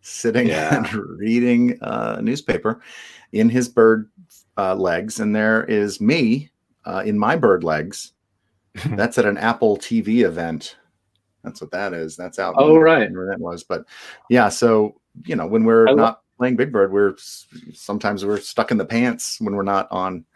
sitting 0.00 0.46
Yeah. 0.48 0.76
and 0.76 0.92
reading 1.18 1.78
a 1.80 2.20
newspaper 2.22 2.80
in 3.32 3.48
his 3.48 3.68
bird 3.68 4.10
uh, 4.56 4.74
legs 4.74 5.20
and 5.20 5.34
there 5.34 5.64
is 5.64 6.00
me 6.00 6.50
uh, 6.84 7.02
in 7.04 7.18
my 7.18 7.36
bird 7.36 7.64
legs 7.64 8.12
That's 8.90 9.16
at 9.16 9.24
an 9.24 9.38
Apple 9.38 9.78
TV 9.78 10.24
event. 10.24 10.76
That's 11.42 11.62
what 11.62 11.70
that 11.70 11.94
is. 11.94 12.14
That's 12.14 12.38
out. 12.38 12.56
Oh, 12.58 12.76
right. 12.76 13.10
Where 13.10 13.26
that 13.28 13.40
was, 13.40 13.64
but 13.64 13.86
yeah. 14.28 14.50
So 14.50 15.00
you 15.24 15.34
know, 15.34 15.46
when 15.46 15.64
we're 15.64 15.88
I 15.88 15.94
not 15.94 16.20
playing 16.36 16.56
Big 16.56 16.72
Bird, 16.72 16.92
we're 16.92 17.14
sometimes 17.72 18.26
we're 18.26 18.38
stuck 18.38 18.70
in 18.70 18.76
the 18.76 18.84
pants 18.84 19.40
when 19.40 19.54
we're 19.54 19.62
not 19.62 19.88
on 19.90 20.26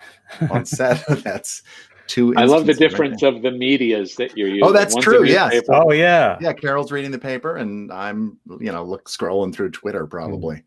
on 0.51 0.65
set. 0.65 1.05
That's 1.23 1.63
two. 2.11 2.35
I 2.37 2.45
love 2.45 2.67
the 2.67 2.73
instances 2.73 2.81
right 2.81 2.91
difference 3.11 3.23
of 3.23 3.43
the 3.43 3.51
medias 3.53 4.17
that 4.17 4.37
you're 4.37 4.49
oh, 4.49 4.53
using. 4.53 4.65
Oh, 4.65 4.73
that's 4.73 4.95
One's 4.95 5.05
true, 5.05 5.25
yes. 5.25 5.63
Oh 5.69 5.93
yeah. 5.93 6.37
Yeah, 6.41 6.53
Caroll's 6.53 6.93
reading 6.93 7.11
the 7.11 7.19
paper, 7.19 7.57
and 7.57 7.93
I'm 7.93 8.39
you 8.61 8.73
know 8.73 8.85
look 8.85 9.09
scrolling 9.09 9.55
through 9.55 9.71
Twitter 9.71 10.07
probably. 10.07 10.65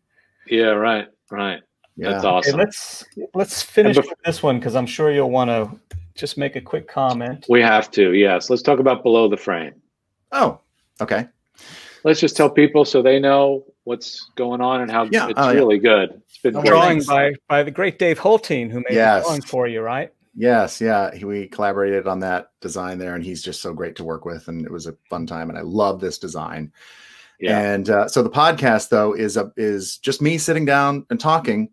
Yeah, 0.48 0.70
right, 0.70 1.08
right. 1.30 1.60
Yeah. 1.96 2.10
That's 2.10 2.24
Okay, 2.24 2.34
awesome. 2.34 2.58
let's 2.58 3.04
let's 3.34 3.62
finish 3.62 3.96
bef- 3.96 4.08
with 4.08 4.18
this 4.24 4.42
one 4.42 4.58
because 4.58 4.74
I'm 4.74 4.86
sure 4.86 5.12
you'll 5.12 5.30
want 5.30 5.50
to 5.50 5.70
just 6.14 6.36
make 6.38 6.56
a 6.56 6.60
quick 6.60 6.88
comment. 6.88 7.46
We 7.48 7.60
have 7.60 7.90
to, 7.92 8.12
yes. 8.14 8.50
Let's 8.50 8.62
talk 8.62 8.78
about 8.78 9.02
below 9.02 9.28
the 9.28 9.36
frame. 9.36 9.74
Oh, 10.32 10.60
okay. 11.00 11.26
Let's 12.04 12.20
just 12.20 12.36
tell 12.36 12.50
people 12.50 12.84
so 12.84 13.00
they 13.02 13.18
know 13.18 13.64
what's 13.84 14.30
going 14.34 14.60
on 14.60 14.82
and 14.82 14.90
how 14.90 15.04
Yeah, 15.10 15.28
it's 15.28 15.34
oh, 15.38 15.50
yeah. 15.50 15.54
really 15.54 15.78
good. 15.78 16.20
It's 16.28 16.38
been 16.38 16.56
Oh. 16.56 16.62
Drawing 16.62 17.02
by 17.04 17.34
by 17.48 17.62
the 17.62 17.70
great 17.70 17.98
Dave 17.98 18.18
Holteen 18.18 18.70
who 18.70 18.78
made 18.80 18.92
Yes. 18.94 19.22
the 19.22 19.28
drawing 19.28 19.42
for 19.42 19.66
you, 19.66 19.80
right? 19.80 20.12
Yes, 20.36 20.80
yeah, 20.80 21.14
he, 21.14 21.24
we 21.24 21.46
collaborated 21.46 22.08
on 22.08 22.18
that 22.20 22.50
design 22.60 22.98
there, 22.98 23.14
and 23.14 23.24
he's 23.24 23.42
just 23.42 23.62
so 23.62 23.72
great 23.72 23.94
to 23.96 24.04
work 24.04 24.24
with, 24.24 24.48
and 24.48 24.64
it 24.64 24.72
was 24.72 24.86
a 24.86 24.96
fun 25.08 25.26
time, 25.26 25.48
and 25.48 25.58
I 25.58 25.62
love 25.62 26.00
this 26.00 26.18
design. 26.18 26.72
Yeah. 27.40 27.58
And 27.58 27.90
uh, 27.90 28.08
so 28.08 28.22
the 28.22 28.30
podcast 28.30 28.88
though 28.88 29.12
is 29.12 29.36
a, 29.36 29.52
is 29.56 29.98
just 29.98 30.22
me 30.22 30.38
sitting 30.38 30.64
down 30.64 31.04
and 31.10 31.18
talking 31.18 31.68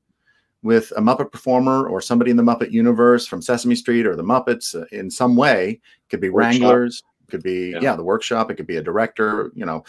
with 0.63 0.91
a 0.97 1.01
Muppet 1.01 1.31
performer 1.31 1.87
or 1.87 2.01
somebody 2.01 2.31
in 2.31 2.37
the 2.37 2.43
Muppet 2.43 2.71
universe 2.71 3.25
from 3.25 3.41
Sesame 3.41 3.75
Street 3.75 4.05
or 4.05 4.15
the 4.15 4.23
Muppets 4.23 4.79
uh, 4.79 4.85
in 4.91 5.09
some 5.09 5.35
way. 5.35 5.79
Could 6.09 6.21
be 6.21 6.29
Workshop. 6.29 6.51
Wranglers, 6.61 7.03
could 7.29 7.43
be 7.43 7.71
Yeah. 7.71 7.79
yeah. 7.81 7.95
the 7.95 8.03
workshop. 8.03 8.51
It 8.51 8.55
could 8.55 8.67
be 8.67 8.77
a 8.77 8.83
director, 8.83 9.51
you 9.55 9.65
know, 9.65 9.83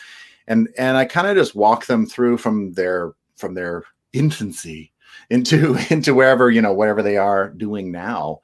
and 0.47 0.69
and 0.79 0.97
I 0.97 1.05
kind 1.05 1.27
of 1.27 1.37
just 1.37 1.55
walk 1.55 1.87
them 1.87 2.07
through 2.07 2.39
from 2.39 2.73
their 2.73 3.13
from 3.37 3.55
their 3.55 3.85
infancy 4.13 4.93
into 5.31 5.77
into 5.91 6.15
wherever 6.15 6.51
you 6.51 6.63
know 6.63 6.73
whatever 6.73 7.03
they 7.03 7.17
are 7.17 7.51
doing 7.51 7.91
now. 7.91 8.41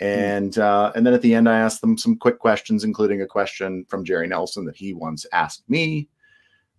And 0.00 0.58
uh, 0.58 0.92
and 0.94 1.06
then 1.06 1.14
at 1.14 1.22
the 1.22 1.34
end, 1.34 1.48
I 1.48 1.58
asked 1.58 1.80
them 1.80 1.96
some 1.96 2.16
quick 2.16 2.38
questions, 2.38 2.84
including 2.84 3.22
a 3.22 3.26
question 3.26 3.84
from 3.88 4.04
Jerry 4.04 4.26
Nelson 4.26 4.64
that 4.66 4.76
he 4.76 4.92
once 4.92 5.24
asked 5.32 5.64
me, 5.68 6.08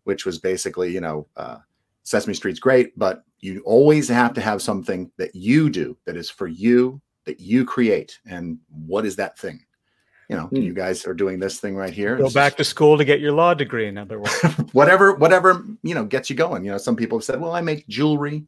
which 0.04 0.26
was 0.26 0.38
basically, 0.38 0.94
you 0.94 1.02
know, 1.02 1.28
uh, 1.36 1.58
Sesame 2.04 2.36
Street's 2.36 2.60
great, 2.60 2.98
but 2.98 3.24
you 3.40 3.62
always 3.66 4.08
have 4.08 4.34
to 4.36 4.42
have 4.42 4.62
something 4.62 5.12
that 5.18 5.34
you 5.36 5.70
do 5.70 5.98
that 6.06 6.16
is 6.16 6.30
for 6.30 6.48
you, 6.48 7.02
that 7.26 7.40
you 7.40 7.66
create. 7.66 8.20
And 8.26 8.60
what 8.70 9.06
is 9.06 9.16
that 9.18 9.38
thing? 9.38 9.60
You 10.30 10.36
know, 10.36 10.48
Hmm. 10.48 10.58
you 10.58 10.74
guys 10.74 11.06
are 11.06 11.14
doing 11.14 11.40
this 11.40 11.60
thing 11.60 11.76
right 11.76 11.94
here. 11.94 12.18
Go 12.18 12.30
back 12.30 12.56
to 12.58 12.64
school 12.64 12.98
to 12.98 13.06
get 13.06 13.20
your 13.20 13.32
law 13.32 13.54
degree. 13.54 13.88
In 13.88 13.98
other 13.98 14.20
words, 14.20 14.42
whatever, 14.74 15.14
whatever, 15.16 15.66
you 15.84 15.96
know, 15.96 16.04
gets 16.06 16.30
you 16.30 16.36
going. 16.36 16.64
You 16.66 16.72
know, 16.72 16.78
some 16.78 16.96
people 16.96 17.18
have 17.18 17.26
said, 17.26 17.40
well, 17.42 17.54
I 17.54 17.62
make 17.62 17.88
jewelry, 17.88 18.46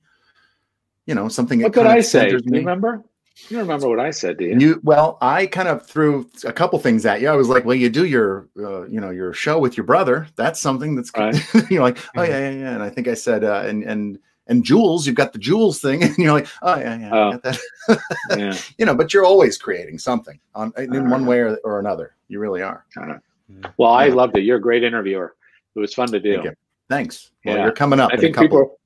you 1.06 1.16
know, 1.16 1.28
something. 1.28 1.62
What 1.62 1.74
kind 1.74 1.88
I 1.88 2.02
say? 2.02 2.34
remember? 2.46 3.04
You 3.48 3.58
don't 3.58 3.68
remember 3.68 3.88
what 3.90 4.00
I 4.00 4.12
said, 4.12 4.38
do 4.38 4.46
you? 4.46 4.60
You 4.60 4.82
well, 4.84 5.18
I 5.22 5.46
kind 5.48 5.68
of 5.68 5.86
threw 5.86 6.30
a 6.46 6.54
couple 6.54 6.78
things 6.80 7.06
at 7.06 7.22
you. 7.22 7.30
I 7.30 7.36
was 7.36 7.48
like, 7.50 7.66
"Well, 7.66 7.76
you 7.76 7.90
do 7.90 8.06
your, 8.06 8.48
uh, 8.60 8.84
you 8.88 9.00
know, 9.00 9.10
your 9.10 9.34
show 9.34 9.58
with 9.60 9.78
your 9.78 9.86
brother. 9.86 10.28
That's 10.36 10.60
something 10.60 10.96
that's 10.96 11.12
Right. 11.18 11.36
you're 11.72 11.82
like, 11.82 11.98
oh 12.18 12.24
yeah, 12.24 12.38
yeah, 12.38 12.50
yeah." 12.52 12.74
And 12.74 12.84
I 12.84 12.90
think 12.90 13.08
I 13.08 13.14
said, 13.14 13.44
uh, 13.44 13.64
and 13.66 13.84
and 13.84 14.20
and 14.48 14.64
Jules, 14.64 15.06
you've 15.08 15.16
got 15.16 15.32
the 15.34 15.40
Jules 15.40 15.80
thing, 15.80 16.04
and 16.04 16.18
you're 16.18 16.34
like, 16.34 16.48
oh 16.62 16.76
yeah, 16.78 16.98
yeah, 17.00 17.14
I 17.14 17.18
Oh. 17.18 17.32
got 17.38 17.44
that. 17.44 18.00
yeah. 18.38 18.58
you 18.78 18.86
know, 18.86 18.96
but 18.96 19.14
you're 19.14 19.26
always 19.26 19.58
creating 19.58 19.98
something 20.00 20.40
on 20.56 20.74
in 20.78 20.96
Uh, 20.96 21.10
one 21.10 21.26
way 21.26 21.40
or, 21.40 21.58
or 21.64 21.80
another. 21.80 22.16
You 22.28 22.40
really 22.40 22.62
are. 22.62 22.86
Well, 23.78 23.92
I 23.92 24.06
Yeah. 24.08 24.14
loved 24.14 24.38
it. 24.38 24.42
You're 24.44 24.58
a 24.58 24.62
great 24.62 24.84
interviewer. 24.84 25.36
It 25.76 25.80
was 25.80 25.94
fun 25.94 26.10
to 26.12 26.20
do. 26.20 26.34
Thank 26.34 26.46
you. 26.46 26.54
Thanks. 26.90 27.32
Well, 27.46 27.56
Yeah. 27.58 27.64
you're 27.64 27.72
coming 27.72 28.00
up. 28.00 28.10
I 28.12 28.14
in 28.14 28.20
a 28.20 28.22
think 28.22 28.36
couple. 28.36 28.48
people 28.48 28.80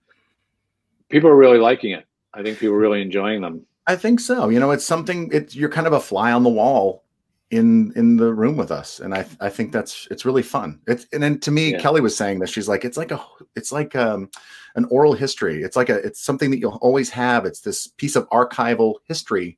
people 1.09 1.29
are 1.29 1.35
really 1.35 1.59
liking 1.59 1.91
it. 1.91 2.05
I 2.33 2.43
think 2.43 2.59
people 2.59 2.75
are 2.75 2.79
really 2.79 3.01
enjoying 3.01 3.41
them. 3.41 3.65
I 3.87 3.95
think 3.95 4.19
so. 4.19 4.49
You 4.49 4.59
know, 4.59 4.71
it's 4.71 4.85
something. 4.85 5.29
It's 5.31 5.55
you're 5.55 5.69
kind 5.69 5.87
of 5.87 5.93
a 5.93 5.99
fly 5.99 6.31
on 6.31 6.43
the 6.43 6.49
wall 6.49 7.03
in 7.51 7.91
in 7.95 8.17
the 8.17 8.33
room 8.33 8.57
with 8.57 8.71
us, 8.71 8.99
and 8.99 9.13
I 9.13 9.25
I 9.41 9.49
think 9.49 9.71
that's 9.71 10.07
it's 10.09 10.25
really 10.25 10.41
fun. 10.41 10.79
It's 10.87 11.05
and 11.13 11.21
then 11.21 11.39
to 11.41 11.51
me, 11.51 11.71
Yeah. 11.73 11.79
Kelly 11.81 12.01
was 12.01 12.15
saying 12.15 12.39
that 12.39 12.49
she's 12.49 12.67
like 12.67 12.85
it's 12.85 12.97
like 12.97 13.11
a 13.11 13.21
it's 13.55 13.71
like 13.71 13.95
um 13.95 14.29
an 14.75 14.85
oral 14.85 15.13
history. 15.13 15.61
It's 15.61 15.75
like 15.75 15.89
a 15.89 15.97
it's 15.97 16.21
something 16.21 16.49
that 16.51 16.59
you'll 16.59 16.79
always 16.81 17.09
have. 17.11 17.45
It's 17.45 17.59
this 17.61 17.87
piece 17.87 18.15
of 18.15 18.27
archival 18.29 18.95
history 19.05 19.57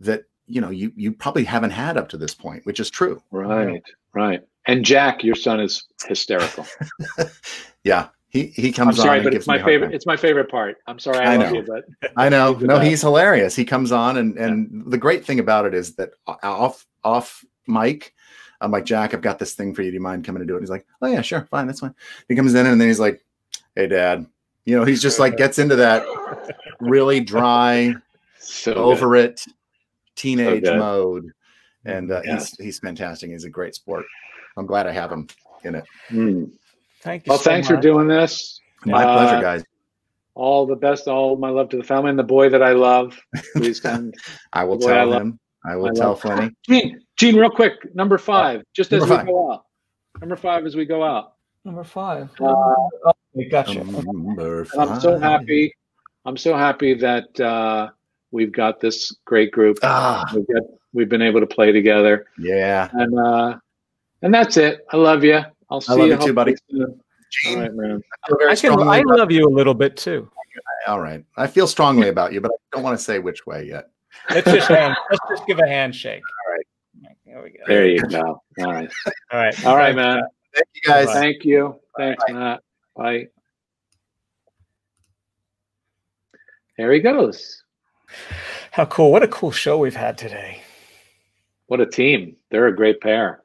that 0.00 0.24
you 0.46 0.60
know 0.60 0.70
you 0.70 0.92
you 0.96 1.12
probably 1.12 1.44
haven't 1.44 1.70
had 1.70 1.96
up 1.96 2.08
to 2.10 2.16
this 2.16 2.34
point, 2.34 2.64
which 2.64 2.80
is 2.80 2.90
true. 2.90 3.22
Right, 3.30 3.82
right. 4.14 4.40
And 4.66 4.84
Jack, 4.84 5.22
your 5.22 5.36
son 5.36 5.60
is 5.60 5.84
hysterical. 6.06 6.66
Yeah, 7.84 8.08
he 8.28 8.46
he 8.48 8.68
I'm 8.68 8.72
comes 8.74 8.98
on. 8.98 9.04
sorry, 9.06 9.18
and 9.18 9.24
but 9.24 9.30
gives 9.32 9.42
it's 9.42 9.46
my 9.48 9.54
me 9.54 9.60
a 9.60 9.62
hard 9.62 9.72
favorite. 9.72 9.94
It's 9.94 10.06
my 10.06 10.16
favorite 10.16 10.50
part. 10.50 10.76
I'm 10.86 10.98
sorry, 10.98 11.18
I, 11.24 11.34
I 11.34 11.36
know. 11.36 11.52
you, 11.52 11.62
but 11.62 11.84
I 12.16 12.28
know. 12.28 12.52
No, 12.60 12.78
he's 12.78 13.00
hilarious. 13.00 13.54
He 13.56 13.64
comes 13.64 13.92
on, 13.92 14.16
and 14.18 14.36
and 14.36 14.82
the 14.90 14.98
great 14.98 15.24
thing 15.24 15.38
about 15.40 15.64
it 15.66 15.74
is 15.74 15.94
that 15.96 16.10
off 16.42 16.84
off 17.04 17.44
mic, 17.66 18.12
I'm 18.60 18.70
like 18.70 18.84
Jack, 18.84 19.14
I've 19.14 19.22
got 19.22 19.38
this 19.38 19.54
thing 19.54 19.74
for 19.74 19.82
you. 19.82 19.90
Do 19.90 19.94
you 19.94 20.00
mind 20.02 20.24
coming 20.24 20.40
to 20.40 20.46
do 20.46 20.56
it? 20.56 20.60
He's 20.60 20.70
like, 20.70 20.86
Oh 21.02 21.06
yeah, 21.06 21.20
sure, 21.22 21.46
fine, 21.50 21.66
that's 21.66 21.80
fine. 21.80 21.94
He 22.28 22.34
comes 22.36 22.54
in, 22.54 22.66
and 22.66 22.80
then 22.80 22.88
he's 22.88 23.00
like, 23.00 23.24
Hey, 23.74 23.86
Dad. 23.86 24.26
You 24.64 24.76
know, 24.76 24.84
he's 24.84 25.00
just 25.00 25.20
like 25.20 25.36
gets 25.38 25.58
into 25.60 25.76
that 25.76 26.04
really 26.80 27.20
dry, 27.20 27.94
so 28.38 28.74
good. 28.74 28.80
over 28.80 29.14
it 29.16 29.44
teenage 30.16 30.64
good. 30.64 30.78
mode, 30.78 31.30
and 31.84 32.10
uh, 32.10 32.22
Yeah. 32.24 32.34
he's 32.34 32.56
he's 32.58 32.78
fantastic. 32.80 33.30
He's 33.30 33.44
a 33.44 33.50
great 33.50 33.74
sport. 33.76 34.04
I'm 34.56 34.66
glad 34.66 34.86
I 34.88 34.92
have 34.92 35.12
him 35.12 35.28
in 35.64 35.76
it. 35.76 35.84
Mm. 36.10 36.50
Thank 37.00 37.26
you. 37.26 37.30
Well, 37.30 37.38
so 37.38 37.50
thanks 37.50 37.68
for 37.68 37.76
doing 37.76 38.08
this. 38.08 38.60
My 38.84 39.04
Uh, 39.04 39.16
pleasure, 39.16 39.42
guys. 39.42 39.64
All 40.34 40.66
the 40.66 40.76
best. 40.76 41.08
All 41.08 41.36
my 41.36 41.48
love 41.48 41.68
to 41.70 41.76
the 41.76 41.82
family 41.82 42.10
and 42.10 42.18
the 42.18 42.22
boy 42.22 42.48
that 42.50 42.62
I 42.62 42.72
love. 42.72 43.18
Please 43.54 43.80
send. 43.80 44.14
I 44.52 44.64
will 44.64 44.78
boy, 44.78 44.90
I 44.90 44.94
tell 44.94 45.06
love- 45.08 45.22
him. 45.22 45.38
I 45.64 45.76
will 45.76 45.88
I 45.90 45.92
tell 45.94 46.08
love- 46.10 46.20
Flinny. 46.22 46.54
Gene, 46.68 47.00
Gene, 47.16 47.36
real 47.36 47.50
quick. 47.50 47.94
Number 47.94 48.18
five. 48.18 48.62
Just 48.74 48.92
as 48.92 49.00
Number 49.00 49.18
we 49.24 49.30
go 49.32 49.52
out. 49.52 49.64
Number 50.20 50.36
five 50.36 50.64
as 50.66 50.76
we 50.76 50.84
go 50.84 51.02
out. 51.02 51.32
Number 51.64 51.82
five. 51.84 52.30
Uh, 52.40 52.44
oh, 52.52 53.12
gotcha. 53.50 53.82
Number 53.82 54.62
And 54.72 54.80
I'm 54.82 55.00
so 55.00 55.18
happy. 55.18 55.74
I'm 56.24 56.36
so 56.36 56.56
happy 56.56 56.94
that 56.94 57.40
uh, 57.40 57.88
we've 58.30 58.52
got 58.52 58.78
this 58.80 59.16
great 59.24 59.50
group. 59.52 59.78
Ah, 59.82 60.24
We've 60.34 60.46
got 60.46 60.62
we've 60.92 61.08
been 61.08 61.22
able 61.22 61.40
to 61.40 61.46
play 61.46 61.72
together, 61.72 62.26
yeah. 62.38 62.88
and 62.92 63.18
uh, 63.18 63.58
and 64.22 64.32
that's 64.32 64.56
it. 64.56 64.84
I 64.92 64.96
love 64.96 65.24
you. 65.24 65.40
I'll 65.70 65.80
see 65.80 65.92
love 65.92 66.08
you 66.08 66.14
you 66.14 66.26
too, 66.26 66.32
buddy. 66.32 66.54
soon. 66.70 66.82
Uh, 66.82 66.86
Gene, 67.42 67.58
right, 67.58 67.74
man. 67.74 68.02
I 68.24 68.54
feel 68.54 68.72
I 68.72 68.76
can. 68.76 68.88
I 68.88 69.02
love 69.04 69.30
you 69.30 69.46
a 69.46 69.50
little 69.50 69.74
bit 69.74 69.96
too. 69.96 70.30
All 70.86 71.00
right. 71.00 71.24
I 71.36 71.46
feel 71.46 71.66
strongly 71.66 72.08
about 72.14 72.32
you, 72.32 72.40
but 72.40 72.52
I 72.52 72.56
don't 72.72 72.82
want 72.82 72.98
to 72.98 73.04
say 73.04 73.18
which 73.18 73.46
way 73.46 73.64
yet. 73.64 73.90
Let's 74.30 74.50
just 74.50 74.68
hand, 74.68 74.96
let's 75.10 75.20
just 75.28 75.46
give 75.46 75.58
a 75.58 75.68
handshake. 75.68 76.22
All 76.46 76.54
right. 76.54 77.16
There 77.26 77.42
we 77.42 77.50
go. 77.50 77.64
There 77.66 77.86
you 77.86 78.00
go. 78.02 78.42
All 78.60 78.72
right. 78.72 78.90
All 79.32 79.38
right. 79.38 79.66
All 79.66 79.76
right, 79.76 79.94
man. 79.94 80.22
Thank 80.54 80.68
you 80.74 80.82
guys. 80.84 81.12
Thank 81.12 81.44
you. 81.44 81.78
Thanks, 81.98 82.24
Matt. 82.30 82.62
Bye. 82.94 83.28
There 86.78 86.92
he 86.92 87.00
goes. 87.00 87.62
How 88.70 88.84
cool! 88.84 89.10
What 89.10 89.22
a 89.22 89.28
cool 89.28 89.50
show 89.50 89.78
we've 89.78 89.96
had 89.96 90.16
today. 90.18 90.62
What 91.66 91.80
a 91.80 91.86
team. 91.86 92.36
They're 92.50 92.68
a 92.68 92.76
great 92.76 93.00
pair. 93.00 93.42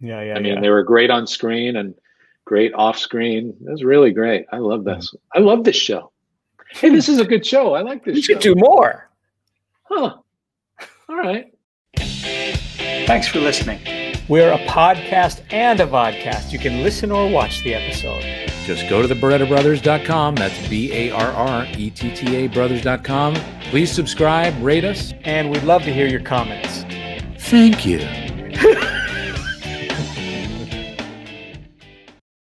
Yeah, 0.00 0.22
yeah. 0.22 0.34
I 0.34 0.40
mean, 0.40 0.54
yeah. 0.54 0.60
they 0.60 0.70
were 0.70 0.82
great 0.82 1.10
on 1.10 1.26
screen 1.26 1.76
and 1.76 1.94
great 2.44 2.72
off 2.74 2.98
screen. 2.98 3.54
It 3.66 3.70
was 3.70 3.84
really 3.84 4.12
great. 4.12 4.46
I 4.52 4.58
love 4.58 4.84
this. 4.84 5.14
I 5.34 5.38
love 5.40 5.64
this 5.64 5.76
show. 5.76 6.10
Hey, 6.72 6.88
this 6.90 7.08
is 7.08 7.18
a 7.18 7.24
good 7.24 7.44
show. 7.44 7.74
I 7.74 7.82
like 7.82 8.04
this 8.04 8.16
You 8.16 8.22
show. 8.22 8.32
should 8.34 8.42
do 8.42 8.54
more. 8.54 9.10
Huh. 9.84 10.16
All 11.08 11.16
right. 11.16 11.52
Thanks 11.96 13.26
for 13.28 13.40
listening. 13.40 13.80
We're 14.28 14.52
a 14.52 14.58
podcast 14.66 15.42
and 15.52 15.80
a 15.80 15.86
vodcast. 15.86 16.52
You 16.52 16.60
can 16.60 16.84
listen 16.84 17.10
or 17.10 17.28
watch 17.28 17.64
the 17.64 17.74
episode. 17.74 18.22
Just 18.64 18.88
go 18.88 19.04
to 19.04 19.12
thebarrettabrothers.com. 19.12 20.36
That's 20.36 20.68
B 20.68 20.92
A 20.92 21.10
R 21.10 21.32
R 21.32 21.66
E 21.76 21.90
T 21.90 22.14
T 22.14 22.36
A 22.36 22.46
brothers.com. 22.46 23.34
Please 23.70 23.90
subscribe, 23.90 24.54
rate 24.62 24.84
us. 24.84 25.12
And 25.24 25.50
we'd 25.50 25.64
love 25.64 25.82
to 25.82 25.92
hear 25.92 26.06
your 26.06 26.20
comments. 26.20 26.84
Thank 27.40 27.84
you. 27.84 27.98